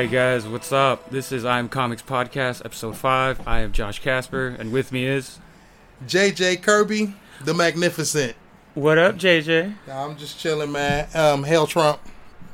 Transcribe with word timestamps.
right, 0.00 0.10
guys, 0.10 0.46
what's 0.46 0.72
up? 0.72 1.08
This 1.08 1.32
is 1.32 1.46
I'm 1.46 1.70
Comics 1.70 2.02
Podcast, 2.02 2.62
episode 2.66 2.98
5. 2.98 3.48
I 3.48 3.60
am 3.60 3.72
Josh 3.72 3.98
Casper, 4.00 4.48
and 4.48 4.70
with 4.70 4.92
me 4.92 5.06
is. 5.06 5.38
JJ 6.06 6.60
Kirby, 6.60 7.14
the 7.42 7.54
Magnificent. 7.54 8.36
What 8.74 8.98
up, 8.98 9.16
JJ? 9.16 9.72
I'm 9.90 10.18
just 10.18 10.38
chilling, 10.38 10.70
man. 10.70 11.08
Um, 11.14 11.44
hail 11.44 11.66
Trump. 11.66 11.98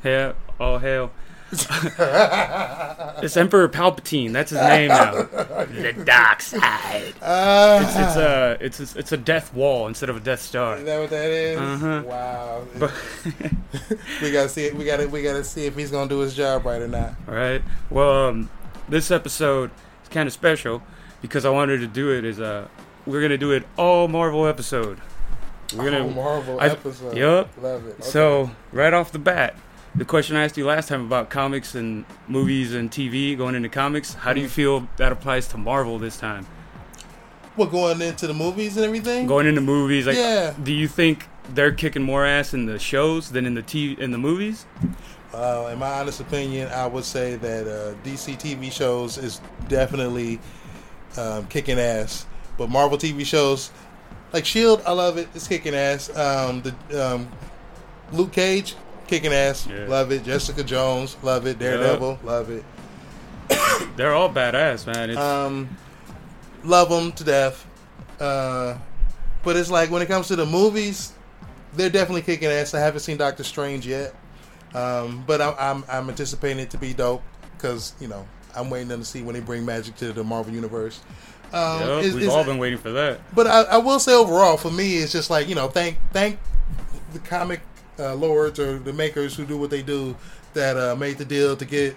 Hail, 0.04 0.36
all 0.60 0.78
hail. 0.78 1.10
it's 3.22 3.36
Emperor 3.36 3.68
Palpatine. 3.68 4.32
That's 4.32 4.50
his 4.50 4.60
name 4.60 4.88
now. 4.88 5.12
the 5.12 5.92
dark 6.04 6.40
side. 6.40 7.12
Uh, 7.20 7.80
It's, 7.84 7.96
it's 7.96 8.16
a 8.16 8.56
it's 8.60 8.80
a, 8.94 8.98
it's 8.98 9.12
a 9.12 9.16
death 9.18 9.52
wall 9.52 9.86
instead 9.86 10.08
of 10.08 10.16
a 10.16 10.20
death 10.20 10.40
star. 10.40 10.78
Is 10.78 10.84
that 10.84 10.98
what 11.00 11.10
that 11.10 11.30
is? 11.30 11.58
Uh-huh. 11.58 12.02
Wow. 12.06 12.62
But, 12.78 12.92
we 14.22 14.32
gotta 14.32 14.48
see 14.48 14.64
it. 14.64 14.74
We 14.74 14.84
gotta 14.84 15.06
we 15.08 15.22
gotta 15.22 15.44
see 15.44 15.66
if 15.66 15.76
he's 15.76 15.90
gonna 15.90 16.08
do 16.08 16.20
his 16.20 16.34
job 16.34 16.64
right 16.64 16.80
or 16.80 16.88
not. 16.88 17.14
all 17.28 17.34
right. 17.34 17.62
Well, 17.90 18.28
um, 18.28 18.50
this 18.88 19.10
episode 19.10 19.70
is 20.02 20.08
kind 20.08 20.26
of 20.26 20.32
special 20.32 20.82
because 21.20 21.44
I 21.44 21.50
wanted 21.50 21.78
to 21.80 21.86
do 21.86 22.10
it. 22.16 22.24
Is 22.24 22.40
uh, 22.40 22.66
we're 23.06 23.20
gonna 23.20 23.36
do 23.38 23.52
it 23.52 23.64
all 23.76 24.08
Marvel 24.08 24.46
episode. 24.46 24.98
We're 25.76 25.84
gonna 25.90 25.98
oh, 26.06 26.10
Marvel 26.10 26.60
I- 26.60 26.68
episode. 26.68 27.16
yup. 27.16 27.50
Love 27.60 27.86
it. 27.86 27.94
Okay. 28.00 28.02
So 28.02 28.50
right 28.72 28.92
off 28.94 29.12
the 29.12 29.18
bat, 29.18 29.54
the 29.94 30.04
question 30.04 30.36
I 30.36 30.44
asked 30.44 30.56
you 30.56 30.66
last 30.66 30.88
time 30.88 31.02
about 31.04 31.28
comics 31.30 31.74
and 31.74 32.04
movies 32.28 32.74
and 32.74 32.90
TV 32.90 33.36
going 33.36 33.54
into 33.54 33.68
comics, 33.68 34.14
how 34.14 34.32
do 34.32 34.40
you 34.40 34.48
feel 34.48 34.88
that 34.96 35.12
applies 35.12 35.48
to 35.48 35.58
Marvel 35.58 35.98
this 35.98 36.16
time? 36.18 36.46
we're 37.56 37.66
going 37.66 38.00
into 38.00 38.26
the 38.26 38.32
movies 38.32 38.76
and 38.76 38.86
everything. 38.86 39.26
Going 39.26 39.46
into 39.46 39.60
movies, 39.60 40.06
like, 40.06 40.16
Yeah. 40.16 40.54
do 40.62 40.72
you 40.72 40.88
think 40.88 41.28
they're 41.52 41.70
kicking 41.72 42.02
more 42.02 42.24
ass 42.24 42.54
in 42.54 42.64
the 42.64 42.78
shows 42.78 43.30
than 43.30 43.44
in 43.44 43.52
the 43.52 43.62
TV 43.62 43.98
in 43.98 44.10
the 44.10 44.16
movies? 44.16 44.64
Uh, 45.34 45.68
in 45.70 45.78
my 45.78 46.00
honest 46.00 46.20
opinion, 46.20 46.68
I 46.72 46.86
would 46.86 47.04
say 47.04 47.36
that 47.36 47.66
uh, 47.66 47.94
DC 48.08 48.38
TV 48.38 48.72
shows 48.72 49.18
is 49.18 49.40
definitely 49.68 50.40
um, 51.18 51.46
kicking 51.48 51.78
ass. 51.78 52.24
But 52.56 52.70
Marvel 52.70 52.96
TV 52.96 53.24
shows, 53.24 53.70
like 54.32 54.46
Shield, 54.46 54.82
I 54.86 54.92
love 54.92 55.18
it. 55.18 55.28
It's 55.34 55.46
kicking 55.46 55.74
ass. 55.74 56.08
Um, 56.16 56.62
the 56.62 57.06
um, 57.14 57.28
Luke 58.12 58.32
Cage, 58.32 58.76
kicking 59.06 59.32
ass. 59.32 59.66
Yeah. 59.66 59.86
Love 59.86 60.12
it. 60.12 60.24
Jessica 60.24 60.62
Jones, 60.64 61.16
love 61.22 61.46
it. 61.46 61.58
Daredevil, 61.58 62.20
love 62.24 62.50
it. 62.50 62.64
They're 63.96 64.14
all 64.14 64.30
badass, 64.32 64.86
man. 64.86 65.10
It's, 65.10 65.18
Um, 65.18 65.76
love 66.64 66.88
them 66.88 67.12
to 67.12 67.24
death. 67.24 67.66
Uh, 68.20 68.78
but 69.42 69.56
it's 69.56 69.70
like 69.70 69.90
when 69.90 70.02
it 70.02 70.06
comes 70.06 70.28
to 70.28 70.36
the 70.36 70.46
movies, 70.46 71.12
they're 71.74 71.90
definitely 71.90 72.22
kicking 72.22 72.48
ass. 72.48 72.74
I 72.74 72.80
haven't 72.80 73.00
seen 73.00 73.16
Doctor 73.16 73.42
Strange 73.42 73.86
yet, 73.86 74.14
um, 74.74 75.24
but 75.26 75.40
I'm, 75.40 75.54
I'm 75.58 75.84
I'm 75.90 76.08
anticipating 76.08 76.60
it 76.60 76.70
to 76.70 76.78
be 76.78 76.92
dope 76.94 77.22
because 77.56 77.94
you 77.98 78.06
know 78.08 78.26
I'm 78.54 78.70
waiting 78.70 78.88
to 78.90 79.04
see 79.04 79.22
when 79.22 79.34
they 79.34 79.40
bring 79.40 79.64
magic 79.64 79.96
to 79.96 80.12
the 80.12 80.22
Marvel 80.22 80.52
universe. 80.54 81.00
Um, 81.52 81.80
yup, 81.80 81.88
it's- 81.98 82.04
we've 82.14 82.16
it's- 82.24 82.32
all 82.32 82.44
been 82.44 82.58
waiting 82.58 82.78
for 82.78 82.92
that. 82.92 83.20
but 83.34 83.46
I, 83.46 83.62
I 83.62 83.76
will 83.78 83.98
say 83.98 84.14
overall, 84.14 84.56
for 84.56 84.70
me, 84.70 84.96
it's 84.98 85.10
just 85.12 85.28
like 85.30 85.48
you 85.48 85.54
know, 85.56 85.66
thank 85.68 85.98
thank 86.12 86.38
the 87.12 87.18
comic 87.18 87.60
uh, 87.98 88.14
lords 88.14 88.58
or 88.58 88.78
the 88.78 88.92
makers 88.92 89.34
who 89.36 89.44
do 89.44 89.58
what 89.58 89.70
they 89.70 89.82
do 89.82 90.16
that 90.54 90.76
uh, 90.76 90.94
made 90.96 91.18
the 91.18 91.24
deal 91.24 91.56
to 91.56 91.64
get 91.64 91.96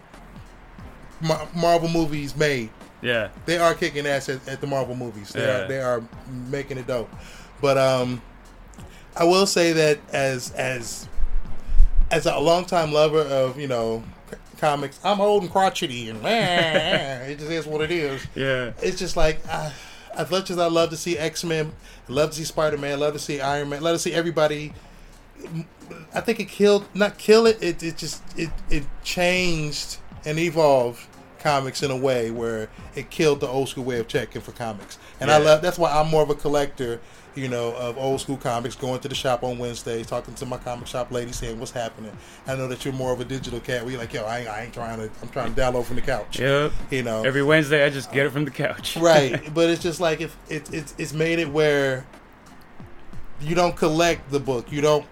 Mar- 1.22 1.48
Marvel 1.56 1.90
movies 1.90 2.36
made 2.36 2.70
Yeah, 3.02 3.30
they 3.46 3.58
are 3.58 3.74
kicking 3.74 4.06
ass 4.06 4.30
at, 4.30 4.46
at 4.48 4.62
the 4.62 4.68
Marvel 4.68 4.96
movies. 4.96 5.30
They 5.34 5.42
Yeah. 5.42 5.64
are 5.64 5.68
they 5.68 5.80
are 5.80 6.04
making 6.50 6.78
it 6.78 6.88
dope. 6.88 7.10
But 7.62 7.78
um, 7.78 8.22
I 9.16 9.24
will 9.24 9.46
say 9.48 9.72
that 9.74 10.00
as 10.12 10.52
as 10.52 11.08
as 12.12 12.26
a 12.26 12.38
longtime 12.38 12.92
lover 12.92 13.22
of 13.22 13.60
you 13.60 13.68
know 13.68 14.04
c- 14.30 14.38
comics, 14.60 15.00
I'm 15.04 15.22
old 15.22 15.44
and 15.44 15.52
crotchety, 15.52 16.10
and 16.10 16.22
man, 16.24 17.30
it 17.30 17.40
just 17.40 17.50
is 17.52 17.66
what 17.66 17.82
it 17.82 17.92
is. 17.92 18.26
yeah, 18.36 18.72
It's 18.82 19.00
just 19.00 19.16
like 19.16 19.40
uh, 19.50 19.72
as 20.16 20.30
much 20.30 20.50
as 20.52 20.58
I 20.58 20.68
love 20.68 20.90
to 20.90 20.98
see 20.98 21.18
X 21.18 21.44
Men, 21.46 21.72
love 22.10 22.32
to 22.32 22.36
see 22.38 22.44
Spider 22.44 22.78
Man, 22.78 23.00
love 23.00 23.14
to 23.14 23.20
see 23.20 23.40
Iron 23.40 23.70
Man, 23.70 23.82
love 23.82 23.96
to 23.96 24.00
see 24.00 24.14
everybody. 24.14 24.74
I 26.14 26.22
think 26.22 26.40
it 26.40 26.48
killed, 26.48 26.88
not 26.94 27.18
kill 27.18 27.46
it. 27.46 27.62
It, 27.62 27.84
it 27.84 27.98
just 27.98 28.22
it 28.38 28.50
it 28.70 28.84
changed 29.04 29.98
and 30.26 30.40
evolved 30.40 31.06
comics 31.40 31.84
in 31.84 31.92
a 31.92 31.96
way 31.96 32.32
where 32.32 32.68
it 32.96 33.12
killed 33.12 33.40
the 33.40 33.48
old 33.48 33.70
school 33.70 33.84
way 33.84 34.00
of 34.00 34.08
checking 34.08 34.42
for 34.42 34.52
comics. 34.52 34.98
And 35.20 35.30
I 35.30 35.38
love 35.38 35.62
that's 35.62 35.78
why 35.78 35.92
I'm 35.92 36.10
more 36.10 36.24
of 36.24 36.30
a 36.32 36.36
collector, 36.36 37.00
you 37.36 37.48
know, 37.48 37.76
of 37.76 37.98
old 37.98 38.20
school 38.20 38.38
comics. 38.38 38.76
Going 38.76 39.00
to 39.02 39.08
the 39.08 39.16
shop 39.16 39.44
on 39.44 39.60
Wednesdays, 39.60 40.08
talking 40.08 40.34
to 40.34 40.46
my 40.46 40.58
comic 40.58 40.88
shop 40.88 41.12
lady, 41.12 41.32
saying 41.32 41.60
what's 41.60 41.72
happening. 41.72 42.12
I 42.48 42.56
know 42.56 42.68
that 42.68 42.84
you're 42.84 42.96
more 42.96 43.14
of 43.14 43.20
a 43.20 43.26
digital 43.26 43.60
cat. 43.60 43.84
Where 43.84 43.92
you're 43.92 44.02
like, 44.02 44.12
yo, 44.12 44.24
I 44.24 44.40
ain't, 44.40 44.50
I 44.50 44.64
ain't 44.64 44.74
trying 44.74 44.98
to. 44.98 45.10
I'm 45.22 45.30
trying 45.30 45.54
to 45.54 45.62
download 45.62 45.86
from 45.86 45.98
the 45.98 46.02
couch. 46.02 46.40
yep. 46.40 46.72
You 46.90 47.04
know, 47.04 47.24
Every 47.24 47.44
Wednesday, 47.44 47.86
I 47.86 47.90
just 47.90 48.12
get 48.12 48.26
it 48.26 48.32
from 48.32 48.46
the 48.46 48.52
couch. 48.52 48.98
right 49.02 49.54
but 49.54 49.70
it's 49.70 49.84
just 49.84 50.00
like 50.00 50.22
if 50.22 50.36
it, 50.50 50.74
it's 50.74 50.96
it's 50.98 51.14
made 51.14 51.40
it 51.40 51.50
where 51.50 52.06
you 53.42 53.54
don't 53.54 53.76
collect 53.76 54.32
the 54.32 54.40
book 54.40 54.72
you 54.72 54.82
don't 54.82 55.06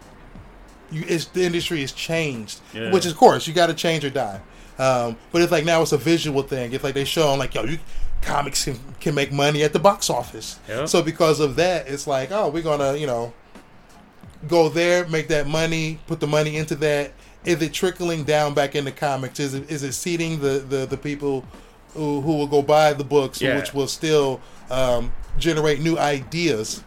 you 0.93 1.03
it's 1.07 1.25
the 1.25 1.43
industry 1.43 1.81
has 1.81 1.91
changed 1.91 2.61
Yeah. 2.73 2.91
which 2.91 3.05
is 3.05 3.11
of 3.11 3.17
course 3.17 3.47
you 3.47 3.53
got 3.53 3.67
to 3.67 3.73
change 3.73 4.05
or 4.05 4.09
die 4.09 4.39
um, 4.79 5.17
but 5.31 5.41
it's 5.41 5.51
like 5.51 5.65
now 5.65 5.81
it's 5.81 5.91
a 5.91 5.97
visual 5.97 6.41
thing 6.43 6.73
it's 6.73 6.83
like 6.83 6.93
they 6.95 7.05
show 7.05 7.29
them 7.31 7.39
like 7.39 7.53
yo 7.55 7.63
you 7.63 7.79
comics 8.21 8.63
can, 8.65 8.79
can 8.99 9.13
make 9.13 9.31
money 9.31 9.63
at 9.63 9.73
the 9.73 9.79
box 9.79 10.09
office 10.09 10.59
Yep. 10.69 10.87
so 10.87 11.01
because 11.01 11.39
of 11.39 11.55
that 11.57 11.87
it's 11.87 12.07
like 12.07 12.31
oh 12.31 12.49
we're 12.49 12.63
gonna 12.63 12.95
you 12.95 13.07
know 13.07 13.33
go 14.47 14.69
there 14.69 15.07
make 15.07 15.27
that 15.29 15.47
money 15.47 15.99
put 16.07 16.19
the 16.19 16.27
money 16.27 16.57
into 16.57 16.75
that 16.75 17.11
is 17.45 17.61
it 17.61 17.73
trickling 17.73 18.23
down 18.23 18.53
back 18.53 18.75
into 18.75 18.91
comics 18.91 19.39
is 19.39 19.53
it 19.53 19.69
is 19.69 19.83
it 19.83 19.93
seeding 19.93 20.39
the 20.39 20.59
the, 20.59 20.85
the 20.85 20.97
people 20.97 21.45
who, 21.93 22.21
who 22.21 22.37
will 22.37 22.47
go 22.47 22.61
buy 22.61 22.91
the 22.93 23.03
books 23.03 23.41
Yeah. 23.41 23.55
which 23.57 23.73
will 23.73 23.87
still 23.87 24.41
um, 24.69 25.11
generate 25.37 25.79
new 25.79 25.97
ideas 25.97 26.83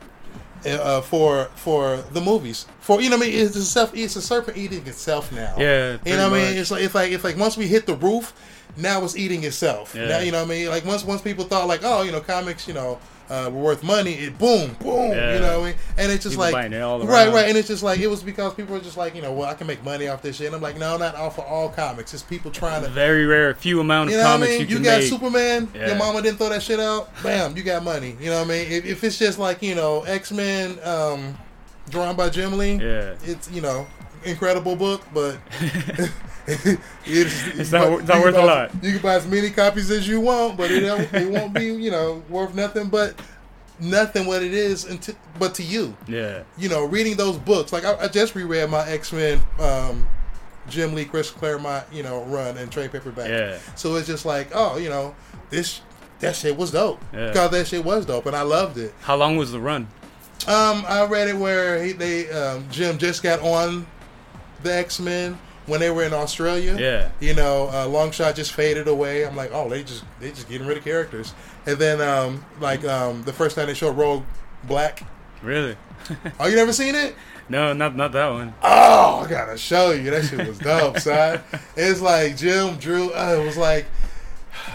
uh, 0.66 1.00
for 1.00 1.46
for 1.56 1.98
the 2.12 2.20
movies. 2.20 2.66
For 2.80 3.00
you 3.00 3.10
know 3.10 3.16
what 3.16 3.26
I 3.26 3.30
mean? 3.30 3.46
It's 3.46 3.56
a 3.56 3.64
self 3.64 3.94
it's 3.96 4.16
a 4.16 4.22
serpent 4.22 4.56
eating 4.56 4.86
itself 4.86 5.32
now. 5.32 5.54
Yeah, 5.58 5.98
you 6.04 6.16
know 6.16 6.30
what 6.30 6.40
I 6.40 6.50
mean? 6.50 6.58
it's 6.58 6.70
like 6.70 6.82
it's 6.82 6.94
like 6.94 7.12
it's 7.12 7.24
like 7.24 7.36
once 7.36 7.56
we 7.56 7.66
hit 7.66 7.86
the 7.86 7.94
roof 7.94 8.32
now 8.76 9.02
it's 9.04 9.16
eating 9.16 9.44
itself. 9.44 9.94
Yeah. 9.94 10.08
now 10.08 10.18
you 10.18 10.32
know 10.32 10.40
what 10.40 10.50
I 10.50 10.54
mean? 10.54 10.68
Like 10.68 10.84
once 10.84 11.04
once 11.04 11.22
people 11.22 11.44
thought 11.44 11.68
like 11.68 11.80
oh 11.82 12.02
you 12.02 12.12
know 12.12 12.20
comics 12.20 12.68
you 12.68 12.74
know 12.74 12.98
uh, 13.28 13.50
were 13.52 13.60
worth 13.62 13.82
money 13.82 14.12
it 14.14 14.38
boom 14.38 14.74
boom 14.80 15.10
Yeah. 15.10 15.34
you 15.34 15.40
know 15.40 15.60
what 15.60 15.66
I 15.66 15.70
mean 15.70 15.78
and 15.98 16.12
it's 16.12 16.22
just 16.24 16.36
People 16.38 16.52
like 16.52 16.70
it 16.72 16.78
right 17.06 17.32
right 17.32 17.48
and 17.48 17.56
it's 17.58 17.68
just 17.68 17.82
like 17.82 18.00
it 18.00 18.06
was 18.06 18.22
because 18.22 18.54
people 18.54 18.74
were 18.74 18.80
just 18.80 18.96
like 18.96 19.14
you 19.14 19.22
know 19.22 19.32
well 19.32 19.48
I 19.48 19.54
can 19.54 19.66
make 19.66 19.82
money 19.84 20.08
off 20.08 20.22
this 20.22 20.36
shit 20.36 20.46
and 20.46 20.56
I'm 20.56 20.62
like 20.62 20.78
no 20.78 20.96
not 20.96 21.14
off 21.16 21.38
of 21.38 21.44
all 21.44 21.68
comics 21.68 22.14
it's 22.14 22.22
people 22.22 22.50
trying 22.50 22.82
to 22.82 22.88
Very 22.88 23.26
rare, 23.26 23.52
few 23.54 23.80
amount 23.80 24.08
of 24.08 24.12
you 24.12 24.18
know 24.18 24.24
what 24.24 24.30
I 24.30 24.34
comics 24.34 24.50
mean? 24.52 24.60
you 24.60 24.66
You, 24.66 24.74
can 24.76 24.84
got 24.84 25.00
make. 25.00 25.08
Superman. 25.10 25.68
Yeah. 25.74 25.86
Your 25.88 25.96
mama 25.96 26.22
didn't 26.22 26.38
throw 26.38 26.48
that 26.50 26.62
shit 26.62 26.80
out. 26.80 27.10
Bam, 27.22 27.56
you 27.56 27.62
got 27.62 27.82
money. 27.82 28.16
You 28.20 28.30
know 28.30 28.38
what 28.40 28.46
I 28.46 28.48
mean? 28.50 28.72
If, 28.72 28.84
if 28.86 29.04
it's 29.04 29.18
just 29.18 29.38
like 29.38 29.62
you 29.62 29.74
know 29.74 30.02
X 30.02 30.30
Men, 30.32 30.78
um, 30.84 31.36
drawn 31.90 32.16
by 32.16 32.28
Jim 32.30 32.56
Lee, 32.58 32.74
Yeah. 32.74 33.14
it's 33.24 33.50
you 33.50 33.60
know 33.60 33.86
incredible 34.24 34.76
book, 34.76 35.02
but 35.14 35.38
it's, 37.04 37.46
It's 37.58 37.72
not- 37.72 38.00
it's 38.00 38.08
not 38.08 38.22
worth 38.22 38.34
can 38.34 38.44
a 38.44 38.46
buy- 38.46 38.54
lot. 38.62 38.70
You 38.84 38.92
can 38.92 39.02
buy 39.02 39.14
as 39.14 39.26
many 39.26 39.50
copies 39.50 39.90
as 39.90 40.06
you 40.08 40.20
want, 40.20 40.56
but 40.56 40.70
it 40.70 40.82
it 40.84 41.30
won't 41.30 41.52
be 41.52 41.64
you 41.66 41.90
know 41.90 42.22
worth 42.28 42.54
nothing 42.54 42.88
but 42.88 43.14
nothing 43.78 44.26
what 44.26 44.42
it 44.42 44.54
is 44.54 44.84
until, 44.86 45.14
but 45.38 45.54
to 45.54 45.62
you 45.62 45.94
Yeah, 46.08 46.42
you 46.56 46.68
know, 46.68 46.84
reading 46.86 47.16
those 47.16 47.36
books. 47.36 47.72
Like 47.72 47.84
I, 47.84 47.96
I 48.04 48.08
just 48.08 48.34
reread 48.34 48.70
my 48.70 48.88
X 48.88 49.12
Men, 49.12 49.40
um, 49.58 50.06
Jim 50.68 50.94
Lee, 50.94 51.04
Chris 51.04 51.30
Claremont, 51.30 51.84
you 51.92 52.02
know, 52.02 52.22
run 52.24 52.56
and 52.58 52.70
trade 52.72 52.92
paperback. 52.92 53.28
Yeah. 53.28 53.58
So 53.74 53.94
it's 53.96 54.06
just 54.06 54.24
like, 54.24 54.48
oh, 54.54 54.78
you 54.78 54.88
know, 54.88 55.14
this 55.50 55.80
that 56.20 56.34
shit 56.36 56.56
was 56.56 56.70
dope. 56.70 57.00
Yeah. 57.12 57.28
Because 57.28 57.50
that 57.50 57.66
shit 57.66 57.84
was 57.84 58.06
dope, 58.06 58.26
and 58.26 58.34
I 58.36 58.42
loved 58.42 58.78
it. 58.78 58.94
how 59.02 59.16
long 59.16 59.36
was 59.36 59.52
the 59.52 59.60
run? 59.60 59.88
Um, 60.46 60.84
I 60.86 61.04
read 61.06 61.28
it 61.28 61.36
where 61.36 61.82
he, 61.82 61.92
they 61.92 62.30
um, 62.30 62.66
Jim 62.70 62.98
just 62.98 63.22
got 63.22 63.40
on 63.40 63.86
the 64.62 64.72
X 64.74 65.00
Men 65.00 65.38
when 65.66 65.80
they 65.80 65.90
were 65.90 66.04
in 66.04 66.12
Australia. 66.12 66.76
Yeah. 66.78 67.10
You 67.20 67.34
know, 67.34 67.66
uh, 67.68 67.86
Longshot 67.86 68.34
just 68.36 68.52
faded 68.52 68.88
away. 68.88 69.26
I'm 69.26 69.36
like, 69.36 69.50
oh, 69.52 69.68
they 69.68 69.82
just 69.82 70.04
they 70.20 70.30
just 70.30 70.48
getting 70.48 70.66
rid 70.66 70.76
of 70.78 70.84
characters. 70.84 71.34
And 71.66 71.76
then 71.78 72.00
um, 72.00 72.44
like 72.60 72.84
um, 72.84 73.22
the 73.24 73.32
first 73.32 73.56
time 73.56 73.66
they 73.66 73.74
showed 73.74 73.96
Rogue 73.96 74.22
Black. 74.64 75.02
Really? 75.42 75.76
Oh, 76.38 76.46
you 76.46 76.54
never 76.54 76.72
seen 76.72 76.94
it? 76.94 77.16
No, 77.48 77.72
not 77.72 77.96
not 77.96 78.12
that 78.12 78.28
one. 78.28 78.54
Oh, 78.62 79.22
I 79.24 79.28
gotta 79.28 79.56
show 79.58 79.90
you. 79.90 80.10
That 80.10 80.24
shit 80.24 80.46
was 80.46 80.58
dope, 80.58 80.98
son. 81.00 81.40
It's 81.76 82.00
like 82.00 82.36
Jim 82.36 82.76
Drew. 82.76 83.12
Uh, 83.12 83.38
it 83.40 83.44
was 83.44 83.56
like 83.56 83.86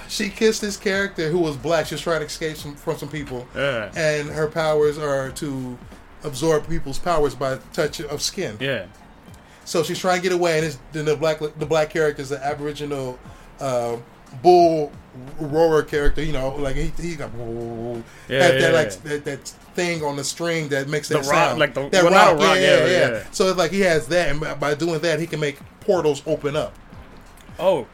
she 0.09 0.29
kissed 0.29 0.59
this 0.61 0.75
character 0.77 1.29
who 1.29 1.39
was 1.39 1.55
black. 1.55 1.85
She 1.87 1.93
was 1.95 2.01
trying 2.01 2.19
to 2.19 2.25
escape 2.25 2.57
some, 2.57 2.75
from 2.75 2.97
some 2.97 3.07
people, 3.09 3.47
Yeah. 3.55 3.91
and 3.95 4.29
her 4.29 4.47
powers 4.47 4.97
are 4.97 5.31
to 5.31 5.77
absorb 6.23 6.67
people's 6.67 6.99
powers 6.99 7.33
by 7.33 7.59
touch 7.71 8.01
of 8.01 8.21
skin. 8.21 8.57
Yeah. 8.59 8.87
So 9.71 9.83
she's 9.83 9.99
trying 9.99 10.17
to 10.17 10.21
get 10.23 10.33
away, 10.33 10.57
and 10.57 10.65
it's, 10.65 10.77
then 10.91 11.05
the 11.05 11.15
black 11.15 11.39
the 11.39 11.65
black 11.65 11.89
character 11.91 12.21
is 12.21 12.27
the 12.27 12.43
Aboriginal 12.45 13.17
uh, 13.61 13.95
bull 14.43 14.91
roarer 15.39 15.81
character. 15.81 16.21
You 16.21 16.33
know, 16.33 16.49
like 16.55 16.75
he 16.75 16.91
he 16.99 17.15
got 17.15 17.31
Yeah, 18.27 18.43
had 18.43 18.53
yeah, 18.55 18.59
that 18.59 18.73
like 18.73 18.91
that, 19.03 19.23
that 19.23 19.47
thing 19.73 20.03
on 20.03 20.17
the 20.17 20.25
string 20.25 20.67
that 20.69 20.89
makes 20.89 21.07
The 21.07 21.19
that 21.19 21.25
rock, 21.27 21.33
sound. 21.33 21.59
like 21.59 21.73
the- 21.73 21.87
that 21.87 22.03
well, 22.03 22.11
not 22.11 22.33
rock, 22.33 22.39
rock, 22.49 22.55
yeah, 22.57 22.61
yeah, 22.61 22.77
yeah, 22.79 22.85
yeah, 22.85 23.09
yeah. 23.11 23.23
So 23.31 23.47
it's 23.47 23.57
like 23.57 23.71
he 23.71 23.79
has 23.79 24.07
that, 24.09 24.27
and 24.29 24.59
by- 24.59 24.73
doing 24.75 24.99
that, 24.99 25.21
he 25.21 25.25
can 25.25 25.39
make 25.39 25.57
portals 25.79 26.21
open 26.25 26.57
up. 26.57 26.73
Oh, 27.57 27.87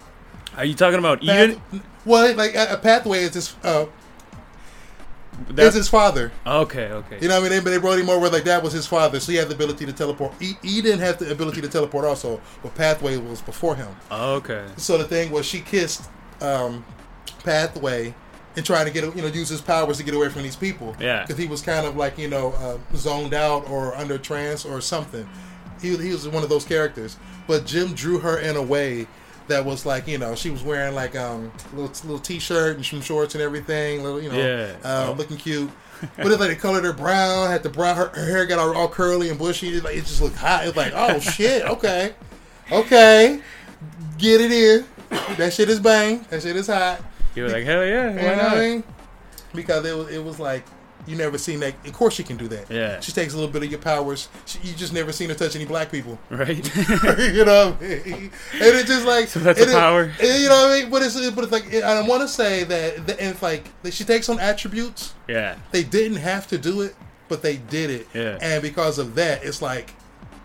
Are 0.57 0.65
you 0.65 0.73
talking 0.73 0.97
about 0.97 1.21
Eden? 1.21 1.61
Path, 1.71 1.81
well, 2.05 2.35
like 2.35 2.55
a, 2.55 2.73
a 2.73 2.77
pathway 2.77 3.19
is 3.19 3.35
his 3.35 3.55
uh, 3.63 3.85
is 5.49 5.55
That's, 5.55 5.75
his 5.75 5.89
father. 5.89 6.31
okay, 6.45 6.91
okay. 6.91 7.19
You 7.21 7.27
know 7.27 7.39
what 7.39 7.51
I 7.51 7.55
mean? 7.55 7.63
They, 7.63 7.71
they 7.71 7.77
brought 7.77 7.99
him 7.99 8.09
over 8.09 8.29
like 8.29 8.43
that 8.45 8.63
was 8.63 8.73
his 8.73 8.87
father, 8.87 9.19
so 9.19 9.31
he 9.31 9.37
had 9.37 9.49
the 9.49 9.55
ability 9.55 9.85
to 9.85 9.93
teleport. 9.93 10.33
He, 10.39 10.53
he 10.61 10.81
didn't 10.81 10.99
have 10.99 11.17
the 11.17 11.31
ability 11.31 11.61
to 11.61 11.67
teleport 11.67 12.05
also, 12.05 12.41
but 12.63 12.75
Pathway 12.75 13.17
was 13.17 13.41
before 13.41 13.75
him. 13.75 13.89
okay. 14.11 14.65
So 14.77 14.97
the 14.97 15.03
thing 15.05 15.31
was, 15.31 15.45
she 15.45 15.59
kissed 15.61 16.09
um, 16.41 16.83
Pathway 17.43 18.13
and 18.55 18.65
trying 18.65 18.85
to 18.85 18.91
get 18.91 19.03
you 19.15 19.21
know 19.21 19.27
use 19.27 19.49
his 19.49 19.61
powers 19.61 19.97
to 19.97 20.03
get 20.03 20.15
away 20.15 20.29
from 20.29 20.43
these 20.43 20.55
people. 20.55 20.95
Yeah. 20.99 21.21
because 21.21 21.37
he 21.37 21.47
was 21.47 21.61
kind 21.61 21.85
of 21.85 21.95
like 21.95 22.17
you 22.17 22.27
know 22.27 22.51
uh, 22.53 22.77
zoned 22.95 23.33
out 23.33 23.69
or 23.69 23.95
under 23.95 24.17
trance 24.17 24.65
or 24.65 24.81
something. 24.81 25.27
He 25.81 25.95
he 25.97 26.11
was 26.11 26.27
one 26.27 26.43
of 26.43 26.49
those 26.49 26.65
characters, 26.65 27.17
but 27.47 27.65
Jim 27.65 27.93
drew 27.93 28.19
her 28.19 28.39
in 28.39 28.55
a 28.55 28.63
way 28.63 29.07
that 29.47 29.63
was 29.65 29.85
like 29.85 30.07
you 30.07 30.17
know 30.17 30.35
she 30.35 30.49
was 30.49 30.63
wearing 30.63 30.93
like 30.95 31.15
um 31.15 31.51
little 31.73 31.91
little 32.03 32.19
t-shirt 32.19 32.75
and 32.77 32.85
some 32.85 33.01
shorts 33.01 33.35
and 33.35 33.41
everything, 33.41 34.03
little 34.03 34.21
you 34.21 34.31
know 34.31 34.37
Yeah. 34.37 34.75
uh, 34.83 35.13
looking 35.17 35.37
cute. 35.37 35.69
But 36.15 36.27
it's 36.27 36.39
like 36.39 36.49
they 36.49 36.55
colored 36.55 36.83
her 36.83 36.93
brown, 36.93 37.49
had 37.49 37.63
the 37.63 37.69
brown 37.69 37.95
her, 37.95 38.09
her 38.09 38.25
hair 38.25 38.45
got 38.45 38.59
all, 38.59 38.75
all 38.77 38.87
curly 38.87 39.29
and 39.29 39.39
bushy. 39.39 39.69
It, 39.77 39.83
like, 39.83 39.95
it 39.95 40.01
just 40.05 40.21
looked 40.21 40.35
hot. 40.35 40.63
It 40.63 40.67
was 40.67 40.75
like, 40.77 40.93
oh 40.95 41.17
shit, 41.35 41.63
okay, 41.63 42.13
okay, 42.71 43.41
get 44.19 44.39
it 44.41 44.51
in. 44.51 44.85
That 45.37 45.53
shit 45.53 45.69
is 45.69 45.79
bang. 45.79 46.23
That 46.29 46.43
shit 46.43 46.55
is 46.55 46.67
hot. 46.67 47.01
You 47.33 47.43
were 47.43 47.49
like, 47.49 47.63
hell 47.63 47.83
yeah, 47.83 48.09
You 48.09 48.15
know 48.37 48.43
what 48.43 48.53
I 48.53 48.59
mean? 48.59 48.83
Because 49.55 49.85
it 49.85 49.97
was 49.97 50.09
it 50.09 50.23
was 50.23 50.39
like 50.39 50.63
you 51.05 51.15
never 51.15 51.37
seen 51.37 51.59
that. 51.61 51.73
Of 51.85 51.93
course 51.93 52.15
she 52.15 52.23
can 52.23 52.35
do 52.37 52.47
that. 52.49 52.69
Yeah. 52.69 52.99
She 52.99 53.11
takes 53.11 53.33
a 53.33 53.37
little 53.37 53.51
bit 53.51 53.63
of 53.63 53.69
your 53.71 53.79
powers. 53.79 54.27
She, 54.45 54.59
you 54.63 54.73
just 54.73 54.93
never 54.93 55.11
seen 55.11 55.29
her 55.29 55.35
touch 55.35 55.55
any 55.55 55.65
black 55.65 55.91
people. 55.91 56.17
Right? 56.29 56.57
you 57.33 57.45
know, 57.45 57.77
I 57.79 57.83
mean? 57.83 58.03
and 58.05 58.31
it's 58.53 58.89
just 58.89 59.05
like 59.05 59.27
So 59.27 59.39
that's 59.39 59.59
a 59.59 59.65
is- 59.67 59.73
power? 59.73 60.11
it- 60.19 60.41
you 60.41 60.49
know 60.49 60.67
what 60.67 60.71
I 60.77 60.81
mean? 60.81 60.89
But 60.89 61.03
it's 61.03 61.29
but 61.31 61.43
it's 61.43 61.53
like 61.53 61.73
I 61.75 62.01
want 62.07 62.21
to 62.23 62.27
say 62.27 62.63
that 62.65 63.07
the, 63.07 63.19
and 63.21 63.31
it's 63.31 63.41
like 63.41 63.69
that 63.83 63.93
she 63.93 64.03
takes 64.03 64.27
on 64.29 64.39
attributes. 64.39 65.13
yeah. 65.27 65.55
They 65.71 65.83
didn't 65.83 66.17
have 66.17 66.47
to 66.47 66.57
do 66.57 66.81
it, 66.81 66.95
but 67.27 67.41
they 67.41 67.57
did 67.57 67.89
it. 67.89 68.07
Yeah. 68.13 68.37
And 68.41 68.61
because 68.61 68.97
of 68.99 69.15
that, 69.15 69.43
it's 69.43 69.61
like. 69.61 69.93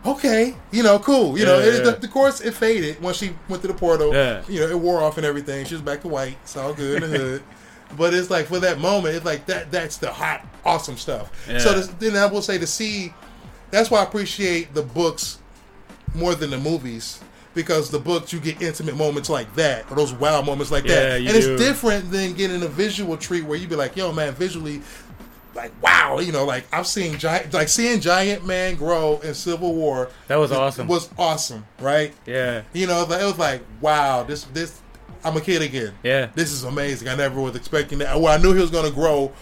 Okay, 0.04 0.56
you 0.72 0.82
know, 0.82 0.98
cool. 0.98 1.38
You 1.38 1.44
know, 1.44 1.60
Yeah, 1.60 1.64
it, 1.66 1.74
yeah. 1.74 1.90
The, 1.92 1.92
the 1.92 2.08
course 2.08 2.40
it 2.40 2.54
faded 2.54 3.00
once 3.00 3.18
she 3.18 3.36
went 3.48 3.62
to 3.62 3.68
the 3.68 3.74
portal. 3.74 4.12
Yeah. 4.12 4.42
You 4.48 4.58
know, 4.58 4.66
it 4.66 4.76
wore 4.80 5.00
off 5.00 5.16
and 5.16 5.24
everything. 5.24 5.64
She 5.64 5.74
was 5.76 5.82
back 5.82 6.00
to 6.00 6.08
white. 6.08 6.36
It's 6.42 6.56
all 6.56 6.74
good 6.74 7.04
in 7.04 7.10
the 7.12 7.18
hood. 7.18 7.42
But 7.96 8.14
it's 8.14 8.30
like 8.30 8.46
for 8.46 8.58
that 8.60 8.78
moment, 8.78 9.14
it's 9.16 9.24
like 9.24 9.46
that. 9.46 9.70
That's 9.70 9.96
the 9.98 10.10
hot, 10.12 10.46
awesome 10.64 10.96
stuff. 10.96 11.30
Yeah. 11.48 11.58
So 11.58 11.74
this, 11.74 11.88
then 11.88 12.16
I 12.16 12.26
will 12.26 12.42
say 12.42 12.58
to 12.58 12.66
see, 12.66 13.12
that's 13.70 13.90
why 13.90 14.00
I 14.00 14.04
appreciate 14.04 14.74
the 14.74 14.82
books 14.82 15.38
more 16.14 16.34
than 16.34 16.50
the 16.50 16.58
movies 16.58 17.20
because 17.54 17.90
the 17.90 17.98
books 17.98 18.32
you 18.32 18.40
get 18.40 18.60
intimate 18.62 18.96
moments 18.96 19.28
like 19.28 19.54
that 19.56 19.90
or 19.90 19.96
those 19.96 20.12
wow 20.14 20.40
moments 20.42 20.70
like 20.70 20.84
Yeah, 20.84 20.94
that, 20.94 21.20
and 21.20 21.28
it's 21.28 21.46
do. 21.46 21.56
different 21.58 22.10
than 22.10 22.32
getting 22.32 22.62
a 22.62 22.68
visual 22.68 23.16
treat 23.16 23.44
where 23.44 23.58
you 23.58 23.68
be 23.68 23.76
like, 23.76 23.96
yo, 23.96 24.12
man, 24.12 24.32
visually. 24.34 24.82
Like 25.54 25.70
wow, 25.82 26.18
you 26.18 26.32
know, 26.32 26.46
like 26.46 26.64
I've 26.72 26.86
seen 26.86 27.18
giant, 27.18 27.52
like 27.52 27.68
seeing 27.68 28.00
Giant 28.00 28.46
Man 28.46 28.74
grow 28.74 29.18
in 29.22 29.34
Civil 29.34 29.74
War. 29.74 30.08
That 30.28 30.36
was 30.36 30.50
awesome. 30.50 30.88
Was 30.88 31.10
awesome, 31.18 31.66
right? 31.78 32.14
Yeah. 32.24 32.62
You 32.72 32.86
know, 32.86 33.02
it 33.02 33.10
was 33.10 33.36
like, 33.36 33.60
wow, 33.82 34.22
this 34.22 34.44
this 34.44 34.80
I'm 35.24 35.36
a 35.36 35.40
kid 35.40 35.62
again. 35.62 35.94
Yeah. 36.02 36.30
This 36.34 36.52
is 36.52 36.64
amazing. 36.64 37.08
I 37.08 37.14
never 37.14 37.40
was 37.40 37.54
expecting 37.56 37.98
that. 37.98 38.18
Well, 38.20 38.32
I 38.32 38.42
knew 38.42 38.52
he 38.54 38.60
was 38.60 38.70
going 38.70 38.86
to 38.86 38.94
grow 38.94 39.32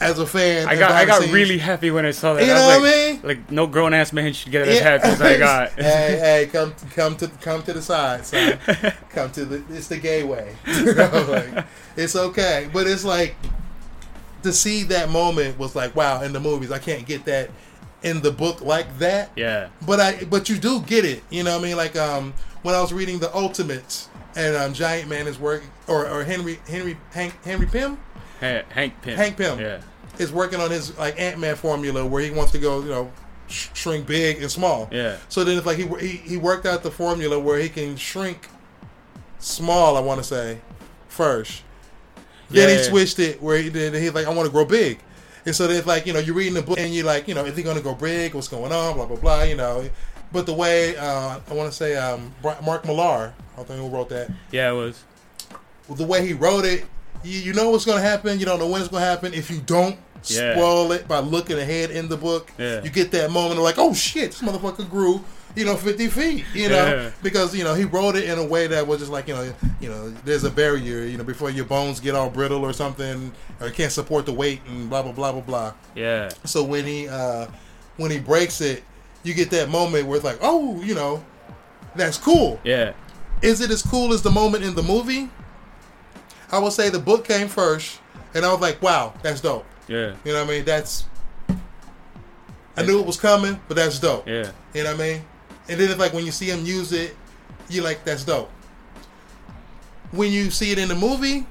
as 0.00 0.18
a 0.18 0.26
fan. 0.26 0.68
I 0.68 0.76
got 0.76 0.90
I 0.90 1.04
got 1.04 1.20
scenes. 1.22 1.32
really 1.32 1.58
happy 1.58 1.90
when 1.90 2.04
I 2.04 2.10
saw 2.10 2.34
that. 2.34 2.44
You 2.44 2.52
I 2.52 2.54
know 2.54 2.66
what 2.66 2.82
like, 2.82 2.92
I 2.92 3.12
mean? 3.12 3.20
Like 3.22 3.50
no 3.50 3.66
grown 3.66 3.94
ass 3.94 4.12
man 4.12 4.32
should 4.32 4.50
get 4.52 4.66
as 4.66 4.80
happy 4.80 5.08
as 5.08 5.20
I 5.22 5.38
got. 5.38 5.72
hey, 5.72 6.18
hey, 6.18 6.48
come 6.52 6.74
come 6.94 7.16
to 7.16 7.28
come 7.40 7.62
to 7.62 7.72
the 7.72 7.82
side, 7.82 8.26
son. 8.26 8.58
come 9.10 9.30
to 9.32 9.44
the 9.44 9.62
it's 9.74 9.88
the 9.88 9.98
gay 9.98 10.22
way. 10.24 10.56
Like, 10.66 11.64
it's 11.96 12.16
okay, 12.16 12.68
but 12.72 12.86
it's 12.86 13.04
like 13.04 13.36
to 14.42 14.52
see 14.52 14.82
that 14.84 15.10
moment 15.10 15.58
was 15.58 15.74
like 15.76 15.94
wow. 15.94 16.22
In 16.22 16.32
the 16.32 16.40
movies, 16.40 16.70
I 16.72 16.78
can't 16.78 17.06
get 17.06 17.24
that 17.26 17.50
in 18.02 18.20
the 18.20 18.30
book 18.32 18.60
like 18.62 18.98
that. 18.98 19.30
yeah. 19.36 19.68
But 19.86 20.00
I 20.00 20.24
but 20.24 20.48
you 20.48 20.56
do 20.58 20.80
get 20.82 21.04
it. 21.04 21.22
You 21.30 21.44
know 21.44 21.52
what 21.56 21.64
I 21.64 21.68
mean? 21.68 21.76
Like 21.76 21.94
um 21.96 22.34
when 22.62 22.74
I 22.74 22.80
was 22.80 22.92
reading 22.92 23.18
the 23.20 23.32
Ultimates 23.34 24.08
and 24.36 24.56
um 24.56 24.72
Giant 24.74 25.08
Man 25.08 25.26
is 25.26 25.38
working 25.38 25.68
or, 25.86 26.08
or 26.08 26.24
Henry 26.24 26.58
Henry 26.68 26.96
Hank 27.12 27.34
Henry 27.44 27.66
Pym 27.66 27.98
Ha- 28.40 28.62
Hank 28.70 29.00
Pym. 29.02 29.16
Hank 29.16 29.36
Pym. 29.36 29.58
Yeah. 29.60 29.80
is 30.18 30.32
working 30.32 30.60
on 30.60 30.70
his 30.70 30.96
like 30.98 31.18
Ant 31.20 31.38
Man 31.38 31.56
formula 31.56 32.04
where 32.06 32.22
he 32.22 32.30
wants 32.30 32.52
to 32.52 32.58
go 32.58 32.80
you 32.82 32.88
know 32.90 33.12
sh- 33.48 33.68
shrink 33.74 34.06
big 34.06 34.40
and 34.42 34.50
small. 34.50 34.88
Yeah. 34.92 35.16
So 35.28 35.44
then 35.44 35.56
it's 35.56 35.66
like 35.66 35.78
he, 35.78 35.86
he 36.06 36.16
he 36.16 36.36
worked 36.36 36.66
out 36.66 36.82
the 36.82 36.90
formula 36.90 37.38
where 37.38 37.58
he 37.58 37.68
can 37.68 37.96
shrink 37.96 38.48
small. 39.38 39.96
I 39.96 40.00
want 40.00 40.18
to 40.20 40.24
say 40.24 40.58
first. 41.08 41.62
Then 42.50 42.68
Yeah. 42.68 42.76
he 42.76 42.82
switched 42.82 43.18
it 43.18 43.42
where 43.42 43.56
he 43.58 43.70
did. 43.70 43.94
He's 43.94 44.12
like, 44.14 44.26
I 44.26 44.30
want 44.32 44.46
to 44.46 44.52
grow 44.52 44.64
big. 44.64 44.98
And 45.46 45.54
so 45.54 45.66
then 45.66 45.76
it's 45.76 45.86
like 45.86 46.06
you 46.06 46.12
know 46.12 46.18
you're 46.20 46.34
reading 46.34 46.54
the 46.54 46.62
book 46.62 46.78
and 46.78 46.92
you're 46.94 47.04
like 47.04 47.28
you 47.28 47.34
know 47.34 47.44
is 47.44 47.56
he 47.56 47.62
going 47.62 47.76
to 47.76 47.82
go 47.82 47.94
big? 47.94 48.34
What's 48.34 48.48
going 48.48 48.72
on? 48.72 48.94
Blah 48.96 49.06
blah 49.06 49.16
blah. 49.16 49.42
You 49.42 49.56
know. 49.56 49.88
But 50.32 50.46
the 50.46 50.54
way 50.54 50.96
uh, 50.96 51.38
I 51.48 51.54
want 51.54 51.70
to 51.70 51.76
say 51.76 51.96
um, 51.96 52.34
Mark 52.42 52.84
Millar, 52.84 53.32
I 53.54 53.56
don't 53.58 53.66
think 53.68 53.80
who 53.80 53.88
wrote 53.88 54.08
that. 54.10 54.30
Yeah, 54.50 54.70
it 54.70 54.74
was. 54.74 55.02
Well, 55.88 55.96
the 55.96 56.04
way 56.06 56.26
he 56.26 56.32
wrote 56.32 56.64
it, 56.64 56.84
you, 57.22 57.38
you 57.40 57.52
know 57.52 57.70
what's 57.70 57.84
going 57.84 57.98
to 58.02 58.06
happen. 58.06 58.38
You 58.38 58.46
don't 58.46 58.58
know 58.58 58.68
when 58.68 58.80
it's 58.80 58.90
going 58.90 59.02
to 59.02 59.06
happen. 59.08 59.32
If 59.34 59.50
you 59.50 59.60
don't 59.60 59.96
Yeah. 60.26 60.54
spoil 60.54 60.92
it 60.92 61.06
by 61.06 61.18
looking 61.20 61.58
ahead 61.58 61.90
in 61.90 62.08
the 62.08 62.16
book, 62.16 62.50
Yeah. 62.58 62.82
you 62.82 62.90
get 62.90 63.10
that 63.12 63.30
moment 63.30 63.58
of 63.58 63.64
like, 63.64 63.78
oh 63.78 63.92
shit, 63.94 64.32
this 64.32 64.40
motherfucker 64.42 64.88
grew, 64.90 65.22
you 65.54 65.64
know, 65.66 65.76
fifty 65.76 66.08
feet, 66.08 66.44
you 66.54 66.68
know, 66.70 66.84
Yeah. 67.04 67.10
because 67.22 67.54
you 67.54 67.62
know 67.62 67.74
he 67.74 67.84
wrote 67.84 68.16
it 68.16 68.24
in 68.24 68.38
a 68.38 68.44
way 68.44 68.66
that 68.66 68.86
was 68.86 68.98
just 69.00 69.12
like 69.12 69.28
you 69.28 69.34
know, 69.34 69.52
you 69.80 69.88
know, 69.90 70.10
there's 70.24 70.42
a 70.44 70.50
barrier, 70.50 71.04
you 71.04 71.16
know, 71.18 71.24
before 71.24 71.50
your 71.50 71.66
bones 71.66 72.00
get 72.00 72.14
all 72.14 72.30
brittle 72.30 72.64
or 72.64 72.72
something, 72.72 73.32
or 73.60 73.68
can't 73.70 73.92
support 73.92 74.24
the 74.26 74.32
weight 74.32 74.60
and 74.66 74.88
blah 74.90 75.02
blah 75.02 75.12
blah 75.12 75.32
blah 75.32 75.40
blah. 75.42 75.72
Yeah. 75.94 76.30
So 76.44 76.64
when 76.64 76.86
he 76.86 77.06
uh, 77.06 77.46
when 77.98 78.10
he 78.10 78.18
breaks 78.18 78.60
it, 78.62 78.82
you 79.22 79.34
get 79.34 79.50
that 79.50 79.68
moment 79.68 80.06
where 80.06 80.16
it's 80.16 80.24
like, 80.24 80.38
oh, 80.40 80.80
you 80.82 80.94
know, 80.94 81.22
that's 81.94 82.16
cool. 82.18 82.58
Yeah. 82.64 82.92
Is 83.42 83.60
it 83.60 83.70
as 83.70 83.82
cool 83.82 84.12
as 84.12 84.22
the 84.22 84.30
moment 84.30 84.64
in 84.64 84.74
the 84.74 84.82
movie? 84.82 85.28
I 86.50 86.58
would 86.58 86.72
say 86.72 86.88
the 86.88 86.98
book 86.98 87.26
came 87.26 87.48
first, 87.48 88.00
and 88.34 88.44
I 88.44 88.52
was 88.52 88.60
like, 88.60 88.80
wow, 88.80 89.12
that's 89.22 89.40
dope. 89.40 89.66
Yeah. 89.88 90.14
You 90.24 90.32
know 90.32 90.44
what 90.44 90.50
I 90.50 90.56
mean? 90.56 90.64
That's. 90.64 91.06
I 92.76 92.84
knew 92.84 92.98
it 92.98 93.06
was 93.06 93.18
coming, 93.18 93.60
but 93.68 93.76
that's 93.76 93.98
dope. 93.98 94.26
Yeah. 94.26 94.50
You 94.72 94.82
know 94.82 94.92
what 94.92 95.00
I 95.00 95.12
mean? 95.12 95.24
And 95.68 95.80
then 95.80 95.90
it's 95.90 95.98
like 95.98 96.12
when 96.12 96.26
you 96.26 96.32
see 96.32 96.50
him 96.50 96.64
use 96.64 96.92
it, 96.92 97.16
you're 97.68 97.84
like, 97.84 98.04
that's 98.04 98.24
dope. 98.24 98.50
When 100.10 100.32
you 100.32 100.50
see 100.50 100.72
it 100.72 100.78
in 100.78 100.88
the 100.88 100.94
movie, 100.94 101.46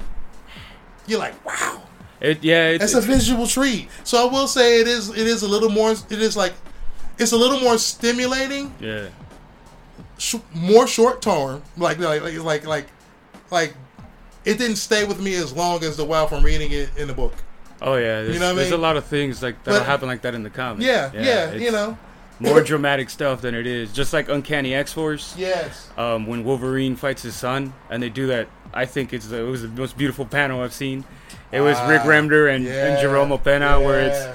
you're 1.07 1.19
like, 1.19 1.43
wow, 1.45 1.81
It 2.21 2.43
yeah, 2.43 2.69
it's, 2.69 2.93
that's 2.93 3.05
a 3.05 3.07
visual 3.07 3.47
treat. 3.47 3.89
So 4.03 4.25
I 4.27 4.31
will 4.31 4.47
say 4.47 4.79
it 4.81 4.87
is. 4.87 5.09
It 5.09 5.27
is 5.27 5.43
a 5.43 5.47
little 5.47 5.69
more. 5.69 5.91
It 5.91 6.11
is 6.11 6.37
like, 6.37 6.53
it's 7.17 7.31
a 7.31 7.37
little 7.37 7.59
more 7.59 7.77
stimulating 7.77 8.73
yeah. 8.79 9.07
Sh- 10.23 10.35
more 10.53 10.87
short 10.87 11.21
term, 11.21 11.61
like 11.77 11.99
like 11.99 12.21
like 12.21 12.37
like 12.43 12.65
like 12.65 12.87
like 13.51 13.73
it 14.45 14.57
didn't 14.57 14.77
stay 14.77 15.03
with 15.05 15.19
me 15.21 15.35
as 15.35 15.53
long 15.53 15.83
as 15.83 15.97
the 15.97 16.05
while 16.05 16.27
from 16.27 16.43
reading 16.43 16.71
it 16.71 16.89
in 16.97 17.07
the 17.07 17.13
book. 17.13 17.33
Oh 17.81 17.95
yeah, 17.95 18.21
there's, 18.23 18.33
You 18.35 18.39
know 18.39 18.47
what 18.47 18.51
I 18.53 18.55
there's 18.55 18.71
mean? 18.71 18.79
a 18.79 18.81
lot 18.81 18.97
of 18.97 19.05
things 19.05 19.43
like 19.43 19.63
But- 19.63 19.85
happen 19.85 20.07
like 20.07 20.21
that 20.21 20.33
in 20.33 20.43
the 20.43 20.49
comics. 20.49 20.85
Yeah, 20.85 21.11
yeah, 21.13 21.49
it's 21.51 21.61
you 21.63 21.71
know, 21.71 21.97
more 22.39 22.61
dramatic 22.61 23.09
stuff 23.09 23.41
than 23.41 23.53
it 23.55 23.67
is. 23.67 23.91
Just 23.91 24.13
like 24.13 24.29
Uncanny 24.29 24.73
X 24.73 24.93
Force, 24.93 25.35
yes, 25.37 25.89
um, 25.97 26.25
when 26.25 26.43
Wolverine 26.45 26.95
fights 26.95 27.21
his 27.23 27.35
son, 27.35 27.73
and 27.89 28.01
they 28.01 28.09
do 28.09 28.27
that. 28.27 28.47
I 28.75 28.85
think 28.85 29.13
it's 29.13 29.27
the, 29.27 29.37
it 29.39 29.43
was 29.49 29.61
the 29.61 29.67
most 29.67 29.97
beautiful 29.97 30.25
panel 30.25 30.61
I've 30.61 30.73
seen. 30.73 31.03
It 31.51 31.61
was 31.61 31.77
Rick 31.87 32.01
Ah, 32.03 32.07
Remender 32.07 32.51
and, 32.53 32.65
yeah, 32.65 32.87
and 32.87 32.99
Jerome 32.99 33.29
Opena, 33.29 33.83
where 33.83 34.01
it's 34.01 34.17
yeah, 34.17 34.33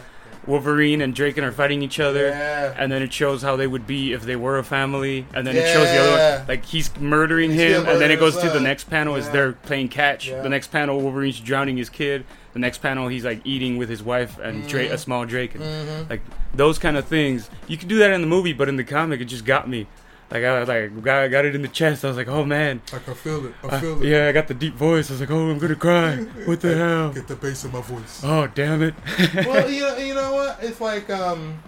Wolverine 0.49 1.01
and 1.03 1.15
Draken 1.15 1.45
are 1.45 1.53
fighting 1.53 1.83
each 1.83 2.01
other, 2.01 2.29
Yeah. 2.29 2.75
and 2.77 2.91
then 2.91 3.03
it 3.03 3.13
shows 3.13 3.43
how 3.43 3.55
they 3.57 3.67
would 3.67 3.87
be 3.87 4.13
if 4.13 4.23
they 4.23 4.35
were 4.35 4.59
a 4.59 4.65
family, 4.65 5.27
and 5.35 5.47
then 5.47 5.55
it 5.57 5.71
shows 5.73 5.89
the 5.89 5.99
other 5.99 6.39
one 6.39 6.49
like 6.49 6.65
he's 6.65 6.91
murdering 6.99 7.51
He's 7.51 7.61
him, 7.61 7.87
and 7.87 8.01
then 8.01 8.11
it 8.11 8.19
goes 8.19 8.37
to 8.39 8.49
the 8.49 8.59
next 8.61 8.85
panel 8.91 9.17
Yeah. 9.19 9.29
they're 9.29 9.53
playing 9.53 9.89
catch. 9.91 10.29
Yeah. 10.29 10.41
The 10.43 10.49
next 10.49 10.69
panel, 10.73 11.01
Wolverine's 11.01 11.39
drowning 11.39 11.77
his 11.77 11.91
kid. 11.91 12.25
The 12.55 12.59
next 12.61 12.79
panel, 12.79 13.09
he's 13.09 13.25
like 13.27 13.43
eating 13.45 13.77
with 13.77 13.89
his 13.91 14.03
wife 14.03 14.39
and 14.39 14.67
Dra- 14.67 14.85
Mm-hmm. 14.85 14.95
a 14.95 14.99
small 14.99 15.25
Draken. 15.27 15.63
Like 16.09 16.23
those 16.55 16.79
kind 16.79 16.97
of 16.97 17.05
things, 17.05 17.51
you 17.69 17.77
can 17.77 17.87
do 17.89 17.99
that 17.99 18.11
in 18.11 18.23
the 18.23 18.27
movie, 18.27 18.55
but 18.55 18.69
in 18.69 18.77
the 18.77 18.85
comic, 18.85 19.21
it 19.21 19.27
just 19.27 19.45
got 19.45 19.69
me. 19.69 19.87
Like 20.31 20.45
I 20.45 20.63
like 20.65 21.03
got, 21.03 21.27
got 21.31 21.45
it 21.47 21.55
in 21.55 21.63
the 21.63 21.69
chest. 21.69 22.05
I 22.05 22.09
was 22.09 22.17
like, 22.19 22.29
oh 22.29 22.45
man, 22.45 22.83
I 22.93 22.99
can 22.99 23.15
feel 23.15 23.47
it. 23.47 23.55
I 23.63 23.67
Uh, 23.69 23.81
feel 23.81 24.03
it. 24.03 24.09
yeah, 24.09 24.29
I 24.29 24.33
got 24.33 24.47
the 24.47 24.55
deep 24.55 24.75
voice. 24.75 25.09
I 25.11 25.15
was 25.15 25.21
like, 25.21 25.31
oh, 25.31 25.49
I'm 25.51 25.59
gonna 25.59 25.75
cry. 25.75 26.17
What 26.45 26.61
the 26.61 26.77
hell? 26.77 27.13
Get 27.13 27.29
the 27.29 27.37
bass 27.37 27.65
of 27.65 27.73
my 27.73 27.81
voice. 27.81 28.21
Oh 28.23 28.47
damn 28.47 28.83
it. 28.83 28.95
well, 29.35 29.71
you 29.71 29.81
know, 29.83 29.97
you 29.97 30.15
know 30.15 30.35
what? 30.35 30.59
It's 30.63 30.81
like 30.83 31.09
um, 31.09 31.63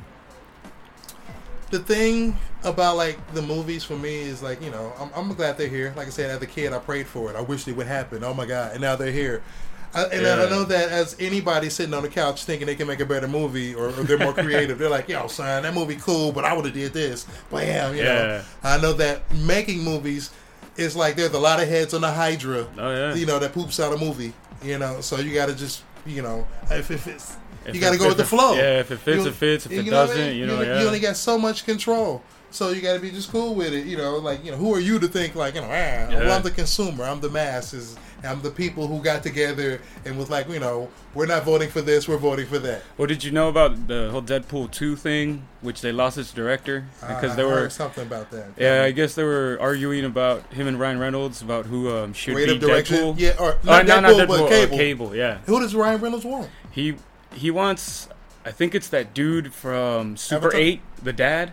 the 1.71 1.79
thing 1.79 2.37
about 2.63 2.97
like 2.97 3.19
the 3.33 3.41
movies 3.41 3.83
for 3.85 3.97
me 3.97 4.21
is 4.21 4.43
like 4.43 4.61
you 4.61 4.71
know 4.71 4.93
I'm, 4.99 5.11
I'm 5.15 5.35
glad 5.35 5.57
they're 5.57 5.67
here. 5.69 5.95
Like 5.97 6.09
I 6.09 6.11
said, 6.11 6.31
as 6.31 6.43
a 6.43 6.47
kid, 6.47 6.73
I 6.75 6.79
prayed 6.81 7.07
for 7.07 7.31
it. 7.31 7.37
I 7.37 7.41
wished 7.41 7.67
it 7.69 7.77
would 7.77 7.87
happen. 7.87 8.23
Oh 8.25 8.35
my 8.35 8.45
god! 8.45 8.73
And 8.73 8.83
now 8.83 8.95
they're 8.97 9.13
here. 9.13 9.43
I, 9.93 10.05
and 10.05 10.25
I 10.27 10.49
know 10.49 10.65
that 10.65 10.91
as 10.91 11.17
anybody 11.19 11.69
sitting 11.69 11.95
on 11.95 12.03
the 12.03 12.09
couch 12.09 12.45
thinking 12.45 12.67
they 12.67 12.77
can 12.77 12.87
make 12.87 13.01
a 13.01 13.07
better 13.07 13.27
movie 13.27 13.75
or, 13.75 13.89
or 13.89 14.05
they're 14.05 14.19
more 14.19 14.33
creative, 14.45 14.79
they're 14.79 14.89
like, 14.89 15.09
"Yo, 15.09 15.27
son, 15.27 15.65
that 15.65 15.75
movie 15.75 15.97
cool, 15.97 16.31
but 16.31 16.45
I 16.45 16.53
would 16.53 16.65
have 16.65 16.75
did 16.75 16.93
this." 16.93 17.27
Bam, 17.51 17.97
you 17.97 18.05
know. 18.05 18.15
Yeah. 18.15 18.45
I 18.63 18.79
know 18.81 18.93
that 18.95 19.23
making 19.35 19.81
movies, 19.83 20.31
is 20.77 20.97
like 20.97 21.17
there's 21.17 21.33
a 21.33 21.39
lot 21.39 21.61
of 21.61 21.69
heads 21.69 21.95
on 21.95 22.01
the 22.01 22.11
Hydra. 22.13 22.67
Oh 22.79 22.91
yeah. 22.91 23.15
You 23.15 23.27
know 23.27 23.39
that 23.39 23.53
poops 23.53 23.81
out 23.81 23.93
a 23.93 23.97
movie. 23.99 24.33
You 24.63 24.79
know, 24.79 25.01
so 25.01 25.17
you 25.17 25.35
got 25.35 25.47
to 25.49 25.55
just 25.55 25.83
you 26.07 26.23
know 26.23 26.47
if, 26.71 26.91
if 26.91 27.07
it's 27.07 27.37
If 27.67 27.75
you 27.75 27.81
got 27.81 27.93
to 27.93 27.99
go 27.99 28.09
with 28.09 28.17
the 28.17 28.25
flow. 28.25 28.55
Yeah, 28.55 28.81
if 28.81 28.91
it 28.91 28.99
fits, 28.99 29.25
You- 29.25 29.29
it 29.31 29.35
fits. 29.35 29.67
If 29.67 29.73
it 29.73 29.85
you 29.85 29.91
know 29.91 30.03
what 30.03 30.11
I 30.11 30.15
doesn't, 30.15 30.27
mean? 30.31 30.37
you 30.37 30.47
know, 30.47 30.55
only, 30.55 30.67
yeah. 30.67 30.81
you 30.81 30.87
only 30.87 31.01
got 31.01 31.17
so 31.17 31.39
much 31.39 31.65
control. 31.67 32.23
So 32.53 32.71
you 32.71 32.81
got 32.83 32.95
to 32.95 33.01
be 33.01 33.11
just 33.13 33.31
cool 33.31 33.55
with 33.55 33.73
it, 33.73 33.87
you 33.87 33.97
know. 33.97 34.17
Like 34.17 34.45
you 34.45 34.51
know, 34.51 34.57
who 34.57 34.75
are 34.75 34.81
you 34.81 34.99
to 34.99 35.07
think 35.09 35.35
like 35.35 35.55
you 35.55 35.61
know? 35.61 35.69
Ah, 35.69 36.09
well, 36.11 36.33
I'm 36.33 36.43
the 36.43 36.51
consumer. 36.51 37.05
I'm 37.05 37.21
the 37.21 37.31
masses. 37.31 37.97
I'm 38.25 38.43
the 38.43 38.51
people 38.51 38.87
who 38.87 39.03
got 39.03 39.23
together 39.23 39.81
and 40.05 40.19
was 40.19 40.29
like, 40.31 40.49
you 40.49 40.61
know, 40.61 40.89
we're 41.15 41.27
not 41.27 41.45
voting 41.45 41.71
for 41.71 41.81
this. 41.81 42.07
We're 42.09 42.19
voting 42.19 42.47
for 42.47 42.59
that. 42.61 42.83
Well, 42.99 43.07
did 43.07 43.25
you 43.25 43.31
know 43.31 43.49
about 43.49 43.89
the 43.89 44.11
whole 44.11 44.23
Deadpool 44.23 44.71
two 44.71 44.97
thing, 44.97 45.47
which 45.61 45.81
they 45.81 45.93
lost 45.93 46.19
its 46.19 46.33
director 46.33 46.85
because 47.01 47.33
Uh, 47.33 47.37
they 47.37 47.45
were. 47.45 47.69
something 47.71 48.05
about 48.07 48.31
that. 48.31 48.49
Yeah, 48.57 48.83
I 48.85 48.91
guess 48.91 49.15
they 49.15 49.25
were 49.25 49.57
arguing 49.61 50.05
about 50.05 50.45
him 50.53 50.67
and 50.67 50.79
Ryan 50.79 50.99
Reynolds 50.99 51.43
about 51.43 51.67
who 51.67 51.91
um, 51.95 52.13
should 52.13 52.37
be 52.37 52.59
direction. 52.59 52.97
Deadpool. 52.97 53.15
Yeah, 53.19 53.35
or 53.39 53.55
Oh, 53.55 53.59
not 53.65 53.87
no, 53.87 53.95
Deadpool, 53.95 54.03
not 54.03 54.13
Deadpool, 54.13 54.29
but 54.29 54.41
uh, 54.43 54.49
Cable. 54.49 54.77
Cable, 54.77 55.17
yeah. 55.17 55.39
Who 55.47 55.61
does 55.61 55.75
Ryan 55.75 56.01
Reynolds 56.01 56.25
want? 56.25 56.49
He 56.71 56.97
he 57.35 57.51
wants. 57.51 58.09
I 58.45 58.51
think 58.53 58.75
it's 58.75 58.89
that 58.89 59.13
dude 59.13 59.53
from 59.53 60.17
Super 60.17 60.47
Avatar? 60.47 60.61
Eight, 60.61 60.81
the 61.03 61.13
dad. 61.13 61.53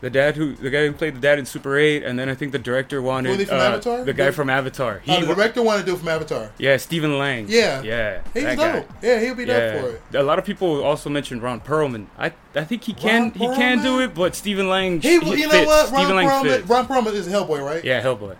The 0.00 0.08
dad 0.08 0.34
who 0.36 0.54
the 0.54 0.70
guy 0.70 0.86
who 0.86 0.92
played 0.92 1.14
the 1.16 1.20
dad 1.20 1.38
in 1.38 1.44
Super 1.44 1.76
Eight, 1.76 2.02
and 2.04 2.18
then 2.18 2.30
I 2.30 2.34
think 2.34 2.52
the 2.52 2.58
director 2.58 3.02
wanted 3.02 3.50
uh, 3.50 3.54
Avatar? 3.54 4.02
the 4.04 4.14
guy 4.14 4.30
from 4.30 4.48
Avatar. 4.48 5.00
He 5.04 5.12
Oh, 5.14 5.20
the 5.20 5.34
director 5.34 5.62
wanted 5.62 5.80
to 5.80 5.86
do 5.86 5.94
it 5.94 5.98
from 5.98 6.08
Avatar. 6.08 6.50
yeah, 6.56 6.78
Stephen 6.78 7.18
Lang. 7.18 7.46
Yeah. 7.48 7.82
yeah, 7.82 8.22
He's 8.32 8.44
that 8.44 8.56
guy. 8.56 8.84
Yeah, 9.02 9.20
he'll 9.20 9.34
be 9.34 9.44
Yeah, 9.44 9.72
dope 9.74 9.82
for 9.82 9.90
it. 9.96 10.18
a 10.18 10.22
lot 10.22 10.38
of 10.38 10.46
people 10.46 10.82
also 10.82 11.10
mentioned 11.10 11.42
Ron 11.42 11.60
Perlman. 11.60 12.06
I 12.18 12.32
I 12.54 12.64
think 12.64 12.84
he 12.84 12.94
can 12.94 13.24
Ron 13.24 13.30
he 13.32 13.46
can 13.56 13.82
do 13.82 14.00
it, 14.00 14.14
but 14.14 14.34
Stephen 14.34 14.68
Lang 14.70 15.02
He, 15.02 15.18
he 15.18 15.34
you 15.40 15.46
know 15.46 15.50
fits. 15.50 15.66
what? 15.66 15.90
Ron 15.92 16.00
Stephen 16.00 16.16
Lang 16.16 16.28
Perlman, 16.28 16.42
fits. 16.56 16.68
Ron 16.68 16.86
Perlman 16.88 17.12
is 17.12 17.28
Hellboy, 17.28 17.62
right? 17.62 17.84
Yeah, 17.84 18.02
Hellboy. 18.02 18.36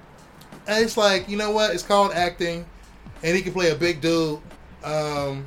And 0.66 0.82
it's 0.84 0.96
like, 0.96 1.28
you 1.28 1.36
know 1.36 1.50
what? 1.50 1.72
It's 1.74 1.82
called 1.82 2.12
acting, 2.12 2.64
and 3.22 3.36
he 3.36 3.42
can 3.42 3.52
play 3.52 3.70
a 3.70 3.74
big 3.74 4.00
dude. 4.00 4.38
Um, 4.82 5.46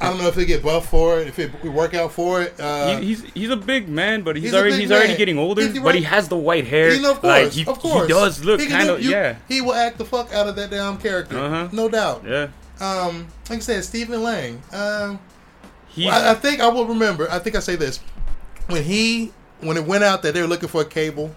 I 0.00 0.10
don't 0.10 0.18
know 0.18 0.28
if 0.28 0.36
he 0.36 0.44
get 0.44 0.62
buff 0.62 0.88
for 0.88 1.18
it, 1.20 1.26
if 1.26 1.38
it 1.40 1.50
we 1.62 1.68
work 1.68 1.92
out 1.94 2.12
for 2.12 2.40
it. 2.42 2.54
Uh, 2.60 2.98
he, 2.98 3.06
he's 3.06 3.22
he's 3.34 3.50
a 3.50 3.56
big 3.56 3.88
man, 3.88 4.22
but 4.22 4.36
he's, 4.36 4.44
he's 4.46 4.54
already 4.54 4.76
he's 4.76 4.92
already 4.92 5.16
getting 5.16 5.38
older. 5.38 5.62
He's- 5.62 5.78
but 5.82 5.94
he 5.96 6.02
has 6.02 6.28
the 6.28 6.36
white 6.36 6.66
hair. 6.66 6.94
you 6.94 7.02
know, 7.02 7.10
of 7.12 7.20
course, 7.20 7.44
like 7.44 7.52
he, 7.52 7.66
of 7.66 7.78
course, 7.80 8.02
he 8.06 8.12
does 8.12 8.44
look 8.44 8.60
kind 8.68 8.90
of 8.90 9.02
yeah 9.02 9.36
He 9.48 9.60
will 9.60 9.74
act 9.74 9.98
the 9.98 10.04
fuck 10.04 10.32
out 10.32 10.46
of 10.48 10.54
that 10.56 10.70
damn 10.70 10.98
character, 10.98 11.36
Uh-huh. 11.38 11.68
no 11.72 11.88
doubt. 11.88 12.22
yeah. 12.26 12.48
Um, 12.80 13.26
like 13.50 13.58
I 13.58 13.62
said, 13.62 13.84
Stephen 13.84 14.22
Lang. 14.22 14.62
Um, 14.72 15.18
He's 15.88 16.06
I, 16.12 16.30
I 16.30 16.34
think 16.34 16.60
I 16.60 16.68
will 16.68 16.86
remember. 16.86 17.28
I 17.28 17.40
think 17.40 17.56
I 17.56 17.60
say 17.60 17.74
this 17.74 17.98
when 18.68 18.84
he 18.84 19.32
when 19.60 19.76
it 19.76 19.84
went 19.84 20.04
out 20.04 20.22
that 20.22 20.32
they 20.34 20.40
were 20.40 20.46
looking 20.46 20.68
for 20.68 20.82
a 20.82 20.84
cable. 20.84 21.34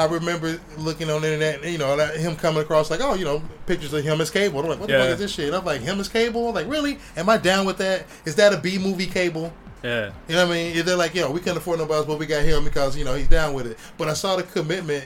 I 0.00 0.04
remember 0.06 0.58
looking 0.78 1.10
on 1.10 1.22
the 1.22 1.32
internet, 1.34 1.64
you 1.70 1.78
know, 1.78 1.96
that- 1.96 2.16
him 2.16 2.34
coming 2.36 2.62
across 2.62 2.90
like, 2.90 3.00
oh, 3.02 3.14
you 3.14 3.24
know, 3.24 3.42
pictures 3.66 3.92
of 3.92 4.02
him 4.02 4.20
as 4.20 4.30
cable. 4.30 4.60
I'm 4.60 4.68
like, 4.68 4.80
what 4.80 4.88
the 4.88 4.94
Yeah. 4.94 5.00
fuck 5.04 5.10
is 5.14 5.18
this 5.18 5.30
shit? 5.32 5.52
I'm 5.52 5.64
like, 5.64 5.80
him 5.82 6.00
as 6.00 6.08
cable? 6.08 6.48
I'm 6.48 6.54
like, 6.54 6.68
really? 6.68 6.98
Am 7.16 7.28
I 7.28 7.36
down 7.36 7.66
with 7.66 7.76
that? 7.78 8.06
Is 8.24 8.34
that 8.36 8.52
a 8.52 8.56
B 8.56 8.78
movie 8.78 9.06
cable? 9.06 9.52
yeah. 9.82 10.10
You 10.28 10.34
know 10.36 10.46
what 10.46 10.52
I 10.52 10.54
mean? 10.56 10.76
If 10.76 10.84
They're 10.86 10.96
like, 10.96 11.14
yo, 11.14 11.30
we 11.30 11.40
couldn't 11.40 11.58
afford 11.58 11.78
nobody 11.78 11.98
else, 11.98 12.06
but 12.06 12.18
we 12.18 12.26
got 12.26 12.42
him 12.42 12.64
because 12.64 12.96
you 12.96 13.04
know 13.04 13.14
he's 13.14 13.28
down 13.28 13.54
with 13.54 13.66
it. 13.66 13.78
But 13.98 14.08
I 14.08 14.14
saw 14.14 14.36
the 14.36 14.42
commitment. 14.42 15.04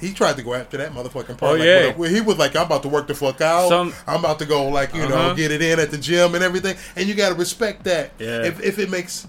He 0.00 0.12
tried 0.12 0.36
to 0.36 0.42
go 0.42 0.52
after 0.52 0.76
that 0.76 0.92
motherfucking 0.92 1.38
part. 1.38 1.42
Oh, 1.42 1.52
like, 1.54 1.62
yeah. 1.64 2.08
he 2.08 2.20
was 2.20 2.36
like, 2.36 2.54
I'm 2.54 2.66
about 2.66 2.82
to 2.82 2.88
work 2.88 3.06
the 3.06 3.14
fuck 3.14 3.40
out. 3.40 3.68
Some- 3.70 3.94
I'm 4.06 4.20
about 4.20 4.38
to 4.40 4.44
go 4.44 4.68
like 4.68 4.94
you 4.94 5.08
know 5.08 5.14
Uh-huh. 5.16 5.34
get 5.34 5.50
it 5.52 5.62
in 5.62 5.80
at 5.80 5.90
the 5.90 5.96
gym 5.98 6.34
and 6.34 6.44
everything. 6.44 6.76
And 6.96 7.08
you 7.08 7.14
got 7.14 7.30
to 7.30 7.34
respect 7.34 7.84
that. 7.84 8.10
Yeah. 8.18 8.42
If 8.44 8.60
if 8.62 8.78
it 8.78 8.90
makes 8.90 9.26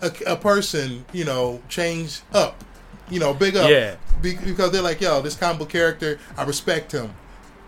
a, 0.00 0.12
a 0.26 0.36
person 0.36 1.04
you 1.12 1.24
know 1.24 1.60
change 1.68 2.20
up, 2.32 2.62
you 3.12 3.20
know, 3.20 3.34
big 3.34 3.56
up. 3.56 3.68
Yeah. 3.70 3.96
Be, 4.20 4.36
because 4.36 4.72
they're 4.72 4.82
like, 4.82 5.00
yo, 5.00 5.20
this 5.20 5.36
comic 5.36 5.58
book 5.58 5.68
character, 5.68 6.18
I 6.36 6.44
respect 6.44 6.92
him. 6.92 7.12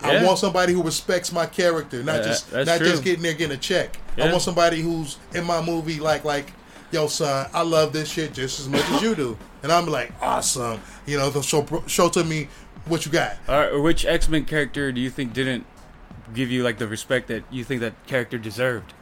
I 0.01 0.23
want 0.23 0.37
somebody 0.39 0.73
who 0.73 0.83
respects 0.83 1.31
my 1.31 1.45
character, 1.45 2.03
not 2.03 2.17
Yeah, 2.17 2.23
just 2.23 2.53
not 2.53 2.77
true. 2.77 2.87
just 2.89 3.03
getting 3.03 3.23
there 3.23 3.33
getting 3.33 3.55
a 3.55 3.59
check. 3.59 3.97
I 4.17 4.29
want 4.29 4.41
somebody 4.41 4.81
who's 4.81 5.17
in 5.33 5.45
my 5.45 5.61
movie 5.63 5.99
like 5.99 6.23
like, 6.25 6.51
yo 6.91 7.07
son, 7.07 7.49
I 7.53 7.61
love 7.63 7.93
this 7.93 8.09
shit 8.09 8.33
just 8.33 8.59
as 8.59 8.67
much 8.67 8.87
as 8.91 9.01
you 9.01 9.15
do, 9.15 9.37
and 9.63 9.71
I'm 9.71 9.87
like, 9.87 10.11
awesome. 10.21 10.79
You 11.05 11.17
know, 11.17 11.31
show 11.41 11.65
show 11.87 12.09
to 12.09 12.23
me 12.23 12.49
what 12.85 13.05
you 13.05 13.11
got. 13.11 13.37
Right, 13.47 13.71
which 13.73 14.05
X 14.05 14.29
Men 14.29 14.45
character 14.45 14.91
do 14.91 15.01
you 15.01 15.09
think 15.09 15.33
didn't 15.33 15.65
give 16.33 16.51
you 16.51 16.63
like 16.63 16.77
the 16.77 16.87
respect 16.87 17.27
that 17.29 17.43
you 17.49 17.63
think 17.63 17.81
that 17.81 17.93
character 18.05 18.37
deserved? 18.37 18.93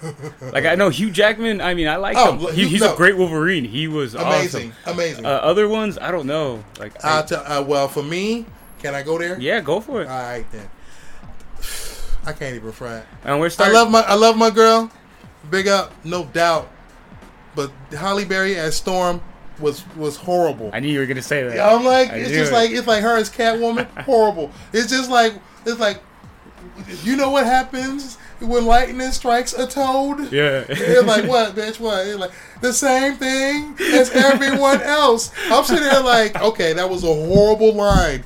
like 0.52 0.64
I 0.64 0.74
know 0.74 0.88
Hugh 0.88 1.10
Jackman. 1.10 1.60
I 1.60 1.74
mean, 1.74 1.88
I 1.88 1.96
like 1.96 2.16
Oh, 2.18 2.36
him. 2.36 2.54
He, 2.54 2.66
he's 2.68 2.80
no. 2.80 2.94
a 2.94 2.96
great 2.96 3.16
Wolverine. 3.16 3.64
He 3.64 3.88
was 3.88 4.14
Amazing, 4.14 4.72
awesome. 4.84 4.94
amazing. 4.94 5.26
Uh, 5.26 5.30
other 5.30 5.68
ones, 5.68 5.98
I 5.98 6.10
don't 6.10 6.26
know. 6.26 6.62
Like, 6.78 6.92
I- 7.04 7.22
tell. 7.22 7.42
Uh, 7.46 7.62
well, 7.62 7.88
for 7.88 8.02
me, 8.02 8.46
can 8.80 8.94
I 8.94 9.02
go 9.02 9.18
there? 9.18 9.38
yeah, 9.40 9.60
go 9.60 9.80
for 9.80 10.02
it. 10.02 10.08
All 10.08 10.18
right 10.18 10.46
then. 10.52 10.68
I 12.26 12.32
can't 12.32 12.54
even 12.54 12.72
front. 12.72 13.04
and 13.24 13.40
we're 13.40 13.50
starting. 13.50 13.76
I 13.76 13.80
love 13.80 13.90
my 13.90 14.00
I 14.02 14.14
love 14.14 14.36
my 14.36 14.50
girl. 14.50 14.90
Big 15.50 15.66
up, 15.68 15.92
no 16.04 16.24
doubt. 16.26 16.70
But 17.56 17.70
Halle 17.90 18.24
Berry 18.24 18.56
as 18.56 18.76
Storm 18.76 19.20
was 19.58 19.84
was 19.96 20.16
horrible. 20.16 20.70
I 20.72 20.80
knew 20.80 20.88
you 20.88 21.00
were 21.00 21.06
gonna 21.06 21.20
say 21.22 21.42
that. 21.42 21.58
I'm 21.60 21.84
like, 21.84 22.10
I 22.10 22.16
it's 22.18 22.30
just 22.30 22.52
it. 22.52 22.54
like 22.54 22.70
it's 22.70 22.86
like 22.86 23.02
her 23.02 23.16
as 23.16 23.28
Catwoman, 23.28 23.86
horrible. 24.04 24.50
It's 24.72 24.88
just 24.90 25.10
like 25.10 25.34
it's 25.66 25.80
like, 25.80 26.00
you 27.02 27.16
know 27.16 27.30
what 27.30 27.44
happens 27.44 28.18
when 28.42 28.66
lightning 28.66 29.10
strikes 29.12 29.52
a 29.54 29.66
toad? 29.66 30.32
Yeah. 30.32 30.64
It's 30.68 31.06
like 31.06 31.24
what, 31.26 31.54
bitch? 31.54 31.78
What? 31.80 32.06
It's 32.06 32.18
like 32.18 32.32
the 32.60 32.72
same 32.72 33.14
thing 33.14 33.74
as 33.94 34.10
everyone 34.10 34.80
else. 34.82 35.30
I'm 35.50 35.64
sitting 35.64 35.84
there 35.84 36.02
like, 36.02 36.40
okay, 36.40 36.72
that 36.74 36.88
was 36.88 37.04
a 37.04 37.06
horrible 37.14 37.72
line, 37.74 38.24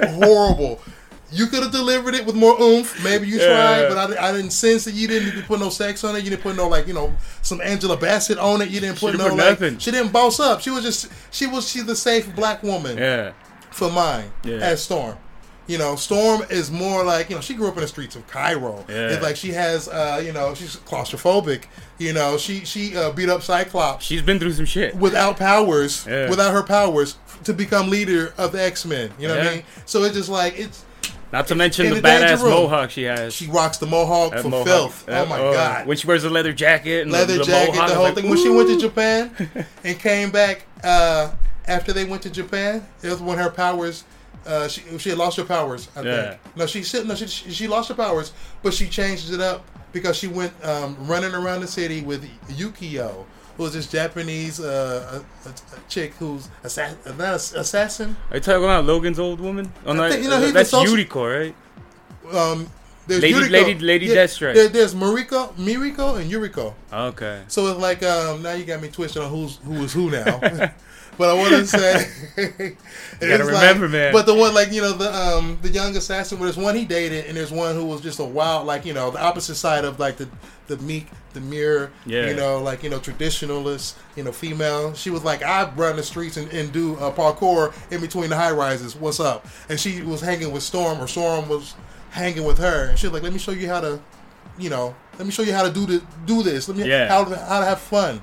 horrible. 0.00 0.80
You 1.34 1.46
could 1.46 1.62
have 1.62 1.72
delivered 1.72 2.14
it 2.14 2.26
with 2.26 2.34
more 2.34 2.60
oomph. 2.60 3.02
Maybe 3.02 3.26
you 3.26 3.38
Yeah. 3.38 3.46
tried, 3.46 3.88
but 3.88 4.18
I, 4.18 4.28
I 4.28 4.32
didn't 4.32 4.50
sense 4.50 4.84
that 4.84 4.92
you 4.92 5.08
didn't 5.08 5.44
put 5.46 5.60
no 5.60 5.70
sex 5.70 6.04
on 6.04 6.14
it. 6.14 6.24
You 6.24 6.30
didn't 6.30 6.42
put 6.42 6.56
no 6.56 6.68
like 6.68 6.86
you 6.86 6.92
know 6.92 7.10
some 7.40 7.60
Angela 7.62 7.96
Bassett 7.96 8.36
on 8.38 8.60
it. 8.60 8.68
You 8.68 8.80
didn't 8.80 8.96
She 8.98 9.06
put 9.06 9.12
didn't 9.12 9.24
no 9.24 9.30
put 9.30 9.38
like. 9.38 9.60
nothing. 9.60 9.78
She 9.78 9.90
didn't 9.90 10.12
boss 10.12 10.38
up. 10.40 10.60
She 10.60 10.68
was 10.68 10.84
just 10.84 11.08
she 11.30 11.46
was 11.46 11.70
she's 11.70 11.86
the 11.86 11.96
safe 11.96 12.34
black 12.36 12.62
woman 12.62 12.98
yeah. 12.98 13.32
for 13.70 13.90
mine 13.90 14.30
Yeah. 14.44 14.56
as 14.56 14.82
Storm. 14.82 15.16
You 15.68 15.78
know, 15.78 15.94
Storm 15.94 16.42
is 16.50 16.70
more 16.72 17.04
like 17.04 17.30
you 17.30 17.36
know 17.36 17.40
she 17.40 17.54
grew 17.54 17.68
up 17.68 17.74
in 17.76 17.82
the 17.82 17.88
streets 17.88 18.16
of 18.16 18.26
Cairo. 18.26 18.84
Yeah. 18.88 19.10
It's 19.10 19.22
like 19.22 19.36
she 19.36 19.50
has 19.50 19.88
uh, 19.88 20.20
you 20.24 20.32
know 20.32 20.54
she's 20.54 20.76
claustrophobic. 20.76 21.64
You 21.98 22.12
know 22.12 22.36
she 22.36 22.64
she 22.64 22.96
uh, 22.96 23.12
beat 23.12 23.28
up 23.28 23.42
Cyclops 23.42 24.04
She's 24.04 24.22
been 24.22 24.38
through 24.40 24.52
some 24.54 24.64
shit. 24.66 24.94
without 24.96 25.36
powers, 25.36 26.04
Yeah. 26.08 26.28
without 26.28 26.52
her 26.52 26.62
powers 26.64 27.16
to 27.44 27.52
become 27.52 27.90
leader 27.90 28.34
of 28.38 28.50
the 28.52 28.60
X 28.62 28.84
Men. 28.84 29.12
You 29.20 29.28
know 29.28 29.36
what 29.38 29.46
I 29.46 29.54
mean? 29.56 29.62
So 29.86 30.02
it's 30.02 30.16
just 30.16 30.28
like 30.28 30.58
it's 30.58 30.84
Not 31.32 31.46
to 31.46 31.54
mention 31.54 31.88
the 31.90 31.94
the 31.96 32.00
badass 32.02 32.42
mohawk 32.42 32.90
she 32.90 33.04
has. 33.04 33.32
she 33.32 33.46
rocks 33.46 33.78
the 33.78 33.86
mohawk 33.86 34.32
That 34.32 34.42
for 34.42 34.48
mohawk. 34.48 34.66
filth. 34.66 35.06
That- 35.06 35.26
oh 35.26 35.30
my 35.30 35.38
god! 35.38 35.86
When 35.86 35.96
she 35.96 36.08
wears 36.08 36.24
a 36.24 36.30
leather 36.30 36.52
jacket 36.52 37.02
and 37.02 37.12
leather 37.12 37.34
the, 37.34 37.38
the 37.38 37.44
jacket, 37.44 37.74
mohawk, 37.74 37.88
the 37.88 37.94
whole 37.94 38.04
was 38.06 38.14
thing. 38.14 38.24
like, 38.24 38.30
When 38.34 38.42
she 38.42 38.48
went 38.50 38.68
to 38.68 38.78
Japan 38.78 39.66
and 39.84 39.98
came 40.00 40.30
back 40.32 40.66
uh, 40.82 41.30
after 41.68 41.92
they 41.92 42.04
went 42.04 42.22
to 42.22 42.30
Japan, 42.30 42.84
it 43.00 43.08
was 43.10 43.20
when 43.20 43.38
her 43.38 43.48
powers. 43.50 44.02
Uh, 44.46 44.68
she 44.68 44.82
she 44.98 45.08
had 45.10 45.18
lost 45.18 45.36
her 45.36 45.44
powers. 45.44 45.88
I 45.96 46.02
Yeah. 46.02 46.28
think. 46.30 46.56
No, 46.56 46.66
she 46.66 46.82
should. 46.82 47.06
No, 47.06 47.14
she 47.14 47.26
she 47.26 47.68
lost 47.68 47.88
her 47.88 47.94
powers, 47.94 48.32
but 48.62 48.74
she 48.74 48.88
changed 48.88 49.32
it 49.32 49.40
up 49.40 49.64
because 49.92 50.16
she 50.16 50.26
went 50.26 50.52
um, 50.64 50.96
running 51.06 51.32
around 51.34 51.60
the 51.60 51.66
city 51.68 52.00
with 52.02 52.24
Yukio, 52.48 53.24
who 53.56 53.62
was 53.62 53.74
this 53.74 53.86
Japanese 53.86 54.58
uh, 54.60 55.20
a, 55.44 55.48
a, 55.48 55.52
chick 55.88 56.14
who's 56.18 56.48
assa- 56.64 56.96
not 57.18 57.20
a, 57.20 57.60
assassin. 57.60 58.16
Are 58.30 58.36
you 58.36 58.40
talking 58.42 58.64
about 58.64 58.84
Logan's 58.84 59.18
old 59.18 59.40
woman? 59.40 59.72
Oh, 59.86 59.92
no, 59.92 60.10
think- 60.10 60.24
you 60.24 60.30
know, 60.30 60.50
that's 60.50 60.70
social- 60.70 60.96
Yuriko, 60.96 61.44
right? 61.44 61.54
Um, 62.36 62.68
there's 63.06 63.22
Lady- 63.22 63.34
Yuriko. 63.34 63.50
Lady- 63.50 63.78
Lady 63.80 64.06
Yeah, 64.06 64.14
Deathstrike. 64.16 64.54
There, 64.54 64.68
there's 64.68 64.94
Mariko, 64.94 65.52
Miriko, 65.56 66.20
and 66.20 66.30
Yuriko. 66.30 66.74
Okay. 66.92 67.42
So 67.48 67.66
it's 67.68 67.80
like 67.80 68.02
um, 68.02 68.42
now 68.42 68.52
you 68.52 68.64
got 68.64 68.80
me 68.80 68.88
twisted 68.88 69.22
on 69.22 69.30
who's 69.30 69.56
who 69.64 69.74
is 69.84 69.92
who 69.92 70.10
now. 70.10 70.40
but 71.18 71.28
I 71.30 71.34
wanted 71.34 71.58
to 71.58 71.66
say, 71.66 72.08
gotta 72.36 72.74
it's 73.20 73.44
remember, 73.44 73.82
like- 73.84 73.90
man. 73.92 74.12
But 74.12 74.26
the 74.26 74.34
one 74.34 74.54
like 74.54 74.72
you 74.72 74.80
know 74.82 74.92
the 74.92 75.14
um 75.14 75.58
the 75.62 75.68
young 75.68 75.96
assassin, 75.96 76.38
where 76.38 76.46
there's 76.50 76.62
one 76.62 76.74
he 76.74 76.84
dated, 76.84 77.26
and 77.26 77.36
there's 77.36 77.52
one 77.52 77.74
who 77.74 77.84
was 77.84 78.00
just 78.00 78.18
a 78.18 78.24
wild 78.24 78.66
like 78.66 78.84
you 78.84 78.92
know 78.94 79.10
the 79.10 79.20
opposite 79.22 79.54
side 79.56 79.84
of 79.84 79.98
like 79.98 80.16
the 80.16 80.28
the 80.68 80.76
meek, 80.78 81.06
the 81.34 81.40
mirror, 81.40 81.90
Yeah. 82.06 82.28
you 82.28 82.34
know 82.36 82.60
like 82.62 82.82
you 82.82 82.90
know 82.90 82.98
traditionalist, 82.98 83.94
you 84.16 84.24
know 84.24 84.32
female. 84.32 84.94
She 84.94 85.10
was 85.10 85.22
like 85.24 85.42
I 85.42 85.70
run 85.72 85.96
the 85.96 86.02
streets 86.02 86.36
and, 86.36 86.50
and 86.52 86.72
do 86.72 86.96
uh, 86.96 87.10
parkour 87.12 87.72
in 87.92 88.00
between 88.00 88.30
the 88.30 88.36
high 88.36 88.52
rises. 88.52 88.96
What's 88.96 89.20
up? 89.20 89.46
And 89.68 89.78
she 89.78 90.02
was 90.02 90.20
hanging 90.20 90.52
with 90.52 90.62
Storm, 90.62 91.00
or 91.00 91.06
Storm 91.06 91.48
was 91.48 91.74
hanging 92.10 92.44
with 92.44 92.58
her, 92.58 92.88
and 92.90 92.98
she 92.98 93.06
was 93.06 93.14
like, 93.14 93.22
let 93.22 93.32
me 93.32 93.38
show 93.38 93.52
you 93.52 93.68
how 93.68 93.80
to 93.80 94.00
you 94.58 94.68
know, 94.68 94.94
let 95.18 95.24
me 95.26 95.32
show 95.32 95.42
you 95.42 95.52
how 95.54 95.62
to 95.62 95.72
do 95.72 95.86
this. 95.86 96.02
Do 96.26 96.42
this. 96.42 96.68
Let 96.68 96.76
me 96.76 96.86
Yeah. 96.88 97.08
how 97.08 97.24
how 97.24 97.60
to 97.60 97.66
have 97.66 97.80
fun. 97.80 98.20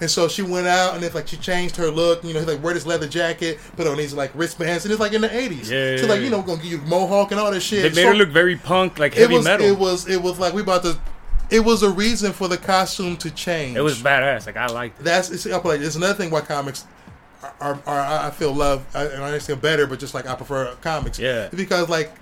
And 0.00 0.10
so 0.10 0.28
she 0.28 0.42
went 0.42 0.66
out, 0.66 0.94
and 0.94 1.04
it's 1.04 1.14
like 1.14 1.28
she 1.28 1.36
changed 1.36 1.76
her 1.76 1.90
look. 1.90 2.24
You 2.24 2.32
know, 2.32 2.40
he's 2.40 2.48
like 2.48 2.62
wear 2.62 2.72
this 2.72 2.86
leather 2.86 3.06
jacket, 3.06 3.58
put 3.76 3.86
on 3.86 3.96
these 3.98 4.14
like 4.14 4.30
wristbands, 4.34 4.84
and 4.84 4.92
it's 4.92 5.00
like 5.00 5.12
in 5.12 5.20
the 5.20 5.34
eighties. 5.36 5.70
Yeah, 5.70 5.98
so 5.98 6.06
like 6.06 6.22
you 6.22 6.30
know, 6.30 6.38
we're 6.40 6.46
gonna 6.46 6.62
give 6.62 6.72
you 6.72 6.78
mohawk 6.78 7.30
and 7.32 7.40
all 7.40 7.50
that 7.50 7.60
shit. 7.60 7.82
They 7.82 7.88
made 7.90 7.94
So 7.96 8.08
her 8.08 8.14
look 8.14 8.30
very 8.30 8.56
punk, 8.56 8.98
like 8.98 9.12
it 9.12 9.18
heavy 9.20 9.34
was, 9.36 9.44
metal. 9.44 9.66
It 9.66 9.78
was 9.78 10.08
it 10.08 10.22
was 10.22 10.38
like 10.38 10.54
we 10.54 10.62
about 10.62 10.82
to. 10.84 10.98
It 11.50 11.60
was 11.60 11.82
a 11.82 11.90
reason 11.90 12.32
for 12.32 12.46
the 12.48 12.56
costume 12.56 13.16
to 13.18 13.30
change. 13.30 13.76
It 13.76 13.80
was 13.82 14.00
badass. 14.00 14.46
Like 14.46 14.56
I 14.56 14.66
liked 14.68 15.00
it. 15.00 15.02
That's 15.02 15.30
it's, 15.30 15.46
I'm 15.46 15.62
like, 15.64 15.80
it's 15.80 15.96
another 15.96 16.14
thing 16.14 16.30
why 16.30 16.42
comics 16.42 16.84
are, 17.60 17.78
are 17.86 18.00
I 18.26 18.30
feel 18.30 18.54
love 18.54 18.84
I- 18.94 19.04
and 19.06 19.22
I 19.22 19.26
understand 19.26 19.60
better, 19.60 19.86
but 19.86 19.98
just 19.98 20.14
like 20.14 20.26
I 20.26 20.34
prefer 20.34 20.74
comics. 20.76 21.18
Yeah. 21.18 21.48
because 21.54 21.88
like 21.88 22.12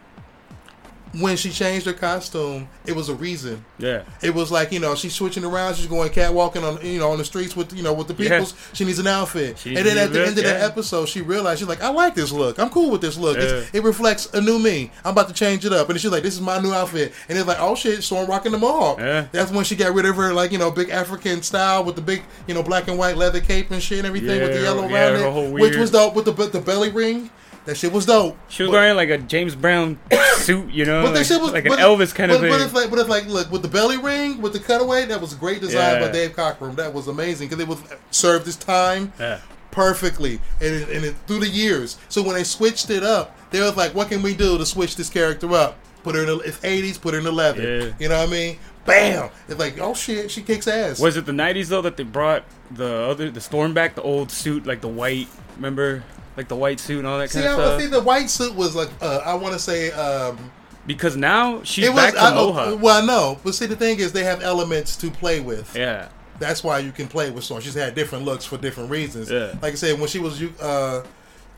when 1.12 1.36
she 1.36 1.50
changed 1.50 1.86
her 1.86 1.92
costume, 1.92 2.68
it 2.86 2.94
was 2.94 3.08
a 3.08 3.14
reason. 3.14 3.64
Yeah. 3.78 4.02
It 4.22 4.34
was 4.34 4.50
like 4.50 4.72
you 4.72 4.80
know 4.80 4.94
she's 4.94 5.14
switching 5.14 5.44
around. 5.44 5.74
She's 5.76 5.86
going 5.86 6.10
catwalking 6.10 6.62
on 6.62 6.84
you 6.84 6.98
know 6.98 7.10
on 7.10 7.18
the 7.18 7.24
streets 7.24 7.56
with 7.56 7.72
you 7.72 7.82
know 7.82 7.92
with 7.92 8.08
the 8.08 8.22
Yeah. 8.22 8.44
She 8.72 8.84
needs 8.84 8.98
an 8.98 9.06
outfit. 9.06 9.58
She 9.58 9.76
and 9.76 9.86
then 9.86 9.98
at 9.98 10.12
the 10.12 10.18
look, 10.18 10.28
end 10.28 10.38
of 10.38 10.44
the 10.44 10.50
yeah. 10.50 10.66
episode, 10.66 11.08
she 11.08 11.20
realized 11.20 11.60
she's 11.60 11.68
like, 11.68 11.82
I 11.82 11.90
like 11.90 12.14
this 12.14 12.32
look. 12.32 12.58
I'm 12.58 12.70
cool 12.70 12.90
with 12.90 13.00
this 13.00 13.16
look. 13.16 13.38
Yeah. 13.38 13.64
it 13.72 13.82
reflects 13.82 14.32
a 14.34 14.40
new 14.40 14.58
me. 14.58 14.90
I'm 15.04 15.12
about 15.12 15.28
to 15.28 15.34
change 15.34 15.64
it 15.64 15.72
up. 15.72 15.88
And 15.88 16.00
she's 16.00 16.10
like, 16.10 16.22
this 16.22 16.34
is 16.34 16.40
my 16.40 16.60
new 16.60 16.72
outfit. 16.72 17.12
And 17.28 17.38
it's 17.38 17.46
like, 17.46 17.58
oh 17.60 17.74
shit, 17.74 18.02
so 18.02 18.18
I'm 18.18 18.26
rocking 18.26 18.52
the 18.52 18.58
mohawk. 18.58 18.98
Yeah. 18.98 19.26
That's 19.32 19.50
when 19.50 19.64
she 19.64 19.76
got 19.76 19.94
rid 19.94 20.06
of 20.06 20.16
her 20.16 20.32
like 20.32 20.52
you 20.52 20.58
know 20.58 20.70
big 20.70 20.90
African 20.90 21.42
style 21.42 21.84
with 21.84 21.96
the 21.96 22.02
big 22.02 22.22
you 22.46 22.54
know 22.54 22.62
black 22.62 22.88
and 22.88 22.98
white 22.98 23.16
leather 23.16 23.40
cape 23.40 23.70
and 23.70 23.82
shit 23.82 23.98
and 23.98 24.06
everything 24.06 24.40
with 24.42 24.52
the 24.52 24.60
yellow 24.60 24.88
around 24.88 25.16
it, 25.16 25.52
which 25.52 25.76
was 25.76 25.90
dope 25.90 26.14
with 26.14 26.24
the 26.24 26.32
the 26.32 26.60
belly 26.60 26.90
ring. 26.90 27.30
That 27.68 27.76
shit 27.76 27.92
was 27.92 28.06
dope. 28.06 28.34
She 28.48 28.62
was 28.62 28.70
But- 28.70 28.76
wearing 28.78 28.96
like 28.96 29.10
a 29.10 29.18
James 29.18 29.54
Brown 29.54 29.98
suit, 30.36 30.70
you 30.72 30.86
know, 30.86 31.02
but 31.02 31.08
like, 31.08 31.14
that 31.16 31.26
shit 31.26 31.42
was 31.42 31.52
like 31.52 31.66
an 31.66 31.72
Elvis 31.72 32.14
kind 32.14 32.30
but, 32.30 32.36
of 32.36 32.40
thing. 32.40 32.50
But 32.50 32.60
it's 32.62 32.72
like, 32.72 32.88
but 32.88 32.98
it's 32.98 33.10
like, 33.10 33.26
look 33.26 33.52
with 33.52 33.60
the 33.60 33.68
belly 33.68 33.98
ring, 33.98 34.40
with 34.40 34.54
the 34.54 34.58
cutaway, 34.58 35.04
that 35.04 35.20
was 35.20 35.34
a 35.34 35.36
great 35.36 35.60
design 35.60 36.00
by 36.00 36.10
Dave 36.10 36.34
Cockrum. 36.34 36.76
That 36.76 36.94
was 36.94 37.08
amazing 37.08 37.50
because 37.50 37.62
it 37.62 37.68
was 37.68 37.78
served 38.10 38.48
its 38.48 38.56
time 38.56 39.12
yeah. 39.20 39.40
perfectly, 39.70 40.40
and 40.62 40.74
it, 40.76 40.88
and 40.88 41.04
it 41.04 41.14
through 41.26 41.40
the 41.40 41.48
years. 41.48 41.98
So 42.08 42.22
when 42.22 42.36
they 42.36 42.42
switched 42.42 42.88
it 42.88 43.02
up, 43.02 43.36
they 43.50 43.60
was 43.60 43.76
like, 43.76 43.94
what 43.94 44.08
can 44.08 44.22
we 44.22 44.34
do 44.34 44.56
to 44.56 44.64
switch 44.64 44.96
this 44.96 45.10
character 45.10 45.52
up? 45.52 45.78
Put 46.04 46.14
her 46.14 46.22
in 46.22 46.28
the, 46.28 46.38
it's 46.38 46.64
eighties, 46.64 46.96
put 46.96 47.12
her 47.12 47.18
in 47.18 47.26
the 47.26 47.32
leather. 47.32 47.60
Yeah. 47.60 47.92
You 47.98 48.08
know 48.08 48.18
what 48.18 48.28
I 48.30 48.32
mean? 48.32 48.58
Bam! 48.86 49.28
It's 49.46 49.58
like, 49.58 49.78
oh 49.78 49.92
shit, 49.92 50.30
she 50.30 50.40
kicks 50.40 50.66
ass. 50.66 50.98
Was 50.98 51.18
it 51.18 51.26
the 51.26 51.32
'90s 51.32 51.68
though 51.68 51.82
that 51.82 51.98
they 51.98 52.04
brought 52.04 52.44
the 52.70 52.90
other 53.10 53.30
the 53.30 53.42
storm 53.42 53.74
back, 53.74 53.94
the 53.94 54.00
old 54.00 54.30
suit, 54.30 54.64
like 54.64 54.80
the 54.80 54.88
white? 54.88 55.28
Remember, 55.56 56.02
like 56.38 56.48
the 56.48 56.56
white 56.56 56.78
suit 56.80 56.98
and 57.00 57.06
all 57.06 57.18
that 57.18 57.30
See, 57.30 57.40
kind 57.42 57.52
of 57.52 57.58
I, 57.58 57.64
stuff. 57.64 57.80
see, 57.80 57.86
the 57.88 58.00
white 58.00 58.30
suit 58.30 58.54
was 58.54 58.74
like, 58.76 58.88
uh, 59.02 59.20
I 59.24 59.34
want 59.34 59.52
to 59.54 59.58
say, 59.58 59.90
um, 59.90 60.38
because 60.86 61.16
now 61.16 61.62
she's 61.64 61.86
it 61.88 61.92
was. 61.92 61.96
back 62.02 62.14
to 62.14 62.20
I, 62.20 62.34
Mohawk. 62.34 62.80
well, 62.80 63.02
I 63.02 63.04
know, 63.04 63.38
but 63.44 63.54
see, 63.54 63.66
the 63.66 63.76
thing 63.76 63.98
is, 63.98 64.12
they 64.12 64.22
have 64.24 64.40
elements 64.42 64.96
to 64.98 65.10
play 65.10 65.40
with. 65.40 65.76
yeah. 65.76 66.08
That's 66.38 66.62
why 66.62 66.78
you 66.78 66.92
can 66.92 67.08
play 67.08 67.32
with 67.32 67.42
Storm. 67.42 67.60
She's 67.60 67.74
had 67.74 67.96
different 67.96 68.24
looks 68.24 68.44
for 68.44 68.56
different 68.56 68.88
reasons. 68.90 69.28
Yeah. 69.28 69.54
Like 69.60 69.72
I 69.72 69.74
said, 69.74 69.98
when 69.98 70.08
she 70.08 70.20
was 70.20 70.40
you 70.40 70.54
uh 70.62 71.02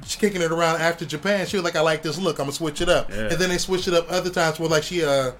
she 0.06 0.18
kicking 0.18 0.40
it 0.40 0.50
around 0.50 0.80
after 0.80 1.04
Japan, 1.04 1.44
she 1.46 1.58
was 1.58 1.64
like, 1.64 1.76
I 1.76 1.82
like 1.82 2.00
this 2.02 2.16
look, 2.18 2.38
I'm 2.38 2.44
gonna 2.46 2.52
switch 2.52 2.80
it 2.80 2.88
up. 2.88 3.10
Yeah. 3.10 3.24
And 3.28 3.32
then 3.32 3.50
they 3.50 3.58
switched 3.58 3.88
it 3.88 3.92
up 3.92 4.10
other 4.10 4.30
times 4.30 4.58
where 4.58 4.70
like 4.70 4.82
she 4.82 5.04
uh 5.04 5.32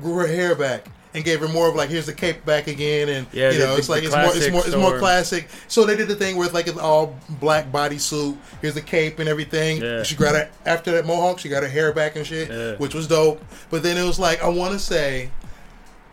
grew 0.00 0.14
her 0.14 0.26
hair 0.26 0.54
back 0.54 0.86
and 1.18 1.24
gave 1.24 1.40
her 1.40 1.48
more 1.48 1.68
of 1.68 1.74
like 1.74 1.90
here's 1.90 2.06
the 2.06 2.12
cape 2.12 2.44
back 2.46 2.66
again 2.68 3.08
and 3.10 3.26
Yeah, 3.32 3.50
you 3.50 3.58
the- 3.58 3.66
know 3.66 3.76
it's 3.76 3.88
the 3.88 3.92
like 3.94 4.04
it's 4.04 4.14
more 4.14 4.30
it's 4.34 4.50
more 4.50 4.66
it's 4.66 4.76
more 4.76 4.98
classic. 4.98 5.48
So 5.68 5.84
they 5.84 5.96
did 5.96 6.08
the 6.08 6.14
thing 6.14 6.36
where 6.36 6.46
it's 6.46 6.54
like 6.54 6.66
it's 6.68 6.78
all 6.78 7.18
black 7.40 7.70
bodysuit, 7.72 8.36
here's 8.62 8.74
the 8.74 8.80
cape 8.80 9.18
and 9.18 9.28
everything. 9.28 9.82
Yeah. 9.82 10.02
She 10.04 10.14
got 10.14 10.34
it 10.36 10.50
after 10.64 10.92
that 10.92 11.04
mohawk, 11.06 11.40
she 11.40 11.48
got 11.48 11.62
her 11.62 11.68
hair 11.68 11.92
back 11.92 12.16
and 12.16 12.26
shit, 12.26 12.48
Yeah. 12.50 12.76
which 12.76 12.94
was 12.94 13.06
dope. 13.08 13.44
But 13.68 13.82
then 13.82 13.96
it 13.98 14.04
was 14.04 14.18
like 14.18 14.42
I 14.42 14.48
wanna 14.48 14.78
say 14.78 15.30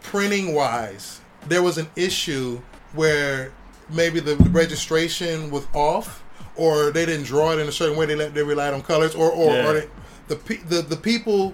printing 0.01 0.53
wise, 0.53 1.19
there 1.47 1.61
was 1.63 1.77
an 1.77 1.87
issue 1.95 2.59
where 2.93 3.51
maybe 3.89 4.19
the 4.19 4.35
registration 4.49 5.51
was 5.51 5.65
off, 5.73 6.23
or 6.55 6.91
they 6.91 7.05
didn't 7.05 7.25
draw 7.25 7.51
it 7.51 7.59
in 7.59 7.67
a 7.67 7.71
certain 7.71 7.97
way. 7.97 8.05
They 8.07 8.15
let, 8.15 8.33
they 8.33 8.43
relied 8.43 8.73
on 8.73 8.81
colors, 8.81 9.13
or 9.15 9.29
or, 9.31 9.53
Yeah. 9.53 9.67
or 9.67 9.73
they, 9.73 9.87
the 10.27 10.35
the 10.67 10.81
the 10.81 10.97
people 10.97 11.53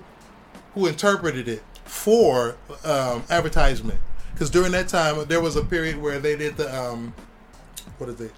who 0.74 0.88
interpreted 0.88 1.50
it 1.50 1.62
for 1.92 2.56
um, 2.86 3.22
advertisement. 3.30 4.00
Because 4.34 4.50
during 4.50 4.72
that 4.72 4.88
time, 4.88 5.26
there 5.28 5.42
was 5.42 5.58
a 5.58 5.64
period 5.64 6.02
where 6.02 6.20
they 6.20 6.38
did 6.38 6.56
the 6.56 6.74
um, 6.74 7.14
what 7.98 8.10
is 8.10 8.22
it? 8.22 8.32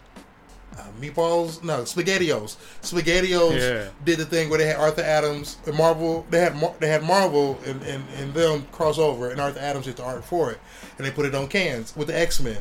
Uh, 0.76 0.82
meatballs? 1.00 1.64
No, 1.64 1.84
Spaghettios. 1.84 2.56
Spaghettios 2.82 3.60
Yeah. 3.60 3.90
did 4.04 4.18
the 4.18 4.26
thing 4.26 4.50
where 4.50 4.58
they 4.58 4.66
had 4.66 4.78
Arthur 4.78 5.04
Adams 5.04 5.58
and 5.68 5.78
Marvel. 5.78 6.26
They 6.32 6.40
had 6.40 6.56
Mar- 6.56 6.74
they 6.80 6.88
had 6.88 7.04
Marvel 7.04 7.60
and, 7.68 7.80
and, 7.84 8.04
and 8.18 8.34
them 8.34 8.64
crossover, 8.72 9.32
and 9.32 9.40
Arthur 9.40 9.60
Adams 9.60 9.86
did 9.86 9.98
the 9.98 10.04
art 10.04 10.26
for 10.26 10.50
it, 10.52 10.58
and 10.98 11.06
they 11.06 11.12
put 11.12 11.28
it 11.28 11.36
on 11.36 11.48
cans 11.48 11.96
with 11.96 12.08
the 12.08 12.20
X 12.20 12.40
Men. 12.42 12.58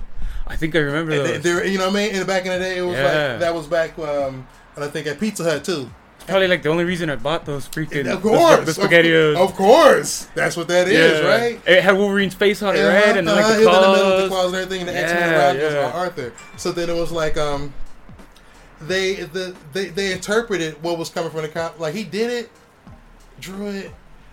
I 0.46 0.56
think 0.56 0.76
I 0.76 0.80
remember 0.80 1.38
they, 1.38 1.70
you 1.72 1.78
know 1.78 1.86
what 1.86 1.96
I 1.96 2.06
mean? 2.06 2.14
And 2.14 2.26
back 2.26 2.44
in 2.44 2.52
the 2.52 2.58
day, 2.58 2.76
it 2.76 2.82
was 2.82 2.96
Yeah. 2.96 3.04
like 3.30 3.40
that 3.40 3.54
was 3.54 3.66
back. 3.66 3.98
Um, 3.98 4.46
and 4.76 4.84
I 4.84 4.88
think 4.88 5.06
at 5.06 5.18
Pizza 5.18 5.42
Hut 5.44 5.64
too. 5.64 5.90
Probably 6.26 6.46
like 6.48 6.62
the 6.62 6.68
only 6.68 6.84
reason 6.84 7.10
I 7.10 7.16
bought 7.16 7.44
those 7.44 7.68
freaking 7.68 8.06
Of 8.12 8.22
the- 8.22 8.28
course, 8.28 8.74
the, 8.76 8.82
spaghettios. 8.82 9.34
Of, 9.34 9.50
of 9.50 9.54
course, 9.56 10.28
that's 10.34 10.56
what 10.56 10.68
that 10.68 10.86
is, 10.88 11.20
Yeah. 11.20 11.26
right? 11.28 11.60
It 11.66 11.82
had 11.82 11.96
Wolverine's 11.96 12.34
face 12.34 12.62
on 12.62 12.76
it, 12.76 12.82
right? 12.82 13.16
And 13.16 13.26
then 13.26 13.34
like 13.36 13.44
Uh-huh, 13.44 13.52
the 13.54 13.58
in 13.58 13.64
the 13.64 13.70
middle 13.70 13.90
with 13.90 14.00
the 14.22 14.28
claws. 14.28 14.28
claws 14.28 14.46
and 14.46 14.54
everything, 14.62 14.80
and 14.80 14.88
the 14.88 14.96
X 14.96 15.12
Men 15.12 15.30
Yeah, 15.30 15.38
around 15.38 15.56
was 15.62 15.72
yeah. 15.74 15.86
on 15.86 15.92
Arthur. 15.92 16.32
So 16.56 16.72
then 16.72 16.88
it 16.90 16.94
was 16.96 17.10
like 17.10 17.36
um, 17.36 17.74
they 18.80 19.14
the 19.14 19.54
they 19.72 19.86
they 19.86 20.12
interpreted 20.12 20.82
what 20.82 20.96
was 20.98 21.08
coming 21.10 21.30
from 21.30 21.42
the 21.42 21.48
cop. 21.48 21.78
Like 21.80 21.94
he 21.94 22.04
did 22.04 22.30
it, 22.30 22.50
drew 23.40 23.66
it, 23.68 23.90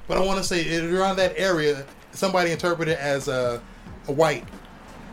but 0.08 0.18
I 0.18 0.22
want 0.22 0.38
to 0.40 0.44
say 0.44 0.62
it, 0.62 0.84
around 0.94 1.16
that 1.18 1.34
area, 1.38 1.86
somebody 2.12 2.52
interpreted 2.52 2.94
it 2.94 3.00
as 3.00 3.28
a, 3.28 3.62
a 4.08 4.12
white. 4.12 4.46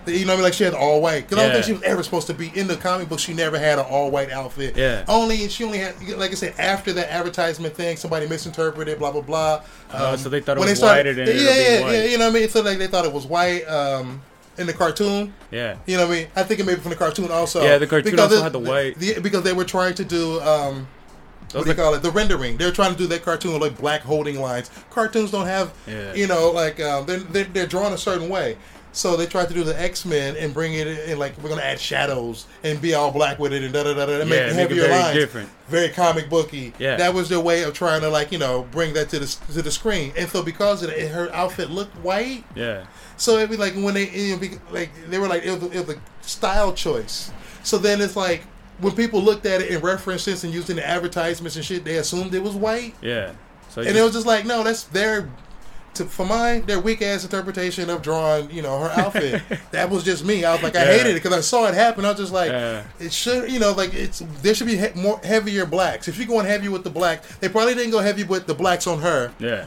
You 0.06 0.24
know 0.24 0.32
what 0.32 0.32
I 0.32 0.36
mean? 0.36 0.42
Like 0.44 0.52
she 0.54 0.64
had 0.64 0.74
all 0.74 1.00
white. 1.00 1.28
Because 1.28 1.38
I 1.38 1.42
don't 1.46 1.52
think 1.54 1.64
she 1.66 1.72
was 1.72 1.82
ever 1.82 2.02
supposed 2.02 2.26
to 2.28 2.34
be 2.34 2.50
in 2.54 2.66
the 2.66 2.76
comic 2.76 3.08
book. 3.08 3.18
She 3.18 3.34
never 3.34 3.58
had 3.58 3.78
an 3.78 3.86
all 3.88 4.10
white 4.10 4.30
outfit. 4.30 4.76
Yeah. 4.76 5.04
Only 5.08 5.48
she 5.48 5.64
only 5.64 5.78
had, 5.78 5.94
like 6.16 6.30
I 6.30 6.34
said, 6.34 6.54
after 6.58 6.92
that 6.94 7.10
advertisement 7.10 7.74
thing, 7.74 7.96
somebody 7.96 8.28
misinterpreted. 8.28 8.98
Blah 8.98 9.12
blah 9.12 9.20
blah. 9.22 9.62
Oh, 9.92 10.16
so 10.16 10.28
they 10.28 10.40
thought 10.40 10.56
it 10.56 10.60
when 10.60 10.68
was 10.68 10.78
started- 10.78 11.06
white 11.16 11.18
and 11.18 11.28
it 11.28 11.36
yeah, 11.36 11.40
ended 11.40 11.48
up 11.48 11.54
being 11.54 11.80
yeah, 11.80 11.84
white. 11.84 11.92
yeah. 11.92 12.04
You 12.10 12.18
know 12.18 12.26
what 12.28 12.36
I 12.36 12.40
mean? 12.40 12.48
So 12.48 12.60
like 12.62 12.78
they 12.78 12.86
thought 12.86 13.04
it 13.04 13.12
was 13.12 13.26
white 13.26 13.62
um, 13.68 14.22
in 14.58 14.66
the 14.66 14.72
cartoon. 14.72 15.34
Yeah. 15.50 15.76
You 15.86 15.96
know 15.96 16.06
what 16.06 16.14
I 16.16 16.18
mean? 16.20 16.28
I 16.36 16.42
think 16.44 16.60
it 16.60 16.66
may 16.66 16.74
be 16.74 16.80
from 16.80 16.90
the 16.90 16.96
cartoon 16.96 17.30
also. 17.30 17.62
Yeah, 17.62 17.78
the 17.78 17.86
cartoon 17.86 18.12
Because 18.12 18.30
also 18.32 18.40
it- 18.40 18.42
had 18.44 18.52
the 18.52 18.58
white. 18.58 18.98
the- 18.98 19.18
because 19.20 19.42
they 19.42 19.52
were 19.52 19.64
trying 19.64 19.94
to 19.94 20.04
do 20.04 20.40
um, 20.40 20.86
what 21.52 21.64
do 21.64 21.70
you 21.70 21.72
are- 21.72 21.74
call 21.74 21.94
it? 21.94 22.02
The 22.02 22.10
rendering. 22.10 22.56
They're 22.56 22.72
trying 22.72 22.92
to 22.92 22.98
do 22.98 23.06
that 23.08 23.22
cartoon 23.24 23.52
with 23.54 23.62
like 23.62 23.78
black 23.78 24.02
holding 24.02 24.40
lines. 24.40 24.70
Cartoons 24.90 25.30
don't 25.30 25.46
have, 25.46 25.72
Yeah. 25.86 26.12
you 26.14 26.26
know, 26.26 26.50
like 26.50 26.80
um, 26.80 27.06
they're, 27.06 27.18
they're 27.18 27.44
they're 27.44 27.66
drawn 27.66 27.92
a 27.92 27.98
certain 27.98 28.28
way. 28.28 28.56
So 28.96 29.14
they 29.14 29.26
tried 29.26 29.48
to 29.48 29.54
do 29.54 29.62
the 29.62 29.78
X 29.78 30.06
Men 30.06 30.36
and 30.38 30.54
bring 30.54 30.72
it 30.72 30.86
in 30.86 31.18
like 31.18 31.36
we're 31.42 31.50
gonna 31.50 31.60
add 31.60 31.78
shadows 31.78 32.46
and 32.64 32.80
be 32.80 32.94
all 32.94 33.10
black 33.10 33.38
with 33.38 33.52
it 33.52 33.62
and 33.62 33.70
da 33.70 33.82
da 33.82 33.92
da 33.92 34.06
da. 34.06 34.20
and 34.22 34.30
Make 34.30 34.38
Yeah, 34.38 34.46
make 34.46 34.52
it 34.52 34.54
heavier 34.54 34.80
very 34.88 34.92
lines. 35.02 35.14
different. 35.14 35.50
Very 35.68 35.90
comic 35.90 36.30
booky. 36.30 36.72
Yeah. 36.78 36.96
That 36.96 37.12
was 37.12 37.28
their 37.28 37.38
way 37.40 37.62
of 37.64 37.74
trying 37.74 38.00
to 38.00 38.08
like 38.08 38.32
you 38.32 38.38
know 38.38 38.66
bring 38.70 38.94
that 38.94 39.10
to 39.10 39.18
the 39.18 39.26
to 39.52 39.60
the 39.60 39.70
screen. 39.70 40.14
And 40.16 40.30
so 40.30 40.42
because 40.42 40.82
of 40.82 40.88
it, 40.88 41.10
her 41.10 41.30
outfit 41.34 41.68
looked 41.68 41.94
white. 41.98 42.44
Yeah. 42.54 42.86
So 43.18 43.36
it'd 43.36 43.50
be 43.50 43.58
like 43.58 43.74
when 43.74 43.92
they 43.92 44.08
you 44.08 44.32
know, 44.34 44.40
be, 44.40 44.52
like 44.70 44.88
they 45.10 45.18
were 45.18 45.28
like 45.28 45.44
it 45.44 45.50
was, 45.60 45.62
it 45.74 45.86
was 45.86 45.96
a 45.96 46.00
style 46.22 46.72
choice. 46.72 47.30
So 47.64 47.76
then 47.76 48.00
it's 48.00 48.16
like 48.16 48.44
when 48.80 48.94
people 48.94 49.20
looked 49.20 49.44
at 49.44 49.60
it 49.60 49.70
and 49.72 49.82
referenced 49.82 50.24
this 50.24 50.42
and 50.42 50.54
using 50.54 50.76
the 50.76 50.86
advertisements 50.86 51.56
and 51.56 51.64
shit, 51.64 51.84
they 51.84 51.96
assumed 51.98 52.34
it 52.34 52.42
was 52.42 52.54
white, 52.54 52.94
Yeah. 53.02 53.32
So 53.68 53.82
and 53.82 53.94
it 53.94 54.00
was 54.02 54.12
just 54.14 54.26
like 54.26 54.46
no, 54.46 54.62
that's 54.64 54.84
their. 54.84 55.28
To, 55.96 56.04
for 56.04 56.26
mine, 56.26 56.66
their 56.66 56.78
weak 56.80 57.00
ass 57.02 57.24
interpretation 57.24 57.88
of 57.90 58.02
drawing, 58.02 58.50
you 58.50 58.62
know, 58.62 58.78
her 58.80 58.90
outfit. 59.00 59.42
that 59.70 59.88
was 59.90 60.04
just 60.04 60.24
me. 60.24 60.44
I 60.44 60.52
was 60.54 60.62
like, 60.62 60.76
I 60.76 60.84
Yeah. 60.84 60.92
hated 60.98 61.10
it 61.12 61.22
because 61.22 61.32
I 61.36 61.40
saw 61.40 61.66
it 61.68 61.74
happen. 61.74 62.04
I 62.04 62.10
was 62.10 62.18
just 62.20 62.32
like, 62.32 62.50
Yeah. 62.50 62.84
it 62.98 63.12
should, 63.12 63.50
you 63.50 63.58
know, 63.58 63.72
like 63.72 63.94
it's 63.94 64.22
there 64.42 64.54
should 64.54 64.66
be 64.66 64.76
he- 64.76 64.92
more 65.00 65.18
heavier 65.24 65.64
blacks. 65.66 66.08
If 66.08 66.18
you're 66.18 66.26
going 66.26 66.46
heavy 66.46 66.68
with 66.68 66.84
the 66.84 66.90
black, 66.90 67.22
they 67.40 67.48
probably 67.48 67.74
didn't 67.74 67.92
go 67.92 68.00
heavy 68.00 68.24
with 68.24 68.46
the 68.46 68.54
blacks 68.54 68.86
on 68.86 69.00
her 69.00 69.32
yeah. 69.38 69.66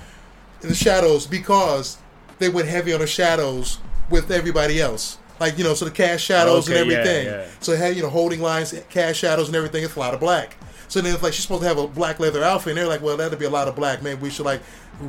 In 0.61 0.69
the 0.69 0.75
shadows 0.75 1.25
because 1.25 1.97
they 2.37 2.49
went 2.49 2.67
heavy 2.67 2.93
on 2.93 2.99
the 2.99 3.07
shadows 3.07 3.79
with 4.09 4.29
everybody 4.29 4.81
else. 4.81 5.17
Like 5.39 5.57
you 5.57 5.63
know, 5.63 5.73
so 5.73 5.85
the 5.85 5.91
cast 5.91 6.23
shadows 6.23 6.69
oh, 6.69 6.73
Okay, 6.73 6.81
and 6.81 6.91
everything. 6.91 7.25
yeah. 7.27 7.45
So 7.61 7.71
it 7.71 7.79
had 7.79 7.95
you 7.95 8.01
know 8.01 8.09
holding 8.09 8.41
lines, 8.41 8.73
cast 8.89 9.17
shadows 9.19 9.47
and 9.47 9.55
everything. 9.55 9.83
It's 9.85 9.95
a 9.95 9.99
lot 9.99 10.13
of 10.13 10.19
black. 10.19 10.57
So 10.89 10.99
then 11.01 11.13
it's 11.13 11.23
like 11.23 11.31
she's 11.33 11.43
supposed 11.43 11.61
to 11.61 11.67
have 11.67 11.77
a 11.77 11.87
black 11.87 12.19
leather 12.19 12.43
outfit, 12.43 12.71
and 12.71 12.77
they're 12.77 12.87
like, 12.87 13.01
well, 13.01 13.15
that'd 13.15 13.39
be 13.39 13.45
a 13.45 13.49
lot 13.49 13.67
of 13.69 13.75
black. 13.75 14.01
Maybe 14.03 14.19
we 14.21 14.29
should 14.29 14.45
like 14.45 14.61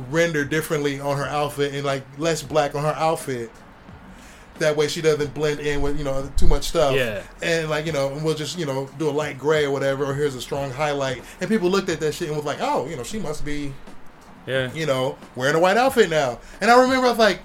render 0.09 0.45
differently 0.45 0.99
on 1.01 1.17
her 1.17 1.25
outfit 1.25 1.73
and 1.73 1.83
like 1.83 2.03
less 2.17 2.41
black 2.43 2.75
on 2.75 2.83
her 2.83 2.93
outfit. 2.95 3.51
That 4.59 4.77
way 4.77 4.87
she 4.87 5.01
doesn't 5.01 5.33
blend 5.33 5.59
in 5.59 5.81
with 5.81 5.97
you 5.97 6.03
know 6.03 6.31
too 6.37 6.47
much 6.47 6.65
stuff. 6.65 6.95
Yeah. 6.95 7.23
And 7.41 7.69
like 7.69 7.87
you 7.87 7.91
know, 7.91 8.11
and 8.13 8.23
we'll 8.23 8.35
just 8.35 8.59
you 8.59 8.65
know 8.67 8.89
do 8.99 9.09
a 9.09 9.11
light 9.11 9.39
gray 9.39 9.65
or 9.65 9.71
whatever. 9.71 10.05
Or 10.05 10.13
here's 10.13 10.35
a 10.35 10.41
strong 10.41 10.69
highlight, 10.69 11.23
and 11.39 11.49
people 11.49 11.69
looked 11.69 11.89
at 11.89 11.99
that 11.99 12.13
shit 12.13 12.27
and 12.27 12.37
was 12.37 12.45
like, 12.45 12.59
oh, 12.61 12.87
you 12.87 12.95
know, 12.95 13.03
she 13.03 13.17
must 13.17 13.43
be 13.43 13.73
Yeah. 14.45 14.71
you 14.73 14.85
know, 14.85 15.17
wearing 15.35 15.55
a 15.55 15.59
white 15.59 15.77
outfit 15.77 16.11
now. 16.11 16.39
And 16.61 16.69
I 16.69 16.79
remember 16.79 17.07
I 17.07 17.09
was 17.09 17.17
like, 17.17 17.39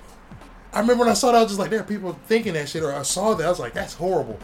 I 0.76 0.80
remember 0.80 1.04
when 1.04 1.10
I 1.10 1.14
saw 1.14 1.32
that, 1.32 1.38
I 1.38 1.42
was 1.42 1.52
just 1.52 1.58
like, 1.58 1.70
there 1.70 1.80
are 1.80 1.84
people 1.84 2.18
thinking 2.26 2.52
that 2.52 2.68
shit, 2.68 2.82
or 2.82 2.92
I 2.92 3.00
saw 3.02 3.32
that, 3.34 3.46
I 3.46 3.48
was 3.48 3.58
like, 3.58 3.72
that's 3.72 3.94
horrible. 3.94 4.38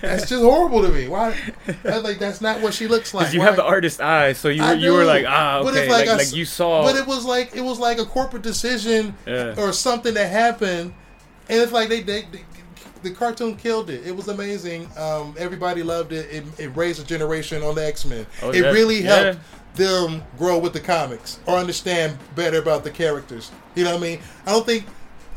that's 0.00 0.28
just 0.28 0.42
horrible 0.42 0.82
to 0.82 0.88
me. 0.88 1.06
Why? 1.06 1.38
Was 1.84 2.02
like, 2.02 2.18
that's 2.18 2.40
not 2.40 2.60
what 2.60 2.74
she 2.74 2.88
looks 2.88 3.14
like. 3.14 3.32
You 3.32 3.38
Why- 3.38 3.46
have 3.46 3.56
the 3.56 3.64
artist 3.64 4.00
eye, 4.00 4.32
so 4.32 4.48
you 4.48 4.62
were, 4.62 4.74
you 4.74 4.92
were 4.92 5.04
like, 5.04 5.24
ah, 5.28 5.62
But 5.62 5.74
okay, 5.74 5.82
it's 5.84 5.92
like, 5.92 6.08
I 6.08 6.16
like, 6.16 6.34
you 6.34 6.44
saw. 6.44 6.82
But 6.82 6.96
it 6.96 7.06
was 7.06 7.24
like 7.24 7.54
it 7.54 7.60
was 7.62 7.78
like 7.78 7.98
a 8.00 8.04
corporate 8.04 8.42
decision 8.42 9.14
Yeah. 9.26 9.54
or 9.58 9.72
something 9.72 10.14
that 10.14 10.30
happened, 10.30 10.92
and 11.48 11.60
it's 11.62 11.70
like 11.72 11.88
they, 11.88 12.02
they, 12.02 12.22
they 12.32 12.44
the 13.02 13.12
cartoon 13.12 13.54
killed 13.56 13.88
it. 13.88 14.04
It 14.04 14.16
was 14.16 14.26
amazing. 14.26 14.88
Um, 14.98 15.36
everybody 15.38 15.84
loved 15.84 16.12
it. 16.12 16.28
it. 16.32 16.44
It 16.58 16.68
raised 16.76 17.00
a 17.00 17.04
generation 17.06 17.62
on 17.62 17.76
the 17.76 17.86
X 17.86 18.04
Men. 18.04 18.26
Oh, 18.42 18.50
it 18.50 18.62
yeah. 18.64 18.70
really 18.72 19.02
Yeah. 19.02 19.16
helped 19.22 19.40
them 19.76 20.22
grow 20.38 20.58
with 20.58 20.72
the 20.72 20.80
comics 20.80 21.38
or 21.46 21.56
understand 21.56 22.18
better 22.34 22.58
about 22.58 22.82
the 22.82 22.90
characters. 22.90 23.52
You 23.76 23.84
know 23.84 23.92
what 23.92 23.98
I 24.02 24.06
mean? 24.08 24.20
I 24.46 24.50
don't 24.52 24.66
think. 24.66 24.86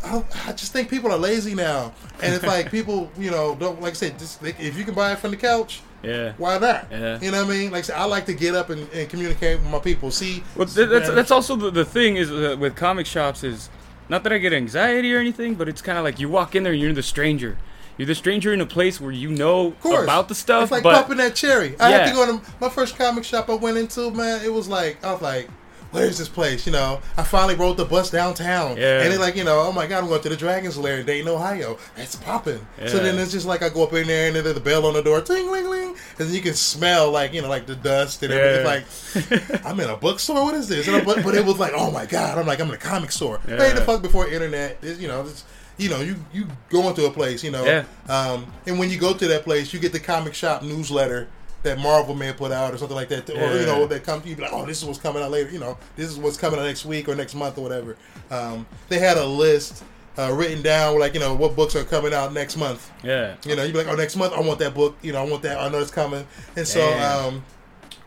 I, 0.04 0.12
don't, 0.12 0.48
I 0.48 0.54
just 0.54 0.72
think 0.72 0.90
people 0.90 1.12
are 1.12 1.18
lazy 1.18 1.56
now, 1.56 1.94
and 2.22 2.34
it's 2.34 2.46
like 2.46 2.72
people, 2.78 3.12
you 3.18 3.32
know, 3.32 3.56
don't 3.56 3.82
like 3.82 3.92
I 3.92 3.96
said. 3.96 4.20
Just, 4.20 4.42
if 4.44 4.78
you 4.78 4.86
can 4.86 4.94
buy 4.94 5.14
it 5.14 5.20
from 5.20 5.32
the 5.32 5.38
couch, 5.38 5.82
Yeah. 6.04 6.34
Why 6.38 6.58
not? 6.58 6.88
Yeah. 6.92 7.20
You 7.20 7.32
know 7.32 7.46
what 7.46 7.54
I 7.54 7.58
mean? 7.58 7.72
Like, 7.72 7.84
so 7.84 7.94
I 7.94 8.06
like 8.06 8.26
to 8.28 8.34
get 8.34 8.56
up 8.56 8.70
and, 8.70 8.90
and 8.94 9.10
communicate 9.10 9.60
with 9.60 9.70
my 9.70 9.80
people. 9.80 10.12
See, 10.12 10.44
well, 10.56 10.68
that's 10.68 11.10
that's 11.10 11.32
also 11.32 11.56
the, 11.56 11.72
the 11.72 11.86
thing 11.86 12.16
is 12.16 12.32
uh, 12.32 12.56
with 12.60 12.76
comic 12.76 13.06
shops 13.06 13.44
is 13.44 13.70
not 14.08 14.24
that 14.24 14.34
I 14.34 14.38
get 14.38 14.54
anxiety 14.54 15.14
or 15.14 15.20
anything, 15.20 15.56
but 15.56 15.70
it's 15.70 15.82
kind 15.82 15.98
of 15.98 16.04
like 16.04 16.20
you 16.20 16.30
walk 16.30 16.56
in 16.56 16.64
there 16.64 16.74
and 16.74 16.82
you're 16.82 16.94
the 16.94 17.04
stranger. 17.04 17.58
You're 17.98 18.08
the 18.08 18.16
stranger 18.16 18.54
in 18.54 18.62
a 18.62 18.66
place 18.66 19.02
where 19.02 19.12
you 19.12 19.30
know 19.30 19.74
about 19.84 20.30
the 20.30 20.36
stuff. 20.36 20.64
It's 20.64 20.72
like 20.72 20.84
but, 20.84 20.94
popping 20.94 21.18
that 21.18 21.36
cherry. 21.36 21.76
I 21.82 21.90
yeah. 21.90 21.98
had 21.98 22.08
to 22.08 22.14
go 22.14 22.26
to 22.38 22.52
my 22.62 22.70
first 22.70 22.98
comic 22.98 23.26
shop 23.26 23.50
I 23.50 23.56
went 23.56 23.78
into, 23.78 24.10
man. 24.12 24.42
It 24.44 24.54
was 24.54 24.70
like 24.70 25.04
I 25.04 25.12
was 25.12 25.22
like, 25.22 25.50
where's 25.92 26.18
this 26.18 26.30
place? 26.30 26.66
You 26.66 26.72
know, 26.72 27.02
I 27.18 27.24
finally 27.24 27.56
rode 27.56 27.78
the 27.78 27.86
bus 27.86 28.10
downtown. 28.10 28.78
Yeah. 28.78 29.02
And 29.02 29.14
it's 29.14 29.20
like, 29.20 29.36
you 29.36 29.44
know, 29.44 29.62
oh 29.62 29.72
my 29.72 29.88
God, 29.88 30.04
I'm 30.04 30.10
going 30.10 30.22
to 30.22 30.30
the 30.30 30.38
Dragon's 30.38 30.78
Lair 30.78 31.00
in 31.00 31.06
Dayton, 31.06 31.28
Ohio. 31.28 31.78
It's 31.98 32.16
popping. 32.16 32.66
Yeah. 32.80 32.88
So 32.88 33.00
then 33.00 33.18
it's 33.18 33.32
just 33.32 33.46
like 33.46 33.62
I 33.62 33.70
go 33.70 33.84
up 33.84 33.94
in 33.94 34.08
there 34.08 34.28
and 34.28 34.36
then 34.36 34.44
there's 34.44 34.56
the 34.56 34.62
bell 34.62 34.86
on 34.86 34.94
the 34.94 35.02
door, 35.02 35.22
ting, 35.22 35.52
ling, 35.52 35.70
ling. 35.70 35.90
And 36.18 36.28
then 36.28 36.34
you 36.34 36.42
can 36.42 36.54
smell 36.54 37.12
like, 37.12 37.34
you 37.34 37.42
know, 37.42 37.50
like 37.50 37.66
the 37.66 37.76
dust 37.76 38.24
and 38.24 38.34
everything. 38.34 38.84
Yeah. 39.32 39.52
like, 39.52 39.66
I'm 39.66 39.80
in 39.80 39.90
a 39.90 39.98
bookstore? 39.98 40.44
What 40.44 40.56
is 40.56 40.68
this? 40.68 40.88
And 40.88 41.06
but, 41.06 41.24
but 41.24 41.36
it 41.36 41.46
was 41.46 41.60
like, 41.60 41.74
oh 41.76 41.92
my 41.92 42.06
God. 42.06 42.38
I'm 42.38 42.46
like, 42.46 42.60
I'm 42.60 42.68
in 42.70 42.76
a 42.76 42.78
comic 42.78 43.12
store. 43.12 43.40
Yeah. 43.48 43.58
Hey, 43.58 43.74
the 43.74 43.82
fuck 43.82 44.02
before 44.02 44.28
internet. 44.28 44.78
It's, 44.82 45.00
you 45.00 45.08
know, 45.08 45.22
it's, 45.22 45.44
you 45.78 45.90
know, 45.90 46.02
you 46.02 46.18
you 46.34 46.46
go 46.70 46.90
into 46.90 47.06
a 47.06 47.12
place, 47.12 47.42
you 47.42 47.52
know, 47.52 47.64
yeah. 47.64 47.86
um, 48.10 48.46
and 48.68 48.78
when 48.78 48.90
you 48.90 49.00
go 49.00 49.14
to 49.14 49.28
that 49.30 49.46
place, 49.46 49.74
you 49.74 49.80
get 49.80 49.94
the 49.94 50.00
comic 50.00 50.34
shop 50.34 50.62
newsletter 50.62 51.30
that 51.64 51.78
Marvel 51.80 52.16
may 52.16 52.32
put 52.34 52.52
out 52.52 52.74
or 52.74 52.78
something 52.78 52.96
like 52.96 53.10
that, 53.10 53.28
yeah. 53.28 53.52
or 53.52 53.60
you 53.60 53.66
know 53.66 53.86
that 53.88 54.04
comes 54.04 54.26
you 54.26 54.36
be 54.36 54.42
like, 54.42 54.54
oh, 54.54 54.66
this 54.66 54.82
is 54.82 54.86
what's 54.86 55.00
coming 55.00 55.22
out 55.22 55.32
later. 55.32 55.50
You 55.50 55.60
know, 55.60 55.78
this 55.96 56.10
is 56.10 56.18
what's 56.18 56.38
coming 56.38 56.60
out 56.60 56.66
next 56.66 56.86
week 56.86 57.10
or 57.10 57.16
next 57.16 57.36
month 57.36 57.58
or 57.58 57.62
whatever. 57.62 57.98
Um, 58.32 58.66
they 58.88 59.00
had 59.00 59.18
a 59.18 59.26
list. 59.26 59.84
Uh, 60.18 60.34
written 60.34 60.62
down 60.62 61.00
like 61.00 61.14
you 61.14 61.20
know 61.20 61.34
what 61.34 61.56
books 61.56 61.78
are 61.78 61.86
coming 61.86 62.14
out 62.14 62.34
next 62.34 62.58
month. 62.58 62.92
Yeah. 63.06 63.36
You 63.46 63.56
know, 63.56 63.64
you'd 63.64 63.72
be 63.72 63.78
like, 63.78 63.88
oh, 63.88 63.96
next 63.96 64.18
month 64.18 64.34
I 64.34 64.42
want 64.42 64.60
that 64.60 64.74
book. 64.74 64.98
You 65.02 65.14
know, 65.14 65.24
I 65.24 65.30
want 65.30 65.44
that. 65.44 65.58
I 65.58 65.70
know 65.70 65.80
it's 65.80 65.92
coming. 65.92 66.28
And 66.58 66.68
so, 66.68 66.82
um, 67.00 67.46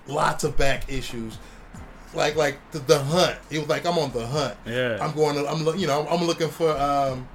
lots 0.07 0.45
of 0.45 0.55
back 0.59 0.93
issues. 0.93 1.39
Like 2.13 2.37
like 2.37 2.59
the, 2.73 2.81
the 2.81 2.99
hunt. 2.99 3.39
It 3.51 3.61
was 3.61 3.69
like 3.69 3.87
I'm 3.87 3.97
on 3.97 4.13
the 4.13 4.27
hunt. 4.27 4.55
Yeah. 4.67 4.99
I'm 5.01 5.15
going. 5.15 5.37
To, 5.37 5.49
I'm 5.49 5.79
you 5.79 5.87
know 5.87 6.07
I'm 6.11 6.27
looking 6.27 6.51
for 6.51 6.77
um, 6.77 7.27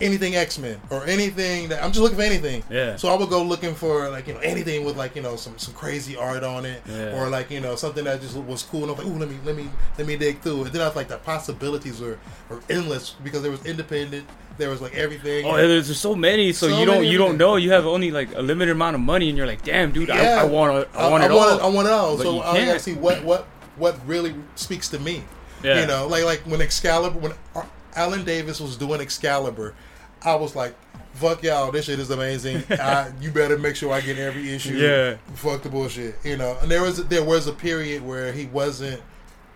anything 0.00 0.36
X 0.36 0.58
Men 0.58 0.80
or 0.90 1.04
anything 1.06 1.68
that 1.68 1.82
I'm 1.82 1.90
just 1.90 2.00
looking 2.00 2.18
for 2.18 2.24
anything. 2.24 2.62
Yeah. 2.70 2.96
So 2.96 3.08
I 3.08 3.16
would 3.16 3.30
go 3.30 3.42
looking 3.42 3.74
for 3.74 4.08
like 4.10 4.26
you 4.26 4.34
know 4.34 4.40
anything 4.40 4.84
with 4.84 4.96
like 4.96 5.16
you 5.16 5.22
know 5.22 5.36
some 5.36 5.58
some 5.58 5.74
crazy 5.74 6.16
art 6.16 6.42
on 6.42 6.64
it 6.64 6.82
yeah. 6.86 7.18
or 7.18 7.28
like 7.28 7.50
you 7.50 7.60
know 7.60 7.76
something 7.76 8.04
that 8.04 8.20
just 8.20 8.36
was 8.36 8.62
cool 8.62 8.82
and 8.82 8.90
I 8.90 8.94
was 8.94 9.04
like 9.04 9.14
ooh 9.14 9.18
let 9.18 9.28
me 9.28 9.38
let 9.44 9.56
me 9.56 9.68
let 9.96 10.06
me 10.06 10.16
dig 10.16 10.40
through 10.40 10.64
and 10.64 10.72
then 10.72 10.82
I 10.82 10.86
was 10.86 10.96
like 10.96 11.08
the 11.08 11.18
possibilities 11.18 12.00
were, 12.00 12.18
were 12.48 12.60
endless 12.68 13.10
because 13.22 13.42
there 13.42 13.50
was 13.50 13.64
independent 13.64 14.26
there 14.58 14.70
was 14.70 14.80
like 14.80 14.94
everything. 14.94 15.46
Oh, 15.46 15.56
there's, 15.56 15.86
there's 15.86 16.00
so 16.00 16.16
many, 16.16 16.52
so, 16.52 16.68
so 16.68 16.78
you 16.78 16.84
don't 16.84 17.04
you 17.04 17.16
don't 17.16 17.38
know. 17.38 17.56
You 17.56 17.70
have 17.70 17.86
only 17.86 18.10
like 18.10 18.34
a 18.34 18.42
limited 18.42 18.72
amount 18.72 18.96
of 18.96 19.00
money, 19.00 19.28
and 19.28 19.38
you're 19.38 19.46
like, 19.46 19.62
damn, 19.62 19.92
dude, 19.92 20.08
yeah. 20.08 20.38
I, 20.38 20.40
I 20.40 20.44
want 20.44 20.88
I 20.94 21.08
want 21.08 21.22
I, 21.22 21.26
it 21.26 21.30
I 21.30 21.32
all. 21.32 21.38
Want 21.38 21.60
it, 21.60 21.64
I 21.64 21.68
want 21.68 21.88
it 21.88 21.92
all. 21.92 22.16
But 22.16 22.22
so 22.24 22.40
I 22.40 22.64
gotta 22.64 22.80
see 22.80 22.94
what 22.94 23.22
what 23.24 23.46
what 23.76 24.04
really 24.06 24.34
speaks 24.56 24.88
to 24.88 24.98
me. 24.98 25.22
Yeah. 25.62 25.80
You 25.80 25.86
know, 25.86 26.06
like 26.08 26.24
like 26.24 26.40
when 26.40 26.60
Excalibur 26.60 27.18
when 27.18 27.32
Alan 27.94 28.24
Davis 28.24 28.60
was 28.60 28.76
doing 28.76 29.00
Excalibur 29.00 29.74
I 30.24 30.34
was 30.34 30.56
like, 30.56 30.74
fuck 31.14 31.42
y'all, 31.42 31.70
this 31.72 31.86
shit 31.86 31.98
is 31.98 32.10
amazing. 32.10 32.62
I, 32.70 33.12
you 33.20 33.30
better 33.30 33.58
make 33.58 33.76
sure 33.76 33.92
I 33.92 34.00
get 34.00 34.18
every 34.18 34.50
issue. 34.50 34.76
Yeah. 34.76 35.16
Fuck 35.34 35.62
the 35.62 35.68
bullshit. 35.68 36.16
You 36.24 36.36
know. 36.36 36.56
And 36.62 36.70
there 36.70 36.82
was 36.82 37.06
there 37.08 37.24
was 37.24 37.46
a 37.46 37.52
period 37.52 38.04
where 38.04 38.32
he 38.32 38.46
wasn't 38.46 39.00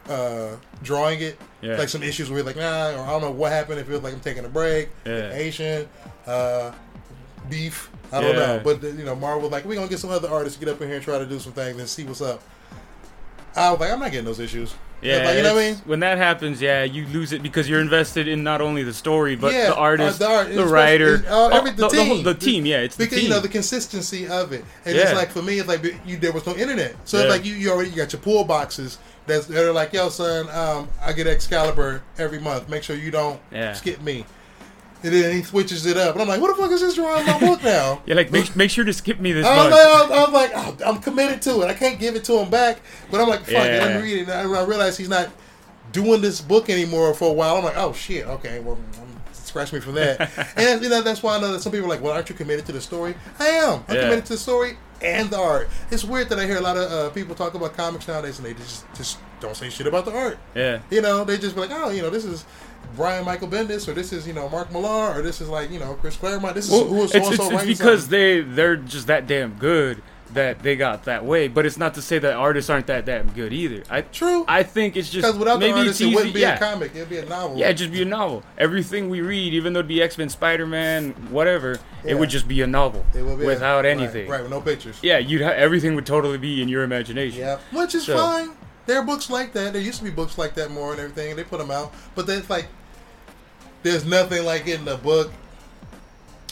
uh, 0.09 0.57
drawing 0.83 1.21
it. 1.21 1.39
Yeah. 1.61 1.77
Like 1.77 1.89
some 1.89 2.03
issues 2.03 2.29
where 2.29 2.39
he's 2.39 2.47
like, 2.47 2.57
nah, 2.57 2.91
or 2.91 3.01
I 3.01 3.11
don't 3.11 3.23
know 3.23 3.31
what 3.31 3.53
happened. 3.53 3.79
It 3.79 3.87
feels 3.87 4.03
like 4.03 4.15
I'm 4.15 4.21
taking 4.21 4.45
a 4.45 4.49
break. 4.49 4.89
Yeah. 5.07 5.33
Asian, 5.33 5.89
uh, 6.27 6.73
beef. 7.49 7.91
I 8.13 8.21
don't 8.21 8.37
yeah. 8.37 8.57
know. 8.57 8.61
But 8.65 8.83
you 8.83 9.05
know, 9.05 9.15
Marvel 9.15 9.49
like, 9.49 9.65
we're 9.65 9.77
gonna 9.77 9.89
get 9.89 9.99
some 9.99 10.11
other 10.11 10.29
artists 10.29 10.59
to 10.59 10.65
get 10.65 10.75
up 10.75 10.81
in 10.81 10.89
here 10.89 10.97
and 10.97 11.05
try 11.05 11.19
to 11.19 11.27
do 11.27 11.39
some 11.39 11.53
things 11.53 11.79
and 11.79 11.89
see 11.89 12.05
what's 12.05 12.21
up. 12.21 12.43
I 13.55 13.71
was 13.71 13.81
like, 13.81 13.91
I'm 13.91 14.01
not 14.01 14.11
getting 14.11 14.25
those 14.25 14.41
issues. 14.41 14.75
Yeah, 15.03 15.25
like, 15.25 15.37
you 15.37 15.43
know 15.43 15.55
what 15.55 15.63
I 15.63 15.71
mean. 15.73 15.77
When 15.85 16.01
that 16.01 16.17
happens, 16.19 16.63
yeah, 16.63 16.85
you 16.85 17.07
lose 17.07 17.33
it 17.33 17.43
because 17.43 17.69
you're 17.69 17.81
invested 17.81 18.29
in 18.29 18.45
not 18.45 18.61
only 18.61 18.85
the 18.85 18.95
story 18.95 19.35
but 19.35 19.53
yeah, 19.53 19.67
the 19.67 19.77
artist, 19.77 20.23
uh, 20.23 20.29
the, 20.29 20.35
art, 20.35 20.55
the 20.55 20.67
writer, 20.67 21.25
uh, 21.29 21.49
every, 21.49 21.73
the, 21.73 21.83
the, 21.83 21.89
team, 21.89 22.23
the, 22.23 22.33
the, 22.33 22.39
team. 22.39 22.65
Yeah, 22.65 22.81
it's 22.81 22.97
because 22.97 23.23
you 23.23 23.29
know 23.29 23.41
the 23.41 23.49
consistency 23.49 24.29
of 24.29 24.53
it, 24.53 24.65
and 24.85 24.95
yeah. 24.95 25.03
it's 25.03 25.15
like 25.15 25.31
for 25.31 25.43
me, 25.43 25.59
it's 25.59 25.69
like 25.69 25.85
you 26.07 26.17
there 26.19 26.33
was 26.33 26.47
no 26.47 26.55
internet, 26.55 26.95
so 27.05 27.19
yeah. 27.19 27.25
it's 27.25 27.33
like 27.33 27.45
you, 27.45 27.55
you 27.55 27.71
already 27.71 27.91
you 27.91 27.97
got 27.97 28.13
your 28.13 28.23
pull 28.23 28.45
boxes 28.45 28.99
that's 29.27 29.47
they're 29.47 29.73
like, 29.73 29.93
yo, 29.93 30.09
son, 30.09 30.49
um, 30.51 30.89
I 31.01 31.13
get 31.13 31.27
Excalibur 31.27 32.03
every 32.19 32.41
month. 32.41 32.69
Make 32.69 32.83
sure 32.83 32.97
you 32.97 33.11
don't 33.11 33.41
skip 33.75 34.01
me. 34.03 34.25
And 35.03 35.13
then 35.13 35.35
he 35.35 35.43
switches 35.43 35.87
it 35.87 35.97
up, 35.97 36.15
and 36.15 36.23
I'm 36.23 36.29
like, 36.29 36.41
"What 36.41 36.57
the 36.57 36.63
fuck 36.63 36.71
is 36.71 36.81
this 36.81 36.95
drawing 36.95 37.29
on 37.29 37.41
my 37.41 37.47
book 37.47 37.63
now?" 37.65 38.03
You're 38.07 38.17
like, 38.17 38.31
make, 38.31 38.55
make 38.55 38.71
sure 38.71 38.85
to 38.85 38.93
skip 38.93 39.19
me 39.19 39.33
this. 39.33 39.47
I'm 39.47 39.71
like, 39.71 40.11
I'm, 40.11 40.33
like 40.33 40.53
oh, 40.55 40.77
I'm 40.87 41.01
committed 41.01 41.43
to 41.43 41.63
it. 41.63 41.67
I 41.67 41.75
can't 41.75 41.99
give 41.99 42.15
it 42.15 42.25
to 42.25 42.39
him 42.39 42.51
back, 42.51 42.81
but 43.11 43.21
I'm 43.21 43.29
like, 43.29 43.41
"Fuck 43.41 43.53
yeah. 43.53 43.65
it, 43.65 43.83
let 43.83 43.97
me 43.97 44.03
read 44.03 44.19
it." 44.21 44.29
And 44.29 44.33
I 44.33 44.63
realize 44.63 44.97
he's 44.97 45.09
not 45.09 45.31
doing 45.91 46.21
this 46.21 46.41
book 46.41 46.71
anymore 46.71 47.15
for 47.15 47.31
a 47.31 47.33
while. 47.33 47.57
I'm 47.57 47.65
like, 47.65 47.77
"Oh 47.77 47.93
shit, 47.93 48.27
okay, 48.27 48.61
well, 48.61 48.77
um, 49.01 49.21
scratch 49.33 49.73
me 49.73 49.81
from 49.81 49.95
that." 49.95 50.31
and 50.57 50.83
you 50.83 50.89
know, 50.89 51.03
that's 51.03 51.23
why 51.23 51.37
I 51.37 51.41
know 51.41 51.53
that 51.53 51.61
some 51.61 51.73
people 51.73 51.87
are 51.87 51.91
like, 51.91 52.03
"Well, 52.03 52.13
aren't 52.13 52.29
you 52.29 52.35
committed 52.35 52.67
to 52.67 52.73
the 52.73 52.81
story?" 52.81 53.15
I 53.39 53.49
am. 53.49 53.85
I'm 53.89 53.97
yeah. 53.97 54.03
committed 54.03 54.27
to 54.27 54.33
the 54.35 54.39
story 54.39 54.77
and 55.03 55.31
the 55.31 55.39
art. 55.39 55.69
It's 55.91 56.05
weird 56.05 56.29
that 56.29 56.39
I 56.39 56.47
hear 56.47 56.59
a 56.59 56.61
lot 56.61 56.77
of 56.77 56.91
uh, 56.91 57.11
people 57.11 57.35
talk 57.35 57.55
about 57.55 57.77
comics 57.77 58.09
nowadays, 58.09 58.39
and 58.39 58.47
they 58.47 58.55
just 58.55 58.85
just 58.95 59.19
don't 59.41 59.57
say 59.57 59.69
shit 59.69 59.87
about 59.87 60.05
the 60.05 60.17
art. 60.17 60.39
Yeah, 60.55 60.81
you 60.91 61.01
know, 61.01 61.25
they 61.25 61.39
just 61.39 61.55
be 61.55 61.63
like, 61.63 61.71
"Oh, 61.73 61.91
you 61.91 62.03
know, 62.03 62.11
this 62.11 62.25
is." 62.25 62.45
Brian 62.97 63.25
Michael 63.25 63.49
Bendis, 63.49 63.89
or 63.89 63.93
this 63.93 64.13
is 64.13 64.27
you 64.27 64.33
know 64.33 64.49
Mark 64.49 64.73
Millar, 64.73 65.19
or 65.19 65.23
this 65.23 65.41
is 65.41 65.49
like 65.49 65.71
you 65.71 65.79
know 65.79 65.95
Chris 65.95 66.17
Claremont. 66.17 66.55
This 66.55 66.67
is 66.67 66.73
well, 66.73 66.85
who 66.85 67.03
is 67.03 67.15
it's, 67.15 67.29
it's, 67.29 67.41
it's 67.41 67.79
because 67.79 68.09
they 68.09 68.41
they're 68.41 68.77
just 68.77 69.07
that 69.07 69.27
damn 69.27 69.55
good 69.55 70.03
that 70.35 70.63
they 70.63 70.77
got 70.77 71.05
that 71.05 71.25
way. 71.25 71.49
But 71.49 71.67
it's 71.67 71.77
not 71.77 71.95
to 71.95 72.03
say 72.03 72.19
that 72.19 72.35
artists 72.35 72.71
aren't 72.71 72.87
that 72.87 73.05
damn 73.05 73.29
good 73.31 73.53
either. 73.53 73.83
I 73.91 74.03
true. 74.03 74.45
I 74.49 74.63
think 74.63 74.97
it's 74.97 75.11
just 75.11 75.27
because 75.27 75.39
without 75.39 75.59
maybe 75.59 75.73
the 75.73 75.79
artists, 75.79 76.01
it 76.01 76.15
wouldn't 76.15 76.35
be 76.35 76.41
yeah. 76.41 76.57
a 76.57 76.59
comic. 76.59 76.95
It'd 76.95 77.09
be 77.09 77.19
a 77.19 77.27
novel. 77.27 77.57
Yeah, 77.59 77.67
it'd 77.67 77.79
just 77.79 77.93
be 77.93 78.03
a 78.03 78.07
novel. 78.07 78.43
Everything 78.59 79.11
we 79.11 79.21
read, 79.21 79.55
even 79.55 79.73
though 79.73 79.81
it'd 79.81 79.89
be 79.89 80.03
X 80.03 80.19
Men, 80.19 80.29
Spider 80.29 80.67
Man, 80.67 81.13
whatever, 81.31 81.79
yeah. 82.05 82.13
it 82.13 82.19
would 82.19 82.31
just 82.31 82.49
be 82.49 82.63
a 82.63 82.67
novel 82.67 83.05
it 83.15 83.23
would 83.23 83.39
be 83.39 83.47
without 83.47 83.85
a, 83.85 83.91
anything. 83.91 84.29
Right, 84.29 84.37
right, 84.37 84.43
with 84.43 84.51
no 84.51 84.61
pictures. 84.61 84.99
Yeah, 85.03 85.19
you'd 85.19 85.43
ha- 85.43 85.51
everything 85.51 85.95
would 85.95 86.07
totally 86.07 86.39
be 86.39 86.63
in 86.63 86.69
your 86.69 86.83
imagination. 86.83 87.41
Yeah, 87.41 87.59
which 87.73 87.95
is 87.95 88.05
so, 88.05 88.17
fine. 88.17 88.51
There 88.87 88.99
are 88.99 89.05
books 89.05 89.31
like 89.31 89.53
that. 89.53 89.73
There 89.73 89.83
used 89.83 89.99
to 89.99 90.05
be 90.05 90.11
books 90.11 90.39
like 90.39 90.55
that 90.55 90.71
more 90.71 90.91
and 90.91 91.01
everything, 91.01 91.31
and 91.31 91.39
they 91.39 91.45
put 91.45 91.59
them 91.59 91.71
out. 91.71 91.95
But 92.15 92.27
then 92.27 92.39
it's 92.41 92.51
like 92.51 92.67
there's 93.83 94.05
nothing 94.05 94.45
like 94.45 94.67
it 94.67 94.79
in 94.79 94.85
the 94.85 94.97
book, 94.97 95.33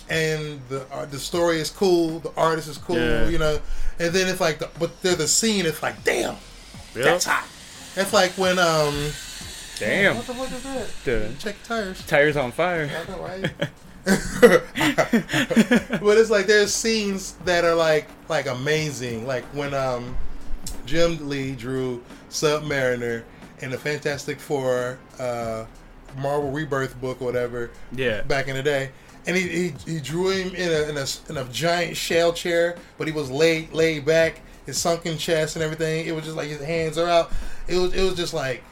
and 0.09 0.61
the 0.69 0.87
uh, 0.93 1.07
the 1.07 1.19
story 1.19 1.61
is 1.61 1.71
cool, 1.71 2.21
the 2.21 2.33
artist 2.37 2.69
is 2.69 2.79
cool, 2.79 2.97
yeah. 2.97 3.29
you 3.29 3.39
know, 3.39 3.59
and 3.99 4.13
then 4.13 4.29
it's 4.29 4.41
like, 4.41 4.59
the, 4.59 4.69
but 4.79 5.01
there's 5.03 5.19
the 5.19 5.29
scene. 5.29 5.67
It's 5.67 5.83
like, 5.83 6.03
damn, 6.05 6.37
yep. 6.95 7.05
that's 7.05 7.25
hot. 7.25 7.47
It's 7.97 8.13
like 8.13 8.33
when 8.33 8.59
um, 8.59 9.11
damn, 9.79 10.17
what 10.17 10.27
the 10.27 10.35
fuck 10.35 10.53
is 10.53 10.63
that? 10.63 10.89
The 11.05 11.35
Check 11.39 11.63
tires. 11.65 12.07
Tires 12.07 12.37
on 12.37 12.53
fire. 12.53 12.91
I 12.91 13.11
know, 13.11 13.23
right? 13.23 13.51
but 14.41 16.17
it's 16.17 16.31
like 16.31 16.47
there's 16.47 16.73
scenes 16.73 17.33
that 17.45 17.65
are 17.65 17.75
like 17.75 18.09
like 18.29 18.47
amazing, 18.47 19.27
like 19.27 19.45
when 19.47 19.75
um 19.75 20.17
Jim 20.87 21.29
Lee 21.29 21.53
drew 21.53 22.03
Submariner 22.31 23.23
in 23.61 23.71
the 23.71 23.79
Fantastic 23.79 24.41
Four. 24.41 24.99
Uh, 25.19 25.67
Marvel 26.17 26.51
Rebirth 26.51 27.01
book 27.01 27.21
or 27.21 27.25
whatever. 27.25 27.71
Yeah. 27.93 28.23
Back 28.23 28.49
in 28.49 28.57
the 28.57 28.63
day, 28.63 28.91
and 29.27 29.37
he 29.37 29.49
he, 29.49 29.75
he 29.87 30.01
drew 30.01 30.31
him 30.31 30.55
in 30.55 30.69
a, 30.69 30.89
in 30.91 30.97
a 30.97 31.07
in 31.29 31.37
a 31.37 31.51
giant 31.53 31.97
shell 31.97 32.33
chair, 32.33 32.77
but 32.99 33.07
he 33.07 33.13
was 33.13 33.31
laid 33.31 33.73
laid 33.73 34.05
back, 34.05 34.41
his 34.67 34.79
sunken 34.79 35.19
chest 35.19 35.57
and 35.57 35.63
everything. 35.63 36.07
It 36.07 36.13
was 36.13 36.25
just 36.25 36.37
like 36.37 36.49
his 36.49 36.61
hands 36.61 36.99
are 36.99 37.09
out. 37.09 37.33
It 37.69 37.77
was 37.77 37.95
it 37.95 38.03
was 38.03 38.15
just 38.15 38.35
like. 38.35 38.63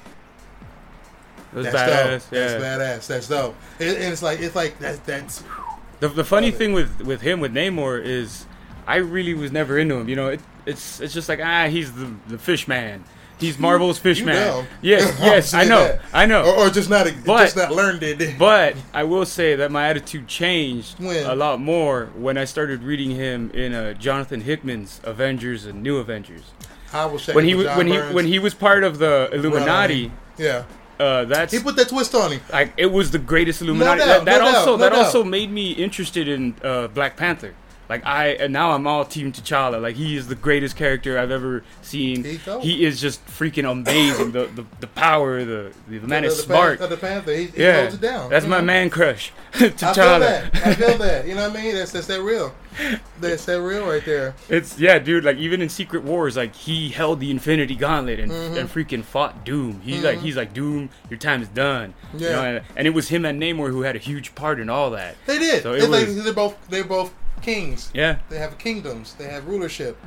that's 1.53 1.75
badass. 1.75 2.25
Dope. 2.25 2.33
Yeah. 2.33 2.47
That's 2.47 2.65
badass. 2.65 3.07
That's 3.07 3.29
dope. 3.29 3.55
It, 3.79 3.97
and 3.97 4.13
it's 4.13 4.23
like 4.23 4.41
it's 4.41 4.57
like 4.57 4.79
that. 4.81 5.05
That's 5.05 5.43
the 6.01 6.09
the 6.09 6.25
funny 6.25 6.51
thing 6.51 6.73
with 6.73 7.01
with 7.03 7.21
him 7.21 7.41
with 7.41 7.53
Namor 7.53 8.03
is, 8.05 8.47
I 8.87 8.97
really 8.97 9.35
was 9.35 9.53
never 9.53 9.79
into 9.79 9.97
him. 9.97 10.09
You 10.09 10.17
know, 10.17 10.29
it, 10.29 10.41
it's 10.67 11.01
it's 11.01 11.13
just 11.13 11.29
like 11.29 11.41
ah, 11.43 11.67
he's 11.69 11.93
the 11.93 12.15
the 12.29 12.39
fish 12.39 12.69
man. 12.69 13.05
He's 13.39 13.59
Marvel's 13.59 13.99
Fishman. 13.99 14.67
Yes, 14.83 15.17
yes, 15.21 15.55
I 15.55 15.65
know, 15.65 15.79
that. 15.85 16.01
I 16.13 16.27
know. 16.27 16.43
Or, 16.43 16.67
or, 16.67 16.71
just 16.71 16.89
not, 16.89 17.07
but, 17.25 17.45
just 17.45 17.57
not 17.57 17.73
learned 17.73 18.03
it. 18.03 18.39
but 18.39 18.77
I 18.93 19.05
will 19.05 19.27
say 19.27 19.57
that 19.57 19.71
my 19.71 19.89
attitude 19.89 20.29
changed 20.29 20.99
when? 20.99 21.27
a 21.27 21.35
lot 21.35 21.61
more 21.61 22.07
when 22.17 22.39
I 22.39 22.45
started 22.45 22.83
reading 22.83 23.11
him 23.11 23.51
in 23.51 23.75
uh, 23.75 23.95
Jonathan 23.95 24.43
Hickman's 24.43 25.01
Avengers 25.05 25.67
and 25.67 25.83
New 25.83 25.99
Avengers. 25.99 26.43
I 26.93 27.07
was 27.07 27.27
when 27.27 27.45
he 27.45 27.55
was 27.55 27.67
when 27.77 27.87
he 27.87 27.99
when 27.99 28.27
he 28.27 28.39
was 28.39 28.55
part 28.55 28.85
of 28.85 28.99
the 28.99 29.29
Illuminati. 29.33 30.13
Yeah. 30.37 30.65
Uh, 30.99 31.25
that's 31.25 31.53
he 31.53 31.61
put 31.61 31.77
that 31.77 31.89
twist 31.89 32.15
on 32.15 32.33
him. 32.33 32.41
Like 32.53 32.73
it 32.77 32.87
was 32.87 33.11
the 33.11 33.19
greatest 33.19 33.63
Illuminati. 33.63 34.01
No 34.01 34.07
doubt, 34.07 34.25
that, 34.25 34.25
that 34.25 34.39
no 34.39 34.47
also 34.47 34.59
doubt, 34.59 34.67
no 34.67 34.77
that 34.79 34.89
doubt. 34.91 35.05
also 35.07 35.25
made 35.25 35.51
me 35.51 35.73
interested 35.73 36.29
in 36.29 36.55
uh, 36.63 36.89
Black 36.89 37.17
Panther. 37.17 37.55
Like 37.89 38.05
I 38.05 38.29
and 38.29 38.53
now 38.53 38.73
I'm 38.73 38.87
all 38.87 39.05
Team 39.05 39.33
T'Challa. 39.33 39.81
Like 39.81 39.97
he 39.97 40.17
is 40.17 40.29
the 40.29 40.35
greatest 40.35 40.77
character 40.77 41.19
I've 41.19 41.31
ever 41.31 41.65
seen. 41.81 42.23
He 42.25 42.85
is 42.85 43.01
just 43.01 43.25
freaking 43.27 43.71
amazing. 43.71 44.33
the, 44.33 44.47
the 44.47 44.67
the 44.81 44.87
power, 44.89 45.45
the 45.45 45.73
the 45.89 46.01
man 46.01 46.23
the, 46.23 46.29
is 46.29 46.37
the 46.37 46.43
smart. 46.43 46.81
Pan, 46.81 46.91
the 46.91 46.97
Panther, 46.97 47.35
he, 47.35 47.47
he 47.47 47.63
yeah, 47.63 47.81
holds 47.81 47.95
it 47.95 48.01
down. 48.01 48.29
That's 48.29 48.47
my 48.47 48.59
know? 48.59 48.67
man 48.67 48.91
crush. 48.91 49.33
T'Challa. 49.53 49.81
I 49.83 49.95
feel 49.95 50.19
that. 50.19 50.67
I 50.67 50.75
feel 50.75 50.99
that. 50.99 51.27
You 51.27 51.35
know 51.35 51.49
what 51.49 51.59
I 51.59 51.63
mean? 51.63 51.75
That's 51.75 51.93
that's 51.93 52.07
that 52.09 52.23
real. 52.23 52.55
That's 53.21 53.45
that 53.47 53.61
real 53.61 53.87
right 53.87 54.05
there. 54.05 54.35
It's 54.49 54.79
yeah, 54.79 54.99
dude. 54.99 55.25
Like 55.25 55.39
even 55.39 55.63
in 55.63 55.69
Secret 55.69 56.05
Wars, 56.05 56.37
like 56.37 56.55
he 56.55 56.91
held 56.91 57.21
the 57.21 57.31
Infinity 57.31 57.75
Gauntlet 57.75 58.21
and, 58.21 58.31
mm-hmm. 58.31 58.59
and 58.59 58.69
freaking 58.69 59.03
fought 59.03 59.45
Doom. 59.45 59.81
He's 59.81 59.97
mm-hmm. 59.97 60.05
like 60.05 60.19
he's 60.19 60.37
like 60.37 60.53
Doom. 60.53 60.91
Your 61.09 61.19
time 61.19 61.43
is 61.43 61.49
done. 61.49 61.95
Yeah. 62.15 62.21
You 62.21 62.33
know, 62.33 62.45
and, 62.45 62.65
and, 62.77 62.87
it 62.87 62.91
was 62.91 63.09
him 63.09 63.25
and 63.25 63.41
Namor 63.43 63.71
who 63.71 63.83
had 63.83 63.97
a 63.97 63.99
huge 63.99 64.35
part 64.35 64.61
in 64.61 64.69
all 64.69 64.91
that. 64.91 65.17
They 65.27 65.39
did. 65.39 65.63
So 65.63 65.73
it 65.73 65.89
was, 65.89 65.91
like, 65.91 66.09
they're 66.09 66.33
both 66.33 66.69
they're 66.69 66.85
both 66.85 67.13
kings. 67.41 67.91
Yeah. 67.95 68.19
They 68.29 68.39
have 68.39 68.59
kingdoms. 68.59 69.15
They 69.15 69.25
have 69.25 69.47
rulership. 69.47 69.99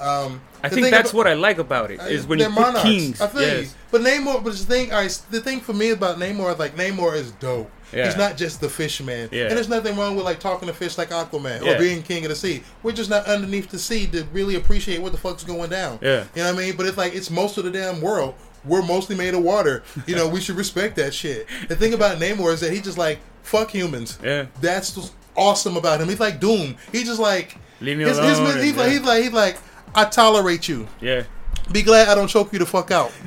Um, 0.00 0.40
I 0.62 0.68
think 0.68 0.90
that's 0.90 1.10
about, 1.10 1.16
what 1.16 1.26
I 1.26 1.34
like 1.34 1.58
about 1.58 1.90
it 1.90 2.00
is 2.02 2.26
when 2.26 2.38
you 2.38 2.46
put 2.46 2.54
monarchs. 2.54 2.82
kings. 2.82 3.20
I 3.20 3.26
feel 3.26 3.42
yes. 3.42 3.74
But 3.90 4.02
Namor, 4.02 4.44
but 4.44 4.52
the 4.52 4.58
thing, 4.58 4.90
right, 4.90 5.22
the 5.30 5.40
thing 5.40 5.60
for 5.60 5.72
me 5.72 5.90
about 5.90 6.18
Namor 6.18 6.52
is 6.52 6.58
like 6.58 6.76
Namor 6.76 7.14
is 7.14 7.32
dope. 7.32 7.70
Yeah. 7.92 8.04
He's 8.04 8.16
not 8.16 8.36
just 8.36 8.60
the 8.60 8.68
fish 8.68 9.00
man. 9.02 9.28
Yeah. 9.32 9.44
And 9.46 9.56
there's 9.56 9.68
nothing 9.68 9.96
wrong 9.96 10.14
with 10.14 10.24
like 10.24 10.40
talking 10.40 10.68
to 10.68 10.74
fish 10.74 10.98
like 10.98 11.10
Aquaman 11.10 11.64
yeah. 11.64 11.72
or 11.72 11.78
being 11.78 12.02
king 12.02 12.24
of 12.24 12.28
the 12.28 12.36
sea. 12.36 12.62
We're 12.82 12.92
just 12.92 13.10
not 13.10 13.26
underneath 13.26 13.70
the 13.70 13.78
sea 13.78 14.06
to 14.08 14.24
really 14.32 14.56
appreciate 14.56 15.00
what 15.00 15.12
the 15.12 15.18
fuck's 15.18 15.42
going 15.42 15.70
down. 15.70 15.98
Yeah. 16.02 16.24
You 16.34 16.42
know 16.42 16.52
what 16.52 16.62
I 16.62 16.66
mean? 16.66 16.76
But 16.76 16.86
it's 16.86 16.98
like 16.98 17.14
it's 17.14 17.30
most 17.30 17.58
of 17.58 17.64
the 17.64 17.70
damn 17.70 18.00
world. 18.00 18.34
We're 18.64 18.82
mostly 18.82 19.16
made 19.16 19.34
of 19.34 19.42
water. 19.42 19.82
You 20.06 20.16
know, 20.16 20.28
we 20.28 20.40
should 20.40 20.56
respect 20.56 20.96
that 20.96 21.14
shit. 21.14 21.46
The 21.68 21.76
thing 21.76 21.94
about 21.94 22.18
Namor 22.18 22.52
is 22.52 22.60
that 22.60 22.72
he 22.72 22.80
just 22.80 22.98
like 22.98 23.20
fuck 23.42 23.70
humans. 23.70 24.18
Yeah. 24.22 24.46
That's 24.60 25.12
awesome 25.38 25.76
about 25.76 26.00
him. 26.00 26.08
He's 26.08 26.20
like 26.20 26.40
Doom. 26.40 26.76
He's 26.92 27.04
just 27.04 27.20
like 27.20 27.56
leave 27.80 27.98
me 27.98 28.04
his, 28.04 28.18
alone. 28.18 28.30
His, 28.30 28.62
he's, 28.62 28.76
like, 28.76 28.90
he's 28.90 29.02
like 29.02 29.22
he's 29.22 29.32
like 29.32 29.58
I 29.94 30.04
tolerate 30.04 30.68
you. 30.68 30.88
Yeah. 31.00 31.24
Be 31.72 31.82
glad 31.82 32.08
I 32.08 32.14
don't 32.14 32.28
choke 32.28 32.52
you 32.52 32.58
the 32.58 32.66
fuck 32.66 32.90
out. 32.90 33.12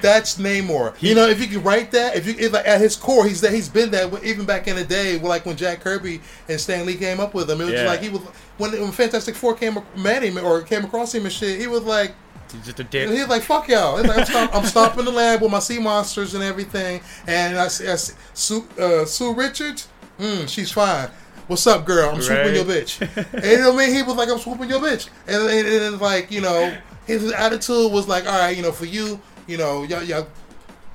That's 0.00 0.38
Namor. 0.38 0.96
He, 0.96 1.08
you 1.08 1.14
know, 1.14 1.26
if 1.26 1.40
you 1.40 1.46
can 1.48 1.62
write 1.62 1.90
that, 1.92 2.16
if 2.16 2.26
you 2.26 2.34
if 2.38 2.52
like 2.52 2.66
at 2.66 2.80
his 2.80 2.94
core, 2.94 3.26
he's 3.26 3.40
that 3.40 3.52
he's 3.52 3.68
been 3.68 3.90
that 3.90 4.22
even 4.22 4.46
back 4.46 4.68
in 4.68 4.76
the 4.76 4.84
day, 4.84 5.18
like 5.18 5.44
when 5.44 5.56
Jack 5.56 5.80
Kirby 5.80 6.20
and 6.48 6.60
Stan 6.60 6.86
Lee 6.86 6.94
came 6.94 7.20
up 7.20 7.34
with 7.34 7.50
him. 7.50 7.60
It 7.60 7.64
was 7.64 7.74
yeah. 7.74 7.86
like 7.86 8.00
he 8.00 8.08
was 8.08 8.20
when, 8.58 8.72
when 8.72 8.92
Fantastic 8.92 9.34
Four 9.34 9.54
came 9.54 9.78
met 9.96 10.22
him 10.22 10.38
or 10.38 10.62
came 10.62 10.84
across 10.84 11.14
him 11.14 11.24
and 11.24 11.32
shit. 11.32 11.60
He 11.60 11.66
was 11.66 11.82
like. 11.82 12.14
He's 12.52 12.64
just 12.64 12.80
a 12.80 12.84
dick. 12.84 13.10
He's 13.10 13.28
like, 13.28 13.42
fuck 13.42 13.68
y'all. 13.68 14.02
Like, 14.02 14.20
I'm, 14.20 14.24
stop, 14.24 14.54
I'm, 14.54 14.64
stopping 14.64 15.04
the 15.04 15.10
lab 15.10 15.42
with 15.42 15.50
my 15.50 15.58
sea 15.58 15.78
monsters 15.78 16.32
and 16.32 16.42
everything. 16.42 17.02
And 17.26 17.58
I, 17.58 17.64
I 17.64 17.68
Sue, 17.68 18.66
uh, 18.78 19.04
Sue 19.04 19.34
Richards, 19.34 19.88
mm, 20.18 20.48
she's 20.48 20.70
fine. 20.70 21.08
What's 21.46 21.66
up, 21.66 21.86
girl? 21.86 22.10
I'm 22.10 22.16
right. 22.16 22.22
swooping 22.22 22.54
your 22.54 22.64
bitch. 22.64 23.00
and 23.32 23.44
you 23.44 23.58
know 23.58 23.72
what 23.72 23.82
I 23.82 23.86
mean? 23.86 23.96
He 23.96 24.02
was 24.02 24.16
like, 24.16 24.28
I'm 24.28 24.38
swooping 24.38 24.68
your 24.68 24.80
bitch. 24.80 25.08
And, 25.26 25.48
and, 25.48 25.68
and 25.68 26.00
like, 26.00 26.30
you 26.30 26.42
know, 26.42 26.76
his 27.06 27.32
attitude 27.32 27.90
was 27.90 28.06
like, 28.06 28.26
all 28.26 28.38
right, 28.38 28.54
you 28.54 28.62
know, 28.62 28.72
for 28.72 28.84
you, 28.84 29.18
you 29.46 29.56
know, 29.56 29.82
y'all, 29.84 30.02
y'all 30.02 30.26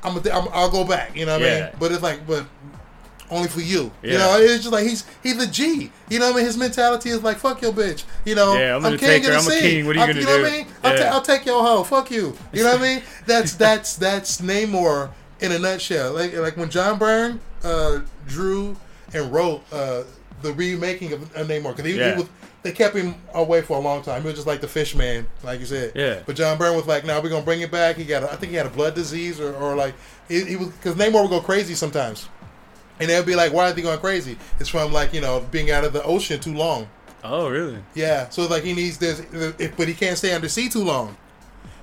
I'm, 0.04 0.18
a, 0.18 0.30
I'm 0.32 0.48
I'll 0.52 0.70
go 0.70 0.86
back. 0.86 1.16
You 1.16 1.26
know 1.26 1.34
what 1.34 1.42
yeah. 1.42 1.56
I 1.56 1.62
mean? 1.62 1.70
But 1.80 1.92
it's 1.92 2.04
like, 2.04 2.28
but 2.28 2.46
only 3.30 3.48
for 3.48 3.62
you. 3.62 3.92
Yeah. 4.02 4.12
You 4.12 4.18
know, 4.20 4.38
it's 4.40 4.64
just 4.64 4.72
like 4.72 4.86
he's 4.86 5.06
he's 5.24 5.42
a 5.42 5.48
G. 5.48 5.92
You 6.10 6.20
know 6.20 6.28
what 6.28 6.34
I 6.34 6.38
mean? 6.38 6.46
His 6.46 6.58
mentality 6.58 7.10
is 7.10 7.24
like, 7.24 7.38
fuck 7.38 7.62
your 7.62 7.74
bitch. 7.74 8.04
You 8.26 8.36
know, 8.36 8.56
yeah, 8.56 8.76
I'm, 8.76 8.86
I'm 8.86 8.98
king 8.98 9.24
her. 9.24 9.34
I'm 9.34 9.48
a 9.48 9.50
king. 9.50 9.86
What 9.86 9.96
are 9.96 10.00
you 10.00 10.14
gonna 10.14 10.20
you 10.20 10.26
do? 10.26 10.32
know 10.32 10.42
what 10.42 10.52
I 10.52 10.58
mean? 10.58 10.68
Yeah. 10.68 10.90
I'll, 10.90 10.98
ta- 10.98 11.16
I'll, 11.16 11.22
take 11.22 11.46
your 11.46 11.64
hoe. 11.64 11.84
Fuck 11.84 12.12
you. 12.12 12.36
You 12.52 12.64
know 12.64 12.72
what 12.72 12.82
I 12.82 12.96
mean? 12.96 13.04
That's 13.26 13.56
that's 13.56 13.96
that's 13.96 14.42
Namor 14.42 15.12
in 15.40 15.52
a 15.52 15.60
nutshell. 15.60 16.14
Like 16.14 16.36
like 16.36 16.58
when 16.58 16.70
John 16.70 17.00
Byrne 17.00 17.40
uh, 17.64 18.02
drew 18.28 18.76
and 19.14 19.32
wrote 19.32 19.64
uh, 19.72 20.04
the 20.42 20.54
remaking 20.54 21.14
of, 21.14 21.22
of 21.36 21.48
Namor 21.48 21.76
because 21.76 21.86
he, 21.86 21.98
yeah. 21.98 22.16
he 22.16 22.22
was 22.22 22.30
they 22.64 22.72
kept 22.72 22.96
him 22.96 23.16
away 23.34 23.62
for 23.62 23.78
a 23.78 23.82
long 23.82 24.02
time. 24.04 24.22
He 24.22 24.28
was 24.28 24.36
just 24.36 24.48
like 24.48 24.62
the 24.62 24.68
fish 24.68 24.96
man, 24.96 25.28
like 25.44 25.60
you 25.60 25.66
said. 25.66 25.92
Yeah. 25.96 26.22
But 26.26 26.38
John 26.38 26.58
Byrne 26.58 26.76
was 26.76 26.88
like, 26.88 27.06
"No, 27.06 27.20
we're 27.22 27.30
gonna 27.30 27.44
bring 27.44 27.62
it 27.62 27.72
back." 27.72 27.98
He 27.98 28.06
got, 28.06 28.24
a, 28.24 28.32
I 28.32 28.36
think 28.38 28.52
he 28.52 28.56
had 28.56 28.66
a 28.66 28.70
blood 28.70 28.96
disease 28.96 29.40
or, 29.40 29.54
or 29.56 29.76
like 29.76 29.94
he, 30.28 30.44
he 30.46 30.56
was 30.56 30.70
because 30.70 30.96
Namor 30.96 31.22
would 31.22 31.30
go 31.30 31.42
crazy 31.42 31.76
sometimes, 31.76 32.30
and 33.00 33.10
they'd 33.10 33.26
be 33.26 33.36
like, 33.36 33.54
"Why 33.54 33.70
are 33.70 33.74
they 33.74 33.82
going 33.82 34.00
crazy?" 34.00 34.38
It's 34.60 34.70
from 34.70 34.94
like 34.94 35.14
you 35.14 35.22
know 35.22 35.46
being 35.52 35.72
out 35.72 35.84
of 35.84 35.94
the 35.94 36.04
ocean 36.04 36.40
too 36.40 36.54
long. 36.54 36.88
Oh, 37.24 37.50
really? 37.50 37.78
Yeah. 37.96 38.30
So 38.30 38.48
like 38.48 38.64
he 38.64 38.74
needs 38.74 38.98
this, 38.98 39.22
but 39.78 39.88
he 39.88 39.94
can't 39.94 40.18
stay 40.18 40.34
under 40.34 40.50
sea 40.50 40.70
too 40.70 40.84
long. 40.84 41.16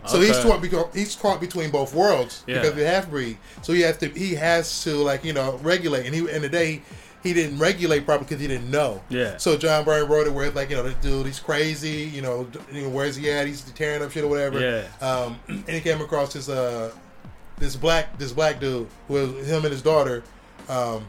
So 0.06 0.16
okay. 0.16 0.28
he's 0.28 0.38
caught 0.38 0.94
he's 0.94 1.16
caught 1.16 1.40
between 1.40 1.70
both 1.70 1.94
worlds 1.94 2.42
yeah. 2.46 2.56
because 2.56 2.70
of 2.70 2.76
the 2.76 2.86
half 2.86 3.10
breed. 3.10 3.36
So 3.62 3.72
he 3.72 3.82
has 3.82 3.98
to 3.98 4.08
he 4.08 4.34
has 4.34 4.82
to 4.84 4.94
like 4.94 5.24
you 5.24 5.32
know 5.32 5.58
regulate. 5.62 6.06
And 6.06 6.14
he 6.14 6.28
in 6.30 6.40
the 6.42 6.48
day 6.48 6.82
he 7.22 7.34
didn't 7.34 7.58
regulate 7.58 8.06
properly 8.06 8.26
because 8.28 8.40
he 8.40 8.48
didn't 8.48 8.70
know. 8.70 9.02
Yeah. 9.08 9.36
So 9.36 9.56
John 9.56 9.84
Byrne 9.84 10.08
wrote 10.08 10.26
it 10.26 10.32
where 10.32 10.46
it's 10.46 10.56
like, 10.56 10.70
you 10.70 10.76
know, 10.76 10.82
this 10.82 10.94
dude, 10.94 11.26
he's 11.26 11.40
crazy. 11.40 12.10
You 12.12 12.22
know, 12.22 12.44
where's 12.90 13.16
he 13.16 13.30
at? 13.30 13.46
He's 13.46 13.62
tearing 13.62 14.02
up 14.02 14.10
shit 14.10 14.24
or 14.24 14.28
whatever. 14.28 14.60
Yeah. 14.60 15.06
Um, 15.06 15.38
and 15.48 15.68
he 15.68 15.80
came 15.80 16.00
across 16.00 16.32
this 16.32 16.48
uh, 16.48 16.92
this 17.58 17.76
black 17.76 18.18
this 18.18 18.32
black 18.32 18.58
dude 18.60 18.88
who 19.08 19.14
was 19.14 19.46
him 19.46 19.64
and 19.64 19.72
his 19.72 19.82
daughter. 19.82 20.22
Um, 20.68 21.06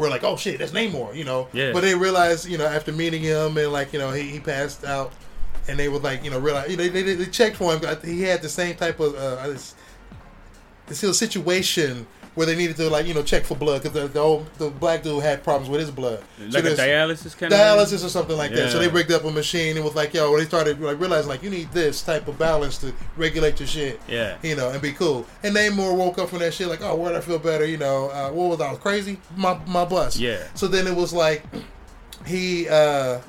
were 0.00 0.08
like, 0.08 0.24
oh 0.24 0.36
shit, 0.36 0.58
that's 0.58 0.72
Namor, 0.72 1.14
you 1.14 1.24
know. 1.24 1.48
Yeah. 1.52 1.72
But 1.72 1.82
they 1.82 1.94
realized, 1.94 2.48
you 2.48 2.58
know, 2.58 2.66
after 2.66 2.90
meeting 2.90 3.22
him 3.22 3.56
and 3.56 3.70
like, 3.70 3.92
you 3.92 3.98
know, 3.98 4.10
he, 4.10 4.22
he 4.22 4.40
passed 4.40 4.84
out, 4.84 5.12
and 5.68 5.78
they 5.78 5.88
would 5.88 6.02
like, 6.02 6.24
you 6.24 6.30
know, 6.30 6.38
realize, 6.38 6.70
you 6.70 6.76
know, 6.76 6.88
they, 6.88 7.02
they, 7.02 7.14
they 7.14 7.26
checked 7.26 7.56
for 7.56 7.76
him. 7.76 7.82
He 8.02 8.22
had 8.22 8.40
the 8.40 8.48
same 8.48 8.76
type 8.76 8.98
of 8.98 9.14
uh, 9.14 9.46
this, 9.48 9.74
this 10.86 11.02
whole 11.02 11.12
situation 11.12 12.06
where 12.40 12.46
they 12.46 12.56
needed 12.56 12.74
to 12.74 12.88
like 12.88 13.06
you 13.06 13.12
know 13.12 13.22
check 13.22 13.44
for 13.44 13.54
blood 13.54 13.82
because 13.82 13.92
the 13.92 14.08
the, 14.08 14.18
old, 14.18 14.46
the 14.56 14.70
black 14.70 15.02
dude 15.02 15.22
had 15.22 15.44
problems 15.44 15.68
with 15.68 15.78
his 15.78 15.90
blood, 15.90 16.24
like 16.38 16.64
so 16.64 16.72
a 16.72 16.74
dialysis 16.74 17.36
kind 17.36 17.52
dialysis 17.52 17.52
of 17.52 18.00
dialysis 18.00 18.04
or 18.06 18.08
something 18.08 18.36
like 18.38 18.50
yeah. 18.50 18.56
that. 18.56 18.72
So 18.72 18.78
they 18.78 18.88
rigged 18.88 19.12
up 19.12 19.24
a 19.24 19.30
machine 19.30 19.76
and 19.76 19.84
was 19.84 19.94
like, 19.94 20.14
yo, 20.14 20.34
they 20.38 20.46
started 20.46 20.80
like 20.80 20.98
realizing 20.98 21.28
like 21.28 21.42
you 21.42 21.50
need 21.50 21.70
this 21.72 22.00
type 22.00 22.28
of 22.28 22.38
balance 22.38 22.78
to 22.78 22.94
regulate 23.18 23.60
your 23.60 23.66
shit, 23.66 24.00
yeah, 24.08 24.38
you 24.42 24.56
know, 24.56 24.70
and 24.70 24.80
be 24.80 24.92
cool. 24.92 25.26
And 25.42 25.54
Namor 25.54 25.94
woke 25.94 26.16
up 26.16 26.30
from 26.30 26.38
that 26.38 26.54
shit 26.54 26.68
like, 26.68 26.80
oh, 26.80 26.96
where'd 26.96 27.14
I 27.14 27.20
feel 27.20 27.38
better? 27.38 27.66
You 27.66 27.76
know, 27.76 28.08
uh, 28.08 28.30
what 28.30 28.48
was 28.48 28.60
I, 28.62 28.68
I 28.68 28.70
was 28.70 28.80
crazy? 28.80 29.18
My 29.36 29.60
my 29.66 29.84
bus, 29.84 30.16
yeah. 30.16 30.42
So 30.54 30.66
then 30.66 30.86
it 30.86 30.96
was 30.96 31.12
like 31.12 31.44
he 32.24 32.70
uh 32.70 33.20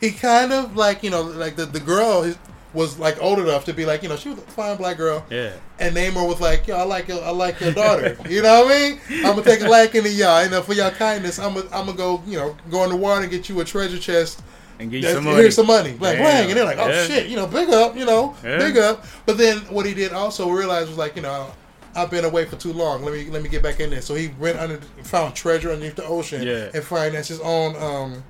he 0.00 0.10
kind 0.10 0.52
of 0.52 0.74
like 0.74 1.04
you 1.04 1.10
know 1.10 1.22
like 1.22 1.54
the 1.54 1.66
the 1.66 1.78
girl 1.78 2.22
his, 2.22 2.36
was 2.76 2.98
like 2.98 3.20
old 3.22 3.38
enough 3.38 3.64
to 3.64 3.72
be 3.72 3.86
like, 3.86 4.02
you 4.02 4.08
know, 4.08 4.16
she 4.16 4.28
was 4.28 4.38
a 4.38 4.42
fine 4.42 4.76
black 4.76 4.98
girl. 4.98 5.24
Yeah. 5.30 5.52
And 5.80 5.96
Namor 5.96 6.28
was 6.28 6.40
like, 6.40 6.66
yo, 6.66 6.76
I 6.76 6.82
like 6.82 7.08
your, 7.08 7.24
I 7.24 7.30
like 7.30 7.58
your 7.58 7.72
daughter. 7.72 8.18
you 8.28 8.42
know 8.42 8.64
what 8.64 8.72
I 8.72 8.90
mean? 8.90 9.00
I'm 9.24 9.34
gonna 9.34 9.42
take 9.42 9.62
a 9.62 9.68
liking 9.68 10.02
to 10.02 10.10
y'all, 10.10 10.38
and 10.38 10.64
for 10.64 10.74
your 10.74 10.90
kindness, 10.90 11.38
I'm 11.38 11.54
gonna, 11.54 11.66
I'm 11.72 11.86
gonna 11.86 11.96
go, 11.96 12.22
you 12.26 12.36
know, 12.36 12.54
go 12.70 12.84
in 12.84 12.90
the 12.90 12.96
water 12.96 13.22
and 13.22 13.30
get 13.30 13.48
you 13.48 13.58
a 13.60 13.64
treasure 13.64 13.98
chest. 13.98 14.42
And 14.78 14.90
get 14.90 15.02
you 15.02 15.08
some 15.08 15.24
money. 15.24 15.36
Here's 15.36 15.54
some 15.54 15.66
money. 15.66 15.92
Like, 15.92 16.18
bang. 16.18 16.50
And 16.50 16.58
they're 16.58 16.66
like, 16.66 16.78
oh 16.78 16.88
yeah. 16.88 17.06
shit, 17.06 17.28
you 17.28 17.36
know, 17.36 17.46
big 17.46 17.70
up, 17.70 17.96
you 17.96 18.04
know, 18.04 18.36
yeah. 18.44 18.58
big 18.58 18.76
up. 18.76 19.06
But 19.24 19.38
then 19.38 19.60
what 19.72 19.86
he 19.86 19.94
did 19.94 20.12
also 20.12 20.50
realize 20.50 20.86
was 20.86 20.98
like, 20.98 21.16
you 21.16 21.22
know, 21.22 21.50
I've 21.94 22.10
been 22.10 22.26
away 22.26 22.44
for 22.44 22.56
too 22.56 22.74
long. 22.74 23.02
Let 23.02 23.14
me 23.14 23.30
let 23.30 23.42
me 23.42 23.48
get 23.48 23.62
back 23.62 23.80
in 23.80 23.88
there. 23.88 24.02
So 24.02 24.14
he 24.14 24.28
went 24.38 24.58
under, 24.58 24.76
found 25.02 25.34
treasure 25.34 25.70
underneath 25.70 25.96
the 25.96 26.04
ocean, 26.04 26.46
yeah. 26.46 26.68
and 26.74 26.84
financed 26.84 27.30
his 27.30 27.40
own 27.40 27.74
um, 27.76 28.22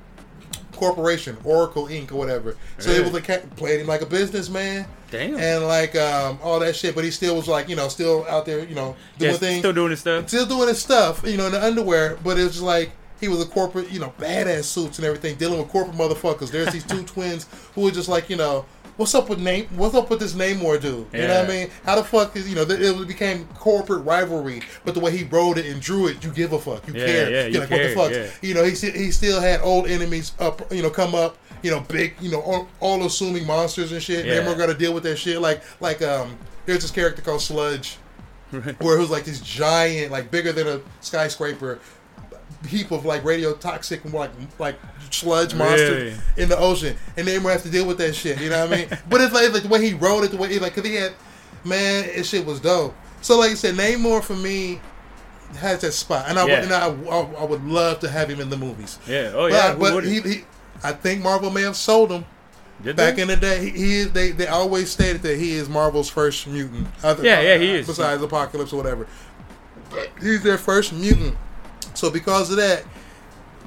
corporation, 0.76 1.36
Oracle 1.44 1.86
Inc. 1.86 2.12
or 2.12 2.16
whatever. 2.16 2.56
So 2.78 2.90
was 3.02 3.12
like 3.12 3.56
played 3.56 3.80
him 3.80 3.86
like 3.86 4.02
a 4.02 4.06
businessman. 4.06 4.86
Damn. 5.10 5.36
And 5.36 5.64
like 5.64 5.94
um, 5.96 6.38
all 6.42 6.58
that 6.60 6.76
shit, 6.76 6.94
but 6.94 7.04
he 7.04 7.10
still 7.10 7.36
was 7.36 7.48
like 7.48 7.68
you 7.68 7.76
know 7.76 7.88
still 7.88 8.26
out 8.28 8.46
there 8.46 8.64
you 8.64 8.74
know 8.74 8.96
doing 9.18 9.32
yeah, 9.32 9.38
things, 9.38 9.58
still 9.60 9.72
doing 9.72 9.90
his 9.90 10.00
stuff, 10.00 10.28
still 10.28 10.46
doing 10.46 10.68
his 10.68 10.80
stuff. 10.80 11.22
You 11.24 11.36
know 11.36 11.46
in 11.46 11.52
the 11.52 11.64
underwear, 11.64 12.18
but 12.22 12.38
it 12.38 12.44
was 12.44 12.62
like 12.62 12.92
he 13.20 13.28
was 13.28 13.40
a 13.40 13.46
corporate, 13.46 13.90
you 13.90 13.98
know, 13.98 14.12
badass 14.18 14.64
suits 14.64 14.98
and 14.98 15.06
everything, 15.06 15.36
dealing 15.36 15.58
with 15.58 15.68
corporate 15.68 15.96
motherfuckers. 15.96 16.50
There's 16.50 16.72
these 16.72 16.84
two 16.84 17.02
twins 17.04 17.46
who 17.74 17.82
were 17.82 17.90
just 17.90 18.08
like, 18.08 18.28
you 18.28 18.36
know, 18.36 18.66
what's 18.96 19.14
up 19.14 19.28
with 19.28 19.40
name? 19.40 19.66
What's 19.76 19.94
up 19.94 20.10
with 20.10 20.20
this 20.20 20.34
Namor 20.34 20.80
dude? 20.80 20.94
You 20.94 21.06
yeah. 21.12 21.26
know 21.26 21.40
what 21.40 21.44
I 21.44 21.48
mean? 21.48 21.70
How 21.84 21.96
the 21.96 22.04
fuck 22.04 22.36
is 22.36 22.48
you 22.48 22.54
know? 22.54 22.62
It 22.62 23.08
became 23.08 23.46
corporate 23.54 24.04
rivalry, 24.04 24.62
but 24.84 24.94
the 24.94 25.00
way 25.00 25.16
he 25.16 25.24
wrote 25.24 25.58
it 25.58 25.66
and 25.66 25.80
drew 25.80 26.08
it, 26.08 26.24
you 26.24 26.30
give 26.30 26.52
a 26.52 26.58
fuck. 26.58 26.86
You 26.88 26.94
yeah, 26.94 27.06
care. 27.06 27.30
Yeah, 27.30 27.46
you 27.46 27.60
like 27.60 27.68
cared, 27.68 27.96
what 27.96 28.10
the 28.10 28.14
fuck? 28.14 28.32
Yeah. 28.42 28.48
You 28.48 28.54
know, 28.54 28.64
he 28.64 28.70
he 28.70 29.10
still 29.10 29.40
had 29.40 29.60
old 29.60 29.86
enemies 29.86 30.32
up. 30.38 30.72
You 30.72 30.82
know, 30.82 30.90
come 30.90 31.14
up. 31.14 31.38
You 31.62 31.70
know, 31.70 31.80
big. 31.80 32.14
You 32.20 32.30
know, 32.30 32.40
all, 32.40 32.68
all 32.80 33.04
assuming 33.04 33.46
monsters 33.46 33.92
and 33.92 34.02
shit. 34.02 34.26
Yeah. 34.26 34.40
Namor 34.40 34.56
got 34.56 34.66
to 34.66 34.74
deal 34.74 34.94
with 34.94 35.02
that 35.04 35.16
shit. 35.16 35.40
Like 35.40 35.62
like 35.80 36.02
um, 36.02 36.36
there's 36.64 36.82
this 36.82 36.90
character 36.90 37.22
called 37.22 37.42
Sludge. 37.42 37.98
where 38.78 38.96
it 38.96 39.00
was 39.00 39.10
like 39.10 39.24
this 39.24 39.40
giant, 39.40 40.12
like 40.12 40.30
bigger 40.30 40.52
than 40.52 40.68
a 40.68 40.80
skyscraper, 41.00 41.80
heap 42.68 42.90
of 42.90 43.04
like 43.04 43.24
radio 43.24 43.54
toxic 43.54 44.04
like 44.12 44.30
like 44.58 44.78
sludge 45.10 45.54
monster 45.54 45.92
really? 45.92 46.16
in 46.36 46.48
the 46.48 46.58
ocean, 46.58 46.96
and 47.16 47.26
Namor 47.26 47.52
has 47.52 47.62
to 47.62 47.70
deal 47.70 47.86
with 47.86 47.98
that 47.98 48.14
shit. 48.14 48.40
You 48.40 48.50
know 48.50 48.66
what 48.66 48.72
I 48.72 48.76
mean? 48.76 48.88
but 49.08 49.20
it's 49.20 49.34
like, 49.34 49.52
like 49.52 49.62
the 49.62 49.68
way 49.68 49.84
he 49.84 49.94
wrote 49.94 50.24
it, 50.24 50.30
the 50.30 50.36
way 50.36 50.52
he 50.52 50.58
like, 50.58 50.74
cause 50.74 50.84
he 50.84 50.94
had, 50.94 51.14
man, 51.64 52.04
it 52.04 52.26
shit 52.26 52.44
was 52.44 52.60
dope. 52.60 52.94
So 53.20 53.38
like 53.38 53.50
I 53.50 53.54
said, 53.54 53.74
Namor 53.74 54.22
for 54.22 54.36
me 54.36 54.80
has 55.58 55.80
that 55.80 55.92
spot, 55.92 56.26
and 56.28 56.38
I, 56.38 56.46
yeah. 56.46 56.62
and 56.62 56.72
I, 56.72 56.88
I, 56.88 57.20
I, 57.40 57.44
would 57.44 57.64
love 57.64 58.00
to 58.00 58.10
have 58.10 58.28
him 58.28 58.40
in 58.40 58.50
the 58.50 58.56
movies. 58.56 58.98
Yeah, 59.06 59.32
oh 59.34 59.46
yeah, 59.46 59.74
but, 59.78 59.94
but 59.94 60.04
he, 60.04 60.20
he, 60.20 60.44
I 60.82 60.92
think 60.92 61.22
Marvel 61.22 61.50
may 61.50 61.62
have 61.62 61.76
sold 61.76 62.10
him. 62.10 62.24
Did 62.82 62.96
Back 62.96 63.16
they? 63.16 63.22
in 63.22 63.28
the 63.28 63.36
day, 63.36 63.70
he, 63.70 63.96
is. 64.00 64.12
They 64.12 64.32
they 64.32 64.48
always 64.48 64.90
stated 64.90 65.22
that 65.22 65.38
he 65.38 65.52
is 65.52 65.68
Marvel's 65.68 66.10
first 66.10 66.46
mutant. 66.46 66.88
Other, 67.02 67.24
yeah, 67.24 67.40
yeah, 67.40 67.58
he 67.58 67.70
is. 67.70 67.86
Besides 67.86 68.22
Apocalypse 68.22 68.72
or 68.72 68.76
whatever, 68.76 69.06
but 69.90 70.10
he's 70.20 70.42
their 70.42 70.58
first 70.58 70.92
mutant. 70.92 71.36
So 71.96 72.10
because 72.10 72.50
of 72.50 72.56
that, 72.56 72.84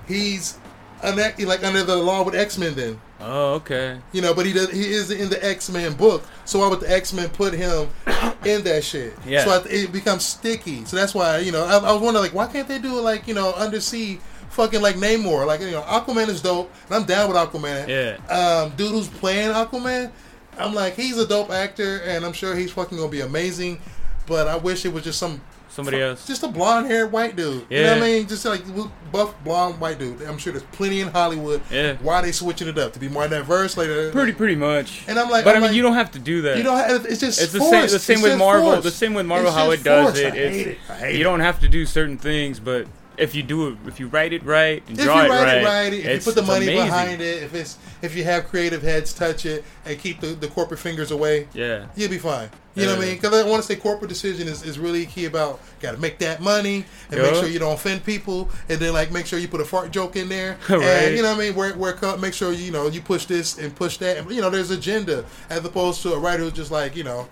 he's 0.08 0.58
an, 1.04 1.18
like 1.18 1.63
under 1.63 1.84
the 1.84 1.96
law 1.96 2.24
with 2.24 2.36
X 2.36 2.58
Men. 2.58 2.76
Then. 2.76 3.02
Oh, 3.20 3.56
okay. 3.56 4.00
You 4.12 4.22
know, 4.22 4.34
but 4.34 4.46
he 4.46 4.54
does. 4.54 4.72
He 4.72 4.86
is 4.86 5.12
in 5.12 5.30
the 5.30 5.44
X 5.44 5.70
Men 5.70 5.94
book. 5.94 6.24
So 6.46 6.60
why 6.60 6.68
would 6.68 6.80
the 6.80 6.92
X 6.92 7.13
Men 7.13 7.30
put 7.30 7.54
him 7.54 7.89
in 8.46 8.63
that 8.63 8.84
shit? 8.84 9.13
Yeah. 9.26 9.44
So 9.44 9.63
it 9.70 9.92
becomes 9.92 10.26
sticky. 10.26 10.86
So 10.86 10.96
that's 10.96 11.13
why 11.13 11.39
you 11.39 11.52
know 11.52 11.65
I, 11.65 11.78
I 11.78 11.92
was 11.92 12.02
wondering 12.02 12.24
like 12.24 12.34
why 12.34 12.48
can't 12.48 12.68
they 12.68 12.80
do 12.80 13.00
it 13.00 13.02
like 13.02 13.28
you 13.28 13.34
know 13.34 13.54
undersea 13.54 14.20
fucking 14.50 14.82
like 14.82 14.96
Namor. 14.96 15.46
Like 15.46 15.62
you 15.62 15.72
know, 15.72 15.82
Aquaman 15.82 16.28
is 16.28 16.42
dope, 16.42 16.72
and 16.86 16.96
I'm 16.96 17.06
down 17.06 17.30
with 17.30 17.38
Aquaman. 17.38 17.88
Yeah. 17.88 18.18
Um, 18.34 18.76
dude 18.76 18.92
who's 18.92 19.08
playing 19.08 19.52
Aquaman, 19.52 20.12
I'm 20.58 20.74
like, 20.74 20.96
he's 20.96 21.18
a 21.18 21.28
dope 21.28 21.50
actor, 21.50 22.02
and 22.04 22.26
I'm 22.26 22.34
sure 22.34 22.56
he's 22.56 22.72
fucking 22.72 22.98
gonna 22.98 23.10
be 23.10 23.22
amazing. 23.22 23.80
But 24.28 24.48
I 24.48 24.58
wish 24.58 24.86
it 24.86 24.94
was 24.94 25.04
just 25.04 25.18
some 25.20 25.42
somebody 25.69 26.01
else, 26.01 26.25
just 26.27 26.43
a 26.43 26.47
blonde 26.47 26.88
haired 26.88 27.12
white 27.12 27.36
dude. 27.36 27.65
Yeah. 27.69 27.77
You 27.77 27.84
know 27.86 27.93
what 27.93 28.03
I 28.03 28.08
mean? 28.08 28.27
Just 28.27 28.45
like 28.45 28.63
buff 29.12 29.36
blonde 29.43 29.79
white 29.79 29.99
dude. 29.99 30.21
I'm 30.23 30.38
sure 30.38 30.53
there's 30.53 30.65
plenty 30.71 31.01
in 31.01 31.10
Hollywood. 31.10 31.62
Yeah. 31.71 31.97
Why 32.01 32.15
are 32.15 32.21
they 32.21 32.32
switching 32.32 32.67
it 32.67 32.77
up 32.77 32.93
to 32.93 32.99
be 32.99 33.10
more 33.10 33.27
diverse? 33.27 33.77
Like 33.77 33.88
pretty, 34.12 34.34
pretty 34.34 34.55
much. 34.55 35.03
And 35.08 35.19
I'm 35.19 35.29
like, 35.29 35.43
but 35.45 35.51
I'm 35.51 35.58
i 35.58 35.60
mean, 35.60 35.69
like, 35.69 35.75
you 35.75 35.82
don't 35.82 35.93
have 35.93 36.12
to 36.12 36.19
do 36.19 36.41
that. 36.43 36.58
You 36.58 36.63
don't. 36.63 36.77
Have, 36.77 37.05
it's 37.05 37.19
just 37.19 37.41
it's 37.41 37.53
the 37.53 37.60
same. 37.60 37.88
The 37.88 37.99
same 37.99 38.17
it's 38.17 38.23
with 38.23 38.38
Marvel. 38.38 38.71
Forced. 38.71 38.84
The 38.84 38.91
same 38.91 39.13
with 39.13 39.25
Marvel. 39.25 39.47
It's 39.47 39.58
how 39.58 39.71
it 39.71 39.84
does 39.84 40.05
forced. 40.05 40.21
it. 40.21 40.34
I 40.34 40.36
hate 40.36 40.67
it. 40.67 40.77
I 40.89 40.93
hate 40.95 41.15
you 41.15 41.21
it. 41.21 41.23
don't 41.23 41.39
have 41.39 41.60
to 41.62 41.69
do 41.69 41.86
certain 41.86 42.17
things, 42.17 42.60
but 42.60 42.88
if 43.19 43.36
you 43.36 43.43
do 43.43 43.67
it, 43.69 43.77
if 43.88 43.99
you 43.99 44.08
write 44.08 44.34
it 44.34 44.43
right 44.43 44.82
and 44.88 44.97
If 44.97 45.05
draw 45.05 45.23
you 45.23 45.29
write 45.29 45.47
it 45.58 45.62
it 45.62 45.65
right, 45.65 45.84
right, 45.84 45.93
if 45.93 46.25
you 46.25 46.32
put 46.32 46.36
the 46.36 46.41
money 46.47 46.65
amazing. 46.67 46.86
behind 46.86 47.21
it, 47.21 47.43
if 47.43 47.53
it's 47.53 47.77
if 48.01 48.15
you 48.15 48.23
have 48.23 48.47
creative 48.47 48.82
heads 48.82 49.13
touch 49.13 49.45
it 49.45 49.63
and 49.86 49.99
keep 49.99 50.21
the, 50.21 50.27
the 50.27 50.47
corporate 50.47 50.79
fingers 50.79 51.12
away, 51.12 51.47
Yeah. 51.53 51.88
you'll 51.95 52.10
be 52.10 52.17
fine. 52.17 52.49
You 52.75 52.86
know 52.86 52.95
what 52.95 53.01
I 53.03 53.05
mean? 53.08 53.15
Because 53.17 53.34
I 53.34 53.45
want 53.49 53.62
to 53.62 53.67
say 53.67 53.75
corporate 53.75 54.08
decision 54.08 54.47
is, 54.47 54.63
is 54.63 54.79
really 54.79 55.05
key 55.05 55.25
about 55.25 55.60
got 55.82 55.91
to 55.91 55.97
make 55.97 56.17
that 56.19 56.39
money 56.39 56.86
and 57.12 57.21
make 57.21 57.36
sure 57.36 57.47
you 57.47 57.60
don't 57.60 57.73
offend 57.73 58.05
people, 58.05 58.49
and 58.69 58.79
then 58.79 58.93
like 58.93 59.12
make 59.12 59.25
sure 59.25 59.38
you 59.38 59.49
put 59.49 59.60
a 59.60 59.65
fart 59.65 59.91
joke 59.91 60.15
in 60.15 60.29
there, 60.29 60.58
Right. 60.69 60.82
and 60.82 61.15
you 61.17 61.21
know 61.21 61.32
what 61.36 61.41
I 61.41 61.47
mean? 61.47 61.55
Where 61.55 61.73
where 61.73 62.17
make 62.17 62.34
sure 62.34 62.53
you 62.53 62.71
know 62.71 62.88
you 62.88 63.01
push 63.01 63.25
this 63.25 63.58
and 63.58 63.75
push 63.75 63.97
that, 63.97 64.17
and 64.17 64.32
you 64.32 64.39
know 64.39 64.49
there's 64.49 64.71
agenda 64.71 65.25
as 65.49 65.65
opposed 65.65 66.01
to 66.03 66.13
a 66.13 66.19
writer 66.19 66.43
who's 66.43 66.53
just 66.53 66.71
like 66.71 66.95
you 66.95 67.03
know. 67.03 67.27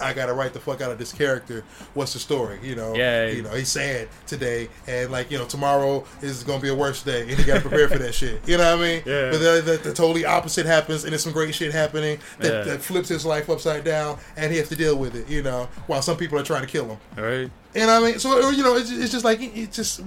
I 0.00 0.12
gotta 0.14 0.32
write 0.32 0.52
the 0.52 0.60
fuck 0.60 0.80
out 0.80 0.90
of 0.90 0.98
this 0.98 1.12
character. 1.12 1.64
What's 1.94 2.12
the 2.12 2.18
story? 2.18 2.58
You 2.62 2.74
know, 2.74 2.94
Yeah. 2.94 3.26
You 3.28 3.42
know, 3.42 3.50
he's 3.50 3.68
sad 3.68 4.08
today, 4.26 4.68
and 4.86 5.10
like 5.12 5.30
you 5.30 5.38
know, 5.38 5.44
tomorrow 5.44 6.04
is 6.22 6.42
gonna 6.44 6.60
be 6.62 6.68
a 6.68 6.74
worse 6.74 7.02
day, 7.02 7.22
and 7.28 7.38
you 7.38 7.44
gotta 7.44 7.60
prepare 7.60 7.88
for 7.88 7.98
that 7.98 8.14
shit. 8.14 8.40
You 8.48 8.58
know 8.58 8.76
what 8.76 8.84
I 8.84 8.88
mean? 8.88 9.02
Yeah. 9.06 9.30
But 9.30 9.38
the, 9.38 9.62
the, 9.64 9.76
the 9.88 9.94
totally 9.94 10.24
opposite 10.24 10.66
happens, 10.66 11.04
and 11.04 11.12
there's 11.12 11.22
some 11.22 11.32
great 11.32 11.54
shit 11.54 11.72
happening 11.72 12.18
that, 12.38 12.52
Yeah. 12.52 12.62
that 12.72 12.82
flips 12.82 13.08
his 13.08 13.24
life 13.26 13.48
upside 13.50 13.84
down, 13.84 14.18
and 14.36 14.50
he 14.50 14.58
has 14.58 14.68
to 14.70 14.76
deal 14.76 14.96
with 14.96 15.14
it. 15.14 15.28
You 15.28 15.42
know, 15.42 15.68
while 15.86 16.02
some 16.02 16.16
people 16.16 16.38
are 16.38 16.42
trying 16.44 16.62
to 16.62 16.68
kill 16.68 16.86
him. 16.86 16.98
All 17.18 17.24
right. 17.24 17.50
And 17.74 17.90
I 17.90 18.00
mean, 18.00 18.18
so 18.18 18.48
uh, 18.48 18.50
you 18.50 18.62
know, 18.62 18.76
it's, 18.76 18.90
it's 18.90 19.12
just 19.12 19.24
like 19.24 19.38
it's 19.40 19.76
just. 19.76 20.02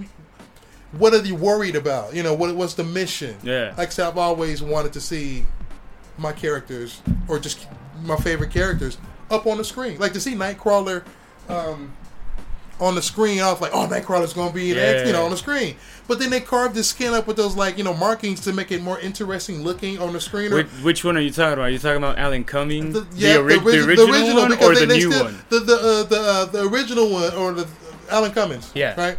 What 0.91 1.13
are 1.13 1.21
you 1.25 1.35
worried 1.35 1.75
about? 1.75 2.13
You 2.13 2.23
know, 2.23 2.33
what 2.33 2.55
what's 2.55 2.73
the 2.75 2.83
mission? 2.83 3.35
Yeah. 3.43 3.73
Like 3.77 3.87
I 3.89 3.91
said, 3.91 4.07
I've 4.07 4.17
always 4.17 4.61
wanted 4.63 4.93
to 4.93 5.01
see 5.01 5.45
my 6.17 6.31
characters, 6.31 7.01
or 7.27 7.37
just 7.37 7.67
my 8.03 8.15
favorite 8.15 8.51
characters, 8.51 8.97
up 9.29 9.45
on 9.47 9.57
the 9.57 9.63
screen. 9.63 9.97
Like 9.99 10.13
to 10.13 10.19
see 10.19 10.35
Nightcrawler 10.35 11.03
um, 11.49 11.93
on 12.79 12.95
the 12.95 13.01
screen. 13.01 13.39
I 13.41 13.51
was 13.51 13.61
like, 13.61 13.71
oh, 13.73 13.87
Nightcrawler's 13.87 14.33
gonna 14.33 14.53
be 14.53 14.77
X, 14.77 15.07
you 15.07 15.13
know, 15.13 15.23
on 15.25 15.31
the 15.31 15.37
screen. 15.37 15.75
But 16.07 16.19
then 16.19 16.29
they 16.29 16.39
carved 16.41 16.75
his 16.75 16.87
skin 16.89 17.13
up 17.13 17.25
with 17.25 17.37
those 17.37 17.55
like 17.55 17.77
you 17.77 17.83
know 17.83 17.93
markings 17.93 18.41
to 18.41 18.53
make 18.53 18.71
it 18.71 18.81
more 18.81 18.99
interesting 18.99 19.63
looking 19.63 19.99
on 19.99 20.13
the 20.13 20.21
screen. 20.21 20.53
Or, 20.53 20.57
Which, 20.57 20.67
which 20.83 21.03
one 21.03 21.17
are 21.17 21.21
you 21.21 21.31
talking 21.31 21.53
about? 21.53 21.63
Are 21.63 21.69
you 21.69 21.79
talking 21.79 21.97
about 21.97 22.17
Alan 22.19 22.43
Cumming, 22.43 22.93
the, 22.93 23.07
yeah, 23.15 23.37
ori- 23.37 23.55
origi- 23.55 23.95
the 23.95 24.05
original, 24.11 24.35
one, 24.35 24.51
or 24.53 24.73
they, 24.75 24.81
the 24.81 24.85
they 24.85 24.97
new 24.97 25.11
still, 25.11 25.23
one? 25.25 25.39
The 25.49 25.59
the 25.59 25.75
uh, 25.75 26.03
the 26.03 26.19
uh, 26.19 26.45
the 26.45 26.69
original 26.69 27.09
one 27.09 27.33
or 27.33 27.53
the 27.53 27.67
Alan 28.09 28.31
Cummings. 28.31 28.71
Yeah. 28.75 28.99
Right. 28.99 29.17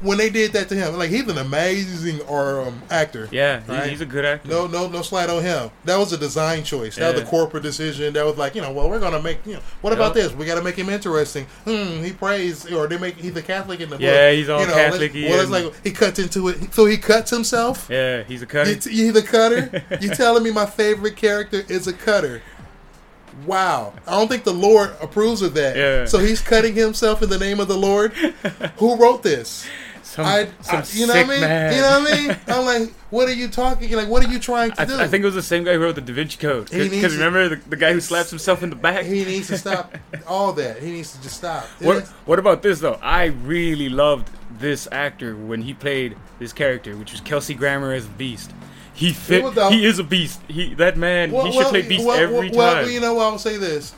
When 0.00 0.16
they 0.16 0.30
did 0.30 0.52
that 0.52 0.68
to 0.68 0.76
him, 0.76 0.96
like 0.96 1.10
he's 1.10 1.26
an 1.26 1.38
amazing 1.38 2.20
or 2.22 2.60
um, 2.60 2.80
actor. 2.88 3.28
Yeah, 3.32 3.62
Right. 3.66 3.90
he's 3.90 4.00
a 4.00 4.06
good 4.06 4.24
actor. 4.24 4.48
No, 4.48 4.68
no, 4.68 4.88
no 4.88 5.02
slide 5.02 5.28
on 5.28 5.42
him. 5.42 5.70
That 5.84 5.96
was 5.98 6.12
a 6.12 6.16
design 6.16 6.62
choice. 6.62 6.94
That 6.96 7.14
was 7.14 7.22
a 7.22 7.26
corporate 7.26 7.64
decision. 7.64 8.12
That 8.12 8.24
was 8.24 8.36
like, 8.36 8.54
you 8.54 8.60
know, 8.62 8.70
well, 8.72 8.88
we're 8.88 9.00
gonna 9.00 9.20
make, 9.20 9.44
you 9.44 9.54
know, 9.54 9.60
what 9.80 9.92
about 9.92 10.14
this? 10.14 10.32
We 10.32 10.46
got 10.46 10.54
to 10.54 10.62
make 10.62 10.76
him 10.76 10.88
interesting. 10.88 11.46
Hmm, 11.64 12.02
he 12.04 12.12
prays, 12.12 12.70
or 12.72 12.86
they 12.86 12.96
make 12.96 13.16
he's 13.16 13.34
a 13.36 13.42
Catholic 13.42 13.80
in 13.80 13.90
the 13.90 13.96
book. 13.96 14.02
Yeah, 14.02 14.30
he's 14.30 14.48
all 14.48 14.60
you 14.60 14.68
know, 14.68 14.74
Catholic-y 14.74 15.26
Well, 15.30 15.40
it's 15.40 15.50
like 15.50 15.84
he 15.84 15.90
cuts 15.90 16.18
into 16.20 16.48
it. 16.48 16.72
So 16.72 16.84
he 16.86 16.96
cuts 16.96 17.30
himself. 17.30 17.88
Yeah, 17.90 18.22
he's 18.22 18.42
a 18.42 18.46
cutter. 18.46 18.70
You, 18.70 18.78
he's 18.80 19.16
a 19.16 19.22
cutter. 19.22 19.82
you 20.00 20.10
telling 20.10 20.44
me 20.44 20.52
my 20.52 20.66
favorite 20.66 21.16
character 21.16 21.64
is 21.68 21.88
a 21.88 21.92
cutter? 21.92 22.40
Wow, 23.46 23.94
I 24.06 24.12
don't 24.12 24.28
think 24.28 24.44
the 24.44 24.52
Lord 24.52 24.96
approves 25.00 25.42
of 25.42 25.54
that. 25.54 25.76
Yeah. 25.76 26.04
So 26.06 26.18
he's 26.18 26.40
cutting 26.40 26.74
himself 26.74 27.22
in 27.22 27.30
the 27.30 27.38
name 27.38 27.60
of 27.60 27.68
the 27.68 27.76
Lord. 27.76 28.12
Who 28.78 28.96
wrote 28.96 29.22
this? 29.22 29.66
Some 30.18 30.26
I, 30.26 30.48
some 30.62 30.76
I- 30.80 30.86
you 30.92 31.06
know 31.06 31.14
what 31.14 31.24
I 31.24 31.28
mean? 31.28 31.40
man. 31.40 31.74
You 31.74 31.80
know 31.80 32.00
what 32.00 32.12
I 32.12 32.16
mean? 32.16 32.36
I'm 32.48 32.64
like, 32.64 32.92
what 33.10 33.28
are 33.28 33.32
you 33.32 33.48
talking? 33.48 33.92
Like, 33.92 34.08
what 34.08 34.24
are 34.24 34.30
you 34.30 34.38
trying 34.38 34.72
to 34.72 34.82
I, 34.82 34.84
do? 34.84 34.98
I 34.98 35.06
think 35.06 35.22
it 35.22 35.26
was 35.26 35.36
the 35.36 35.42
same 35.42 35.64
guy 35.64 35.74
who 35.74 35.80
wrote 35.80 35.94
the 35.94 36.00
Da 36.00 36.12
Vinci 36.12 36.38
Code. 36.38 36.70
Because 36.70 37.14
remember 37.14 37.48
the, 37.50 37.56
the 37.68 37.76
guy 37.76 37.92
who 37.92 38.00
slaps 38.00 38.30
himself 38.30 38.62
in 38.62 38.70
the 38.70 38.76
back? 38.76 39.04
he 39.04 39.24
needs 39.24 39.46
to 39.48 39.58
stop 39.58 39.96
all 40.26 40.52
that. 40.54 40.82
He 40.82 40.90
needs 40.90 41.12
to 41.12 41.22
just 41.22 41.36
stop. 41.36 41.64
What, 41.80 42.06
what 42.26 42.38
about 42.38 42.62
this 42.62 42.80
though? 42.80 42.98
I 43.00 43.26
really 43.26 43.88
loved 43.88 44.30
this 44.58 44.88
actor 44.90 45.36
when 45.36 45.62
he 45.62 45.72
played 45.72 46.16
this 46.40 46.52
character, 46.52 46.96
which 46.96 47.12
was 47.12 47.20
Kelsey 47.20 47.54
Grammer 47.54 47.92
as 47.92 48.06
a 48.06 48.10
Beast. 48.10 48.52
He 48.92 49.12
fit. 49.12 49.54
He 49.70 49.84
is 49.84 50.00
a 50.00 50.04
beast. 50.04 50.40
He 50.48 50.74
that 50.74 50.96
man. 50.96 51.30
Well, 51.30 51.46
he 51.46 51.52
should 51.52 51.58
well, 51.58 51.70
play 51.70 51.82
Beast 51.82 52.04
well, 52.04 52.18
every 52.18 52.48
time. 52.48 52.56
Well, 52.56 52.90
you 52.90 52.98
know 52.98 53.14
what? 53.14 53.26
I'll 53.26 53.38
say 53.38 53.56
this. 53.56 53.94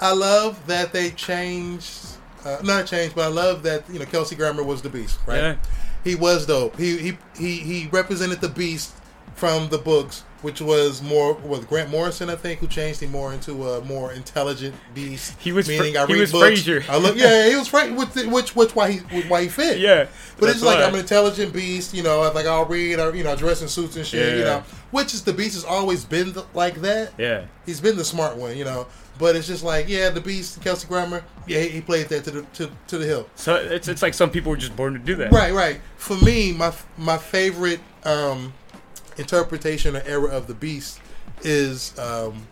I 0.00 0.12
love 0.12 0.66
that 0.66 0.94
they 0.94 1.10
changed. 1.10 2.15
Uh, 2.46 2.60
not 2.62 2.86
changed, 2.86 3.14
but 3.16 3.24
I 3.24 3.28
love 3.28 3.62
that 3.64 3.82
you 3.90 3.98
know 3.98 4.04
Kelsey 4.04 4.36
Grammer 4.36 4.62
was 4.62 4.80
the 4.82 4.88
Beast, 4.88 5.18
right? 5.26 5.36
Yeah. 5.38 5.56
He 6.04 6.14
was 6.14 6.46
dope. 6.46 6.76
He 6.78 6.96
he 6.98 7.18
he 7.36 7.56
he 7.58 7.88
represented 7.90 8.40
the 8.40 8.48
Beast 8.48 8.92
from 9.34 9.68
the 9.68 9.76
books, 9.78 10.22
which 10.40 10.60
was 10.62 11.02
more 11.02 11.34
with 11.34 11.68
Grant 11.68 11.90
Morrison, 11.90 12.30
I 12.30 12.36
think, 12.36 12.60
who 12.60 12.66
changed 12.68 13.00
him 13.02 13.10
more 13.10 13.34
into 13.34 13.68
a 13.68 13.80
more 13.84 14.12
intelligent 14.12 14.74
Beast. 14.94 15.34
He 15.40 15.52
was 15.52 15.68
meaning 15.68 15.92
Fra- 15.94 16.04
I 16.04 16.06
he 16.06 16.12
read 16.14 16.20
was 16.20 16.32
books. 16.32 16.60
Frasier. 16.62 16.88
I 16.88 16.96
look, 16.96 17.16
yeah, 17.16 17.48
he 17.48 17.56
was 17.56 17.66
Fra- 17.68 17.92
which 17.92 18.14
which 18.14 18.54
which 18.56 18.74
why 18.76 18.92
he 18.92 18.98
why 19.28 19.42
he 19.42 19.48
fit. 19.48 19.78
yeah, 19.80 20.06
But 20.38 20.50
it's 20.50 20.62
like. 20.62 20.78
I'm 20.78 20.94
an 20.94 21.00
intelligent 21.00 21.52
beast, 21.52 21.92
you 21.92 22.02
know. 22.04 22.20
Like 22.32 22.46
I'll 22.46 22.64
read, 22.66 22.98
or, 23.00 23.14
you 23.14 23.24
know, 23.24 23.34
dress 23.36 23.60
in 23.60 23.68
suits 23.68 23.96
and 23.96 24.06
shit, 24.06 24.34
you 24.34 24.38
Yeah. 24.38 24.44
know. 24.44 24.62
Which 24.92 25.12
is 25.12 25.24
the 25.24 25.32
beast 25.32 25.54
has 25.54 25.64
always 25.64 26.04
been 26.04 26.32
the, 26.32 26.46
like 26.54 26.76
that. 26.82 27.12
Yeah, 27.18 27.46
He's 27.66 27.80
been 27.80 27.96
the 27.96 28.04
smart 28.04 28.36
one, 28.36 28.56
you 28.56 28.64
know. 28.64 28.86
But 29.18 29.34
it's 29.36 29.46
just 29.46 29.64
like, 29.64 29.88
yeah, 29.88 30.10
the 30.10 30.20
beast, 30.20 30.60
Kelsey 30.62 30.86
Grammer, 30.86 31.24
yeah, 31.46 31.60
he, 31.60 31.68
he 31.68 31.80
played 31.80 32.08
that 32.08 32.24
to 32.24 32.30
the 32.30 32.42
to, 32.42 32.70
to 32.88 32.98
the 32.98 33.06
hill. 33.06 33.28
so 33.34 33.54
it's 33.56 33.88
it's 33.88 34.02
like 34.02 34.14
some 34.14 34.30
people 34.30 34.50
were 34.50 34.56
just 34.58 34.76
born 34.76 34.92
to 34.92 34.98
do 34.98 35.14
that. 35.16 35.32
Right, 35.32 35.52
right. 35.52 35.80
For 35.96 36.16
me, 36.18 36.52
my 36.52 36.72
my 36.98 37.16
favorite 37.16 37.80
um, 38.04 38.52
interpretation 39.16 39.96
or 39.96 40.02
era 40.06 40.28
of 40.28 40.46
the 40.46 40.54
beast 40.54 41.00
is 41.42 41.98
um, 41.98 42.46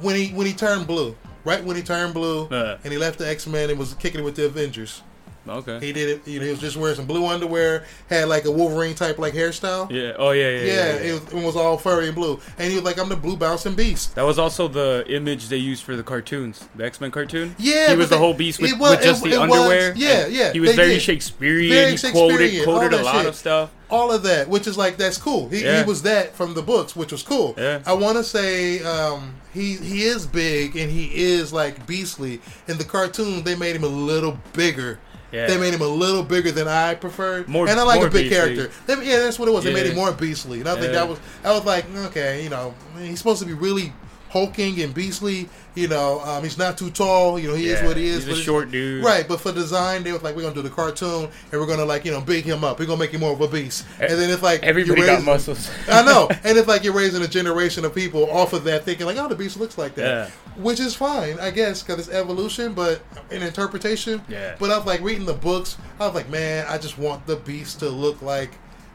when 0.00 0.16
he 0.16 0.28
when 0.32 0.46
he 0.46 0.52
turned 0.52 0.86
blue. 0.86 1.16
Right 1.44 1.64
when 1.64 1.74
he 1.74 1.82
turned 1.82 2.12
blue, 2.12 2.46
Uh. 2.48 2.76
and 2.84 2.92
he 2.92 2.98
left 2.98 3.18
the 3.18 3.26
X 3.28 3.46
Men 3.46 3.70
and 3.70 3.78
was 3.78 3.94
kicking 3.94 4.20
it 4.20 4.24
with 4.24 4.36
the 4.36 4.44
Avengers. 4.46 5.02
Okay. 5.50 5.78
He 5.84 5.92
did 5.92 6.08
it. 6.08 6.28
You 6.28 6.38
know, 6.38 6.44
he 6.46 6.50
was 6.52 6.60
just 6.60 6.76
wearing 6.76 6.96
some 6.96 7.06
blue 7.06 7.26
underwear, 7.26 7.84
had 8.08 8.28
like 8.28 8.44
a 8.44 8.50
Wolverine 8.50 8.94
type 8.94 9.18
like 9.18 9.34
hairstyle. 9.34 9.90
Yeah. 9.90 10.12
Oh 10.18 10.30
yeah. 10.30 10.50
Yeah. 10.50 10.58
Yeah, 10.60 10.64
yeah, 10.64 10.92
yeah. 10.92 10.98
It, 11.00 11.12
was, 11.12 11.32
it 11.32 11.46
was 11.46 11.56
all 11.56 11.76
furry 11.78 12.06
and 12.06 12.14
blue, 12.14 12.40
and 12.58 12.68
he 12.70 12.74
was 12.76 12.84
like, 12.84 12.98
"I'm 12.98 13.08
the 13.08 13.16
blue 13.16 13.36
bouncing 13.36 13.74
beast." 13.74 14.14
That 14.14 14.22
was 14.24 14.38
also 14.38 14.68
the 14.68 15.04
image 15.08 15.48
they 15.48 15.56
used 15.56 15.82
for 15.84 15.96
the 15.96 16.02
cartoons, 16.02 16.68
the 16.76 16.84
X 16.84 17.00
Men 17.00 17.10
cartoon. 17.10 17.54
Yeah, 17.58 17.90
he 17.90 17.96
was 17.96 18.08
the 18.10 18.18
whole 18.18 18.34
beast 18.34 18.60
with, 18.60 18.70
it 18.72 18.78
was- 18.78 18.90
with 18.92 19.02
just 19.02 19.24
it- 19.26 19.30
the 19.30 19.34
it 19.36 19.48
was- 19.48 19.58
underwear. 19.58 19.92
yeah, 19.96 20.26
yeah, 20.26 20.52
He 20.52 20.60
was 20.60 20.74
very 20.74 20.94
did. 20.94 21.02
Shakespearean. 21.02 21.70
Very 21.72 21.96
quoted 21.96 22.00
Shakespearean, 22.50 22.68
all 22.68 22.78
quoted 22.78 23.00
a 23.00 23.02
lot 23.02 23.14
shit. 23.16 23.26
of 23.26 23.34
stuff. 23.36 23.70
All 23.90 24.12
of 24.12 24.22
that, 24.22 24.48
which 24.48 24.68
is 24.68 24.78
like 24.78 24.98
that's 24.98 25.18
cool. 25.18 25.48
He, 25.48 25.64
Yeah. 25.64 25.82
he 25.82 25.88
was 25.88 26.02
that 26.02 26.36
from 26.36 26.54
the 26.54 26.62
books, 26.62 26.94
which 26.94 27.10
was 27.10 27.24
cool. 27.24 27.54
Yeah. 27.58 27.80
I 27.84 27.92
want 27.94 28.18
to 28.18 28.22
say 28.24 28.80
um, 28.84 29.34
he 29.52 29.74
he 29.76 30.04
is 30.04 30.26
big 30.28 30.76
and 30.76 30.88
he 30.92 31.06
is 31.12 31.52
like 31.52 31.86
beastly. 31.88 32.40
In 32.68 32.78
the 32.78 32.84
cartoon, 32.84 33.42
they 33.42 33.56
made 33.56 33.74
him 33.74 33.82
a 33.82 33.88
little 33.88 34.38
bigger. 34.52 35.00
Yeah. 35.32 35.46
They 35.46 35.56
made 35.58 35.72
him 35.74 35.80
a 35.80 35.86
little 35.86 36.22
bigger 36.22 36.50
than 36.50 36.66
I 36.68 36.94
preferred, 36.94 37.48
More- 37.48 37.68
and 37.68 37.78
I 37.78 37.84
like 37.84 38.00
a 38.00 38.10
big 38.10 38.28
beastly. 38.30 38.56
character. 38.56 38.70
They- 38.86 39.06
yeah, 39.06 39.18
that's 39.20 39.38
what 39.38 39.48
it 39.48 39.52
was. 39.52 39.64
They 39.64 39.72
made 39.72 39.86
him 39.86 39.94
more 39.96 40.10
beastly, 40.12 40.60
and 40.60 40.68
I 40.68 40.74
think 40.78 40.92
that 40.92 41.08
was 41.08 41.18
I 41.44 41.52
was 41.52 41.64
like, 41.64 41.84
okay, 42.06 42.42
you 42.42 42.50
know, 42.50 42.74
he's 42.98 43.18
supposed 43.18 43.40
to 43.40 43.46
be 43.46 43.52
really 43.54 43.92
hulking 44.30 44.80
and 44.80 44.94
beastly. 44.94 45.48
You 45.76 45.86
know, 45.86 46.20
um, 46.22 46.42
he's 46.42 46.58
not 46.58 46.76
too 46.76 46.90
tall. 46.90 47.38
You 47.38 47.48
know, 47.48 47.54
he 47.54 47.68
is 47.68 47.80
what 47.82 47.96
he 47.96 48.08
is. 48.08 48.26
he's 48.26 48.38
a 48.38 48.42
short 48.42 48.70
dude. 48.72 49.04
right? 49.04 49.26
But 49.28 49.40
for 49.40 49.52
design, 49.52 50.02
they 50.02 50.10
was 50.12 50.22
like, 50.22 50.34
we're 50.34 50.42
gonna 50.42 50.54
do 50.54 50.62
the 50.62 50.70
cartoon, 50.70 51.28
and 51.52 51.60
we're 51.60 51.66
gonna 51.66 51.84
like 51.84 52.04
you 52.04 52.10
know 52.10 52.20
big 52.20 52.44
him 52.44 52.64
up. 52.64 52.78
We're 52.80 52.86
gonna 52.86 52.98
make 52.98 53.12
him 53.12 53.20
more 53.20 53.32
of 53.32 53.40
a 53.40 53.46
beast. 53.48 53.84
And 54.00 54.10
then 54.10 54.30
it's 54.30 54.42
like 54.42 54.62
Everybody 54.64 55.00
you're 55.00 55.06
got 55.06 55.24
muscles. 55.24 55.70
I 55.88 56.02
know, 56.04 56.28
and 56.44 56.58
it's 56.58 56.66
like 56.66 56.82
you're 56.82 56.92
raising 56.92 57.22
a 57.22 57.28
generation 57.28 57.84
of 57.84 57.94
people 57.94 58.28
off 58.30 58.52
of 58.52 58.64
that, 58.64 58.84
thinking 58.84 59.06
like, 59.06 59.16
oh, 59.18 59.28
the 59.28 59.36
beast 59.36 59.58
looks 59.58 59.78
like 59.78 59.94
that, 59.94 60.28
Yeah. 60.56 60.62
which 60.62 60.80
is 60.80 60.94
fine, 60.94 61.38
I 61.38 61.50
guess, 61.50 61.82
because 61.82 62.00
it's 62.08 62.14
evolution, 62.14 62.72
but 62.74 63.02
in 63.30 63.42
interpretation. 63.42 64.20
Yeah. 64.28 64.56
But 64.58 64.70
I 64.70 64.76
was 64.76 64.86
like 64.86 65.00
reading 65.02 65.24
the 65.26 65.34
books. 65.34 65.76
I 66.00 66.06
was 66.06 66.14
like, 66.16 66.28
man, 66.30 66.66
I 66.68 66.78
just 66.78 66.98
want 66.98 67.26
the 67.26 67.36
beast 67.36 67.78
to 67.80 67.88
look 67.88 68.20
like, 68.22 68.50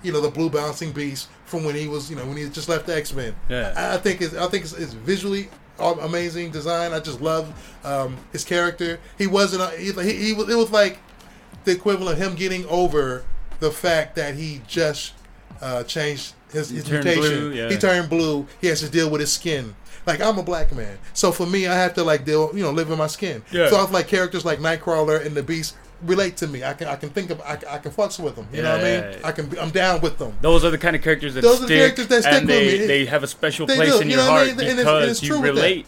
you 0.06 0.14
know, 0.14 0.22
the 0.22 0.30
blue 0.30 0.50
bouncing 0.50 0.92
beast 0.92 1.30
from 1.46 1.64
when 1.64 1.76
he 1.76 1.88
was, 1.88 2.10
you 2.10 2.16
know, 2.16 2.26
when 2.26 2.38
he 2.38 2.48
just 2.50 2.70
left 2.70 2.86
the 2.86 2.96
X 2.96 3.14
Men. 3.14 3.36
Yeah. 3.50 3.74
I, 3.76 3.96
I 3.96 3.98
think 3.98 4.22
it's, 4.22 4.36
I 4.36 4.48
think 4.48 4.64
it's, 4.64 4.74
it's 4.74 4.94
visually 4.94 5.50
amazing 5.80 6.52
design. 6.52 6.94
I 6.94 7.00
just 7.00 7.22
love 7.22 7.52
um, 7.84 8.18
his 8.32 8.44
character. 8.44 9.00
He 9.18 9.28
wasn't. 9.28 9.64
A, 9.64 9.78
he, 9.78 9.92
he, 9.92 10.28
he 10.28 10.34
was. 10.34 10.50
It 10.50 10.56
was 10.56 10.72
like 10.72 11.00
the 11.66 11.72
equivalent 11.72 12.18
of 12.18 12.24
him 12.24 12.36
getting 12.36 12.66
over 12.68 13.26
the 13.60 13.72
fact 13.72 14.16
that 14.16 14.36
he 14.36 14.62
just 14.68 15.14
uh, 15.62 15.84
changed 15.84 16.34
his, 16.52 16.70
his 16.70 16.84
turned 16.84 17.06
mutation. 17.06 17.40
blue, 17.40 17.54
yeah. 17.54 17.70
He 17.70 17.78
turned 17.78 18.10
blue. 18.10 18.48
He 18.62 18.68
has 18.68 18.82
to 18.82 18.90
deal 18.90 19.10
with 19.10 19.22
his 19.22 19.32
skin. 19.32 19.76
Like 20.06 20.22
I'm 20.22 20.38
a 20.38 20.44
black 20.44 20.72
man, 20.72 21.00
so 21.14 21.32
for 21.32 21.48
me, 21.48 21.66
I 21.66 21.74
have 21.74 21.96
to 21.96 22.04
like 22.04 22.26
deal, 22.26 22.52
you 22.56 22.62
know, 22.62 22.70
live 22.70 22.92
in 22.92 22.98
my 23.00 23.08
skin. 23.08 23.42
Yeah. 23.52 23.70
So 23.70 23.78
I 23.78 23.82
was 23.82 23.92
like 23.92 24.08
characters 24.08 24.46
like 24.46 24.60
Nightcrawler 24.60 25.26
and 25.26 25.36
the 25.36 25.42
Beast 25.42 25.76
relate 26.06 26.38
to 26.38 26.48
me. 26.48 26.64
I 26.64 26.74
can 26.74 26.88
I 26.88 26.96
can 26.96 27.10
think 27.10 27.30
of 27.30 27.42
I, 27.42 27.56
can, 27.56 27.70
I 27.70 27.78
can 27.78 27.92
fucks 27.92 28.20
with 28.20 28.36
them. 28.36 28.48
You 28.52 28.58
yeah, 28.58 28.64
know 28.64 28.78
what 28.78 28.86
I 28.86 29.12
mean? 29.12 29.20
I 29.24 29.32
can 29.32 29.60
I'm 29.60 29.70
down 29.72 30.02
with 30.02 30.18
them. 30.18 30.34
Those 30.42 30.64
are 30.64 30.70
the 30.70 30.78
kind 30.78 30.96
of 30.96 31.02
characters 31.02 31.34
that 31.34 31.42
those 31.42 31.58
stick, 31.58 31.66
are 31.66 31.68
the 31.68 31.78
characters 31.78 32.08
that 32.08 32.22
stick 32.24 32.34
with 32.42 32.48
they, 32.48 32.80
me. 32.80 32.86
They 32.86 33.06
have 33.06 33.24
a 33.24 33.28
special 33.28 33.66
they 33.66 33.76
place 33.76 33.94
do, 33.94 34.02
in 34.02 34.10
you 34.10 34.16
your 34.16 34.26
heart 34.26 34.44
I 34.44 34.46
mean? 34.48 34.56
because 34.58 34.72
and 34.72 34.80
it's, 34.80 34.90
and 34.90 35.12
it's 35.12 35.24
you 35.24 35.42
relate. 35.42 35.88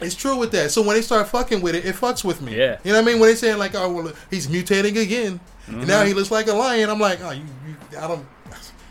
It's 0.00 0.14
true 0.14 0.36
with 0.36 0.52
that. 0.52 0.70
So 0.70 0.82
when 0.82 0.96
they 0.96 1.02
start 1.02 1.26
fucking 1.28 1.62
with 1.62 1.74
it, 1.74 1.86
it 1.86 1.94
fucks 1.94 2.22
with 2.22 2.42
me. 2.42 2.54
Yeah. 2.54 2.78
You 2.84 2.92
know 2.92 3.00
what 3.00 3.08
I 3.08 3.12
mean? 3.12 3.20
When 3.20 3.30
they 3.30 3.34
saying 3.34 3.58
like, 3.58 3.74
oh 3.74 3.90
well, 3.90 4.12
he's 4.30 4.46
mutating 4.46 5.00
again, 5.00 5.40
mm-hmm. 5.66 5.80
and 5.80 5.88
now 5.88 6.04
he 6.04 6.12
looks 6.12 6.30
like 6.30 6.48
a 6.48 6.52
lion. 6.52 6.90
I'm 6.90 7.00
like, 7.00 7.20
oh, 7.22 7.30
you, 7.30 7.42
you 7.66 7.98
I 7.98 8.08
don't. 8.08 8.26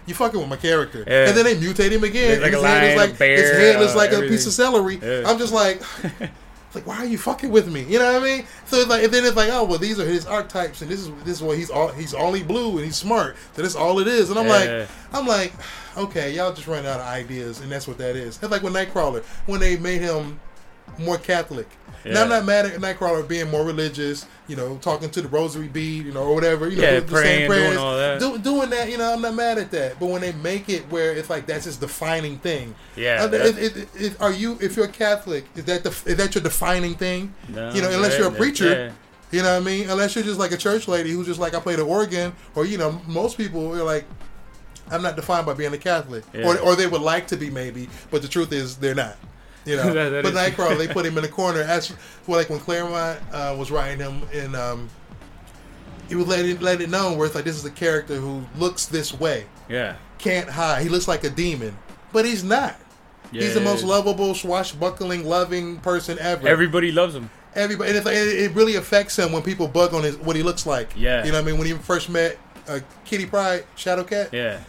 You 0.08 0.14
fucking 0.14 0.40
with 0.40 0.50
my 0.50 0.56
character, 0.56 1.04
yeah. 1.08 1.30
and 1.30 1.36
then 1.36 1.46
they 1.46 1.56
mutate 1.56 1.90
him 1.90 2.04
again. 2.04 2.40
Like 2.40 2.52
his, 2.52 2.62
lion, 2.62 2.82
head 2.82 2.98
like, 2.98 3.18
bear, 3.18 3.38
his 3.38 3.52
head 3.52 3.80
looks 3.80 3.96
like 3.96 4.12
a 4.12 4.22
piece 4.22 4.46
of 4.46 4.54
celery. 4.54 5.00
Yeah. 5.02 5.24
I'm 5.26 5.40
just 5.40 5.52
like, 5.52 5.82
like, 6.76 6.86
why 6.86 6.98
are 6.98 7.06
you 7.06 7.18
fucking 7.18 7.50
with 7.52 7.72
me? 7.72 7.84
You 7.84 8.00
know 8.00 8.14
what 8.14 8.22
I 8.22 8.26
mean? 8.26 8.46
So 8.66 8.78
it's 8.78 8.90
like, 8.90 9.04
and 9.04 9.14
then 9.14 9.26
it's 9.26 9.36
like, 9.36 9.50
oh 9.52 9.64
well, 9.64 9.80
these 9.80 10.00
are 10.00 10.06
his 10.06 10.26
archetypes, 10.26 10.82
and 10.82 10.92
this 10.92 11.02
is 11.02 11.12
this 11.24 11.38
is 11.38 11.44
what 11.44 11.58
he's 11.58 11.70
all 11.70 11.90
he's 11.90 12.14
only 12.14 12.44
blue 12.44 12.72
and 12.78 12.86
he's 12.86 12.96
smart. 12.96 13.36
So 13.54 13.62
that's 13.62 13.76
all 13.76 14.00
it 14.00 14.08
is. 14.08 14.30
And 14.30 14.40
I'm 14.40 14.48
yeah. 14.48 14.52
like, 14.80 14.90
I'm 15.14 15.28
like, 15.28 15.54
okay, 15.98 16.34
y'all 16.34 16.54
just 16.54 16.68
running 16.68 16.88
out 16.88 17.00
of 17.00 17.06
ideas, 17.08 17.62
and 17.62 17.72
that's 17.72 17.88
what 17.88 17.98
that 17.98 18.16
is. 18.16 18.38
It's 18.42 18.52
like 18.52 18.62
with 18.62 18.74
Nightcrawler 18.74 19.24
when 19.46 19.60
they 19.60 19.78
made 19.78 20.02
him 20.02 20.40
more 21.00 21.18
Catholic. 21.18 21.68
Yeah. 22.06 22.14
Now 22.14 22.24
I'm 22.24 22.30
not 22.30 22.46
mad 22.46 22.66
at 22.66 22.80
Nightcrawler 22.80 23.28
being 23.28 23.50
more 23.50 23.66
religious, 23.66 24.28
you 24.48 24.56
know, 24.56 24.78
talking 24.78 25.10
to 25.10 25.22
the 25.22 25.28
rosary 25.28 25.68
bead, 25.68 26.06
you 26.06 26.12
know, 26.12 26.24
or 26.24 26.36
whatever, 26.36 26.70
you 26.70 26.80
know, 26.80 26.92
yeah, 26.92 27.00
praying, 27.00 27.48
prayers, 27.48 27.70
doing 27.70 27.78
all 27.80 27.98
that. 27.98 28.20
Do, 28.20 28.38
doing 28.38 28.70
that, 28.70 28.92
you 28.92 29.00
know, 29.00 29.12
I'm 29.12 29.22
not 29.22 29.34
mad 29.34 29.58
at 29.58 29.72
that. 29.72 30.00
But 30.00 30.10
when 30.10 30.22
they 30.22 30.32
make 30.34 30.70
it 30.70 30.84
where 30.92 31.14
it's 31.14 31.32
like 31.32 31.48
that's 31.48 31.66
his 31.66 31.78
defining 31.78 32.38
thing, 32.38 32.76
yeah. 32.96 33.26
It, 33.26 33.34
it, 33.34 33.90
it, 33.96 34.22
are 34.22 34.32
you, 34.32 34.58
if 34.62 34.76
you're 34.76 34.86
a 34.86 34.90
Catholic, 34.90 35.46
is 35.56 35.66
that 35.66 35.84
the, 35.84 35.90
is 35.90 36.18
that 36.18 36.36
your 36.36 36.44
defining 36.44 36.94
thing? 36.94 37.34
No, 37.50 37.74
you 37.74 37.82
know, 37.82 37.90
unless 37.90 38.18
you're 38.20 38.30
a 38.30 38.32
preacher. 38.32 38.94
You 39.32 39.42
know 39.42 39.54
what 39.54 39.64
I 39.64 39.66
mean? 39.66 39.90
Unless 39.90 40.16
you're 40.16 40.24
just 40.24 40.40
like 40.40 40.52
a 40.52 40.58
church 40.58 40.88
lady 40.88 41.10
who's 41.10 41.26
just 41.26 41.40
like 41.40 41.56
I 41.56 41.60
play 41.60 41.76
the 41.76 41.84
organ, 41.84 42.34
or 42.54 42.66
you 42.66 42.78
know, 42.78 43.02
most 43.08 43.38
people 43.38 43.74
are 43.76 43.84
like, 43.84 44.06
I'm 44.92 45.02
not 45.02 45.16
defined 45.16 45.48
by 45.48 45.56
being 45.56 45.74
a 45.74 45.78
Catholic, 45.78 46.24
yeah. 46.32 46.46
or 46.46 46.60
or 46.60 46.76
they 46.76 46.86
would 46.86 47.02
like 47.02 47.28
to 47.30 47.36
be 47.36 47.50
maybe, 47.50 47.90
but 48.12 48.22
the 48.22 48.28
truth 48.28 48.54
is 48.54 48.78
they're 48.78 48.96
not. 48.96 49.18
You 49.66 49.78
know, 49.78 49.84
that, 49.94 50.10
that 50.10 50.24
but 50.24 50.34
Nightcrawler, 50.34 50.78
they 50.78 50.88
put 50.88 51.06
him 51.06 51.18
in 51.18 51.24
the 51.24 51.30
corner. 51.30 51.62
As 51.62 51.94
well, 52.28 52.38
like 52.38 52.50
when 52.50 52.60
Claremont 52.60 53.20
uh, 53.32 53.56
was 53.58 53.72
writing 53.72 54.00
him, 54.00 54.22
and 54.34 54.56
um, 54.56 54.90
he 56.08 56.16
was 56.16 56.28
letting 56.28 56.60
let 56.60 56.82
it 56.82 56.90
known 56.90 57.18
where 57.18 57.26
it's 57.26 57.36
like 57.36 57.46
this 57.46 57.56
is 57.56 57.66
a 57.66 57.72
character 57.72 58.16
who 58.16 58.46
looks 58.58 58.86
this 58.86 59.14
way. 59.14 59.46
Yeah, 59.68 59.96
can't 60.18 60.50
hide. 60.50 60.84
He 60.84 60.90
looks 60.90 61.08
like 61.08 61.24
a 61.24 61.30
demon, 61.30 61.78
but 62.14 62.26
he's 62.26 62.44
not. 62.44 62.80
Yeah, 63.32 63.42
he's 63.42 63.56
the 63.56 63.62
most 63.62 63.84
lovable, 63.84 64.36
swashbuckling, 64.36 65.26
loving 65.26 65.80
person 65.80 66.18
ever. 66.20 66.48
Everybody 66.48 66.92
loves 66.92 67.16
him. 67.16 67.30
Everybody, 67.56 67.96
and 67.96 68.06
like, 68.06 68.16
it, 68.16 68.54
really 68.54 68.76
affects 68.76 69.18
him 69.18 69.32
when 69.32 69.42
people 69.42 69.68
bug 69.68 69.94
on 69.94 70.04
his 70.04 70.18
what 70.18 70.36
he 70.36 70.44
looks 70.44 70.66
like. 70.66 70.92
Yeah, 70.96 71.26
you 71.26 71.32
know 71.32 71.40
what 71.40 71.48
I 71.48 71.52
mean. 71.52 71.58
When 71.58 71.68
he 71.68 71.74
first 71.74 72.10
met 72.10 72.38
uh, 72.68 72.80
Kitty 73.04 73.26
Pryde, 73.26 73.66
Shadowcat. 73.76 74.32
Yeah 74.32 74.60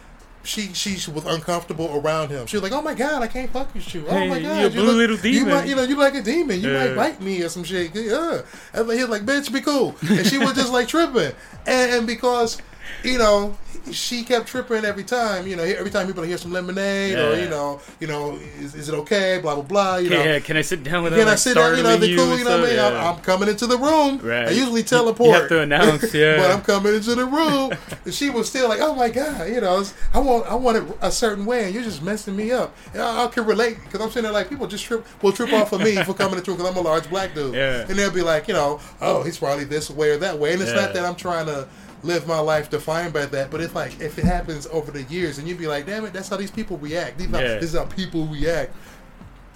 she 0.46 0.72
she 0.72 1.10
was 1.10 1.24
uncomfortable 1.26 2.00
around 2.00 2.30
him. 2.30 2.46
She 2.46 2.56
was 2.56 2.62
like, 2.62 2.72
"Oh 2.72 2.82
my 2.82 2.94
god, 2.94 3.22
I 3.22 3.26
can't 3.26 3.50
fuck 3.50 3.74
with 3.74 3.94
you. 3.94 4.06
Oh 4.08 4.12
hey, 4.12 4.28
my 4.28 4.40
god, 4.40 4.60
you 4.60 4.66
a 4.66 4.70
blue 4.70 4.84
look, 4.84 4.96
little 4.96 5.16
demon. 5.16 5.48
You 5.48 5.54
might, 5.54 5.68
you 5.68 5.76
know, 5.76 5.82
you 5.82 5.96
like 5.96 6.14
a 6.14 6.22
demon. 6.22 6.60
You 6.60 6.70
yeah. 6.70 6.86
might 6.86 6.96
bite 6.96 7.20
me 7.20 7.42
or 7.42 7.48
some 7.48 7.64
shit. 7.64 7.94
Yeah." 7.94 8.42
And 8.72 8.90
he 8.90 8.98
was 8.98 9.08
like, 9.08 9.22
"Bitch, 9.22 9.52
be 9.52 9.60
cool." 9.60 9.94
And 10.08 10.26
she 10.26 10.38
was 10.38 10.54
just 10.54 10.72
like 10.72 10.88
tripping, 10.88 11.32
and, 11.66 11.92
and 11.92 12.06
because 12.06 12.58
you 13.02 13.18
know 13.18 13.56
she 13.92 14.22
kept 14.22 14.48
tripping 14.48 14.84
every 14.84 15.04
time. 15.04 15.46
You 15.46 15.56
know, 15.56 15.62
every 15.62 15.90
time 15.90 16.06
people 16.06 16.22
hear 16.22 16.38
some 16.38 16.52
lemonade 16.52 17.12
yeah. 17.12 17.28
or 17.28 17.36
you 17.36 17.48
know, 17.48 17.80
you 18.00 18.06
know, 18.06 18.38
is, 18.58 18.74
is, 18.74 18.88
it 18.88 18.94
okay? 18.94 19.38
Blah 19.40 19.54
blah 19.54 19.64
blah. 19.64 19.96
You 19.96 20.10
know, 20.10 20.22
yeah. 20.22 20.38
Can 20.40 20.56
I 20.56 20.62
sit 20.62 20.82
down 20.82 21.04
with 21.04 21.12
her? 21.12 21.18
Can 21.18 21.28
I 21.28 21.34
sit 21.34 21.54
down? 21.54 21.76
You 21.76 21.82
know, 21.82 21.96
the 21.96 22.16
cool. 22.16 22.38
You 22.38 22.44
know 22.44 22.58
what 22.58 22.60
I 22.60 22.66
mean? 22.66 22.76
Yeah. 22.76 22.86
I'm, 22.86 23.16
I'm, 23.16 23.22
coming 23.22 23.48
into 23.48 23.66
the 23.66 23.78
room. 23.78 24.18
Right. 24.18 24.48
I 24.48 24.50
usually 24.50 24.82
teleport. 24.82 25.28
You 25.28 25.34
have 25.34 25.48
to 25.48 25.60
announce, 25.60 26.14
yeah. 26.14 26.36
but 26.36 26.50
I'm 26.50 26.62
coming 26.62 26.94
into 26.94 27.14
the 27.14 27.26
room, 27.26 27.72
and 28.04 28.14
she 28.14 28.30
was 28.30 28.48
still 28.48 28.68
like, 28.68 28.80
"Oh 28.80 28.94
my 28.94 29.08
god," 29.08 29.48
you 29.48 29.60
know, 29.60 29.84
I 30.14 30.18
want 30.18 30.46
I 30.46 30.54
want 30.54 30.76
it 30.78 30.98
a 31.00 31.10
certain 31.10 31.46
way, 31.46 31.64
and 31.64 31.74
you're 31.74 31.84
just 31.84 32.02
messing 32.02 32.36
me 32.36 32.52
up. 32.52 32.74
And 32.92 33.02
I, 33.02 33.24
I 33.24 33.26
can 33.28 33.44
relate 33.46 33.78
because 33.84 34.00
I'm 34.00 34.08
sitting 34.08 34.24
there 34.24 34.32
like 34.32 34.48
people 34.48 34.66
just 34.66 34.84
trip 34.84 35.06
will 35.22 35.32
trip 35.32 35.52
off 35.52 35.72
of 35.72 35.80
me 35.80 35.96
for 36.04 36.14
coming 36.14 36.38
into 36.38 36.52
because 36.52 36.70
I'm 36.70 36.76
a 36.76 36.80
large 36.80 37.08
black 37.08 37.34
dude. 37.34 37.54
Yeah. 37.54 37.86
And 37.88 37.98
they'll 37.98 38.10
be 38.10 38.22
like, 38.22 38.48
you 38.48 38.54
know, 38.54 38.80
oh, 39.00 39.22
he's 39.22 39.38
probably 39.38 39.64
this 39.64 39.90
way 39.90 40.10
or 40.10 40.18
that 40.18 40.38
way, 40.38 40.52
and 40.52 40.62
it's 40.62 40.72
not 40.72 40.92
that 40.94 41.04
I'm 41.04 41.16
trying 41.16 41.46
to 41.46 41.68
live 42.06 42.26
my 42.26 42.38
life 42.38 42.70
defined 42.70 43.12
by 43.12 43.26
that. 43.26 43.50
But 43.50 43.60
if 43.60 43.74
like 43.74 44.00
if 44.00 44.18
it 44.18 44.24
happens 44.24 44.66
over 44.68 44.90
the 44.90 45.02
years, 45.04 45.38
and 45.38 45.48
you'd 45.48 45.58
be 45.58 45.66
like, 45.66 45.86
damn 45.86 46.04
it, 46.04 46.12
that's 46.12 46.28
how 46.28 46.36
these 46.36 46.50
people 46.50 46.78
react. 46.78 47.18
These 47.18 47.28
yeah. 47.30 47.58
this 47.58 47.74
is 47.74 47.74
how 47.74 47.84
people 47.86 48.26
react. 48.26 48.74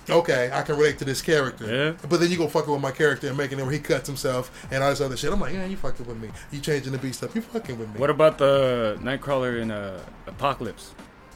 Okay, 0.08 0.50
I 0.52 0.62
can 0.62 0.76
relate 0.76 0.98
to 0.98 1.04
this 1.04 1.22
character. 1.22 1.66
Yeah. 1.66 2.08
But 2.08 2.20
then 2.20 2.30
you 2.30 2.36
go 2.36 2.48
fucking 2.48 2.72
with 2.72 2.82
my 2.82 2.90
character 2.90 3.28
and 3.28 3.36
making 3.36 3.58
him 3.58 3.66
where 3.66 3.72
he 3.72 3.78
cuts 3.78 4.08
himself 4.08 4.66
and 4.72 4.82
all 4.82 4.90
this 4.90 5.00
other 5.00 5.16
shit. 5.16 5.32
I'm 5.32 5.38
like, 5.38 5.52
yeah, 5.52 5.66
you 5.66 5.76
fucking 5.76 6.04
with 6.06 6.20
me. 6.20 6.30
You 6.50 6.60
changing 6.60 6.92
the 6.92 6.98
beast 6.98 7.22
up. 7.22 7.34
You 7.34 7.42
fucking 7.42 7.78
with 7.78 7.92
me. 7.92 8.00
What 8.00 8.10
about 8.10 8.38
the 8.38 8.98
Nightcrawler 9.02 9.60
in 9.60 9.70
uh, 9.70 10.02
Apocalypse? 10.26 10.94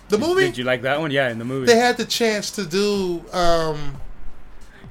The 0.08 0.18
movie? 0.18 0.46
Did 0.46 0.58
you 0.58 0.64
like 0.64 0.82
that 0.82 0.98
one? 0.98 1.10
Yeah, 1.12 1.30
in 1.30 1.38
the 1.38 1.44
movie. 1.44 1.66
They 1.66 1.76
had 1.76 1.96
the 1.96 2.04
chance 2.04 2.50
to 2.52 2.64
do. 2.64 3.22
um 3.32 4.00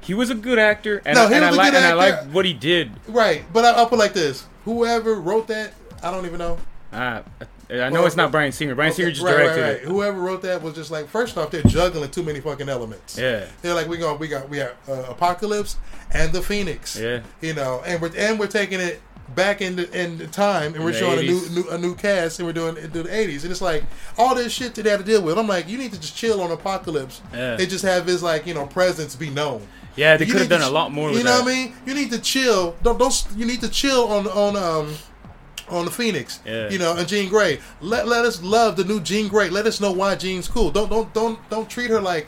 He 0.01 0.13
was 0.13 0.29
a 0.29 0.35
good 0.35 0.59
actor, 0.59 1.01
and, 1.05 1.15
no, 1.15 1.23
I, 1.23 1.31
and 1.31 1.45
I, 1.45 1.49
like, 1.49 1.73
and 1.73 1.85
I 1.85 1.93
like 1.93 2.29
what 2.31 2.45
he 2.45 2.53
did. 2.53 2.91
Right, 3.07 3.43
but 3.53 3.63
I, 3.63 3.71
I'll 3.71 3.87
put 3.87 3.99
like 3.99 4.13
this: 4.13 4.45
whoever 4.65 5.15
wrote 5.15 5.47
that 5.47 5.73
I 6.03 6.11
don't 6.11 6.25
even 6.25 6.39
know. 6.39 6.57
Uh, 6.91 7.23
I 7.69 7.89
know 7.89 7.91
well, 7.91 8.05
it's 8.05 8.15
not 8.15 8.31
Bryan 8.31 8.51
Singer. 8.51 8.75
Bryan 8.75 8.91
okay, 8.91 8.97
Singer 8.97 9.11
just 9.11 9.23
right, 9.23 9.37
directed 9.37 9.61
right, 9.61 9.67
right. 9.67 9.81
it. 9.81 9.87
Whoever 9.87 10.19
wrote 10.19 10.43
that 10.43 10.61
was 10.61 10.75
just 10.75 10.91
like, 10.91 11.07
first 11.07 11.37
off, 11.37 11.49
they're 11.49 11.63
juggling 11.63 12.11
too 12.11 12.21
many 12.21 12.39
fucking 12.39 12.69
elements. 12.69 13.17
Yeah, 13.17 13.47
they're 13.61 13.73
like, 13.73 13.87
we 13.87 13.97
got, 13.97 14.19
we 14.19 14.27
got, 14.27 14.47
we 14.47 14.57
got 14.57 14.75
uh, 14.87 15.05
Apocalypse 15.09 15.77
and 16.11 16.31
the 16.31 16.41
Phoenix. 16.41 16.99
Yeah, 16.99 17.21
you 17.41 17.53
know, 17.55 17.81
and 17.85 17.99
we're 17.99 18.11
and 18.15 18.39
we're 18.39 18.47
taking 18.47 18.79
it 18.79 19.01
back 19.33 19.61
in 19.61 19.75
the 19.75 19.89
in 19.99 20.19
the 20.19 20.27
time, 20.27 20.67
and 20.67 20.77
in 20.77 20.83
we're 20.83 20.93
showing 20.93 21.19
80s. 21.19 21.21
a 21.21 21.25
new, 21.25 21.63
new, 21.63 21.69
a 21.69 21.77
new 21.77 21.95
cast, 21.95 22.39
and 22.39 22.45
we're 22.45 22.53
doing 22.53 22.77
it 22.77 22.93
the 22.93 23.11
eighties, 23.15 23.43
and 23.43 23.51
it's 23.51 23.61
like 23.61 23.83
all 24.17 24.35
this 24.35 24.53
shit 24.53 24.75
that 24.75 24.83
they 24.83 24.89
had 24.91 24.99
to 24.99 25.05
deal 25.05 25.23
with. 25.23 25.39
I'm 25.39 25.47
like, 25.47 25.67
you 25.67 25.79
need 25.79 25.93
to 25.93 25.99
just 25.99 26.15
chill 26.15 26.41
on 26.41 26.51
Apocalypse 26.51 27.21
yeah. 27.33 27.57
and 27.59 27.69
just 27.69 27.83
have 27.83 28.05
his 28.05 28.21
like 28.21 28.45
you 28.45 28.53
know 28.53 28.67
presence 28.67 29.15
be 29.15 29.31
known. 29.31 29.65
Yeah, 29.95 30.17
they 30.17 30.25
could 30.25 30.41
have 30.41 30.49
done 30.49 30.61
a 30.61 30.69
lot 30.69 30.91
more. 30.91 31.11
You 31.11 31.23
know 31.23 31.37
that. 31.37 31.45
what 31.45 31.51
I 31.51 31.55
mean? 31.55 31.75
You 31.85 31.93
need 31.93 32.11
to 32.11 32.19
chill. 32.19 32.75
Don't 32.83 32.99
don't. 32.99 33.27
You 33.35 33.45
need 33.45 33.61
to 33.61 33.69
chill 33.69 34.07
on 34.09 34.27
on 34.27 34.55
um 34.55 34.95
on 35.69 35.85
the 35.85 35.91
Phoenix. 35.91 36.39
Yeah. 36.45 36.69
You 36.69 36.77
know, 36.77 36.95
and 36.95 37.07
Jean 37.07 37.29
Grey. 37.29 37.59
Let 37.81 38.07
let 38.07 38.25
us 38.25 38.41
love 38.41 38.75
the 38.75 38.83
new 38.83 38.99
Jean 38.99 39.27
Grey. 39.27 39.49
Let 39.49 39.65
us 39.65 39.79
know 39.79 39.91
why 39.91 40.15
Jean's 40.15 40.47
cool. 40.47 40.71
Don't 40.71 40.89
don't 40.89 41.13
don't 41.13 41.49
don't 41.49 41.69
treat 41.69 41.89
her 41.89 42.01
like 42.01 42.27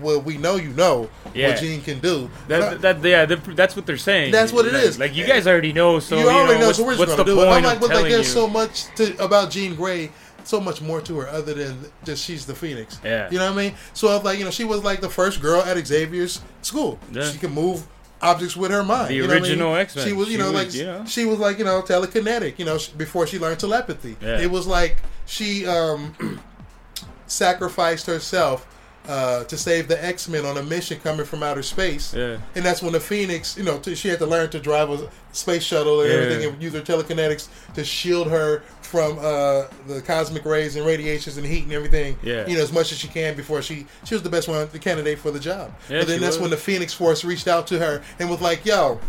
well, 0.00 0.20
we 0.20 0.36
know 0.36 0.56
you 0.56 0.70
know 0.70 1.08
yeah. 1.34 1.50
what 1.50 1.60
Jean 1.60 1.80
can 1.80 1.98
do. 2.00 2.30
That, 2.48 2.80
that, 2.82 3.02
yeah, 3.02 3.26
that's 3.26 3.76
what 3.76 3.86
they're 3.86 3.96
saying. 3.96 4.32
That's 4.32 4.52
what 4.52 4.66
it 4.66 4.72
like, 4.72 4.82
is. 4.82 4.98
Like 4.98 5.14
you 5.14 5.26
guys 5.26 5.46
already 5.46 5.72
know, 5.72 5.98
so 5.98 6.18
you 6.18 6.28
already 6.28 6.54
you 6.54 6.58
know, 6.60 6.66
know. 6.66 6.72
So 6.72 6.84
we're 6.84 6.96
just 6.96 7.16
gonna 7.16 7.24
do 7.24 7.40
it. 7.42 7.46
I'm 7.46 7.62
like, 7.62 7.80
but 7.80 7.90
like, 7.90 8.04
there's 8.04 8.26
you? 8.26 8.32
so 8.32 8.48
much 8.48 8.94
to, 8.96 9.22
about 9.24 9.50
Jean 9.50 9.74
Grey. 9.74 10.10
So 10.44 10.60
much 10.60 10.82
more 10.82 11.00
to 11.00 11.20
her 11.20 11.28
other 11.28 11.54
than 11.54 11.90
just 12.04 12.22
she's 12.22 12.44
the 12.44 12.54
Phoenix. 12.54 13.00
Yeah. 13.02 13.30
You 13.30 13.38
know 13.38 13.46
what 13.46 13.58
I 13.58 13.68
mean? 13.68 13.74
So 13.94 14.08
I 14.08 14.14
was 14.16 14.24
like, 14.24 14.38
you 14.38 14.44
know, 14.44 14.50
she 14.50 14.64
was 14.64 14.84
like 14.84 15.00
the 15.00 15.08
first 15.08 15.40
girl 15.40 15.62
at 15.62 15.78
Xavier's 15.86 16.42
school. 16.60 16.98
Yeah. 17.10 17.30
She 17.30 17.38
can 17.38 17.50
move 17.54 17.86
objects 18.24 18.56
with 18.56 18.70
her 18.70 18.82
mind. 18.82 19.10
The 19.10 19.14
you 19.14 19.26
know 19.26 19.32
original 19.32 19.68
I 19.68 19.72
mean? 19.72 19.80
X 19.82 19.96
Men. 19.96 20.06
She 20.06 20.12
was, 20.12 20.28
you 20.28 20.34
she 20.34 20.38
know, 20.38 20.52
was, 20.52 20.64
like 20.64 20.74
yeah. 20.74 21.04
she 21.04 21.24
was 21.24 21.38
like 21.38 21.58
you 21.58 21.64
know 21.64 21.82
telekinetic. 21.82 22.58
You 22.58 22.64
know, 22.64 22.78
before 22.96 23.26
she 23.26 23.38
learned 23.38 23.60
telepathy, 23.60 24.16
yeah. 24.20 24.40
it 24.40 24.50
was 24.50 24.66
like 24.66 24.96
she 25.26 25.66
um, 25.66 26.40
sacrificed 27.26 28.06
herself 28.06 28.66
uh, 29.08 29.44
to 29.44 29.56
save 29.56 29.88
the 29.88 30.02
X 30.02 30.28
Men 30.28 30.44
on 30.46 30.56
a 30.56 30.62
mission 30.62 30.98
coming 31.00 31.26
from 31.26 31.42
outer 31.42 31.62
space. 31.62 32.14
Yeah. 32.14 32.38
And 32.54 32.64
that's 32.64 32.82
when 32.82 32.92
the 32.92 33.00
Phoenix, 33.00 33.56
you 33.56 33.64
know, 33.64 33.78
t- 33.78 33.94
she 33.94 34.08
had 34.08 34.18
to 34.20 34.26
learn 34.26 34.50
to 34.50 34.60
drive 34.60 34.90
a 34.90 35.10
space 35.32 35.62
shuttle 35.62 36.00
and 36.00 36.10
yeah. 36.10 36.16
everything 36.16 36.52
and 36.52 36.62
use 36.62 36.72
her 36.72 36.80
telekinetics 36.80 37.48
to 37.74 37.84
shield 37.84 38.30
her 38.30 38.62
from 38.94 39.18
uh, 39.18 39.64
the 39.88 40.00
cosmic 40.06 40.44
rays 40.44 40.76
and 40.76 40.86
radiations 40.86 41.36
and 41.36 41.44
heat 41.44 41.64
and 41.64 41.72
everything. 41.72 42.16
Yeah. 42.22 42.46
You 42.46 42.54
know, 42.54 42.62
as 42.62 42.72
much 42.72 42.92
as 42.92 42.98
she 42.98 43.08
can 43.08 43.34
before 43.34 43.60
she 43.60 43.86
she 44.04 44.14
was 44.14 44.22
the 44.22 44.30
best 44.30 44.46
one, 44.46 44.68
the 44.70 44.78
candidate 44.78 45.18
for 45.18 45.32
the 45.32 45.40
job. 45.40 45.72
Yeah, 45.88 45.98
but 45.98 46.06
then 46.06 46.20
that's 46.20 46.36
was. 46.36 46.42
when 46.42 46.50
the 46.50 46.56
Phoenix 46.56 46.94
Force 46.94 47.24
reached 47.24 47.48
out 47.48 47.66
to 47.68 47.80
her 47.80 48.02
and 48.20 48.30
was 48.30 48.40
like, 48.40 48.64
"Yo, 48.64 49.00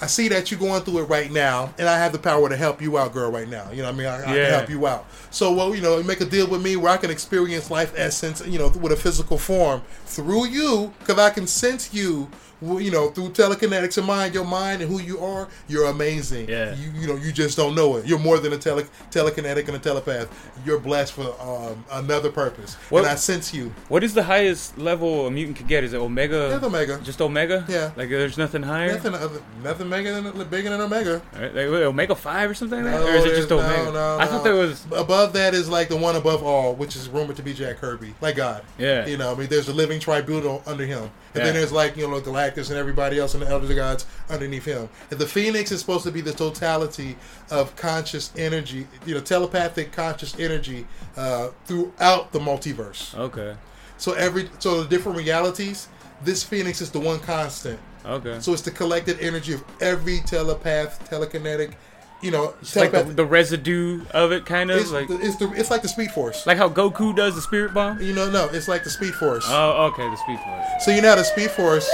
I 0.00 0.06
see 0.06 0.26
that 0.28 0.50
you're 0.50 0.58
going 0.58 0.82
through 0.82 1.02
it 1.02 1.04
right 1.04 1.30
now, 1.30 1.72
and 1.78 1.88
I 1.88 1.98
have 1.98 2.10
the 2.10 2.18
power 2.18 2.48
to 2.48 2.56
help 2.56 2.82
you 2.82 2.98
out, 2.98 3.12
girl, 3.12 3.30
right 3.30 3.48
now. 3.48 3.70
You 3.70 3.82
know, 3.82 3.90
I 3.90 3.92
mean, 3.92 4.06
I, 4.08 4.22
I 4.22 4.24
can 4.24 4.50
help 4.50 4.70
you 4.70 4.88
out. 4.88 5.06
So, 5.30 5.52
well, 5.52 5.72
you 5.72 5.82
know, 5.82 6.02
make 6.02 6.20
a 6.20 6.24
deal 6.24 6.48
with 6.48 6.60
me 6.60 6.74
where 6.74 6.90
I 6.90 6.96
can 6.96 7.10
experience 7.10 7.70
life 7.70 7.92
essence, 7.94 8.44
you 8.44 8.58
know, 8.58 8.70
with 8.70 8.90
a 8.90 8.96
physical 8.96 9.38
form 9.38 9.82
through 10.06 10.46
you, 10.46 10.92
because 10.98 11.18
I 11.18 11.30
can 11.30 11.46
sense 11.46 11.94
you 11.94 12.28
you 12.62 12.90
know, 12.90 13.08
through 13.08 13.30
telekinetics 13.30 13.98
and 13.98 14.06
mind, 14.06 14.34
your 14.34 14.44
mind 14.44 14.82
and 14.82 14.90
who 14.90 15.00
you 15.00 15.18
are, 15.20 15.48
you're 15.68 15.86
amazing. 15.86 16.48
Yeah. 16.48 16.74
You 16.74 16.90
you 16.92 17.06
know, 17.06 17.16
you 17.16 17.32
just 17.32 17.56
don't 17.56 17.74
know 17.74 17.96
it. 17.96 18.06
You're 18.06 18.18
more 18.18 18.38
than 18.38 18.52
a 18.52 18.58
tele, 18.58 18.84
telekinetic 19.10 19.66
and 19.68 19.76
a 19.76 19.78
telepath. 19.78 20.28
You're 20.64 20.78
blessed 20.78 21.12
for 21.12 21.34
um, 21.40 21.84
another 21.90 22.30
purpose. 22.30 22.74
What, 22.90 23.00
and 23.00 23.08
I 23.08 23.14
sense 23.14 23.54
you. 23.54 23.72
What 23.88 24.04
is 24.04 24.14
the 24.14 24.22
highest 24.22 24.78
level 24.78 25.26
a 25.26 25.30
mutant 25.30 25.56
can 25.56 25.66
get? 25.66 25.84
Is 25.84 25.92
it 25.92 25.98
Omega? 25.98 26.58
Yeah, 26.60 26.66
Omega. 26.66 27.00
Just 27.02 27.20
Omega? 27.20 27.64
Yeah. 27.68 27.92
Like 27.96 28.08
there's 28.08 28.38
nothing 28.38 28.62
higher? 28.62 28.92
Nothing 28.92 29.14
other, 29.14 29.42
nothing 29.62 29.90
bigger 29.90 30.20
than, 30.20 30.48
bigger 30.48 30.70
than 30.70 30.80
Omega. 30.80 31.22
Right, 31.32 31.54
like, 31.54 31.66
Omega 31.66 32.14
5 32.14 32.50
or 32.50 32.54
something 32.54 32.84
like 32.84 32.92
that? 32.92 33.00
No, 33.00 33.06
or 33.06 33.16
is 33.16 33.24
it 33.24 33.36
just 33.36 33.52
Omega? 33.52 33.84
No, 33.84 33.92
no, 33.92 34.18
I 34.18 34.26
thought 34.26 34.44
there 34.44 34.54
was... 34.54 34.84
Above 34.92 35.32
that 35.32 35.54
is 35.54 35.68
like 35.68 35.88
the 35.88 35.96
one 35.96 36.16
above 36.16 36.42
all, 36.42 36.74
which 36.74 36.96
is 36.96 37.08
rumored 37.08 37.36
to 37.36 37.42
be 37.42 37.52
Jack 37.52 37.78
Kirby. 37.78 38.14
Like 38.20 38.36
God. 38.36 38.64
Yeah. 38.78 39.06
You 39.06 39.16
know, 39.16 39.32
I 39.32 39.34
mean, 39.36 39.48
there's 39.48 39.68
a 39.68 39.72
living 39.72 40.00
tribunal 40.00 40.62
under 40.66 40.84
him. 40.84 41.10
And 41.32 41.38
yeah. 41.38 41.44
then 41.44 41.54
there's 41.54 41.72
like, 41.72 41.96
you 41.96 42.08
know, 42.08 42.20
Galactus 42.20 42.70
and 42.70 42.78
everybody 42.78 43.18
else 43.18 43.34
and 43.34 43.42
the 43.42 43.48
Elder 43.48 43.72
Gods 43.72 44.06
underneath 44.28 44.64
him. 44.64 44.88
And 45.10 45.20
the 45.20 45.26
Phoenix 45.26 45.70
is 45.70 45.80
supposed 45.80 46.04
to 46.04 46.10
be 46.10 46.20
the 46.20 46.32
totality 46.32 47.16
of 47.50 47.76
conscious 47.76 48.32
energy, 48.36 48.86
you 49.06 49.14
know, 49.14 49.20
telepathic 49.20 49.92
conscious 49.92 50.38
energy 50.38 50.86
uh, 51.16 51.50
throughout 51.66 52.32
the 52.32 52.40
multiverse. 52.40 53.14
Okay. 53.16 53.54
So 53.96 54.14
every 54.14 54.48
so 54.58 54.82
the 54.82 54.88
different 54.88 55.18
realities, 55.18 55.88
this 56.24 56.42
Phoenix 56.42 56.80
is 56.80 56.90
the 56.90 57.00
one 57.00 57.20
constant. 57.20 57.78
Okay. 58.04 58.40
So 58.40 58.52
it's 58.52 58.62
the 58.62 58.70
collected 58.70 59.20
energy 59.20 59.52
of 59.52 59.62
every 59.80 60.20
telepath, 60.20 61.08
telekinetic, 61.08 61.74
you 62.22 62.30
know, 62.30 62.54
it's 62.60 62.76
like 62.76 62.92
the, 62.92 63.02
the, 63.04 63.24
residue 63.24 64.04
of 64.10 64.32
it, 64.32 64.44
kind 64.44 64.70
of 64.70 64.78
it's 64.78 64.90
like 64.90 65.08
the, 65.08 65.18
it's 65.20 65.36
the 65.36 65.50
it's 65.52 65.70
like 65.70 65.82
the 65.82 65.88
Speed 65.88 66.10
Force, 66.10 66.46
like 66.46 66.58
how 66.58 66.68
Goku 66.68 67.14
does 67.16 67.34
the 67.34 67.40
Spirit 67.40 67.72
Bomb. 67.72 68.00
You 68.00 68.14
know, 68.14 68.30
no, 68.30 68.46
it's 68.46 68.68
like 68.68 68.84
the 68.84 68.90
Speed 68.90 69.14
Force. 69.14 69.44
Oh, 69.48 69.86
okay, 69.86 70.08
the 70.08 70.16
Speed 70.16 70.38
Force. 70.40 70.84
So 70.84 70.90
you 70.90 71.00
know 71.00 71.16
the 71.16 71.24
Speed 71.24 71.50
Force. 71.50 71.90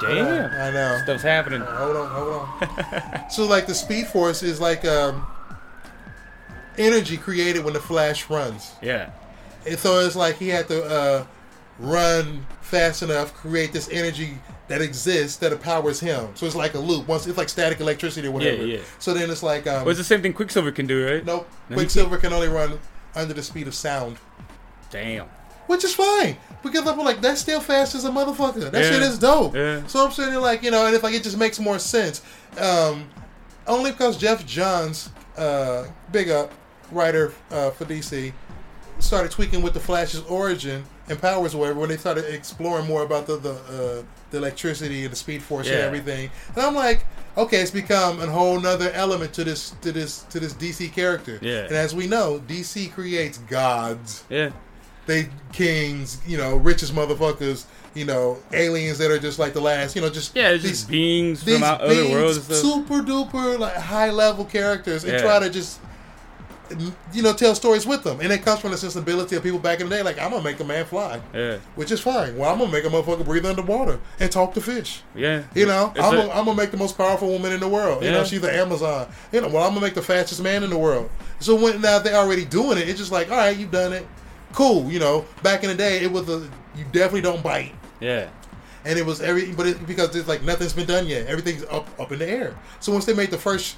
Damn, 0.00 0.50
I 0.50 0.70
know 0.70 0.98
stuff's 1.04 1.22
happening. 1.22 1.62
Uh, 1.62 1.76
hold 1.76 1.96
on, 1.96 2.08
hold 2.10 3.12
on. 3.12 3.30
so 3.30 3.44
like 3.46 3.66
the 3.66 3.74
Speed 3.74 4.06
Force 4.06 4.42
is 4.42 4.60
like 4.60 4.84
um, 4.84 5.26
energy 6.78 7.16
created 7.16 7.64
when 7.64 7.74
the 7.74 7.80
Flash 7.80 8.28
runs. 8.30 8.74
Yeah. 8.82 9.10
And 9.66 9.78
so 9.78 10.00
it's 10.00 10.16
like 10.16 10.36
he 10.36 10.48
had 10.48 10.68
to 10.68 10.84
uh, 10.84 11.26
run 11.80 12.46
fast 12.60 13.02
enough, 13.02 13.34
create 13.34 13.72
this 13.72 13.88
energy 13.90 14.38
that 14.68 14.80
exists 14.80 15.38
that 15.38 15.52
empowers 15.52 15.98
him. 15.98 16.28
So 16.34 16.46
it's 16.46 16.54
like 16.54 16.74
a 16.74 16.78
loop. 16.78 17.08
Once 17.08 17.26
it's 17.26 17.36
like 17.36 17.48
static 17.48 17.80
electricity 17.80 18.28
or 18.28 18.30
whatever. 18.30 18.64
Yeah, 18.64 18.76
yeah. 18.76 18.84
So 18.98 19.12
then 19.12 19.30
it's 19.30 19.42
like 19.42 19.66
um, 19.66 19.82
well, 19.82 19.88
it's 19.88 19.98
the 19.98 20.04
same 20.04 20.22
thing 20.22 20.32
Quicksilver 20.32 20.70
can 20.70 20.86
do, 20.86 21.04
right? 21.04 21.24
Nope. 21.24 21.48
No, 21.68 21.76
Quicksilver 21.76 22.18
can 22.18 22.32
only 22.32 22.48
run 22.48 22.78
under 23.14 23.34
the 23.34 23.42
speed 23.42 23.66
of 23.66 23.74
sound. 23.74 24.18
Damn. 24.90 25.26
Which 25.66 25.84
is 25.84 25.94
fine 25.94 26.36
because 26.62 26.86
I'm 26.86 26.98
like 26.98 27.20
that's 27.20 27.40
still 27.40 27.60
fast 27.60 27.94
as 27.94 28.04
a 28.04 28.10
motherfucker. 28.10 28.70
That 28.70 28.84
yeah. 28.84 28.90
shit 28.90 29.02
is 29.02 29.18
dope. 29.18 29.54
Yeah. 29.54 29.86
So 29.86 30.04
I'm 30.04 30.12
sitting 30.12 30.34
like 30.34 30.62
you 30.62 30.70
know, 30.70 30.86
and 30.86 30.94
if 30.94 31.02
like 31.02 31.14
it 31.14 31.22
just 31.22 31.38
makes 31.38 31.58
more 31.58 31.78
sense. 31.78 32.22
Um, 32.58 33.08
only 33.66 33.92
because 33.92 34.16
Geoff 34.16 34.44
Johns, 34.46 35.10
uh, 35.36 35.86
big 36.10 36.28
up 36.28 36.52
writer 36.90 37.32
uh, 37.50 37.70
for 37.70 37.84
DC, 37.84 38.32
started 38.98 39.30
tweaking 39.30 39.62
with 39.62 39.74
the 39.74 39.80
Flash's 39.80 40.22
origin 40.22 40.84
and 41.10 41.20
powers, 41.20 41.54
or 41.54 41.58
whatever, 41.58 41.80
when 41.80 41.88
they 41.90 41.96
started 41.96 42.32
exploring 42.32 42.86
more 42.86 43.02
about 43.02 43.26
the 43.26 43.36
the, 43.36 43.52
uh, 43.52 44.02
the 44.30 44.38
electricity 44.38 45.02
and 45.04 45.12
the 45.12 45.16
Speed 45.16 45.42
Force 45.42 45.66
yeah. 45.66 45.74
and 45.74 45.82
everything. 45.82 46.30
And 46.54 46.64
I'm 46.64 46.74
like, 46.74 47.04
okay, 47.36 47.60
it's 47.60 47.70
become 47.70 48.20
a 48.20 48.26
whole 48.26 48.58
nother 48.58 48.90
element 48.92 49.32
to 49.34 49.44
this 49.44 49.70
to 49.82 49.92
this 49.92 50.22
to 50.24 50.40
this 50.40 50.54
DC 50.54 50.92
character. 50.92 51.38
Yeah. 51.42 51.64
And 51.64 51.72
as 51.72 51.94
we 51.94 52.06
know, 52.06 52.40
DC 52.46 52.92
creates 52.92 53.38
gods. 53.38 54.24
Yeah. 54.30 54.50
They 55.06 55.28
kings, 55.52 56.20
you 56.26 56.38
know, 56.38 56.56
richest 56.56 56.94
motherfuckers 56.94 57.66
you 57.94 58.04
know, 58.04 58.38
aliens 58.52 58.98
that 58.98 59.10
are 59.10 59.18
just 59.18 59.38
like 59.38 59.52
the 59.52 59.60
last, 59.60 59.96
you 59.96 60.02
know, 60.02 60.08
just 60.08 60.36
yeah, 60.36 60.52
these, 60.52 60.62
just 60.62 60.88
beings 60.88 61.42
these 61.42 61.58
from 61.58 61.78
beings, 61.78 61.98
other 61.98 62.10
worlds, 62.10 62.46
super 62.46 63.00
duper 63.00 63.58
like 63.58 63.74
high 63.74 64.10
level 64.10 64.44
characters, 64.44 65.04
and 65.04 65.14
yeah. 65.14 65.22
try 65.22 65.40
to 65.40 65.50
just 65.50 65.80
you 67.12 67.22
know, 67.22 67.32
tell 67.32 67.54
stories 67.54 67.86
with 67.86 68.04
them. 68.04 68.20
And 68.20 68.32
it 68.32 68.42
comes 68.44 68.60
from 68.60 68.70
the 68.70 68.76
sensibility 68.76 69.36
of 69.36 69.42
people 69.42 69.58
back 69.58 69.80
in 69.80 69.88
the 69.88 69.96
day, 69.96 70.02
like, 70.02 70.18
I'm 70.18 70.30
going 70.30 70.42
to 70.42 70.48
make 70.48 70.60
a 70.60 70.64
man 70.64 70.84
fly. 70.84 71.20
Yeah. 71.34 71.58
Which 71.74 71.90
is 71.90 72.00
fine. 72.00 72.36
Well, 72.36 72.50
I'm 72.50 72.58
going 72.58 72.70
to 72.70 72.76
make 72.76 72.84
a 72.84 72.88
motherfucker 72.88 73.24
breathe 73.24 73.46
underwater 73.46 73.98
and 74.18 74.30
talk 74.30 74.54
to 74.54 74.60
fish. 74.60 75.02
Yeah. 75.14 75.42
You 75.54 75.66
know, 75.66 75.92
I'm 75.96 76.14
going 76.14 76.44
to 76.44 76.54
make 76.54 76.70
the 76.70 76.76
most 76.76 76.96
powerful 76.96 77.28
woman 77.28 77.52
in 77.52 77.60
the 77.60 77.68
world. 77.68 78.02
Yeah. 78.02 78.10
You 78.10 78.14
know, 78.16 78.24
she's 78.24 78.40
the 78.40 78.54
Amazon. 78.54 79.08
You 79.32 79.40
know, 79.40 79.48
well, 79.48 79.64
I'm 79.64 79.70
going 79.70 79.80
to 79.80 79.86
make 79.86 79.94
the 79.94 80.02
fastest 80.02 80.42
man 80.42 80.62
in 80.62 80.70
the 80.70 80.78
world. 80.78 81.10
So 81.40 81.54
when 81.54 81.80
now 81.80 81.98
they're 81.98 82.16
already 82.16 82.44
doing 82.44 82.78
it, 82.78 82.88
it's 82.88 82.98
just 82.98 83.12
like, 83.12 83.30
all 83.30 83.36
right, 83.36 83.56
you've 83.56 83.70
done 83.70 83.92
it. 83.92 84.06
Cool. 84.52 84.90
You 84.90 84.98
know, 84.98 85.24
back 85.42 85.62
in 85.62 85.70
the 85.70 85.76
day, 85.76 86.00
it 86.00 86.10
was 86.10 86.28
a, 86.28 86.48
you 86.76 86.84
definitely 86.92 87.22
don't 87.22 87.42
bite. 87.42 87.74
Yeah. 88.00 88.28
And 88.84 88.98
it 88.98 89.04
was 89.04 89.20
every, 89.20 89.52
but 89.52 89.66
it, 89.66 89.86
because 89.86 90.16
it's 90.16 90.26
like 90.26 90.42
nothing's 90.42 90.72
been 90.72 90.86
done 90.86 91.06
yet. 91.06 91.26
Everything's 91.26 91.64
up, 91.64 91.86
up 92.00 92.12
in 92.12 92.18
the 92.18 92.28
air. 92.28 92.56
So 92.80 92.92
once 92.92 93.04
they 93.04 93.12
made 93.12 93.30
the 93.30 93.38
first 93.38 93.76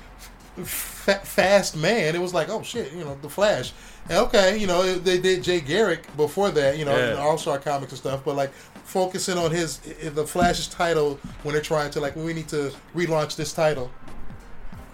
fast 0.64 1.76
man, 1.76 2.14
it 2.14 2.20
was 2.20 2.34
like, 2.34 2.48
oh 2.48 2.62
shit, 2.62 2.92
you 2.92 3.04
know, 3.04 3.16
the 3.22 3.28
Flash. 3.28 3.72
And 4.08 4.18
okay, 4.18 4.58
you 4.58 4.66
know, 4.66 4.94
they 4.94 5.18
did 5.18 5.42
Jay 5.42 5.60
Garrick 5.60 6.14
before 6.16 6.50
that, 6.50 6.78
you 6.78 6.84
know, 6.84 6.96
yeah. 6.96 7.14
All 7.14 7.38
Star 7.38 7.58
Comics 7.58 7.92
and 7.92 7.98
stuff, 7.98 8.24
but 8.24 8.36
like 8.36 8.52
focusing 8.84 9.38
on 9.38 9.50
his 9.50 9.78
the 9.78 10.26
Flash's 10.26 10.68
title 10.68 11.18
when 11.42 11.54
they're 11.54 11.62
trying 11.62 11.90
to 11.92 12.00
like 12.00 12.14
we 12.16 12.34
need 12.34 12.48
to 12.48 12.72
relaunch 12.94 13.36
this 13.36 13.52
title. 13.52 13.90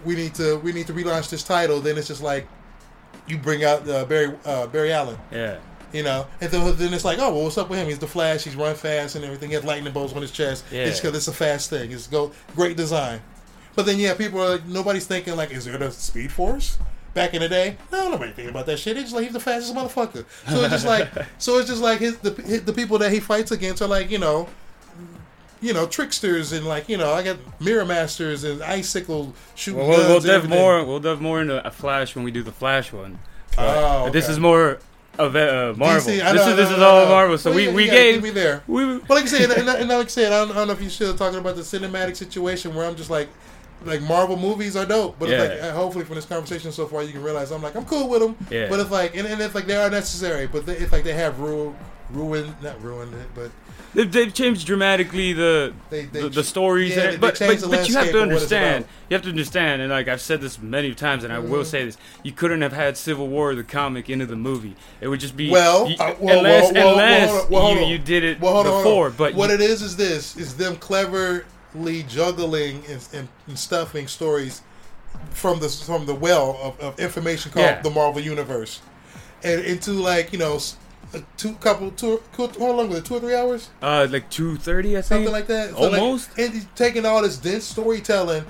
We 0.05 0.15
need 0.15 0.33
to 0.35 0.57
we 0.59 0.71
need 0.71 0.87
to 0.87 0.93
relaunch 0.93 1.29
this 1.29 1.43
title. 1.43 1.81
Then 1.81 1.97
it's 1.97 2.07
just 2.07 2.23
like 2.23 2.47
you 3.27 3.37
bring 3.37 3.63
out 3.63 3.87
uh, 3.89 4.05
Barry 4.05 4.33
uh, 4.45 4.67
Barry 4.67 4.93
Allen. 4.93 5.17
Yeah. 5.31 5.57
You 5.91 6.03
know, 6.03 6.27
and 6.39 6.51
then, 6.51 6.77
then 6.77 6.93
it's 6.93 7.03
like, 7.03 7.17
oh, 7.17 7.33
well, 7.33 7.43
what's 7.45 7.57
up 7.57 7.67
with 7.67 7.79
him? 7.79 7.87
He's 7.87 7.97
the 7.97 8.05
Flash. 8.05 8.43
He's 8.43 8.55
run 8.55 8.75
fast 8.75 9.15
and 9.15 9.25
everything. 9.25 9.49
He 9.49 9.55
has 9.55 9.63
lightning 9.63 9.91
bolts 9.91 10.13
on 10.13 10.21
his 10.21 10.29
chest. 10.29 10.63
Yeah. 10.71 10.85
It's 10.85 10.99
because 10.99 11.17
it's 11.17 11.27
a 11.27 11.33
fast 11.33 11.71
thing. 11.71 11.91
It's 11.91 12.05
go 12.05 12.31
great 12.55 12.77
design. 12.77 13.21
But 13.75 13.85
then 13.85 13.99
yeah, 13.99 14.13
people 14.13 14.41
are 14.41 14.49
like, 14.51 14.65
nobody's 14.65 15.07
thinking 15.07 15.35
like, 15.35 15.51
is 15.51 15.65
there 15.65 15.81
a 15.81 15.91
Speed 15.91 16.31
Force? 16.31 16.77
Back 17.15 17.33
in 17.33 17.41
the 17.41 17.49
day, 17.49 17.75
no, 17.91 18.11
nobody 18.11 18.31
thinking 18.31 18.51
about 18.51 18.67
that 18.67 18.77
shit. 18.77 18.95
It's 18.95 19.05
just 19.05 19.15
like 19.15 19.23
he's 19.23 19.33
the 19.33 19.39
fastest 19.39 19.73
motherfucker. 19.73 20.25
So 20.47 20.61
it's 20.61 20.69
just 20.69 20.85
like, 20.85 21.09
so 21.39 21.57
it's 21.57 21.67
just 21.67 21.81
like 21.81 21.99
his 21.99 22.17
the 22.19 22.29
the 22.29 22.71
people 22.71 22.99
that 22.99 23.11
he 23.11 23.19
fights 23.19 23.51
against 23.51 23.81
are 23.81 23.87
like, 23.87 24.11
you 24.11 24.19
know, 24.19 24.47
you 25.59 25.73
know, 25.73 25.87
tricksters 25.87 26.51
and 26.51 26.67
like 26.67 26.87
you 26.87 26.97
know, 26.97 27.11
I 27.11 27.23
got 27.23 27.37
mirror 27.59 27.83
masters 27.83 28.43
and 28.43 28.61
icicle 28.61 29.33
shooting. 29.55 29.79
Well, 29.79 29.89
we'll, 29.89 30.07
we'll 30.07 30.19
dive 30.19 30.47
more. 30.47 30.85
We'll 30.85 30.99
dive 30.99 31.19
more 31.19 31.41
into 31.41 31.65
a 31.65 31.71
Flash 31.71 32.15
when 32.15 32.23
we 32.23 32.31
do 32.31 32.43
the 32.43 32.51
Flash 32.51 32.93
one. 32.93 33.19
oh, 33.57 34.03
okay. 34.03 34.11
this 34.11 34.29
is 34.29 34.39
more 34.39 34.79
of 35.17 35.35
uh, 35.35 35.73
Marvel. 35.75 36.13
DC, 36.13 36.19
know, 36.19 36.33
this 36.33 36.47
is 36.47 36.55
this 36.55 36.71
is 36.71 36.79
all 36.79 37.05
Marvel. 37.07 37.37
So 37.37 37.49
well, 37.49 37.57
we, 37.57 37.65
yeah, 37.65 37.73
we 37.73 37.85
gave 37.87 38.23
me 38.23 38.29
there. 38.29 38.63
We, 38.67 38.99
but 38.99 39.09
like 39.09 39.23
I 39.23 39.27
said, 39.27 39.51
and, 39.51 39.67
and, 39.67 39.89
like 39.89 40.05
I 40.05 40.07
said, 40.07 40.31
I 40.31 40.45
don't, 40.45 40.51
I 40.51 40.55
don't 40.55 40.67
know 40.67 40.73
if 40.73 40.81
you're 40.81 40.89
still 40.89 41.15
talking 41.15 41.39
about 41.39 41.55
the 41.55 41.61
cinematic 41.61 42.15
situation 42.15 42.73
where 42.73 42.85
I'm 42.87 42.95
just 42.95 43.09
like, 43.09 43.27
like 43.85 44.01
Marvel 44.01 44.37
movies 44.37 44.75
are 44.75 44.85
dope, 44.85 45.17
but 45.19 45.29
yeah. 45.29 45.43
it's 45.43 45.61
like 45.63 45.71
hopefully 45.71 46.05
from 46.05 46.15
this 46.15 46.25
conversation 46.25 46.71
so 46.71 46.85
far 46.87 47.03
you 47.03 47.11
can 47.11 47.23
realize 47.23 47.51
I'm 47.51 47.61
like 47.61 47.75
I'm 47.75 47.85
cool 47.85 48.09
with 48.09 48.21
them. 48.21 48.35
Yeah. 48.49 48.69
But 48.69 48.79
it's 48.79 48.91
like 48.91 49.15
and, 49.15 49.27
and 49.27 49.41
it's 49.41 49.55
like 49.55 49.65
they 49.65 49.75
are 49.75 49.89
necessary, 49.89 50.47
but 50.47 50.65
they, 50.65 50.77
it's 50.77 50.91
like 50.91 51.03
they 51.03 51.13
have 51.13 51.39
ruined 51.39 51.75
ruined 52.09 52.55
not 52.61 52.81
ruined 52.81 53.13
it, 53.13 53.27
but 53.35 53.51
They've, 53.93 54.11
they've 54.11 54.33
changed 54.33 54.67
dramatically 54.67 55.33
the 55.33 55.73
they, 55.89 56.05
they, 56.05 56.21
the, 56.21 56.29
the, 56.29 56.43
stories, 56.43 56.95
yeah, 56.95 57.11
and, 57.11 57.21
but 57.21 57.39
but, 57.39 57.61
but 57.61 57.89
you 57.89 57.95
have 57.95 58.11
to 58.11 58.21
understand. 58.21 58.85
You 59.09 59.15
have 59.15 59.23
to 59.23 59.29
understand, 59.29 59.81
and 59.81 59.89
like 59.89 60.07
I've 60.07 60.21
said 60.21 60.41
this 60.41 60.61
many 60.61 60.93
times, 60.93 61.23
and 61.23 61.33
I 61.33 61.37
mm-hmm. 61.37 61.49
will 61.49 61.65
say 61.65 61.85
this: 61.85 61.97
you 62.21 62.31
couldn't 62.31 62.61
have 62.61 62.73
had 62.73 62.97
Civil 62.97 63.27
War 63.27 63.55
the 63.55 63.63
comic 63.63 64.07
into 64.07 64.27
the 64.27 64.35
movie. 64.35 64.75
It 65.01 65.07
would 65.07 65.19
just 65.19 65.35
be 65.35 65.49
well, 65.49 65.89
you, 65.89 65.95
uh, 65.99 66.15
well 66.19 66.37
unless 66.37 66.71
well, 66.71 66.91
unless 66.91 67.81
you, 67.81 67.87
you, 67.87 67.97
did 67.97 68.23
it 68.23 68.39
well, 68.39 68.63
before. 68.63 69.09
But 69.09 69.33
what 69.33 69.49
you, 69.49 69.55
it 69.55 69.61
is 69.61 69.81
is 69.81 69.97
this: 69.97 70.37
is 70.37 70.55
them 70.55 70.75
clever 70.75 71.45
juggling 72.07 72.83
and, 72.89 73.07
and, 73.13 73.27
and, 73.47 73.59
stuffing 73.59 74.07
stories 74.07 74.61
from 75.31 75.59
the 75.59 75.69
from 75.69 76.05
the 76.05 76.15
well 76.15 76.59
of, 76.61 76.79
of 76.79 76.99
information 76.99 77.51
called 77.51 77.65
yeah. 77.65 77.81
the 77.81 77.89
Marvel 77.89 78.21
Universe, 78.21 78.81
and 79.43 79.61
into 79.61 79.91
like 79.91 80.31
you 80.31 80.39
know 80.39 80.59
a 81.13 81.23
two 81.37 81.53
couple 81.55 81.91
two 81.91 82.21
how 82.37 82.71
long 82.71 82.89
was 82.89 82.99
it 82.99 83.05
two 83.05 83.15
or 83.15 83.19
three 83.19 83.35
hours? 83.35 83.69
Uh, 83.81 84.07
like 84.09 84.29
two 84.29 84.57
thirty, 84.57 84.91
I 84.91 85.01
think, 85.01 85.05
something 85.05 85.31
like 85.31 85.47
that. 85.47 85.71
So 85.71 85.77
Almost. 85.77 86.37
Like, 86.37 86.47
and 86.47 86.53
he's 86.53 86.67
taking 86.75 87.05
all 87.05 87.21
this 87.21 87.37
dense 87.37 87.65
storytelling, 87.65 88.45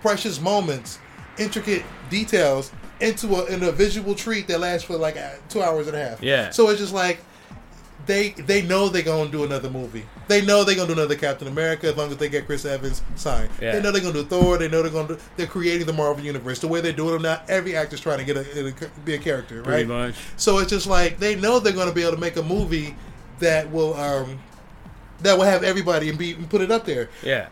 precious 0.00 0.40
moments, 0.40 0.98
intricate 1.38 1.84
details 2.10 2.72
into 3.00 3.34
a 3.34 3.46
in 3.46 3.62
a 3.62 3.72
visual 3.72 4.14
treat 4.14 4.46
that 4.48 4.60
lasts 4.60 4.86
for 4.86 4.96
like 4.96 5.16
two 5.48 5.62
hours 5.62 5.88
and 5.88 5.96
a 5.96 6.08
half. 6.08 6.22
Yeah. 6.22 6.50
So 6.50 6.70
it's 6.70 6.80
just 6.80 6.94
like 6.94 7.20
they 8.06 8.30
they 8.30 8.62
know 8.62 8.88
they're 8.88 9.02
gonna 9.02 9.30
do 9.30 9.44
another 9.44 9.70
movie. 9.70 10.04
They 10.28 10.44
know 10.44 10.64
they're 10.64 10.74
gonna 10.74 10.88
do 10.88 10.94
another 10.94 11.14
Captain 11.16 11.48
America 11.48 11.88
as 11.88 11.96
long 11.96 12.10
as 12.10 12.16
they 12.16 12.28
get 12.28 12.46
Chris 12.46 12.64
Evans 12.64 13.02
signed. 13.16 13.50
Yeah. 13.60 13.72
They 13.72 13.82
know 13.82 13.92
they're 13.92 14.02
gonna 14.02 14.14
do 14.14 14.24
Thor. 14.24 14.58
They 14.58 14.68
know 14.68 14.82
they're 14.82 14.90
gonna 14.90 15.08
do. 15.08 15.18
They're 15.36 15.46
creating 15.46 15.86
the 15.86 15.92
Marvel 15.92 16.24
universe 16.24 16.58
the 16.58 16.68
way 16.68 16.80
they're 16.80 16.92
doing 16.92 17.14
them 17.14 17.22
now. 17.22 17.42
Every 17.48 17.76
actor's 17.76 18.00
trying 18.00 18.18
to 18.18 18.24
get 18.24 18.36
a, 18.36 18.68
a 18.68 18.72
be 19.04 19.14
a 19.14 19.18
character, 19.18 19.58
right? 19.58 19.64
Pretty 19.64 19.84
much. 19.86 20.14
So 20.36 20.58
it's 20.58 20.70
just 20.70 20.86
like 20.86 21.18
they 21.18 21.36
know 21.36 21.58
they're 21.58 21.72
gonna 21.72 21.92
be 21.92 22.02
able 22.02 22.14
to 22.14 22.20
make 22.20 22.36
a 22.36 22.42
movie 22.42 22.96
that 23.38 23.70
will 23.70 23.94
um 23.94 24.38
that 25.20 25.36
will 25.36 25.44
have 25.44 25.62
everybody 25.62 26.08
and 26.08 26.18
be 26.18 26.32
and 26.32 26.48
put 26.48 26.60
it 26.60 26.70
up 26.70 26.84
there. 26.84 27.08
Yeah. 27.22 27.48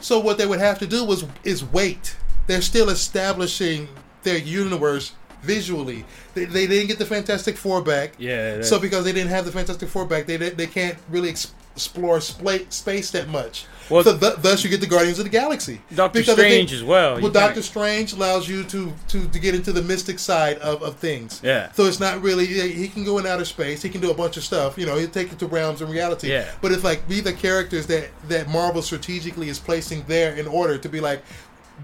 So 0.00 0.18
what 0.18 0.38
they 0.38 0.46
would 0.46 0.60
have 0.60 0.78
to 0.80 0.86
do 0.86 1.04
was 1.04 1.24
is 1.44 1.64
wait. 1.64 2.16
They're 2.46 2.62
still 2.62 2.88
establishing 2.88 3.88
their 4.22 4.38
universe 4.38 5.12
visually. 5.42 6.04
They, 6.34 6.44
they 6.44 6.66
didn't 6.66 6.88
get 6.88 6.98
the 6.98 7.06
Fantastic 7.06 7.56
Four 7.56 7.82
back. 7.82 8.12
Yeah. 8.18 8.62
So 8.62 8.78
because 8.78 9.04
they 9.04 9.12
didn't 9.12 9.30
have 9.30 9.44
the 9.44 9.52
Fantastic 9.52 9.88
Four 9.88 10.06
back, 10.06 10.26
they 10.26 10.36
they 10.36 10.66
can't 10.66 10.96
really 11.08 11.28
explore 11.28 12.20
space 12.20 13.10
that 13.10 13.28
much. 13.28 13.66
Well, 13.88 14.04
so 14.04 14.16
th- 14.16 14.36
thus 14.36 14.62
you 14.62 14.70
get 14.70 14.80
the 14.80 14.86
Guardians 14.86 15.18
of 15.18 15.24
the 15.24 15.30
Galaxy. 15.30 15.80
Doctor 15.92 16.22
Strange 16.22 16.72
as 16.72 16.84
well. 16.84 17.20
Well, 17.20 17.30
Doctor 17.30 17.60
Strange 17.60 18.12
allows 18.12 18.48
you 18.48 18.62
to, 18.64 18.92
to 19.08 19.28
to 19.28 19.38
get 19.40 19.54
into 19.54 19.72
the 19.72 19.82
mystic 19.82 20.20
side 20.20 20.58
of, 20.58 20.82
of 20.82 20.96
things. 20.96 21.40
Yeah. 21.42 21.72
So 21.72 21.84
it's 21.86 21.98
not 21.98 22.22
really 22.22 22.46
he 22.46 22.86
can 22.88 23.04
go 23.04 23.18
in 23.18 23.26
outer 23.26 23.44
space. 23.44 23.82
He 23.82 23.88
can 23.88 24.00
do 24.00 24.10
a 24.10 24.14
bunch 24.14 24.36
of 24.36 24.44
stuff. 24.44 24.78
You 24.78 24.86
know, 24.86 24.96
he'll 24.96 25.08
take 25.08 25.32
it 25.32 25.38
to 25.40 25.46
realms 25.46 25.80
and 25.80 25.90
reality. 25.90 26.30
Yeah. 26.30 26.48
But 26.60 26.70
it's 26.70 26.84
like 26.84 27.08
be 27.08 27.20
the 27.20 27.32
characters 27.32 27.86
that 27.88 28.10
that 28.28 28.48
Marvel 28.48 28.82
strategically 28.82 29.48
is 29.48 29.58
placing 29.58 30.04
there 30.04 30.34
in 30.34 30.46
order 30.46 30.78
to 30.78 30.88
be 30.88 31.00
like, 31.00 31.22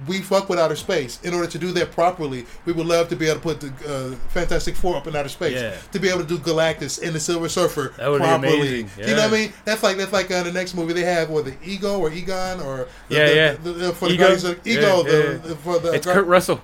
we 0.06 0.20
fuck 0.20 0.48
with 0.48 0.58
outer 0.58 0.76
space. 0.76 1.20
In 1.22 1.34
order 1.34 1.48
to 1.48 1.58
do 1.58 1.72
that 1.72 1.92
properly, 1.92 2.46
we 2.64 2.72
would 2.72 2.86
love 2.86 3.08
to 3.08 3.16
be 3.16 3.26
able 3.26 3.36
to 3.36 3.42
put 3.42 3.60
the 3.60 3.68
uh, 3.88 4.14
Fantastic 4.30 4.76
Four 4.76 4.96
up 4.96 5.06
in 5.06 5.16
outer 5.16 5.28
space. 5.28 5.54
Yeah. 5.54 5.76
To 5.92 5.98
be 5.98 6.08
able 6.08 6.20
to 6.20 6.26
do 6.26 6.38
Galactus 6.38 7.02
and 7.02 7.14
the 7.14 7.20
Silver 7.20 7.48
Surfer 7.48 7.92
That 7.96 8.08
would 8.08 8.18
be 8.20 8.24
properly. 8.26 8.56
amazing. 8.80 8.90
You 8.98 9.06
know 9.16 9.22
what 9.22 9.32
I 9.32 9.36
mean? 9.36 9.52
That's 9.64 9.82
like 9.82 9.96
that's 9.96 10.12
like 10.12 10.30
uh, 10.30 10.42
the 10.42 10.52
next 10.52 10.74
movie 10.74 10.92
they 10.92 11.04
have, 11.04 11.30
or 11.30 11.42
the 11.42 11.54
Ego 11.64 11.98
or 11.98 12.12
Egon 12.12 12.60
or 12.60 12.88
the, 13.08 13.14
Yeah, 13.16 13.26
the, 13.28 13.34
yeah. 13.34 13.52
the, 13.54 13.72
the- 13.72 13.92
for 13.92 14.08
the 14.08 14.14
Ego? 14.14 14.22
Guardians 14.24 14.44
of 14.44 14.66
Ego. 14.66 14.80
Yeah, 14.80 15.02
the, 15.02 15.40
yeah. 15.48 15.54
for 15.56 15.78
the 15.78 15.92
It's 15.92 16.06
Kurt 16.06 16.26
Russell. 16.26 16.60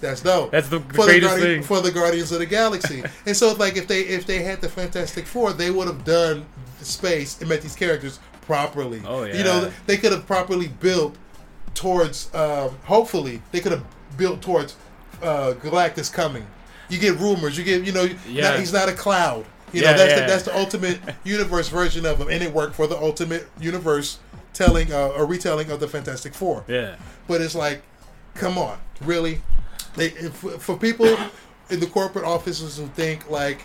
that's 0.00 0.20
dope. 0.20 0.50
That's 0.50 0.68
the 0.68 0.80
for 0.80 1.04
greatest 1.06 1.34
the 1.36 1.40
thing. 1.40 1.62
for 1.62 1.80
the 1.80 1.90
Guardians 1.90 2.30
of 2.32 2.38
the 2.40 2.46
Galaxy. 2.46 3.02
and 3.26 3.36
so 3.36 3.50
it's 3.50 3.58
like 3.60 3.76
if 3.76 3.86
they 3.88 4.00
if 4.02 4.26
they 4.26 4.42
had 4.42 4.60
the 4.60 4.68
Fantastic 4.68 5.26
Four, 5.26 5.52
they 5.52 5.70
would 5.70 5.86
have 5.86 6.04
done 6.04 6.44
space 6.80 7.40
and 7.40 7.48
met 7.48 7.62
these 7.62 7.74
characters 7.74 8.18
properly. 8.42 9.00
Oh, 9.06 9.24
yeah. 9.24 9.36
You 9.38 9.44
know, 9.44 9.72
they 9.86 9.96
could 9.96 10.12
have 10.12 10.26
properly 10.26 10.68
built 10.68 11.16
towards. 11.74 12.32
Um, 12.34 12.76
hopefully, 12.84 13.42
they 13.52 13.60
could 13.60 13.72
have 13.72 13.84
built 14.16 14.42
towards 14.42 14.76
uh, 15.22 15.54
Galactus 15.62 16.12
coming. 16.12 16.46
You 16.88 16.98
get 16.98 17.18
rumors. 17.18 17.56
You 17.58 17.64
get 17.64 17.84
you 17.84 17.92
know. 17.92 18.08
Yeah. 18.28 18.50
Not, 18.50 18.58
he's 18.60 18.72
not 18.72 18.88
a 18.88 18.92
cloud. 18.92 19.46
You 19.72 19.82
Yeah, 19.82 19.92
know 19.92 19.98
that's 19.98 20.10
yeah. 20.10 20.20
the, 20.20 20.26
that's 20.26 20.42
the 20.44 20.56
ultimate 20.58 21.00
universe 21.24 21.68
version 21.68 22.06
of 22.06 22.20
him, 22.20 22.28
and 22.28 22.42
it 22.42 22.52
worked 22.52 22.74
for 22.76 22.86
the 22.86 22.96
ultimate 22.96 23.48
universe 23.60 24.18
telling 24.52 24.92
uh, 24.92 25.12
a 25.16 25.24
retelling 25.24 25.70
of 25.70 25.80
the 25.80 25.88
Fantastic 25.88 26.32
Four. 26.34 26.64
Yeah. 26.68 26.94
But 27.26 27.40
it's 27.40 27.54
like, 27.56 27.82
come 28.34 28.56
on, 28.58 28.78
really? 29.00 29.40
They 29.96 30.06
if, 30.08 30.34
for 30.36 30.76
people 30.76 31.06
in 31.70 31.80
the 31.80 31.86
corporate 31.86 32.24
offices 32.24 32.76
who 32.78 32.86
think 32.88 33.28
like 33.30 33.62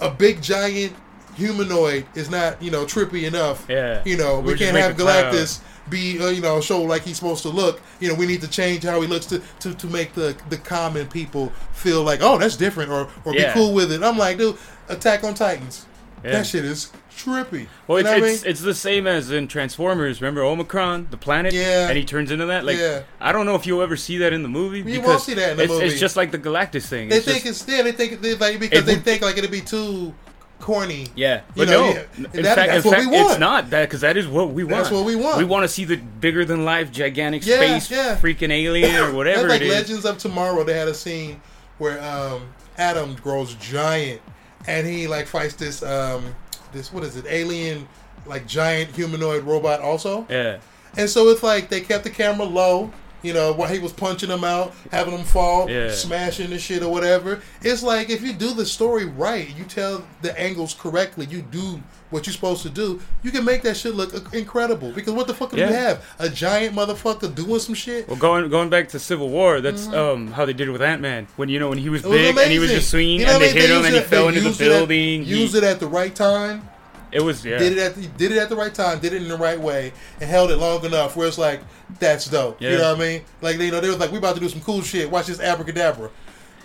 a 0.00 0.10
big 0.10 0.42
giant 0.42 0.94
humanoid 1.36 2.04
is 2.14 2.28
not 2.28 2.60
you 2.60 2.70
know 2.70 2.84
trippy 2.84 3.26
enough. 3.26 3.64
Yeah. 3.68 4.02
You 4.04 4.16
know 4.16 4.40
we 4.40 4.48
We'll 4.48 4.56
can't 4.58 4.76
have 4.76 4.96
Galactus. 4.96 5.60
cloud. 5.60 5.66
Be 5.90 6.18
uh, 6.20 6.28
you 6.28 6.40
know 6.40 6.60
show 6.60 6.80
like 6.82 7.02
he's 7.02 7.16
supposed 7.16 7.42
to 7.42 7.48
look. 7.48 7.80
You 8.00 8.08
know 8.08 8.14
we 8.14 8.26
need 8.26 8.40
to 8.42 8.48
change 8.48 8.84
how 8.84 9.00
he 9.00 9.06
looks 9.08 9.26
to 9.26 9.42
to, 9.60 9.74
to 9.74 9.86
make 9.88 10.14
the 10.14 10.36
the 10.48 10.56
common 10.56 11.08
people 11.08 11.52
feel 11.72 12.02
like 12.02 12.20
oh 12.22 12.38
that's 12.38 12.56
different 12.56 12.90
or 12.90 13.08
or 13.24 13.34
Yeah. 13.34 13.52
be 13.52 13.60
cool 13.60 13.74
with 13.74 13.92
it. 13.92 14.02
I'm 14.02 14.16
like 14.16 14.38
dude, 14.38 14.56
Attack 14.88 15.24
on 15.24 15.34
Titans. 15.34 15.86
Yeah. 16.24 16.32
That 16.32 16.46
shit 16.46 16.64
is 16.66 16.92
trippy. 17.10 17.66
Well, 17.86 17.98
you 17.98 18.04
it's, 18.04 18.04
know 18.04 18.12
what 18.20 18.22
I 18.24 18.26
it's, 18.28 18.42
mean? 18.44 18.50
it's 18.50 18.60
the 18.60 18.74
same 18.74 19.06
as 19.06 19.30
in 19.30 19.48
Transformers. 19.48 20.20
Remember 20.20 20.42
Omicron, 20.42 21.08
the 21.10 21.16
planet? 21.16 21.54
Yeah. 21.54 21.88
And 21.88 21.96
he 21.96 22.04
turns 22.04 22.30
into 22.30 22.44
that? 22.46 22.64
Like, 22.66 22.76
Yeah. 22.76 23.02
I 23.20 23.32
don't 23.32 23.46
know 23.46 23.54
if 23.54 23.66
you'll 23.66 23.80
ever 23.80 23.96
see 23.96 24.18
that 24.18 24.32
in 24.34 24.42
the 24.42 24.48
movie. 24.48 24.80
You 24.90 25.00
won't 25.00 25.20
see 25.22 25.32
that 25.34 25.52
in 25.52 25.56
the 25.56 25.62
it's, 25.64 25.72
movie. 25.72 25.86
It's 25.86 25.98
just 25.98 26.16
like 26.16 26.30
the 26.30 26.38
Galactus 26.38 26.86
thing. 26.86 27.08
They 27.08 27.16
It's 27.16 27.24
think 27.26 27.44
just- 27.44 27.66
it's 27.68 27.74
yeah. 27.74 27.82
They 27.82 27.92
think 27.92 28.20
they 28.20 28.34
like 28.34 28.60
because 28.60 28.80
It 28.80 28.84
they 28.86 28.96
think 28.96 29.22
like 29.22 29.38
it'd 29.38 29.50
be 29.50 29.62
too 29.62 30.14
corny. 30.60 31.06
Yeah, 31.16 31.36
You 31.54 31.66
but 31.66 31.68
know, 31.68 31.86
no. 31.90 31.92
yeah. 31.94 32.02
In 32.34 32.42
That- 32.42 32.54
fact, 32.56 32.70
that's 32.72 32.84
in 32.84 32.90
what 32.90 32.98
fact 32.98 33.10
we 33.10 33.16
want. 33.16 33.30
it's 33.30 33.40
not 33.40 33.70
that 33.70 33.88
because 33.88 34.00
that 34.02 34.16
is 34.16 34.26
what 34.28 34.50
we 34.50 34.62
want. 34.64 34.76
That's 34.84 34.90
what 34.90 35.04
we 35.04 35.16
want. 35.16 35.38
We 35.38 35.44
want 35.44 35.64
to 35.64 35.68
see 35.68 35.84
the 35.84 35.96
bigger 35.96 36.44
than 36.44 36.64
life, 36.64 36.92
gigantic 36.92 37.44
Yeah, 37.46 37.56
space, 37.56 37.90
yeah. 37.90 38.16
freaking 38.16 38.50
alien 38.52 38.94
or 39.04 39.12
whatever 39.14 39.48
like 39.48 39.60
it 39.62 39.66
is. 39.66 39.74
Legends 39.74 40.04
of 40.04 40.18
Tomorrow. 40.18 40.62
They 40.64 40.74
had 40.78 40.88
a 40.88 40.94
scene 40.94 41.40
where 41.78 42.00
um, 42.02 42.42
Atom 42.78 43.14
grows 43.16 43.54
giant, 43.54 44.20
and 44.66 44.86
he 44.86 45.06
like 45.08 45.26
fights 45.26 45.54
this 45.54 45.82
um, 45.82 46.34
this 46.72 46.92
what 46.92 47.02
is 47.04 47.16
it 47.16 47.24
alien 47.28 47.88
like 48.26 48.46
giant 48.46 48.94
humanoid 48.94 49.42
robot 49.44 49.80
also. 49.80 50.26
Yeah, 50.28 50.58
And 50.96 51.08
so 51.08 51.28
it's 51.30 51.42
like 51.42 51.68
they 51.70 51.80
kept 51.80 52.04
the 52.04 52.10
camera 52.10 52.44
low. 52.46 52.92
You 53.22 53.32
know, 53.34 53.52
while 53.52 53.68
he 53.68 53.78
was 53.78 53.92
punching 53.92 54.28
them 54.28 54.44
out, 54.44 54.72
having 54.90 55.14
them 55.14 55.24
fall, 55.24 55.68
Yeah. 55.70 55.90
smashing 55.92 56.50
the 56.50 56.58
shit 56.58 56.82
or 56.82 56.90
whatever. 56.90 57.40
It's 57.62 57.82
like 57.82 58.08
if 58.10 58.22
you 58.22 58.32
do 58.32 58.54
the 58.54 58.64
story 58.66 59.04
right, 59.04 59.48
you 59.56 59.64
tell 59.64 60.04
the 60.22 60.38
angles 60.40 60.74
correctly, 60.74 61.26
you 61.30 61.42
do 61.42 61.80
what 62.10 62.26
you're 62.26 62.32
supposed 62.34 62.62
to 62.62 62.68
do, 62.68 63.00
you 63.22 63.30
can 63.30 63.44
make 63.44 63.62
that 63.62 63.76
shit 63.76 63.94
look 63.94 64.34
incredible. 64.34 64.90
Because 64.90 65.12
what 65.12 65.28
the 65.28 65.34
fuck 65.34 65.50
do 65.50 65.58
Yeah. 65.58 65.68
we 65.68 65.74
have? 65.74 66.04
A 66.18 66.28
giant 66.28 66.74
motherfucker 66.74 67.32
doing 67.32 67.60
some 67.60 67.74
shit? 67.74 68.08
Well, 68.08 68.16
going 68.16 68.48
going 68.48 68.68
back 68.68 68.88
to 68.90 68.98
Civil 68.98 69.28
War, 69.28 69.60
that's 69.60 69.86
um 69.88 70.32
how 70.32 70.44
they 70.44 70.52
did 70.52 70.66
it 70.66 70.72
with 70.72 70.82
Ant 70.82 71.00
Man. 71.02 71.28
When 71.36 71.48
you 71.48 71.58
know 71.60 71.68
when 71.68 71.78
he 71.78 71.88
was 71.88 72.00
Mm-hmm. 72.02 72.10
Was 72.10 72.18
big 72.34 72.38
and 72.38 72.50
he 72.52 72.58
was 72.58 72.70
just 72.70 72.90
swinging 72.90 73.20
You 73.20 73.26
know 73.26 73.32
and 73.34 73.42
what 73.42 73.48
they 73.48 73.54
mean? 73.54 73.68
hit 73.68 73.70
him 73.78 73.84
and 73.84 73.94
he 73.94 74.00
fell 74.00 74.22
they 74.22 74.28
into 74.28 74.40
the 74.40 74.46
used 74.48 74.60
it 74.60 74.64
at- 74.64 74.68
building. 74.70 75.24
He- 75.24 75.40
used 75.42 75.54
it 75.54 75.62
at 75.64 75.78
the 75.78 75.86
right 75.86 76.14
time. 76.14 76.68
It 77.12 77.20
was 77.20 77.44
yeah. 77.44 77.58
Did 77.58 77.72
it 77.72 77.78
at 77.78 77.94
the, 77.94 78.06
did 78.06 78.32
it 78.32 78.38
at 78.38 78.48
the 78.48 78.56
right 78.56 78.72
time. 78.72 79.00
Did 79.00 79.12
it 79.12 79.22
in 79.22 79.28
the 79.28 79.36
right 79.36 79.58
way 79.60 79.92
and 80.20 80.30
held 80.30 80.50
it 80.50 80.56
long 80.56 80.84
enough 80.84 81.16
where 81.16 81.26
it's 81.26 81.38
like 81.38 81.60
that's 81.98 82.28
dope. 82.28 82.60
You 82.60 82.70
know 82.70 82.92
what 82.92 83.00
I 83.00 83.08
mean? 83.08 83.22
Like 83.40 83.58
you 83.58 83.70
know 83.70 83.80
they 83.80 83.88
was 83.88 83.98
like 83.98 84.12
we 84.12 84.18
about 84.18 84.34
to 84.34 84.40
do 84.40 84.48
some 84.48 84.60
cool 84.60 84.82
shit. 84.82 85.10
Watch 85.10 85.26
this 85.26 85.40
abracadabra. 85.40 86.10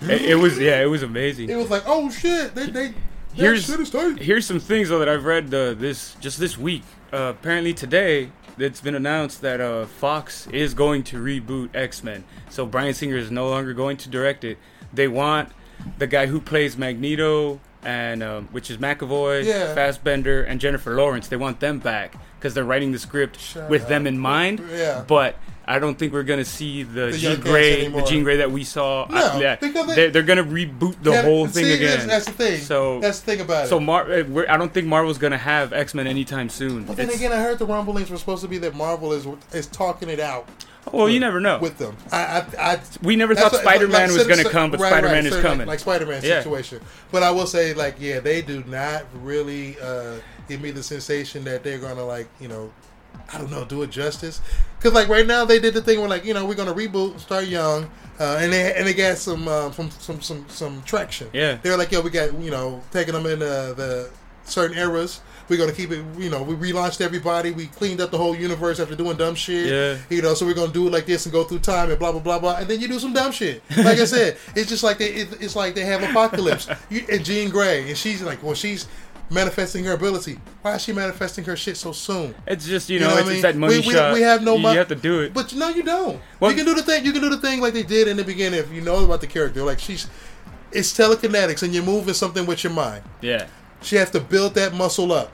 It, 0.02 0.22
it 0.22 0.36
was 0.36 0.60
yeah, 0.60 0.82
it 0.82 0.88
was 0.88 1.04
amazing. 1.04 1.50
It 1.50 1.56
was 1.56 1.70
like 1.70 1.84
oh 1.86 2.10
shit. 2.10 2.54
They 2.54 2.68
they 2.68 2.94
Here's 3.34 3.68
that 3.68 3.74
shit 3.74 3.82
is 3.82 3.90
tight. 3.90 4.20
here's 4.20 4.46
some 4.46 4.60
things 4.60 4.90
though 4.90 5.00
that 5.00 5.10
I've 5.10 5.26
read 5.26 5.54
uh, 5.54 5.74
this 5.74 6.16
just 6.22 6.40
this 6.40 6.58
week. 6.58 6.84
Uh, 7.12 7.34
apparently 7.38 7.74
today, 7.74 8.32
it's 8.58 8.80
been 8.80 8.96
announced 8.96 9.42
that 9.42 9.60
uh, 9.60 9.86
Fox 9.86 10.48
is 10.48 10.74
going 10.74 11.04
to 11.04 11.22
reboot 11.22 11.70
X 11.76 12.04
Men. 12.04 12.24
So 12.50 12.66
Bryan 12.66 12.94
Singer 12.94 13.18
is 13.18 13.32
no 13.32 13.50
longer 13.50 13.74
going 13.74 13.98
to 13.98 14.10
direct 14.10 14.44
it. 14.46 14.58
They 14.94 15.08
want 15.10 15.50
the 15.98 16.08
guy 16.08 16.28
who 16.28 16.40
plays 16.40 16.78
Magneto 16.78 17.60
and 17.86 18.24
um, 18.24 18.48
which 18.52 18.70
is 18.72 18.78
McAvoy, 18.78 19.44
Yeah. 19.46 19.74
Fassbender, 19.74 20.44
and 20.44 20.60
Jennifer 20.60 20.96
Lawrence. 20.96 21.28
They 21.28 21.38
want 21.38 21.60
them 21.60 21.80
back 21.80 22.16
because 22.40 22.54
they're 22.54 22.64
writing 22.66 22.92
the 22.92 23.00
script 23.00 23.40
Shut 23.40 23.70
with 23.70 23.84
up. 23.84 23.90
them 23.90 24.08
in 24.08 24.18
mind. 24.20 24.62
Yeah. 24.72 25.04
But 25.08 25.36
I 25.68 25.80
don't 25.80 25.98
think 25.98 26.14
we're 26.14 26.24
gonna 26.24 26.46
see 26.46 26.84
the, 26.84 27.08
The 27.08 27.18
Jean 27.18 27.40
Grey, 27.40 27.88
the. 27.88 28.02
Jean 28.04 28.24
Grey 28.24 28.38
that 28.38 28.52
we 28.52 28.64
saw. 28.64 29.08
No, 29.10 29.18
I- 29.18 29.40
yeah, 29.40 29.56
they- 29.56 30.10
they're 30.12 30.22
gonna 30.22 30.44
reboot 30.44 30.96
the 31.02 31.12
Yeah, 31.12 31.22
whole 31.24 31.48
thing 31.48 31.66
see, 31.66 31.74
again. 31.74 32.08
That's, 32.08 32.26
that's 32.26 32.26
the 32.26 32.32
thing. 32.34 32.60
So 32.62 33.00
that's 33.00 33.20
the 33.22 33.26
thing 33.26 33.42
about 33.42 33.68
so 33.68 33.78
it. 33.78 33.82
Mar- 33.82 34.12
uh, 34.12 34.44
I 34.48 34.58
don't 34.58 34.72
think 34.74 34.86
Marvel's 34.88 35.18
gonna 35.18 35.38
have 35.40 35.74
X 35.74 35.94
Men 35.96 36.06
anytime 36.08 36.50
soon. 36.50 36.84
But 36.84 36.98
then 36.98 37.06
It's- 37.08 37.20
again, 37.20 37.32
I 37.32 37.38
heard 37.42 37.58
the 37.58 37.66
rumblings 37.66 38.12
were 38.12 38.18
supposed 38.18 38.44
to 38.44 38.48
be 38.48 38.58
that 38.60 38.76
Marvel 38.76 39.12
is 39.14 39.26
is 39.54 39.66
talking 39.68 40.10
it 40.10 40.20
out. 40.20 40.48
Well, 40.92 41.10
you 41.10 41.20
never 41.20 41.40
know. 41.40 41.60
with 41.60 41.78
them. 41.78 41.96
I, 42.12 42.18
I, 42.58 42.74
I 42.74 42.82
we 43.02 43.16
never 43.16 43.36
thought 43.36 43.54
Spider 43.56 43.88
Man 43.88 44.10
like, 44.10 44.18
was 44.18 44.28
gonna 44.28 44.50
come, 44.50 44.72
but 44.72 44.80
right, 44.80 44.90
Spider 44.90 45.08
Man 45.08 45.24
right, 45.24 45.34
is 45.34 45.42
coming. 45.42 45.60
Like, 45.60 45.68
like 45.68 45.80
Spider 45.80 46.06
Man 46.06 46.22
Yeah. 46.24 46.40
situation. 46.40 46.82
But 47.12 47.24
I 47.24 47.32
will 47.32 47.48
say, 47.48 47.74
like, 47.74 47.96
yeah, 48.00 48.20
they 48.20 48.42
do 48.42 48.64
not 48.68 49.06
really 49.22 49.80
uh, 49.80 50.16
give 50.48 50.62
me 50.62 50.72
the 50.72 50.84
sensation 50.84 51.44
that 51.46 51.64
they're 51.64 51.80
gonna 51.80 52.06
like, 52.06 52.28
you 52.40 52.48
know, 52.48 52.72
I 53.34 53.38
don't 53.38 53.52
know, 53.52 53.66
do 53.66 53.82
it 53.84 53.90
justice. 53.90 54.42
Because 54.78 54.94
like 54.94 55.08
right 55.08 55.26
now, 55.26 55.46
they 55.46 55.60
did 55.60 55.74
the 55.74 55.82
thing 55.82 56.00
where 56.00 56.10
like, 56.10 56.26
you 56.26 56.34
know, 56.34 56.46
we're 56.46 56.56
gonna 56.56 56.74
reboot, 56.74 57.20
start 57.20 57.46
young, 57.46 57.90
uh, 58.20 58.38
and 58.40 58.54
they 58.54 58.74
and 58.74 58.86
they 58.86 58.94
got 58.94 59.18
some 59.18 59.48
uh, 59.48 59.72
some 59.72 59.90
some 59.92 60.22
some 60.22 60.46
some 60.50 60.84
traction. 60.84 61.30
Yeah. 61.34 61.58
they're 61.62 61.78
like, 61.78 61.92
yo, 61.92 62.02
we 62.02 62.10
got 62.10 62.40
you 62.40 62.52
know, 62.52 62.82
taking 62.92 63.14
them 63.14 63.26
in 63.26 63.42
uh, 63.42 63.74
the 63.74 64.12
certain 64.46 64.78
eras. 64.78 65.22
We're 65.48 65.58
gonna 65.58 65.74
keep 65.74 65.92
it, 65.92 66.04
you 66.18 66.32
know. 66.32 66.42
We 66.42 66.56
relaunched 66.56 67.02
everybody. 67.02 67.52
We 67.52 67.68
cleaned 67.68 68.02
up 68.02 68.10
the 68.10 68.18
whole 68.18 68.36
universe 68.36 68.80
after 68.80 68.96
doing 68.96 69.16
dumb 69.16 69.36
shit. 69.36 69.68
Yeah. 69.68 69.98
You 70.10 70.24
know, 70.24 70.34
so 70.34 70.44
we're 70.46 70.56
gonna 70.56 70.74
do 70.74 70.88
it 70.88 70.92
like 70.92 71.06
this 71.06 71.28
and 71.28 71.34
go 71.34 71.44
through 71.44 71.60
time 71.60 71.92
and 71.92 72.00
blah 72.00 72.12
blah 72.12 72.22
blah 72.22 72.40
blah, 72.40 72.56
and 72.58 72.68
then 72.68 72.80
you 72.82 72.88
do 72.88 72.98
some 72.98 73.14
dumb 73.14 73.32
shit. 73.32 73.62
Like 73.78 74.00
I 74.00 74.06
said, 74.06 74.38
it's 74.56 74.70
just 74.70 74.82
like 74.84 74.98
they, 74.98 75.10
it, 75.14 75.38
it's 75.42 75.56
like 75.56 75.76
they 75.76 75.86
have 75.86 76.02
apocalypse. 76.02 76.68
You, 76.90 77.06
and 77.12 77.24
Jean 77.24 77.50
Grey, 77.52 77.88
and 77.90 77.96
she's 77.98 78.24
like, 78.24 78.42
well, 78.42 78.56
she's 78.56 78.88
manifesting 79.30 79.84
her 79.86 79.94
ability. 79.94 80.40
Why 80.64 80.76
is 80.76 80.84
she 80.84 80.94
manifesting 80.94 81.44
her 81.46 81.56
shit 81.56 81.78
so 81.78 81.92
soon? 81.92 82.34
It's 82.48 82.66
just 82.66 82.90
you 82.90 82.96
You 82.96 83.02
know, 83.06 83.10
know 83.14 83.18
it's, 83.20 83.30
I 83.30 83.34
it's 83.34 83.42
that 83.44 83.56
money 83.56 83.80
We- 83.82 83.88
we- 83.88 83.94
shot. 83.94 84.14
we 84.14 84.22
have 84.22 84.42
no 84.44 84.58
money. 84.58 84.74
you 84.74 84.80
have 84.80 84.88
to 84.90 84.96
do 84.96 85.22
it. 85.22 85.34
But 85.34 85.54
no, 85.54 85.70
you 85.70 85.84
don't. 85.84 86.20
Well- 86.40 86.50
you 86.52 86.58
can 86.58 86.66
do 86.66 86.74
the 86.74 86.82
thing. 86.84 87.06
You 87.06 87.12
can 87.12 87.22
do 87.22 87.30
the 87.30 87.38
thing 87.38 87.62
like 87.62 87.74
they 87.76 87.84
did 87.84 88.08
in 88.08 88.18
the 88.18 88.24
beginning. 88.24 88.60
If 88.60 88.72
you 88.72 88.82
know 88.82 89.04
about 89.06 89.22
the 89.22 89.28
character, 89.28 89.64
like 89.64 89.78
she's, 89.80 90.08
it's 90.72 90.92
telekinetics, 90.98 91.62
and 91.62 91.72
you're 91.74 91.84
moving 91.84 92.14
something 92.16 92.48
with 92.48 92.64
your 92.64 92.74
mind. 92.74 93.04
yeah, 93.22 93.48
She 93.86 93.96
has 93.98 94.10
to 94.12 94.20
build 94.20 94.56
that 94.56 94.74
muscle 94.74 95.12
up. 95.12 95.32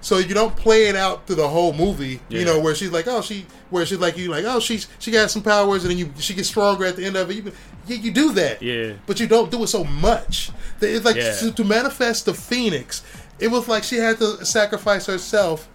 So 0.00 0.18
you 0.18 0.34
don't 0.34 0.54
play 0.54 0.86
it 0.86 0.94
out 0.96 1.26
through 1.26 1.36
the 1.36 1.48
whole 1.48 1.72
movie, 1.72 2.20
you 2.28 2.44
know, 2.44 2.60
where 2.60 2.74
she's 2.74 2.90
like, 2.92 3.06
oh, 3.08 3.22
she, 3.22 3.46
where 3.70 3.84
she's 3.84 3.98
like, 3.98 4.16
you 4.16 4.28
like, 4.30 4.44
oh, 4.44 4.60
she's 4.60 4.86
she 4.98 5.10
got 5.10 5.30
some 5.30 5.42
powers, 5.42 5.82
and 5.84 5.90
then 5.90 5.98
you 5.98 6.12
she 6.18 6.34
gets 6.34 6.48
stronger 6.48 6.84
at 6.84 6.96
the 6.96 7.04
end 7.04 7.16
of 7.16 7.30
it. 7.30 7.34
You, 7.36 7.52
you, 7.88 7.96
you 7.96 8.10
do 8.12 8.32
that, 8.34 8.62
Yeah. 8.62 8.92
but 9.06 9.18
you 9.20 9.26
don't 9.26 9.50
do 9.50 9.62
it 9.64 9.68
so 9.68 9.82
much. 9.84 10.50
It's 10.80 11.04
like 11.04 11.16
Yeah. 11.16 11.34
to, 11.36 11.52
to 11.52 11.64
manifest 11.64 12.26
the 12.26 12.34
phoenix. 12.34 13.02
It 13.38 13.48
was 13.48 13.66
like 13.68 13.82
she 13.84 13.96
had 13.96 14.18
to 14.18 14.44
sacrifice 14.44 15.06
herself, 15.06 15.68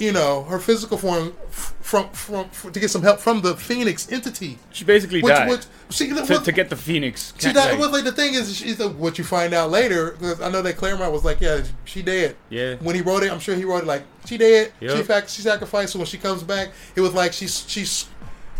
you 0.00 0.12
know, 0.12 0.42
her 0.44 0.58
physical 0.58 0.96
form 0.98 1.34
from 1.50 2.08
from, 2.10 2.48
from 2.50 2.72
to 2.72 2.80
get 2.80 2.90
some 2.90 3.02
help 3.02 3.20
from 3.20 3.42
the 3.42 3.54
phoenix 3.54 4.10
entity. 4.10 4.58
she 4.72 4.84
basically 4.84 5.20
Which, 5.22 5.34
died 5.34 5.48
which 5.50 5.66
she, 5.90 6.08
to, 6.08 6.14
what- 6.14 6.44
to 6.44 6.52
get 6.52 6.70
the 6.70 6.76
Phoenix. 6.76 7.34
she 7.38 7.52
died. 7.52 7.78
Well, 7.78 7.90
like 7.92 8.04
the 8.04 8.12
thing 8.12 8.34
is, 8.34 8.56
she's 8.56 8.78
what 8.78 9.18
you 9.18 9.24
find 9.24 9.52
out 9.52 9.70
later. 9.70 10.12
Because 10.12 10.40
I 10.40 10.48
know 10.50 10.62
that 10.62 10.76
Claremont 10.76 11.12
was 11.12 11.24
like, 11.24 11.40
"Yeah, 11.40 11.62
she 11.84 12.00
dead." 12.02 12.36
Yeah. 12.48 12.76
When 12.76 12.94
he 12.96 13.02
wrote 13.02 13.22
it, 13.22 13.30
I'm 13.30 13.40
sure 13.40 13.54
he 13.54 13.64
wrote 13.64 13.82
it 13.82 13.86
like, 13.86 14.04
"She 14.24 14.38
dead." 14.38 14.72
Yep. 14.80 14.96
She 14.96 15.02
fact 15.02 15.30
she 15.30 15.42
sacrificed. 15.42 15.92
So 15.92 15.98
when 15.98 16.06
she 16.06 16.18
comes 16.18 16.42
back, 16.42 16.70
it 16.96 17.00
was 17.02 17.12
like 17.12 17.32
she's 17.32 17.64
she's 17.68 18.06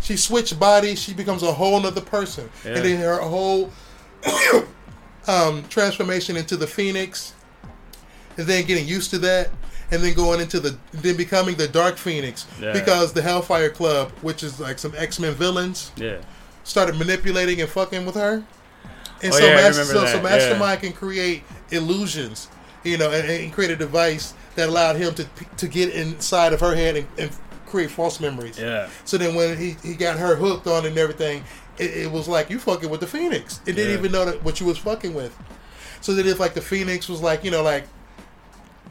she 0.01 0.15
switched 0.17 0.59
bodies. 0.59 1.01
She 1.01 1.13
becomes 1.13 1.41
a 1.43 1.51
whole 1.51 1.83
other 1.85 2.01
person, 2.01 2.49
Yeah. 2.63 2.75
and 2.75 2.85
then 2.85 2.97
her 3.01 3.17
whole 3.19 3.71
um, 5.27 5.63
transformation 5.69 6.35
into 6.37 6.57
the 6.57 6.67
Phoenix, 6.67 7.33
and 8.37 8.45
then 8.47 8.65
getting 8.65 8.87
used 8.87 9.09
to 9.11 9.17
that. 9.19 9.49
And 9.91 10.01
then 10.01 10.13
going 10.13 10.39
into 10.39 10.59
the, 10.61 10.77
then 10.93 11.17
becoming 11.17 11.55
the 11.55 11.67
Dark 11.67 11.97
Phoenix 11.97 12.45
Yeah. 12.61 12.71
because 12.71 13.11
the 13.13 13.21
Hellfire 13.21 13.69
Club, 13.69 14.11
which 14.21 14.41
is 14.41 14.59
like 14.59 14.79
some 14.79 14.93
X 14.97 15.19
Men 15.19 15.33
villains, 15.33 15.91
Yeah, 15.97 16.17
started 16.63 16.95
manipulating 16.97 17.59
and 17.61 17.69
fucking 17.69 18.05
with 18.05 18.15
her. 18.15 18.43
And 19.23 19.33
Oh, 19.33 19.37
so, 19.37 19.45
yeah, 19.45 19.55
Master, 19.55 19.83
so, 19.83 19.93
so 20.05 20.13
that, 20.13 20.23
Mastermind 20.23 20.81
can 20.81 20.93
create 20.93 21.43
illusions, 21.71 22.47
you 22.83 22.97
know, 22.97 23.11
and, 23.11 23.29
and 23.29 23.53
create 23.53 23.69
a 23.71 23.75
device 23.75 24.33
that 24.55 24.69
allowed 24.69 24.95
him 24.95 25.13
to 25.15 25.25
to 25.57 25.67
get 25.67 25.93
inside 25.93 26.53
of 26.53 26.59
her 26.61 26.73
head 26.75 26.95
and, 26.95 27.07
and 27.17 27.31
create 27.67 27.91
false 27.91 28.19
memories. 28.19 28.57
Yeah. 28.59 28.89
So 29.05 29.17
then 29.17 29.35
when 29.35 29.57
he, 29.57 29.75
he 29.83 29.93
got 29.95 30.17
her 30.17 30.35
hooked 30.35 30.67
on 30.67 30.85
and 30.85 30.97
everything, 30.97 31.43
it, 31.77 31.91
it 31.97 32.11
was 32.11 32.27
like 32.27 32.49
you 32.49 32.59
fucking 32.59 32.89
with 32.89 32.99
the 33.01 33.07
Phoenix. 33.07 33.59
It 33.65 33.73
didn't 33.75 33.91
Yeah. 33.91 33.97
even 33.99 34.11
know 34.11 34.25
that 34.25 34.43
what 34.43 34.59
you 34.59 34.65
was 34.65 34.77
fucking 34.77 35.13
with. 35.13 35.37
So 36.01 36.13
then 36.13 36.25
if 36.27 36.39
like 36.39 36.53
the 36.53 36.61
Phoenix 36.61 37.09
was 37.09 37.21
like 37.21 37.43
you 37.43 37.51
know 37.51 37.61
like. 37.63 37.85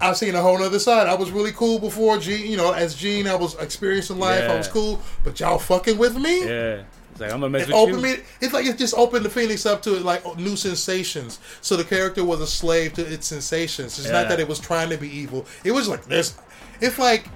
I've 0.01 0.16
seen 0.16 0.34
a 0.34 0.40
whole 0.40 0.62
other 0.62 0.78
side. 0.78 1.07
I 1.07 1.14
was 1.14 1.30
really 1.30 1.53
cool 1.53 1.78
before 1.78 2.18
Jean, 2.18 2.51
you 2.51 2.57
know, 2.57 2.72
as 2.72 2.94
Jean, 2.94 3.26
I 3.26 3.34
was 3.34 3.55
experiencing 3.57 4.18
life. 4.18 4.42
I 4.44 4.46
Yeah. 4.46 4.57
was 4.59 4.68
cool, 4.68 5.01
but 5.24 5.38
y'all 5.40 5.59
fucking 5.59 5.98
with 5.98 6.16
me. 6.16 6.40
Yeah. 6.44 6.82
It's 7.12 7.20
like 7.20 7.32
I'm 7.32 7.40
gonna 7.40 7.51
mess 7.51 7.62
It 7.62 7.68
with 7.68 7.76
opened 7.76 7.96
you. 8.03 8.16
me. 8.16 8.16
It's 8.40 8.53
like 8.55 8.66
it 8.66 8.78
just 8.78 8.94
opened 8.94 9.24
the 9.24 9.30
Phoenix 9.30 9.66
up 9.66 9.82
to 9.82 9.90
like 9.90 10.24
new 10.38 10.57
sensations. 10.57 11.38
So 11.61 11.76
the 11.76 11.84
character 11.84 12.24
was 12.24 12.40
a 12.40 12.46
slave 12.46 12.94
to 12.94 13.03
its 13.03 13.26
sensations. 13.26 13.98
It's 13.98 14.09
not 14.09 14.28
that 14.28 14.40
it 14.40 14.48
was 14.48 14.59
trying 14.59 14.88
to 14.90 14.96
be 14.96 15.09
evil. 15.14 15.44
It 15.64 15.72
was 15.72 15.86
like 15.88 16.07
this. 16.07 16.34
It's 16.80 16.98
like 16.98 17.26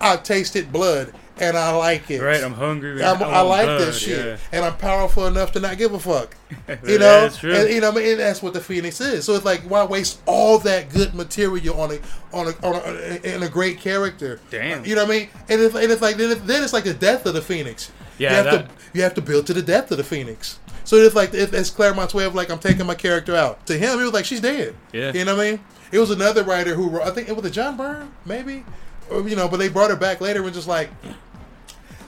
I 0.00 0.16
tasted 0.16 0.72
blood 0.72 1.12
and 1.40 1.56
I 1.56 1.70
like 1.76 2.10
it. 2.10 2.20
Right. 2.20 2.42
I'm 2.42 2.54
hungry. 2.54 3.02
I'm, 3.02 3.22
I 3.22 3.40
like 3.40 3.66
blood, 3.66 3.80
this 3.80 3.98
shit, 3.98 4.24
yeah. 4.26 4.36
and 4.52 4.64
I'm 4.64 4.76
powerful 4.76 5.26
enough 5.26 5.52
to 5.52 5.60
not 5.60 5.78
give 5.78 5.92
a 5.94 5.98
fuck. 5.98 6.36
You 6.86 6.98
know, 6.98 7.22
that's 7.22 7.38
true. 7.38 7.52
and 7.54 7.68
you 7.70 7.80
know, 7.80 7.90
I 7.90 7.94
mean, 7.94 8.06
and 8.12 8.20
that's 8.20 8.42
what 8.42 8.52
the 8.54 8.60
Phoenix 8.60 9.00
is. 9.00 9.24
So 9.24 9.34
it's 9.34 9.44
like, 9.44 9.62
why 9.62 9.84
waste 9.84 10.20
all 10.26 10.58
that 10.60 10.90
good 10.90 11.14
material 11.14 11.80
on 11.80 11.92
a 11.92 11.98
on 12.36 12.48
a, 12.48 12.66
on 12.66 12.82
a, 12.84 13.34
in 13.36 13.42
a 13.42 13.48
great 13.48 13.78
character? 13.80 14.40
Damn. 14.50 14.84
you 14.84 14.94
know 14.94 15.04
what 15.04 15.14
I 15.14 15.18
mean? 15.20 15.28
And 15.48 15.60
it's, 15.60 15.74
and 15.74 15.90
it's 15.92 16.02
like 16.02 16.16
then, 16.16 16.30
it- 16.32 16.46
then 16.46 16.62
it's 16.62 16.72
like 16.72 16.84
the 16.84 16.94
death 16.94 17.26
of 17.26 17.34
the 17.34 17.42
Phoenix. 17.42 17.90
Yeah, 18.18 18.30
you 18.30 18.36
have 18.36 18.44
that- 18.44 18.68
to 18.68 18.74
you 18.94 19.02
have 19.02 19.14
to 19.14 19.22
build 19.22 19.46
to 19.48 19.54
the 19.54 19.62
death 19.62 19.90
of 19.90 19.96
the 19.98 20.04
Phoenix. 20.04 20.58
So 20.84 20.96
it's 20.96 21.14
like 21.14 21.30
it's 21.34 21.70
Claremont's 21.70 22.14
way 22.14 22.24
of 22.24 22.34
like 22.34 22.50
I'm 22.50 22.58
taking 22.58 22.86
my 22.86 22.94
character 22.94 23.34
out. 23.36 23.66
To 23.66 23.76
him, 23.76 23.98
it 24.00 24.04
was 24.04 24.12
like 24.14 24.24
she's 24.24 24.40
dead. 24.40 24.74
Yeah. 24.92 25.12
you 25.12 25.24
know 25.26 25.36
what 25.36 25.46
I 25.46 25.50
mean? 25.52 25.60
It 25.92 25.98
was 25.98 26.10
another 26.10 26.44
writer 26.44 26.74
who 26.74 26.88
wrote, 26.88 27.02
I 27.06 27.10
think 27.10 27.28
it 27.28 27.36
was 27.36 27.44
a 27.44 27.50
John 27.50 27.76
Byrne, 27.76 28.10
maybe, 28.26 28.64
or, 29.10 29.26
you 29.28 29.36
know, 29.36 29.48
but 29.48 29.56
they 29.58 29.68
brought 29.68 29.88
her 29.90 29.96
back 29.96 30.20
later 30.20 30.42
and 30.44 30.52
just 30.52 30.68
like 30.68 30.90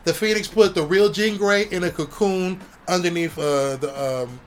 the 0.05 0.15
Phoenix 0.15 0.49
put 0.49 0.75
the 0.75 0.83
real 0.83 1.11
Jean 1.11 1.37
Grey 1.37 1.65
in 1.71 1.85
a 1.85 1.91
cocoon 1.91 2.61
underneath 2.89 3.39
uh, 3.39 3.77
the 3.77 4.27
um, 4.27 4.41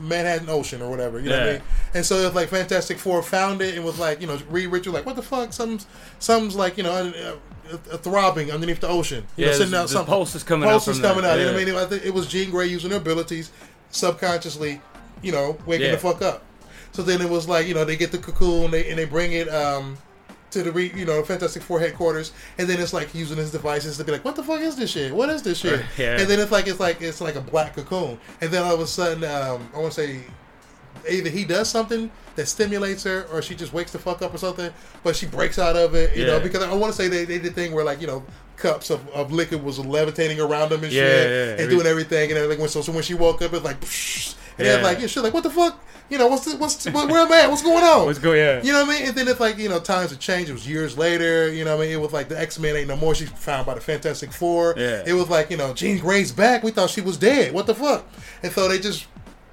Manhattan 0.00 0.48
Ocean 0.48 0.82
or 0.82 0.90
whatever. 0.90 1.18
You 1.18 1.28
know 1.30 1.38
what 1.38 1.42
I 1.42 1.46
Yeah. 1.46 1.52
mean? 1.54 1.62
And 1.94 2.04
so 2.06 2.16
it's 2.26 2.34
like 2.34 2.48
Fantastic 2.48 2.98
Four 2.98 3.22
found 3.22 3.60
it 3.62 3.74
and 3.76 3.84
was 3.84 3.98
like, 3.98 4.20
you 4.20 4.26
know, 4.26 4.38
Reed 4.50 4.68
Richards 4.68 4.94
like, 4.94 5.06
what 5.06 5.16
the 5.16 5.22
fuck? 5.22 5.52
Something's 5.52 5.86
something's 6.18 6.54
like 6.56 6.76
you 6.76 6.82
know. 6.84 6.92
Uh, 6.92 7.36
uh, 7.72 7.96
throbbing 7.98 8.50
underneath 8.50 8.80
the 8.80 8.88
ocean, 8.88 9.24
you 9.36 9.44
Yeah, 9.44 9.52
know, 9.52 9.58
sending 9.58 9.76
out 9.78 9.82
the 9.82 9.88
something. 9.90 10.10
pulse 10.12 10.34
is 10.34 10.42
coming 10.42 10.68
out 10.68 10.72
Pulse 10.72 10.88
is 10.88 10.98
coming 10.98 11.22
that, 11.22 11.34
out. 11.34 11.38
You 11.38 11.44
know 11.44 11.52
what 11.52 11.62
I 11.62 11.64
mean? 11.66 11.74
I 11.76 11.84
think 11.84 12.04
it 12.04 12.12
was 12.12 12.26
Jean 12.26 12.50
Grey 12.50 12.66
using 12.66 12.90
her 12.90 12.96
abilities 12.96 13.52
subconsciously, 13.92 14.80
you 15.22 15.30
know, 15.30 15.56
waking 15.66 15.86
Yeah. 15.86 15.92
the 15.92 15.98
fuck 15.98 16.20
up. 16.20 16.42
So 16.90 17.02
then 17.04 17.20
it 17.20 17.28
was 17.30 17.46
like, 17.48 17.68
you 17.68 17.74
know, 17.74 17.84
they 17.84 17.94
get 17.96 18.10
the 18.10 18.18
cocoon 18.18 18.72
they, 18.72 18.90
and 18.90 18.98
they 18.98 19.04
bring 19.04 19.32
it 19.34 19.48
um, 19.48 19.96
to 20.50 20.62
the, 20.62 20.72
re, 20.72 20.92
you 20.94 21.04
know, 21.04 21.22
Fantastic 21.22 21.62
Four 21.62 21.80
headquarters, 21.80 22.32
and 22.58 22.68
then 22.68 22.80
it's 22.80 22.92
like 22.92 23.14
using 23.14 23.36
his 23.36 23.50
devices 23.50 23.96
to 23.98 24.04
be 24.04 24.12
like, 24.12 24.24
what 24.24 24.36
the 24.36 24.42
fuck 24.42 24.60
is 24.60 24.76
this 24.76 24.90
shit? 24.90 25.14
What 25.14 25.28
is 25.30 25.42
this 25.42 25.58
shit? 25.58 25.80
Yeah. 25.96 26.18
And 26.18 26.28
then 26.30 26.40
it's 26.40 26.50
like 26.50 26.66
it's 26.66 26.80
like 26.80 27.02
it's 27.02 27.20
like 27.20 27.34
a 27.34 27.40
black 27.40 27.74
cocoon, 27.76 28.18
and 28.40 28.50
then 28.50 28.62
all 28.62 28.74
of 28.74 28.80
a 28.80 28.86
sudden, 28.86 29.24
um, 29.24 29.68
I 29.74 29.78
want 29.78 29.92
to 29.92 30.00
say, 30.00 30.20
either 31.08 31.30
he 31.30 31.44
does 31.44 31.68
something 31.68 32.10
that 32.36 32.46
stimulates 32.46 33.04
her, 33.04 33.26
or 33.32 33.42
she 33.42 33.54
just 33.54 33.72
wakes 33.72 33.92
the 33.92 33.98
fuck 33.98 34.22
up 34.22 34.34
or 34.34 34.38
something, 34.38 34.72
but 35.02 35.14
she 35.16 35.26
breaks 35.26 35.58
out 35.58 35.76
of 35.76 35.94
it, 35.94 36.16
you 36.16 36.26
know, 36.26 36.40
because 36.40 36.62
I 36.62 36.72
want 36.74 36.92
to 36.92 36.96
say 36.96 37.08
they, 37.08 37.24
they 37.24 37.38
did 37.38 37.52
the 37.52 37.54
thing 37.54 37.72
where 37.72 37.84
like 37.84 38.00
you 38.00 38.06
know. 38.06 38.24
Cups 38.56 38.90
of, 38.90 39.08
of 39.14 39.32
liquid 39.32 39.64
was 39.64 39.78
levitating 39.78 40.38
around 40.38 40.68
them 40.68 40.84
and 40.84 40.92
Yeah, 40.92 41.00
shit, 41.00 41.30
yeah, 41.58 41.62
and 41.62 41.70
doing 41.70 41.86
everything 41.86 42.28
and 42.28 42.38
everything. 42.38 42.68
So, 42.68 42.82
so 42.82 42.92
when 42.92 43.02
she 43.02 43.14
woke 43.14 43.40
up, 43.40 43.54
it's 43.54 43.64
like, 43.64 43.80
psh, 43.80 44.34
and 44.58 44.66
Yeah. 44.66 44.74
then 44.74 44.82
like, 44.82 45.00
yeah, 45.00 45.06
shit, 45.06 45.22
like, 45.22 45.32
what 45.32 45.44
the 45.44 45.48
fuck? 45.48 45.82
You 46.10 46.18
know, 46.18 46.26
what's 46.26 46.44
the, 46.44 46.58
what's 46.58 46.84
where, 46.84 47.06
where 47.06 47.20
am 47.20 47.32
I 47.32 47.44
at? 47.44 47.48
What's 47.50 47.62
going 47.62 47.82
on? 47.82 48.06
Let's 48.06 48.18
go. 48.18 48.34
Yeah. 48.34 48.62
You 48.62 48.74
know 48.74 48.84
what 48.84 48.94
I 48.94 48.98
mean? 48.98 49.08
And 49.08 49.16
then 49.16 49.28
it's 49.28 49.40
like, 49.40 49.56
you 49.56 49.70
know, 49.70 49.80
times 49.80 50.10
have 50.10 50.20
changed. 50.20 50.50
It 50.50 50.52
was 50.52 50.68
years 50.68 50.98
later. 50.98 51.50
You 51.50 51.64
know 51.64 51.74
what 51.74 51.84
I 51.84 51.86
mean? 51.86 51.94
It 51.94 52.00
was 52.02 52.12
like 52.12 52.28
the 52.28 52.38
X 52.38 52.58
Men 52.58 52.76
ain't 52.76 52.88
no 52.88 52.96
more. 52.96 53.14
She's 53.14 53.30
found 53.30 53.64
by 53.64 53.76
the 53.76 53.80
Fantastic 53.80 54.30
Four. 54.30 54.74
Yeah. 54.76 55.04
It 55.06 55.14
was 55.14 55.30
like, 55.30 55.50
you 55.50 55.56
know, 55.56 55.72
Jean 55.72 55.96
Grey's 55.98 56.30
back. 56.30 56.62
We 56.62 56.70
thought 56.70 56.90
she 56.90 57.00
was 57.00 57.16
dead. 57.16 57.54
What 57.54 57.66
the 57.66 57.74
fuck? 57.74 58.04
And 58.42 58.52
so 58.52 58.68
they 58.68 58.78
just 58.78 59.06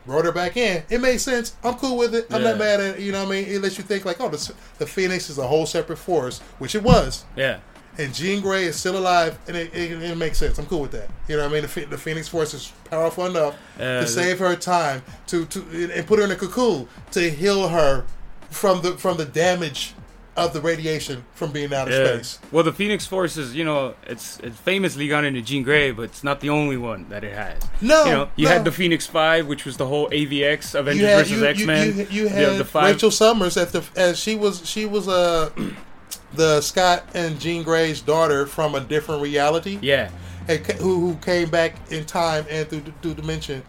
wrote 0.08 0.26
her 0.26 0.32
back 0.32 0.58
in. 0.58 0.84
It 0.90 1.00
made 1.02 1.20
sense. 1.20 1.56
I'm 1.64 1.76
cool 1.76 1.98
with 1.98 2.16
it. 2.16 2.28
I'm 2.32 2.42
not 2.44 2.58
mad 2.58 2.80
at 2.80 2.98
it. 2.98 3.02
You 3.02 3.12
know 3.12 3.24
what 3.24 3.36
I 3.36 3.42
mean? 3.42 3.46
It 3.48 3.62
lets 3.62 3.78
you 3.78 3.84
think 3.84 4.06
like, 4.06 4.20
oh, 4.20 4.30
the, 4.30 4.54
the 4.80 4.88
Phoenix 4.88 5.30
is 5.30 5.38
a 5.38 5.48
whole 5.48 5.66
separate 5.66 5.98
force, 5.98 6.40
which 6.60 6.74
it 6.74 6.82
was. 6.84 7.26
Yeah. 7.36 7.60
And 8.00 8.14
Jean 8.14 8.42
Grey 8.42 8.66
is 8.66 8.76
still 8.76 8.98
alive, 8.98 9.40
and 9.48 9.58
it, 9.58 9.74
it, 9.74 9.92
it 10.02 10.18
makes 10.18 10.38
sense. 10.38 10.60
I'm 10.60 10.68
cool 10.68 10.82
with 10.82 10.92
that. 10.92 11.10
You 11.28 11.36
know 11.36 11.44
what 11.44 11.58
I 11.58 11.62
mean? 11.62 11.70
The, 11.74 11.86
the 11.86 11.98
Phoenix 11.98 12.28
Force 12.28 12.54
is 12.54 12.72
powerful 12.92 13.26
enough 13.26 13.56
Uh, 13.76 14.02
to 14.02 14.08
save 14.08 14.38
her 14.38 14.56
time 14.56 15.02
to, 15.28 15.46
to 15.48 15.92
and 15.94 16.06
put 16.06 16.20
her 16.20 16.26
in 16.26 16.32
a 16.32 16.36
cocoon 16.36 16.88
to 17.12 17.30
heal 17.30 17.70
her 17.70 18.06
from 18.52 18.82
the 18.82 18.92
from 18.98 19.18
the 19.18 19.26
damage 19.26 19.94
of 20.38 20.54
the 20.54 20.62
radiation 20.62 21.26
from 21.34 21.52
being 21.52 21.74
out 21.74 21.88
of 21.88 21.94
Yeah. 21.94 22.06
space. 22.14 22.40
Well, 22.52 22.64
the 22.64 22.72
Phoenix 22.72 23.06
Force 23.06 23.36
is, 23.38 23.56
you 23.56 23.66
know, 23.66 23.96
it's 24.06 24.40
it's 24.44 24.58
famously 24.58 25.08
gone 25.08 25.26
into 25.26 25.42
Jean 25.42 25.64
Grey, 25.64 25.92
but 25.92 26.04
it's 26.04 26.24
not 26.24 26.40
the 26.40 26.50
only 26.52 26.78
one 26.78 27.08
that 27.10 27.24
it 27.24 27.34
has. 27.34 27.60
No, 27.82 28.06
you 28.06 28.12
know, 28.12 28.30
you 28.36 28.46
no. 28.46 28.52
had 28.54 28.64
the 28.64 28.72
Phoenix 28.72 29.06
Five, 29.08 29.48
which 29.48 29.66
was 29.66 29.78
the 29.78 29.88
whole 29.88 30.08
AVX 30.12 30.76
Avengers 30.76 31.02
You 31.02 31.08
had 31.08 31.18
versus 31.26 31.44
X 31.44 31.64
Men. 31.66 31.88
you, 31.88 31.94
you, 32.10 32.22
you 32.24 32.28
had 32.30 32.58
the 32.58 32.66
five. 32.66 32.94
Rachel 32.96 33.12
Summers 33.12 33.58
at 33.58 33.72
the 33.72 33.84
as 33.96 34.20
she 34.20 34.36
was 34.36 34.66
she 34.66 34.86
was 34.86 35.08
uh 35.08 35.50
the 36.34 36.62
Scott 36.62 37.04
and 37.14 37.40
Jean 37.40 37.64
Grey's 37.64 38.02
daughter 38.02 38.46
from 38.46 38.76
a 38.76 38.80
different 38.80 39.22
reality. 39.22 39.80
yeah, 39.82 40.10
and 40.48 40.66
who 40.80 41.00
who 41.00 41.16
came 41.16 41.50
back 41.50 41.76
in 41.92 42.06
time 42.06 42.46
and 42.50 42.70
through 42.70 42.84
through 43.02 43.16
dimension 43.16 43.64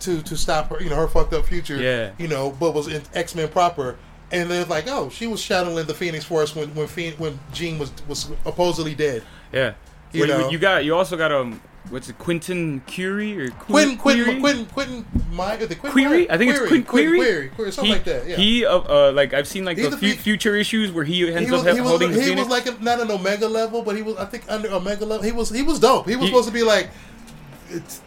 to 0.00 0.22
to 0.22 0.36
stop 0.36 0.68
her, 0.70 0.82
you 0.82 0.90
know, 0.90 0.96
her 0.96 1.08
fucked 1.08 1.32
up 1.32 1.46
future. 1.46 1.76
Yeah. 1.76 2.10
You 2.18 2.28
know, 2.28 2.50
but 2.58 2.72
was 2.74 2.88
in 2.88 3.02
X 3.14 3.34
Men 3.34 3.48
proper. 3.48 3.96
And 4.34 4.50
they're 4.50 4.64
like, 4.64 4.86
oh, 4.88 5.08
she 5.10 5.26
was 5.26 5.42
channeling 5.42 5.86
the 5.86 5.94
Phoenix 5.94 6.24
Force 6.24 6.54
when 6.56 6.74
when 6.74 6.86
Phoen- 6.88 7.14
when 7.18 7.38
Jean 7.52 7.78
was 7.78 7.92
was 8.08 8.28
supposedly 8.44 8.94
dead. 8.94 9.22
yeah. 9.52 9.74
You 10.12 10.26
Well, 10.28 10.38
know. 10.42 10.50
you 10.50 10.58
got 10.58 10.84
you 10.84 10.94
also 10.94 11.16
got 11.16 11.32
um 11.32 11.60
what's 11.90 12.08
it 12.08 12.16
Quentin 12.18 12.80
Curie 12.86 13.38
or 13.38 13.50
Quentin? 13.50 13.96
Quentin 13.98 14.40
Quentin 14.40 14.66
Quentin 14.66 15.04
My 15.32 15.56
the 15.56 15.74
Quentin 15.74 15.90
Query? 15.90 16.30
I 16.30 16.38
think 16.38 16.50
it's 16.52 16.60
Quentin 16.60 16.84
Query. 16.84 17.18
Query, 17.18 17.48
Query, 17.48 17.72
something 17.72 17.90
he, 17.90 17.96
like 17.96 18.04
that. 18.04 18.28
Yeah. 18.28 18.36
He 18.36 18.64
uh, 18.64 18.78
uh 18.78 19.12
like 19.12 19.34
I've 19.34 19.48
seen 19.48 19.64
like 19.64 19.76
He's 19.76 19.90
the 19.90 19.96
fu- 19.98 20.10
fe- 20.12 20.16
future 20.16 20.54
issues 20.56 20.92
where 20.92 21.04
he 21.04 21.26
ends 21.28 21.48
he 21.48 21.50
was, 21.52 21.62
up 21.62 21.66
he 21.68 21.74
he 21.74 21.80
was, 21.80 21.90
holding 21.90 22.12
the 22.12 22.20
he 22.20 22.28
Phoenix. 22.28 22.48
was 22.48 22.48
like 22.48 22.66
a, 22.78 22.82
not 22.82 23.00
an 23.00 23.10
Omega 23.10 23.48
level, 23.48 23.82
but 23.82 23.96
he 23.96 24.02
was 24.02 24.16
I 24.16 24.24
think 24.24 24.44
under 24.48 24.68
Omega 24.70 25.04
level. 25.04 25.24
He 25.24 25.32
was 25.32 25.50
he 25.50 25.62
was 25.62 25.78
dope. 25.80 26.08
He 26.08 26.14
was 26.16 26.26
supposed 26.28 26.46
to 26.48 26.54
be 26.54 26.62
like 26.62 26.90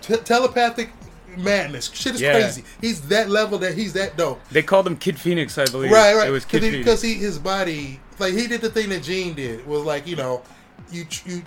te- 0.02 0.18
telepathic 0.18 0.90
madness. 1.38 1.92
Shit 1.94 2.16
is 2.16 2.22
Yeah. 2.22 2.34
crazy. 2.34 2.64
He's 2.82 3.02
that 3.10 3.30
level 3.30 3.58
that 3.60 3.76
he's 3.76 3.94
that 3.94 4.18
dope. 4.18 4.42
they 4.50 4.64
called 4.64 4.88
him 4.88 4.98
Kid 4.98 5.20
Phoenix, 5.20 5.58
I 5.58 5.66
believe. 5.66 5.92
Right, 5.92 6.16
right. 6.16 6.28
It 6.28 6.32
was 6.32 6.46
Kid 6.46 6.62
Phoenix. 6.62 6.78
Because 6.78 7.02
he, 7.02 7.14
his 7.16 7.38
body, 7.40 8.00
like 8.20 8.34
he 8.34 8.48
did 8.48 8.62
the 8.62 8.70
thing 8.70 8.90
that 8.90 9.04
Jean 9.04 9.34
did, 9.34 9.66
was 9.68 9.84
like 9.84 10.08
you 10.08 10.16
know, 10.16 10.42
you 10.92 11.06
you, 11.26 11.44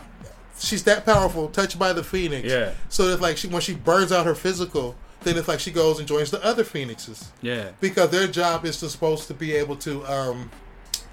she's 0.58 0.84
that 0.84 1.04
powerful, 1.04 1.48
touched 1.48 1.78
by 1.78 1.92
the 1.92 2.04
Phoenix. 2.04 2.48
Yeah. 2.48 2.72
So 2.88 3.04
it's 3.08 3.20
like 3.22 3.36
she 3.36 3.48
when 3.48 3.60
she 3.62 3.74
burns 3.74 4.12
out 4.12 4.26
her 4.26 4.34
physical, 4.34 4.94
then 5.22 5.36
it's 5.36 5.48
like 5.48 5.60
she 5.60 5.70
goes 5.70 5.98
and 5.98 6.06
joins 6.08 6.30
the 6.30 6.42
other 6.44 6.64
Phoenixes 6.64 7.30
yeah, 7.42 7.70
because 7.80 8.10
their 8.10 8.26
job 8.26 8.64
is 8.64 8.78
to 8.80 8.88
supposed 8.88 9.28
to 9.28 9.34
be 9.34 9.52
able 9.54 9.76
to 9.76 10.04
um, 10.06 10.50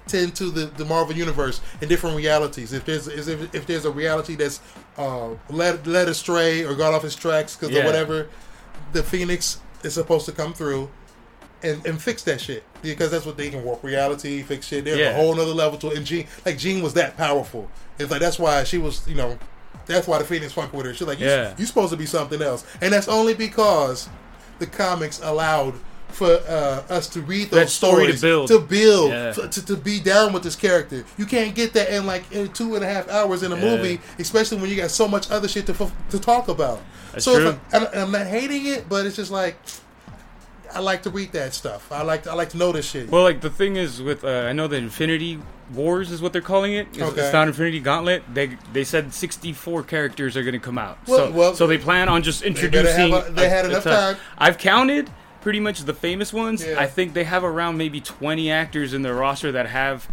tend 0.06 0.34
to 0.34 0.50
the, 0.50 0.66
the 0.66 0.84
Marvel 0.86 1.14
universe 1.14 1.60
in 1.82 1.88
different 1.90 2.16
realities. 2.16 2.72
If 2.72 2.86
there's 2.86 3.06
is 3.08 3.28
if, 3.28 3.54
if 3.54 3.66
there's 3.66 3.84
a 3.84 3.90
reality 3.90 4.34
that's 4.34 4.60
uh, 4.96 5.30
led 5.50 5.86
led 5.86 6.08
astray 6.08 6.64
or 6.64 6.74
got 6.74 6.94
off 6.94 7.02
his 7.02 7.14
tracks 7.14 7.54
because 7.56 7.70
Yeah. 7.70 7.80
of 7.80 7.84
whatever, 7.86 8.28
the 8.92 9.02
Phoenix 9.02 9.60
is 9.82 9.94
supposed 9.94 10.26
to 10.26 10.32
come 10.32 10.52
through. 10.54 10.90
And, 11.60 11.84
and 11.84 12.00
fix 12.00 12.22
that 12.22 12.40
shit 12.40 12.62
because 12.82 13.10
that's 13.10 13.26
what 13.26 13.36
they 13.36 13.50
can 13.50 13.64
warp 13.64 13.82
reality, 13.82 14.44
fix 14.44 14.68
shit. 14.68 14.84
There's 14.84 15.00
a 15.00 15.12
whole 15.16 15.34
nother 15.34 15.52
level 15.52 15.76
to 15.80 15.88
it. 15.90 15.96
And 15.96 16.06
Jean, 16.06 16.28
like 16.46 16.56
Jean, 16.56 16.84
was 16.84 16.94
that 16.94 17.16
powerful. 17.16 17.68
It's 17.98 18.12
like 18.12 18.20
that's 18.20 18.38
why 18.38 18.62
she 18.62 18.78
was, 18.78 19.04
you 19.08 19.16
know, 19.16 19.36
that's 19.86 20.06
why 20.06 20.18
the 20.18 20.24
Phoenix 20.24 20.52
fuck 20.52 20.72
with 20.72 20.86
her. 20.86 20.94
She's 20.94 21.08
like, 21.08 21.18
you, 21.18 21.26
Yeah. 21.26 21.54
you 21.58 21.66
supposed 21.66 21.90
to 21.90 21.96
be 21.96 22.06
something 22.06 22.40
else, 22.40 22.64
and 22.80 22.92
that's 22.92 23.08
only 23.08 23.34
because 23.34 24.08
the 24.60 24.68
comics 24.68 25.20
allowed 25.20 25.74
for 26.08 26.40
uh, 26.48 26.82
us 26.88 27.08
to 27.10 27.20
read 27.20 27.50
those 27.50 27.60
That 27.60 27.68
story 27.68 28.06
to 28.06 28.16
stories 28.16 28.20
build. 28.20 28.48
to 28.48 28.58
build 28.60 29.10
Yeah. 29.10 29.32
to, 29.32 29.66
to, 29.66 29.76
be 29.76 30.00
down 30.00 30.32
with 30.32 30.42
this 30.42 30.56
character. 30.56 31.04
You 31.16 31.26
can't 31.26 31.54
get 31.54 31.72
that 31.74 31.90
in 31.90 32.06
like 32.06 32.30
in 32.32 32.48
two 32.52 32.74
and 32.74 32.84
a 32.84 32.88
half 32.88 33.08
hours 33.08 33.42
in 33.42 33.52
a 33.52 33.56
Yeah. 33.56 33.76
movie, 33.76 34.00
especially 34.18 34.58
when 34.58 34.70
you 34.70 34.76
got 34.76 34.90
so 34.90 35.06
much 35.06 35.30
other 35.30 35.46
shit 35.48 35.66
to 35.66 35.72
f- 35.72 35.92
to 36.10 36.18
talk 36.18 36.48
about. 36.48 36.80
That's 37.12 37.24
so 37.24 37.36
true. 37.38 37.58
like, 37.72 37.96
I'm 37.96 38.10
not 38.10 38.26
hating 38.26 38.66
it, 38.66 38.88
but 38.88 39.06
it's 39.06 39.16
just 39.16 39.30
like 39.30 39.56
I 40.74 40.80
like 40.80 41.02
to 41.04 41.10
read 41.10 41.32
that 41.32 41.54
stuff. 41.54 41.90
I 41.90 42.02
like 42.02 42.24
to, 42.24 42.30
I 42.30 42.34
like 42.34 42.50
to 42.50 42.58
know 42.58 42.72
this 42.72 42.88
shit. 42.90 43.10
Well, 43.10 43.22
like 43.22 43.40
the 43.40 43.50
thing 43.50 43.76
is 43.76 44.02
with 44.02 44.24
uh, 44.24 44.28
I 44.48 44.52
know 44.52 44.66
the 44.66 44.76
Infinity 44.76 45.40
Wars 45.72 46.10
is 46.10 46.20
what 46.20 46.32
they're 46.32 46.42
calling 46.42 46.74
it. 46.74 46.88
It's, 46.92 47.00
Okay. 47.00 47.20
it's 47.22 47.32
not 47.32 47.48
Infinity 47.48 47.80
Gauntlet. 47.80 48.22
They 48.34 48.56
they 48.72 48.84
said 48.84 49.14
64 49.14 49.82
characters 49.84 50.36
are 50.36 50.42
going 50.42 50.54
to 50.54 50.58
come 50.58 50.78
out. 50.78 50.98
Well- 51.06 51.18
so 51.18 51.30
well, 51.32 51.54
so 51.54 51.66
they 51.66 51.78
plan 51.78 52.08
on 52.08 52.22
just 52.22 52.42
introducing. 52.42 53.12
a- 53.14 53.30
they 53.30 53.48
had 53.48 53.66
enough 53.66 53.84
time. 53.84 54.16
I've 54.36 54.58
counted 54.58 55.10
pretty 55.48 55.60
much 55.60 55.80
the 55.84 55.94
famous 55.94 56.30
ones. 56.30 56.62
Yeah. 56.62 56.78
I 56.78 56.86
think 56.86 57.14
they 57.14 57.24
have 57.24 57.42
around 57.42 57.78
maybe 57.78 58.02
20 58.02 58.50
actors 58.50 58.92
in 58.92 59.00
their 59.00 59.14
roster 59.14 59.50
that 59.52 59.64
have 59.66 60.06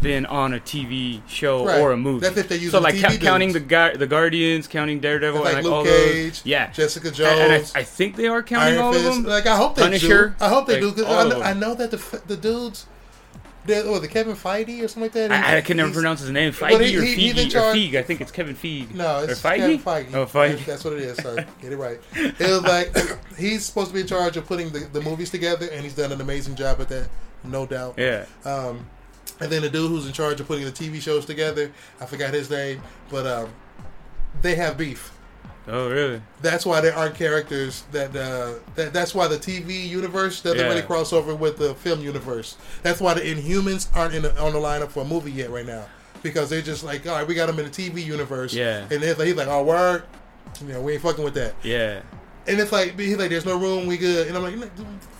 been 0.00 0.24
on 0.26 0.54
a 0.54 0.60
TV 0.60 1.22
show 1.28 1.66
Right. 1.66 1.80
or 1.80 1.90
a 1.90 1.96
movie. 1.96 2.20
That's 2.20 2.36
if 2.36 2.48
they 2.48 2.54
use 2.58 2.70
so 2.70 2.78
like 2.78 2.94
ca- 3.00 3.16
counting 3.18 3.52
the 3.52 3.58
dudes. 3.58 3.92
Gu- 3.94 3.98
the 3.98 4.06
Guardians, 4.06 4.68
counting 4.68 5.00
Daredevil, 5.00 5.40
Like 5.40 5.54
and 5.54 5.56
like 5.56 5.64
Luke 5.64 5.74
all 5.74 5.82
Cage, 5.84 6.34
those. 6.34 6.46
Yeah, 6.46 6.70
Jessica 6.70 7.08
And- 7.08 7.18
and 7.18 7.52
I- 7.52 7.58
Jones. 7.58 7.72
I, 7.74 7.82
think 7.82 8.14
they 8.14 8.28
are 8.28 8.44
counting 8.44 8.74
Iron 8.74 8.80
all 8.84 8.92
Fist. 8.92 9.06
of 9.08 9.14
them. 9.16 9.24
Like 9.24 9.46
I 9.46 9.56
hope 9.56 9.74
they 9.74 9.82
Punisher, 9.82 10.28
do. 10.38 10.44
I 10.44 10.48
hope 10.48 10.68
they 10.68 10.74
like, 10.74 10.82
do 10.82 10.90
because 10.92 11.06
I, 11.26 11.28
know- 11.28 11.42
I 11.42 11.52
know 11.52 11.74
that 11.74 11.90
the 11.90 12.20
the 12.28 12.36
dudes 12.36 12.86
The, 13.66 13.82
oh, 13.84 13.98
the 13.98 14.08
Kevin 14.08 14.34
Feige 14.34 14.82
or 14.82 14.88
something 14.88 15.02
like 15.02 15.12
that. 15.12 15.30
I, 15.30 15.58
I 15.58 15.60
can 15.60 15.76
never 15.76 15.92
pronounce 15.92 16.20
his 16.20 16.30
name. 16.30 16.52
Feige 16.52 16.80
he, 16.84 16.96
or 16.96 17.02
Feige 17.02 17.94
or. 17.94 17.98
I 17.98 18.02
think 18.02 18.20
it's 18.20 18.30
Kevin 18.30 18.54
Feige. 18.54 18.94
No, 18.94 19.22
it's 19.22 19.32
or 19.32 19.48
Feige? 19.48 19.56
Kevin 19.56 19.78
Feige. 19.78 20.14
Oh, 20.14 20.26
Feige. 20.26 20.64
That's 20.64 20.84
what 20.84 20.94
it 20.94 21.00
is. 21.00 21.16
Sorry, 21.18 21.44
get 21.60 21.72
it 21.72 21.76
right. 21.76 22.00
It 22.14 22.38
was 22.40 22.62
like 22.62 22.96
he's 23.38 23.66
supposed 23.66 23.88
to 23.88 23.94
be 23.94 24.00
in 24.00 24.06
charge 24.06 24.36
of 24.36 24.46
putting 24.46 24.70
the, 24.70 24.80
the 24.80 25.00
movies 25.00 25.30
together, 25.30 25.68
and 25.72 25.82
he's 25.82 25.94
done 25.94 26.12
an 26.12 26.20
amazing 26.20 26.54
job 26.54 26.80
at 26.80 26.88
that, 26.88 27.08
no 27.44 27.66
doubt. 27.66 27.94
Yeah. 27.96 28.26
Um, 28.44 28.86
and 29.40 29.50
then 29.50 29.62
the 29.62 29.68
dude 29.68 29.90
who's 29.90 30.06
in 30.06 30.12
charge 30.12 30.40
of 30.40 30.46
putting 30.46 30.64
the 30.64 30.72
TV 30.72 31.00
shows 31.00 31.26
together, 31.26 31.72
I 32.00 32.06
forgot 32.06 32.32
his 32.32 32.48
name, 32.48 32.82
but 33.10 33.26
um, 33.26 33.50
they 34.40 34.54
have 34.54 34.78
beef. 34.78 35.12
Oh, 35.68 35.90
really? 35.90 36.22
That's 36.42 36.64
why 36.64 36.80
there 36.80 36.94
aren't 36.94 37.16
characters 37.16 37.84
that, 37.92 38.14
uh, 38.14 38.54
that. 38.76 38.92
That's 38.92 39.14
why 39.14 39.26
the 39.26 39.36
TV 39.36 39.88
universe 39.88 40.40
doesn't 40.40 40.60
yeah. 40.60 40.68
really 40.68 40.82
cross 40.82 41.12
over 41.12 41.34
with 41.34 41.58
the 41.58 41.74
film 41.74 42.00
universe. 42.00 42.56
That's 42.82 43.00
why 43.00 43.14
the 43.14 43.22
Inhumans 43.22 43.88
aren't 43.96 44.14
in 44.14 44.22
the, 44.22 44.40
on 44.40 44.52
the 44.52 44.58
lineup 44.58 44.90
for 44.90 45.00
a 45.00 45.04
movie 45.04 45.32
yet 45.32 45.50
right 45.50 45.66
now 45.66 45.86
because 46.22 46.50
they're 46.50 46.62
just 46.62 46.84
like, 46.84 47.06
all 47.06 47.14
right, 47.14 47.26
we 47.26 47.34
got 47.34 47.46
them 47.46 47.58
in 47.58 47.64
the 47.64 47.70
TV 47.70 48.04
universe. 48.04 48.54
Yeah. 48.54 48.86
And 48.90 49.02
he's 49.02 49.18
like, 49.18 49.48
oh, 49.48 49.64
word, 49.64 50.04
you 50.60 50.68
know, 50.68 50.82
we 50.82 50.94
ain't 50.94 51.02
fucking 51.02 51.24
with 51.24 51.34
that. 51.34 51.54
Yeah. 51.62 52.02
And 52.48 52.60
it's 52.60 52.70
like 52.70 52.98
he's 52.98 53.16
like, 53.16 53.30
"There's 53.30 53.44
no 53.44 53.58
room, 53.58 53.88
we 53.88 53.96
good." 53.96 54.28
And 54.28 54.36
I'm 54.36 54.42
like, 54.44 54.70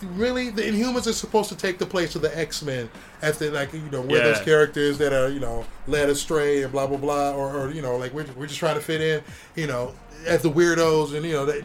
"Really? 0.01 0.49
The 0.49 0.61
Inhumans 0.61 1.07
are 1.07 1.13
supposed 1.13 1.49
to 1.49 1.57
take 1.57 1.77
the 1.77 1.85
place 1.85 2.15
of 2.15 2.21
the 2.21 2.35
X 2.37 2.63
Men 2.63 2.89
as 3.21 3.37
they 3.37 3.49
like, 3.49 3.73
you 3.73 3.81
know, 3.91 3.99
we're 3.99 4.19
yeah. 4.19 4.23
those 4.23 4.39
characters 4.39 4.97
that 4.99 5.11
are, 5.11 5.27
you 5.27 5.41
know, 5.41 5.65
led 5.87 6.09
astray 6.09 6.63
and 6.63 6.71
blah 6.71 6.87
blah 6.87 6.95
blah, 6.95 7.33
or, 7.33 7.53
or 7.53 7.71
you 7.71 7.81
know, 7.81 7.97
like 7.97 8.13
we're, 8.13 8.25
we're 8.37 8.47
just 8.47 8.59
trying 8.59 8.75
to 8.75 8.81
fit 8.81 9.01
in, 9.01 9.21
you 9.57 9.67
know, 9.67 9.93
as 10.25 10.41
the 10.41 10.49
weirdos 10.49 11.15
and 11.15 11.25
you 11.25 11.33
know, 11.33 11.45
the 11.45 11.63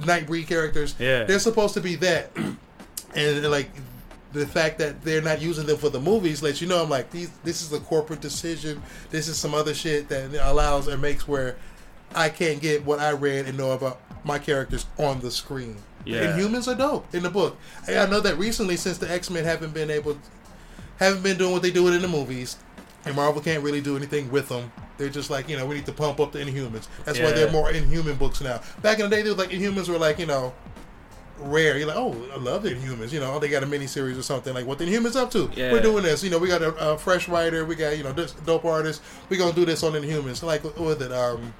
Nightbreed 0.00 0.46
characters. 0.46 0.94
Yeah, 0.98 1.24
they're 1.24 1.38
supposed 1.38 1.74
to 1.74 1.80
be 1.80 1.96
that, 1.96 2.30
and 3.14 3.50
like 3.50 3.70
the 4.32 4.46
fact 4.46 4.78
that 4.78 5.02
they're 5.02 5.22
not 5.22 5.40
using 5.40 5.66
them 5.66 5.76
for 5.76 5.88
the 5.88 6.00
movies 6.00 6.42
lets 6.42 6.60
you 6.60 6.68
know 6.68 6.82
I'm 6.82 6.90
like 6.90 7.10
these. 7.10 7.30
This 7.44 7.62
is 7.62 7.72
a 7.72 7.80
corporate 7.80 8.20
decision. 8.20 8.82
This 9.10 9.28
is 9.28 9.36
some 9.36 9.54
other 9.54 9.74
shit 9.74 10.08
that 10.08 10.32
allows 10.48 10.88
or 10.88 10.96
makes 10.96 11.26
where 11.26 11.56
I 12.14 12.28
can't 12.28 12.60
get 12.60 12.84
what 12.84 13.00
I 13.00 13.12
read 13.12 13.46
and 13.46 13.56
know 13.56 13.72
about 13.72 14.00
my 14.24 14.38
characters 14.38 14.86
on 14.98 15.20
the 15.20 15.30
screen. 15.30 15.76
Yeah. 16.04 16.32
Inhumans 16.36 16.72
are 16.72 16.76
dope 16.76 17.14
in 17.14 17.22
the 17.22 17.30
book. 17.30 17.56
I 17.86 18.06
know 18.06 18.20
that 18.20 18.38
recently, 18.38 18.76
since 18.76 18.98
the 18.98 19.10
X 19.10 19.30
Men 19.30 19.44
haven't 19.44 19.74
been 19.74 19.90
able, 19.90 20.18
haven't 20.98 21.22
been 21.22 21.36
doing 21.36 21.52
what 21.52 21.62
they 21.62 21.70
do 21.70 21.88
it 21.88 21.94
in 21.94 22.02
the 22.02 22.08
movies, 22.08 22.56
and 23.04 23.14
Marvel 23.14 23.42
can't 23.42 23.62
really 23.62 23.80
do 23.80 23.96
anything 23.96 24.30
with 24.30 24.48
them. 24.48 24.72
They're 25.00 25.08
just 25.08 25.30
like, 25.30 25.48
you 25.48 25.56
know, 25.56 25.64
we 25.64 25.76
need 25.76 25.86
to 25.86 25.92
pump 25.92 26.20
up 26.20 26.32
the 26.32 26.40
Inhumans. 26.40 26.86
That's 27.06 27.18
yeah. 27.18 27.24
why 27.24 27.32
they're 27.32 27.50
more 27.50 27.70
Inhuman 27.70 28.16
books 28.16 28.42
now. 28.42 28.60
Back 28.82 28.98
in 28.98 29.08
the 29.08 29.16
day, 29.16 29.22
they 29.22 29.30
was 29.30 29.38
like 29.38 29.48
Inhumans 29.48 29.88
were 29.88 29.96
like, 29.96 30.18
you 30.18 30.26
know, 30.26 30.52
rare. 31.38 31.78
You're 31.78 31.88
like, 31.88 31.96
oh, 31.96 32.14
I 32.34 32.36
love 32.36 32.64
the 32.64 32.74
Inhumans. 32.74 33.10
You 33.10 33.20
know, 33.20 33.38
they 33.38 33.48
got 33.48 33.62
a 33.62 33.66
mini 33.66 33.86
series 33.86 34.18
or 34.18 34.22
something. 34.22 34.52
Like, 34.52 34.66
what 34.66 34.76
the 34.76 34.84
Inhumans 34.84 35.16
up 35.16 35.30
to? 35.30 35.50
Yeah. 35.56 35.72
We're 35.72 35.80
doing 35.80 36.04
this. 36.04 36.22
You 36.22 36.28
know, 36.28 36.36
we 36.36 36.48
got 36.48 36.60
a, 36.60 36.92
a, 36.92 36.98
fresh 36.98 37.30
writer. 37.30 37.64
We 37.64 37.76
got 37.76 37.96
you 37.96 38.04
know, 38.04 38.12
dope 38.12 38.66
artists. 38.66 39.02
We 39.30 39.38
gonna 39.38 39.54
do 39.54 39.64
this 39.64 39.82
on 39.82 39.94
the 39.94 40.00
Inhumans. 40.00 40.42
Like, 40.42 40.64
with 40.78 41.00
it? 41.00 41.12
Um, 41.12 41.54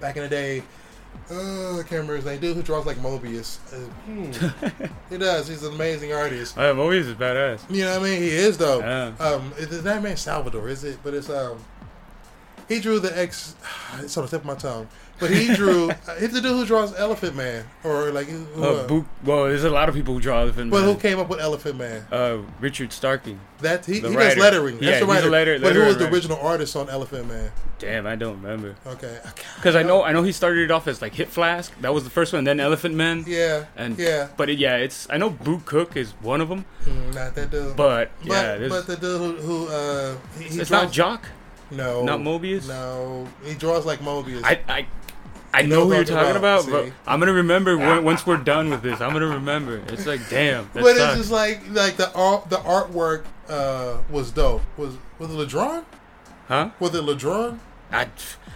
back 0.00 0.16
in 0.16 0.22
the 0.22 0.28
day, 0.30 0.62
uh, 1.30 1.78
I 1.78 1.82
can't 1.82 1.90
remember 1.90 2.16
his 2.16 2.24
name. 2.24 2.40
Dude 2.40 2.56
who 2.56 2.62
draws 2.62 2.86
like 2.86 2.96
Moebius. 2.96 3.58
Uh, 3.74 3.90
hmm. 4.06 4.86
he 5.10 5.18
does. 5.18 5.48
He's 5.48 5.62
an 5.64 5.74
amazing 5.74 6.14
artist. 6.14 6.56
Oh, 6.56 6.74
Moebius 6.74 7.08
is 7.08 7.14
badass. 7.14 7.60
You 7.70 7.84
know 7.84 8.00
what 8.00 8.08
I 8.08 8.10
mean? 8.10 8.22
He 8.22 8.30
is 8.30 8.56
though. 8.56 8.80
Yeah. 8.80 9.12
Um, 9.22 9.52
is 9.58 9.82
that 9.82 10.02
man 10.02 10.16
Salvador? 10.16 10.68
Is 10.70 10.82
it? 10.82 10.98
But 11.02 11.12
it's 11.12 11.28
um, 11.28 11.62
he 12.70 12.80
drew 12.80 12.98
the 12.98 13.16
X. 13.16 13.54
It's 13.98 14.16
on 14.16 14.24
the 14.24 14.30
tip 14.30 14.42
of 14.42 14.46
my 14.46 14.54
tongue. 14.54 14.88
But 15.18 15.30
he 15.30 15.52
drew. 15.54 15.88
he's 16.18 16.32
the 16.32 16.40
dude 16.40 16.52
who 16.52 16.64
draws 16.64 16.96
Elephant 16.96 17.36
Man, 17.36 17.66
or 17.84 18.10
like. 18.10 18.28
Who, 18.28 18.46
uh, 18.64 18.86
uh, 18.86 19.04
well, 19.24 19.44
there's 19.44 19.64
a 19.64 19.70
lot 19.70 19.88
of 19.88 19.94
people 19.94 20.14
who 20.14 20.20
draw 20.20 20.40
Elephant 20.40 20.70
Man. 20.70 20.80
But 20.80 20.84
who 20.84 20.98
came 20.98 21.18
up 21.18 21.28
with 21.28 21.40
Elephant 21.40 21.76
Man? 21.76 22.06
Uh, 22.10 22.38
Richard 22.60 22.92
Starkings. 22.92 23.40
That 23.58 23.84
he, 23.84 23.94
he 23.94 24.00
does 24.00 24.14
lettering. 24.14 24.76
That's 24.76 24.86
yeah, 24.86 25.00
the 25.00 25.06
writer. 25.06 25.28
Letter, 25.28 25.58
but 25.58 25.74
who 25.74 25.84
was 25.84 25.98
the 25.98 26.08
original 26.08 26.38
artist 26.38 26.74
on 26.74 26.88
Elephant 26.88 27.28
Man? 27.28 27.52
Damn, 27.78 28.06
I 28.06 28.16
don't 28.16 28.40
remember. 28.40 28.76
Okay. 28.86 29.18
Because 29.56 29.76
I 29.76 29.82
know 29.82 30.02
I 30.02 30.12
know 30.12 30.22
he 30.22 30.32
started 30.32 30.64
it 30.64 30.70
off 30.70 30.86
as 30.86 31.02
like 31.02 31.14
Hip 31.14 31.28
Flask. 31.28 31.72
That 31.80 31.92
was 31.92 32.04
the 32.04 32.10
first 32.10 32.32
one. 32.32 32.44
Then 32.44 32.60
Elephant 32.60 32.94
Man. 32.94 33.24
Yeah. 33.26 33.66
And 33.76 33.98
yeah. 33.98 34.28
But 34.36 34.48
it, 34.48 34.58
yeah, 34.58 34.76
it's 34.76 35.06
I 35.10 35.18
know 35.18 35.28
Boo 35.28 35.60
Cook 35.66 35.96
is 35.96 36.12
one 36.22 36.40
of 36.40 36.48
them. 36.48 36.64
Mm, 36.84 37.14
not 37.14 37.34
that 37.34 37.50
dude. 37.50 37.76
But, 37.76 38.10
but 38.20 38.28
yeah, 38.30 38.68
but 38.68 38.86
the 38.86 38.96
dude 38.96 39.40
who, 39.40 39.66
who 39.66 39.68
uh, 39.68 40.16
he, 40.38 40.44
he 40.44 40.60
it's 40.60 40.68
draws, 40.68 40.84
not 40.84 40.92
Jock. 40.92 41.26
No. 41.70 42.04
Not 42.04 42.20
Moebius. 42.20 42.68
No, 42.68 43.28
he 43.44 43.54
draws 43.54 43.86
like 43.86 44.00
Moebius. 44.00 44.42
I 44.44 44.60
I 44.68 44.86
I 45.52 45.62
know 45.62 45.86
who 45.86 45.94
you're 45.94 46.04
talking 46.04 46.36
about, 46.36 46.66
about 46.66 46.70
but 46.70 46.92
I'm 47.06 47.18
gonna 47.18 47.32
remember 47.32 47.76
when, 47.76 48.04
once 48.04 48.26
we're 48.26 48.36
done 48.36 48.70
with 48.70 48.82
this. 48.82 49.00
I'm 49.00 49.12
gonna 49.12 49.26
remember. 49.26 49.82
It's 49.88 50.06
like 50.06 50.28
damn. 50.28 50.70
but 50.72 50.84
sucks. 50.84 51.00
it's 51.00 51.16
just 51.16 51.30
like 51.30 51.60
like 51.70 51.96
the 51.96 52.12
art 52.14 52.48
the 52.50 52.58
artwork 52.58 53.24
uh, 53.48 53.98
was 54.10 54.30
dope. 54.30 54.62
Was 54.76 54.96
was 55.18 55.30
it 55.30 55.34
Ladron? 55.34 55.84
Huh? 56.48 56.70
Was 56.78 56.94
it 56.94 57.04
Ladron? 57.04 57.58
I 57.90 58.08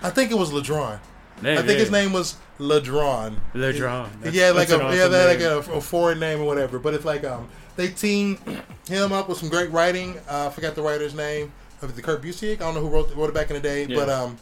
I 0.02 0.10
think 0.10 0.30
it 0.30 0.38
was 0.38 0.50
Ladron. 0.50 1.00
I 1.42 1.62
think 1.62 1.78
his 1.78 1.90
name 1.90 2.12
was 2.12 2.36
Ladron. 2.58 3.36
Ladron. 3.54 4.08
yeah, 4.32 4.50
like 4.50 4.70
a 4.70 4.80
awesome 4.80 4.96
yeah, 4.96 5.06
like 5.06 5.40
a, 5.40 5.58
a, 5.72 5.80
foreign 5.80 6.20
name 6.20 6.40
or 6.40 6.44
whatever. 6.44 6.78
But 6.78 6.94
it's 6.94 7.04
like 7.04 7.24
um 7.24 7.48
they 7.76 7.88
teamed 7.88 8.38
him 8.86 9.12
up 9.12 9.28
with 9.28 9.38
some 9.38 9.48
great 9.48 9.70
writing. 9.72 10.18
Uh, 10.28 10.46
I 10.46 10.50
forgot 10.50 10.74
the 10.74 10.82
writer's 10.82 11.14
name. 11.14 11.52
The 11.92 12.02
Kurt 12.02 12.22
Busiek. 12.22 12.54
I 12.54 12.56
don't 12.56 12.74
know 12.74 12.80
who 12.80 12.88
wrote 12.88 13.14
wrote 13.14 13.30
it 13.30 13.34
back 13.34 13.50
in 13.50 13.56
the 13.56 13.62
day, 13.62 13.86
yeah. 13.86 13.96
but 13.96 14.08
um 14.08 14.38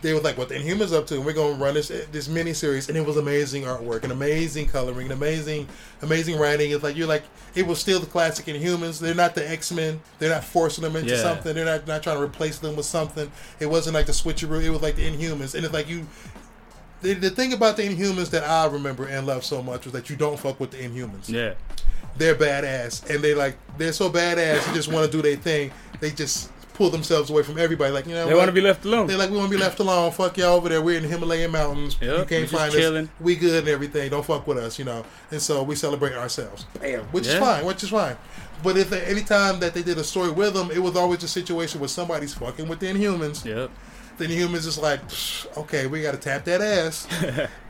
they 0.00 0.12
were 0.12 0.20
like, 0.20 0.38
"What 0.38 0.48
the 0.48 0.54
Inhumans 0.54 0.92
up 0.92 1.06
to?" 1.08 1.16
And 1.16 1.26
we're 1.26 1.32
gonna 1.32 1.54
run 1.54 1.74
this 1.74 1.88
this 2.12 2.28
mini 2.28 2.52
series, 2.52 2.88
and 2.88 2.96
it 2.96 3.04
was 3.04 3.16
amazing 3.16 3.64
artwork, 3.64 4.04
and 4.04 4.12
amazing 4.12 4.68
coloring, 4.68 5.06
and 5.06 5.12
amazing 5.12 5.68
amazing 6.02 6.38
writing. 6.38 6.70
It's 6.70 6.84
like 6.84 6.96
you're 6.96 7.08
like 7.08 7.24
it 7.54 7.66
was 7.66 7.80
still 7.80 7.98
the 7.98 8.06
classic 8.06 8.46
Inhumans. 8.46 9.00
They're 9.00 9.14
not 9.14 9.34
the 9.34 9.48
X 9.48 9.72
Men. 9.72 10.00
They're 10.18 10.30
not 10.30 10.44
forcing 10.44 10.82
them 10.82 10.94
into 10.94 11.14
yeah. 11.14 11.22
something. 11.22 11.54
They're 11.54 11.64
not 11.64 11.86
not 11.86 12.02
trying 12.02 12.16
to 12.16 12.22
replace 12.22 12.58
them 12.58 12.76
with 12.76 12.86
something. 12.86 13.30
It 13.58 13.66
wasn't 13.66 13.94
like 13.94 14.06
the 14.06 14.12
switcheroo. 14.12 14.62
It 14.62 14.70
was 14.70 14.82
like 14.82 14.96
the 14.96 15.10
Inhumans, 15.10 15.54
and 15.54 15.64
it's 15.64 15.74
like 15.74 15.88
you. 15.88 16.06
The, 17.00 17.14
the 17.14 17.30
thing 17.30 17.52
about 17.52 17.76
the 17.76 17.84
Inhumans 17.84 18.30
that 18.30 18.44
I 18.44 18.66
remember 18.66 19.06
and 19.06 19.26
love 19.26 19.44
so 19.44 19.62
much 19.62 19.84
was 19.84 19.92
that 19.92 20.10
you 20.10 20.16
don't 20.16 20.38
fuck 20.38 20.58
with 20.58 20.72
the 20.72 20.78
Inhumans. 20.78 21.28
Yeah, 21.28 21.54
they're 22.16 22.34
badass, 22.34 23.08
and 23.08 23.22
they 23.22 23.34
like 23.34 23.56
they're 23.76 23.92
so 23.92 24.10
badass. 24.10 24.66
You 24.68 24.74
just 24.74 24.92
want 24.92 25.10
to 25.10 25.12
do 25.12 25.22
their 25.22 25.36
thing. 25.36 25.70
They 26.00 26.10
just 26.10 26.50
pull 26.78 26.90
themselves 26.90 27.28
away 27.28 27.42
from 27.42 27.58
everybody. 27.58 27.92
Like 27.92 28.06
you 28.06 28.14
know, 28.14 28.26
they 28.26 28.34
want 28.34 28.46
to 28.46 28.52
be 28.52 28.60
left 28.60 28.84
alone. 28.84 29.08
They're 29.08 29.18
like, 29.18 29.30
we 29.30 29.36
want 29.36 29.50
to 29.50 29.56
be 29.56 29.62
left 29.62 29.80
alone. 29.80 30.12
Fuck 30.12 30.38
y'all 30.38 30.56
over 30.56 30.68
there. 30.68 30.80
We're 30.80 30.96
in 30.96 31.02
the 31.02 31.08
Himalayan 31.08 31.50
mountains. 31.50 31.96
Yep, 32.00 32.18
you 32.18 32.24
can't 32.24 32.48
find 32.48 32.74
us. 32.74 33.08
We 33.20 33.36
good 33.36 33.60
and 33.60 33.68
everything. 33.68 34.10
Don't 34.10 34.24
fuck 34.24 34.46
with 34.46 34.58
us. 34.58 34.78
You 34.78 34.84
know. 34.84 35.04
And 35.30 35.42
so 35.42 35.62
we 35.62 35.74
celebrate 35.74 36.14
ourselves. 36.14 36.64
Bam. 36.80 37.04
Which 37.06 37.26
yeah. 37.26 37.34
is 37.34 37.38
fine. 37.38 37.64
Which 37.64 37.82
is 37.82 37.90
fine. 37.90 38.16
But 38.62 38.76
if 38.76 38.92
any 38.92 39.22
time 39.22 39.60
that 39.60 39.74
they 39.74 39.82
did 39.82 39.98
a 39.98 40.04
story 40.04 40.30
with 40.30 40.54
them, 40.54 40.70
it 40.70 40.80
was 40.80 40.96
always 40.96 41.22
a 41.22 41.28
situation 41.28 41.80
where 41.80 41.88
somebody's 41.88 42.34
fucking 42.34 42.66
with 42.68 42.80
the 42.80 42.86
Inhumans. 42.86 43.44
Yep. 43.44 43.70
Then 44.18 44.30
the 44.30 44.36
Inhumans 44.36 44.56
is 44.56 44.64
just 44.66 44.82
like, 44.82 45.00
okay, 45.56 45.86
we 45.86 46.02
got 46.02 46.12
to 46.12 46.18
tap 46.20 46.44
that 46.44 46.60
ass, 46.60 47.06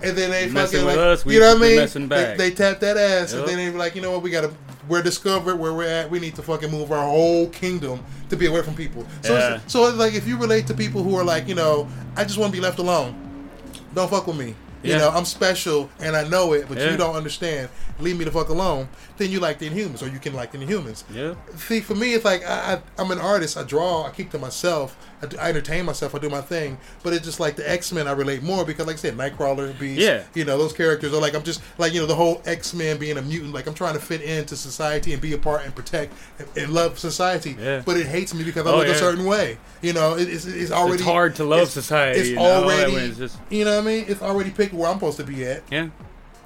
and 0.03 0.17
then 0.17 0.31
they 0.31 0.49
fucking 0.49 0.85
like, 0.85 0.97
us, 0.97 1.27
you 1.27 1.41
know 1.41 1.55
what 1.55 1.63
I 1.63 1.87
mean? 1.87 2.09
They, 2.09 2.35
they, 2.37 2.51
tap 2.51 2.81
that 2.81 2.97
ass, 2.97 3.33
yep. 3.33 3.41
and 3.41 3.49
then 3.49 3.57
they're 3.59 3.79
like, 3.79 3.95
you 3.95 4.03
know 4.03 4.11
what, 4.11 4.23
we 4.23 4.31
got 4.31 4.43
to 4.43 4.53
we're 4.89 5.03
discovered 5.03 5.57
where 5.57 5.73
we're 5.73 5.85
at. 5.85 6.11
We 6.11 6.19
need 6.19 6.35
to 6.37 6.43
fucking 6.43 6.71
move 6.71 6.93
our 6.93 7.05
whole 7.05 7.49
kingdom 7.49 8.05
to 8.31 8.37
be 8.37 8.47
away 8.47 8.63
from 8.63 8.75
people. 8.75 9.07
So, 9.23 9.35
yeah. 9.35 9.61
so 9.67 9.95
like 9.95 10.15
if 10.15 10.27
you 10.27 10.39
relate 10.39 10.67
to 10.69 10.75
people 10.75 11.03
who 11.03 11.15
are 11.17 11.25
like, 11.25 11.47
you 11.47 11.55
know, 11.55 11.89
I 12.17 12.25
just 12.25 12.39
want 12.39 12.53
to 12.53 12.59
be 12.59 12.63
left 12.63 12.79
alone. 12.79 13.51
Don't 13.95 14.09
fuck 14.09 14.27
with 14.27 14.39
me. 14.39 14.55
You 14.83 14.93
yeah. 14.93 14.99
know, 14.99 15.11
I'm 15.11 15.25
special 15.25 15.91
and 16.01 16.15
I 16.15 16.27
know 16.29 16.53
it, 16.53 16.69
but 16.69 16.79
yeah. 16.79 16.91
you 16.91 16.97
don't 16.97 17.17
understand. 17.17 17.69
Leave 17.99 18.17
me 18.17 18.25
the 18.25 18.31
fuck 18.31 18.49
alone. 18.49 18.89
Then 19.17 19.31
you 19.33 19.41
like 19.41 19.59
the 19.59 19.69
Inhumans, 19.69 20.03
or 20.03 20.09
you 20.09 20.21
can 20.21 20.35
like 20.35 20.53
the 20.53 20.59
Inhumans. 20.59 21.03
Yeah. 21.13 21.35
See, 21.57 21.81
for 21.81 21.97
me, 21.97 22.15
it's 22.15 22.25
like 22.25 22.45
I, 22.47 22.81
I, 22.97 23.03
am 23.03 23.11
an 23.11 23.19
artist. 23.19 23.57
I 23.57 23.65
draw. 23.65 24.05
I 24.05 24.11
keep 24.11 24.31
to 24.31 24.39
myself. 24.39 24.97
I, 25.21 25.27
do, 25.27 25.37
I, 25.39 25.49
entertain 25.49 25.85
myself. 25.85 26.15
I 26.15 26.19
do 26.19 26.31
my 26.31 26.41
thing. 26.41 26.79
But 27.03 27.13
it's 27.13 27.25
just 27.25 27.41
like 27.41 27.57
the 27.57 27.69
X 27.69 27.93
Men. 27.93 28.07
I 28.07 28.13
relate 28.13 28.45
more 28.45 28.65
because, 28.65 28.87
like 28.87 28.95
I 28.95 28.99
said, 28.99 29.17
Nightcrawler, 29.17 29.77
Beast. 29.81 30.01
Yeah. 30.01 30.23
You 30.35 30.45
know, 30.45 30.57
those 30.57 30.73
characters 30.73 31.13
are 31.13 31.21
like 31.21 31.35
I'm 31.35 31.43
just 31.43 31.61
like 31.79 31.93
you 31.93 32.01
know 32.01 32.07
the 32.07 32.15
whole 32.15 32.41
X 32.47 32.73
Men 32.73 32.99
being 32.99 33.19
a 33.19 33.23
mutant. 33.23 33.53
Like 33.53 33.67
I'm 33.67 33.75
trying 33.75 33.95
to 33.95 34.01
fit 34.01 34.23
into 34.23 34.57
society 34.57 35.13
and 35.13 35.21
be 35.21 35.33
a 35.33 35.39
part 35.39 35.65
and 35.65 35.75
protect 35.75 36.15
and, 36.39 36.49
and 36.57 36.73
love 36.73 37.01
society. 37.01 37.57
Yeah. 37.59 37.83
But 37.85 37.97
it 37.97 38.07
hates 38.07 38.33
me 38.33 38.45
because 38.45 38.65
I 38.65 38.71
oh, 38.71 38.77
look 38.77 38.87
yeah. 38.87 38.95
a 38.95 38.99
certain 38.99 39.25
way. 39.25 39.59
You 39.83 39.93
know, 39.93 40.17
it, 40.17 40.29
it's, 40.29 40.45
it's 40.45 40.71
already 40.71 40.95
it's 40.95 41.03
hard 41.03 41.35
to 41.37 41.45
love 41.45 41.63
it's, 41.63 41.73
society. 41.73 42.21
It's 42.21 42.39
already 42.39 42.95
it's 42.95 43.19
just... 43.19 43.39
you 43.51 43.65
know 43.65 43.77
what 43.77 43.83
I 43.83 43.87
mean. 43.87 44.05
It's 44.07 44.23
already 44.23 44.51
picked 44.51 44.68
where 44.73 44.89
I'm 44.89 44.97
supposed 44.97 45.19
to 45.19 45.25
be 45.25 45.45
at. 45.45 45.63
Yeah. 45.71 45.89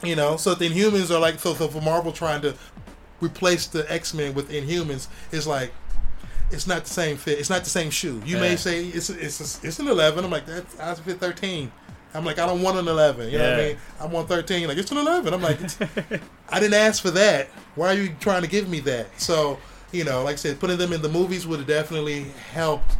You 0.02 0.16
know, 0.16 0.36
so 0.36 0.54
the 0.54 0.68
Inhumans 0.68 1.14
are 1.14 1.20
like 1.20 1.38
so, 1.38 1.54
so 1.54 1.68
for 1.68 1.80
Marvel 1.80 2.12
trying 2.12 2.42
to 2.42 2.54
replace 3.20 3.66
the 3.68 3.90
X 3.90 4.14
Men 4.14 4.34
with 4.34 4.50
Inhumans 4.50 5.06
is 5.30 5.46
like 5.46 5.72
it's 6.50 6.66
not 6.66 6.84
the 6.84 6.90
same 6.90 7.16
fit. 7.16 7.38
It's 7.38 7.50
not 7.50 7.64
the 7.64 7.70
same 7.70 7.90
shoe. 7.90 8.20
You 8.26 8.36
yeah. 8.36 8.40
may 8.42 8.56
say 8.56 8.84
it's 8.84 9.10
it's 9.10 9.40
a, 9.62 9.66
it's 9.66 9.78
an 9.78 9.88
eleven. 9.88 10.24
I'm 10.24 10.30
like 10.30 10.46
that's 10.46 10.78
I 10.78 10.94
fit 10.94 11.18
thirteen. 11.18 11.70
I'm 12.14 12.24
like 12.24 12.38
I 12.38 12.46
don't 12.46 12.62
want 12.62 12.78
an 12.78 12.88
eleven. 12.88 13.26
You 13.26 13.38
yeah. 13.38 13.38
know 13.38 13.50
what 13.50 13.60
I 13.60 13.68
mean? 13.68 13.76
I 14.00 14.06
want 14.06 14.28
thirteen. 14.28 14.68
Like 14.68 14.78
it's 14.78 14.90
an 14.90 14.98
eleven. 14.98 15.32
I'm 15.32 15.42
like 15.42 15.60
I 16.48 16.60
didn't 16.60 16.74
ask 16.74 17.02
for 17.02 17.10
that. 17.12 17.48
Why 17.74 17.88
are 17.88 17.94
you 17.94 18.14
trying 18.20 18.42
to 18.42 18.48
give 18.48 18.68
me 18.68 18.80
that? 18.80 19.20
So 19.20 19.58
you 19.92 20.04
know, 20.04 20.22
like 20.24 20.34
I 20.34 20.36
said, 20.36 20.60
putting 20.60 20.78
them 20.78 20.92
in 20.92 21.02
the 21.02 21.08
movies 21.08 21.46
would 21.46 21.60
have 21.60 21.68
definitely 21.68 22.24
helped 22.52 22.96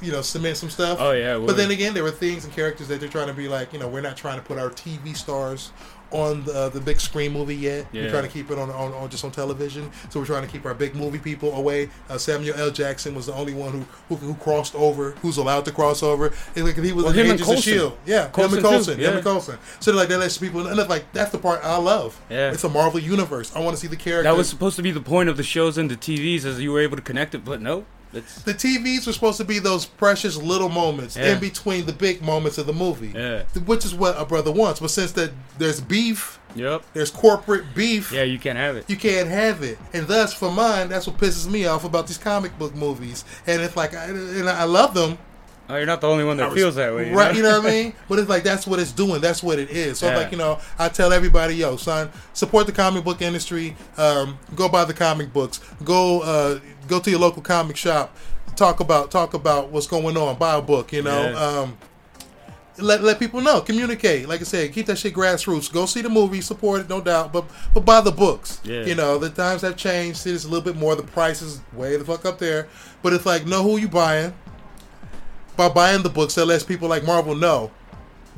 you 0.00 0.12
know, 0.12 0.22
cement 0.22 0.56
some 0.56 0.70
stuff. 0.70 0.98
Oh 1.00 1.12
yeah. 1.12 1.38
But 1.38 1.56
then 1.56 1.70
again, 1.70 1.94
there 1.94 2.04
were 2.04 2.10
things 2.10 2.44
and 2.44 2.52
characters 2.52 2.88
that 2.88 3.00
they're 3.00 3.08
trying 3.08 3.28
to 3.28 3.34
be 3.34 3.48
like, 3.48 3.72
you 3.72 3.78
know, 3.78 3.88
we're 3.88 4.00
not 4.00 4.16
trying 4.16 4.38
to 4.38 4.44
put 4.44 4.58
our 4.58 4.70
TV 4.70 5.16
stars 5.16 5.72
on 6.10 6.42
the, 6.44 6.70
the 6.70 6.80
big 6.80 7.00
screen 7.00 7.32
movie 7.32 7.54
yet. 7.54 7.86
Yeah. 7.92 8.04
We're 8.04 8.10
trying 8.10 8.22
to 8.24 8.28
keep 8.28 8.50
it 8.50 8.58
on, 8.58 8.70
on, 8.70 8.92
on, 8.92 9.08
just 9.10 9.24
on 9.24 9.30
television. 9.30 9.90
So 10.08 10.20
we're 10.20 10.26
trying 10.26 10.46
to 10.46 10.50
keep 10.50 10.64
our 10.64 10.74
big 10.74 10.94
movie 10.94 11.18
people 11.18 11.54
away. 11.54 11.90
Uh, 12.08 12.18
Samuel 12.18 12.56
L. 12.56 12.70
Jackson 12.70 13.14
was 13.14 13.26
the 13.26 13.34
only 13.34 13.54
one 13.54 13.72
who, 13.72 13.80
who, 14.08 14.16
who 14.16 14.34
crossed 14.34 14.74
over, 14.74 15.12
who's 15.22 15.36
allowed 15.36 15.64
to 15.66 15.72
cross 15.72 16.02
over. 16.02 16.32
And 16.56 16.64
like 16.64 16.76
he 16.76 16.92
was 16.92 17.04
well, 17.04 17.18
Agents 17.18 17.48
of 17.48 17.58
Shield. 17.58 17.98
Yeah, 18.06 18.28
Coulson 18.28 18.58
him 18.58 18.64
and 18.64 18.74
Coulson. 18.74 19.00
Yeah. 19.00 19.08
Him 19.08 19.14
and 19.16 19.24
Coulson. 19.24 19.58
So 19.80 19.92
like 19.92 20.08
that 20.08 20.18
lets 20.18 20.38
people 20.38 20.66
and 20.66 20.88
like 20.88 21.12
that's 21.12 21.30
the 21.30 21.38
part 21.38 21.60
I 21.62 21.76
love. 21.76 22.20
Yeah. 22.30 22.52
It's 22.52 22.64
a 22.64 22.68
Marvel 22.68 23.00
universe. 23.00 23.54
I 23.54 23.60
want 23.60 23.76
to 23.76 23.80
see 23.80 23.88
the 23.88 23.96
characters. 23.96 24.24
That 24.24 24.36
was 24.36 24.48
supposed 24.48 24.76
to 24.76 24.82
be 24.82 24.90
the 24.90 25.00
point 25.00 25.28
of 25.28 25.36
the 25.36 25.42
shows 25.42 25.76
and 25.76 25.90
the 25.90 25.96
TVs 25.96 26.44
as 26.44 26.60
you 26.60 26.72
were 26.72 26.80
able 26.80 26.96
to 26.96 27.02
connect 27.02 27.34
it, 27.34 27.44
but 27.44 27.60
no. 27.60 27.84
It's, 28.12 28.42
the 28.42 28.54
TVs 28.54 29.06
were 29.06 29.12
supposed 29.12 29.38
to 29.38 29.44
be 29.44 29.58
those 29.58 29.84
precious 29.84 30.36
little 30.36 30.68
moments 30.68 31.16
yeah. 31.16 31.34
in 31.34 31.40
between 31.40 31.86
the 31.86 31.92
big 31.92 32.22
moments 32.22 32.58
of 32.58 32.66
the 32.66 32.72
movie, 32.72 33.12
yeah. 33.14 33.44
which 33.66 33.84
is 33.84 33.94
what 33.94 34.18
a 34.18 34.24
brother 34.24 34.50
wants. 34.50 34.80
But 34.80 34.90
since 34.90 35.12
that 35.12 35.30
there's 35.58 35.80
beef, 35.80 36.38
yep, 36.54 36.84
there's 36.94 37.10
corporate 37.10 37.74
beef. 37.74 38.10
Yeah, 38.10 38.22
you 38.22 38.38
can't 38.38 38.58
have 38.58 38.76
it. 38.76 38.88
You 38.88 38.96
can't 38.96 39.28
have 39.28 39.62
it, 39.62 39.78
and 39.92 40.06
thus 40.06 40.32
for 40.32 40.50
mine, 40.50 40.88
that's 40.88 41.06
what 41.06 41.18
pisses 41.18 41.50
me 41.50 41.66
off 41.66 41.84
about 41.84 42.06
these 42.06 42.18
comic 42.18 42.58
book 42.58 42.74
movies. 42.74 43.24
And 43.46 43.60
it's 43.60 43.76
like, 43.76 43.94
I, 43.94 44.04
and 44.04 44.48
I 44.48 44.64
love 44.64 44.94
them. 44.94 45.18
Oh, 45.70 45.76
you're 45.76 45.86
not 45.86 46.00
the 46.00 46.08
only 46.08 46.24
one 46.24 46.38
that 46.38 46.52
feels 46.52 46.76
that 46.76 46.94
way, 46.94 47.12
right? 47.12 47.32
Know? 47.32 47.36
You 47.36 47.42
know 47.42 47.60
what 47.60 47.66
I 47.66 47.70
mean? 47.70 47.92
But 48.08 48.18
it's 48.18 48.28
like 48.28 48.42
that's 48.42 48.66
what 48.66 48.78
it's 48.78 48.92
doing. 48.92 49.20
That's 49.20 49.42
what 49.42 49.58
it 49.58 49.70
is. 49.70 49.98
So 49.98 50.08
yeah. 50.08 50.16
like 50.16 50.32
you 50.32 50.38
know, 50.38 50.58
I 50.78 50.88
tell 50.88 51.12
everybody, 51.12 51.56
yo, 51.56 51.76
son, 51.76 52.10
support 52.32 52.66
the 52.66 52.72
comic 52.72 53.04
book 53.04 53.20
industry. 53.20 53.76
Um, 53.98 54.38
go 54.56 54.68
buy 54.68 54.84
the 54.86 54.94
comic 54.94 55.32
books. 55.32 55.60
Go 55.84 56.22
uh, 56.22 56.60
go 56.86 57.00
to 57.00 57.10
your 57.10 57.20
local 57.20 57.42
comic 57.42 57.76
shop 57.76 58.16
talk 58.58 58.80
about 58.80 59.10
talk 59.10 59.34
about 59.34 59.70
what's 59.70 59.86
going 59.86 60.16
on. 60.16 60.36
Buy 60.36 60.56
a 60.56 60.62
book, 60.62 60.92
you 60.92 61.02
know. 61.02 61.30
Yeah. 61.30 61.60
Um, 61.60 61.78
let 62.78 63.02
let 63.02 63.18
people 63.18 63.40
know. 63.40 63.60
Communicate. 63.60 64.28
Like 64.28 64.40
I 64.40 64.44
said, 64.44 64.72
keep 64.72 64.86
that 64.86 64.98
shit 64.98 65.14
grassroots. 65.14 65.72
Go 65.72 65.86
see 65.86 66.02
the 66.02 66.08
movie, 66.08 66.40
support 66.40 66.82
it, 66.82 66.88
no 66.88 67.00
doubt. 67.00 67.32
But 67.32 67.44
but 67.72 67.84
buy 67.84 68.00
the 68.00 68.12
books. 68.12 68.60
Yeah. 68.64 68.84
You 68.84 68.94
know, 68.94 69.18
the 69.18 69.30
times 69.30 69.62
have 69.62 69.76
changed. 69.76 70.26
It's 70.26 70.44
a 70.44 70.48
little 70.48 70.64
bit 70.64 70.76
more. 70.76 70.94
The 70.94 71.02
price 71.02 71.40
is 71.40 71.60
way 71.72 71.96
the 71.96 72.04
fuck 72.04 72.24
up 72.24 72.38
there. 72.38 72.68
But 73.02 73.12
it's 73.12 73.26
like 73.26 73.46
know 73.46 73.62
who 73.62 73.78
you 73.78 73.88
buying. 73.88 74.34
By 75.58 75.68
buying 75.68 76.02
the 76.02 76.08
books, 76.08 76.36
that 76.36 76.46
lets 76.46 76.62
people 76.62 76.88
like 76.88 77.04
Marvel 77.04 77.34
know 77.34 77.72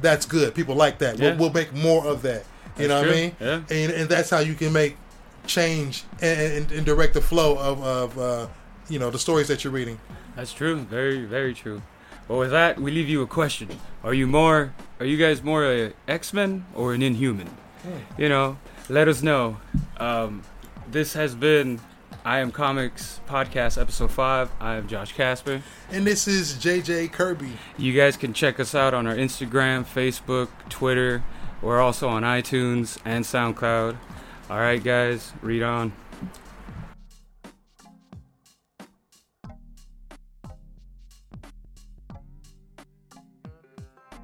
that's 0.00 0.26
good. 0.26 0.54
People 0.54 0.74
like 0.74 0.98
that. 0.98 1.18
Yeah. 1.18 1.30
We'll, 1.30 1.38
we'll 1.38 1.52
make 1.52 1.74
more 1.74 2.06
of 2.06 2.22
that. 2.22 2.44
You 2.78 2.88
that's 2.88 2.88
know 2.88 3.00
what 3.00 3.08
I 3.08 3.12
mean? 3.12 3.36
Yeah. 3.38 3.54
And, 3.70 3.92
and 3.92 4.08
that's 4.08 4.30
how 4.30 4.38
you 4.38 4.54
can 4.54 4.72
make 4.72 4.96
change 5.46 6.04
and, 6.22 6.40
and, 6.40 6.72
and 6.72 6.86
direct 6.86 7.14
the 7.14 7.20
flow 7.20 7.58
of, 7.58 7.82
of 7.82 8.18
uh, 8.18 8.46
you 8.88 8.98
know 8.98 9.10
the 9.10 9.18
stories 9.18 9.48
that 9.48 9.64
you're 9.64 9.72
reading. 9.72 10.00
That's 10.36 10.52
true. 10.52 10.76
Very 10.76 11.24
very 11.24 11.54
true. 11.54 11.82
Well, 12.28 12.38
with 12.38 12.52
that, 12.52 12.80
we 12.80 12.90
leave 12.90 13.08
you 13.08 13.22
a 13.22 13.26
question: 13.26 13.68
Are 14.02 14.14
you 14.14 14.26
more? 14.26 14.72
Are 14.98 15.06
you 15.06 15.16
guys 15.16 15.42
more 15.42 15.64
a 15.64 15.92
X 16.08 16.32
Men 16.32 16.64
or 16.74 16.94
an 16.94 17.02
Inhuman? 17.02 17.48
Hmm. 17.82 18.20
You 18.22 18.28
know, 18.28 18.58
let 18.88 19.08
us 19.08 19.22
know. 19.22 19.58
Um, 19.98 20.42
this 20.90 21.12
has 21.12 21.34
been 21.34 21.80
I 22.24 22.40
Am 22.40 22.50
Comics 22.52 23.20
podcast 23.26 23.80
episode 23.80 24.10
five. 24.10 24.50
I 24.60 24.74
am 24.74 24.86
Josh 24.88 25.14
Casper, 25.14 25.62
and 25.90 26.06
this 26.06 26.28
is 26.28 26.52
JJ 26.54 27.12
Kirby. 27.12 27.52
You 27.78 27.94
guys 27.94 28.18
can 28.18 28.34
check 28.34 28.60
us 28.60 28.74
out 28.74 28.92
on 28.92 29.06
our 29.06 29.14
Instagram, 29.14 29.84
Facebook, 29.86 30.48
Twitter. 30.68 31.22
We're 31.62 31.80
also 31.80 32.08
on 32.08 32.22
iTunes 32.22 32.98
and 33.06 33.24
SoundCloud. 33.24 33.96
All 34.50 34.58
right, 34.58 34.82
guys, 34.82 35.32
read 35.40 35.62
on. 35.62 35.92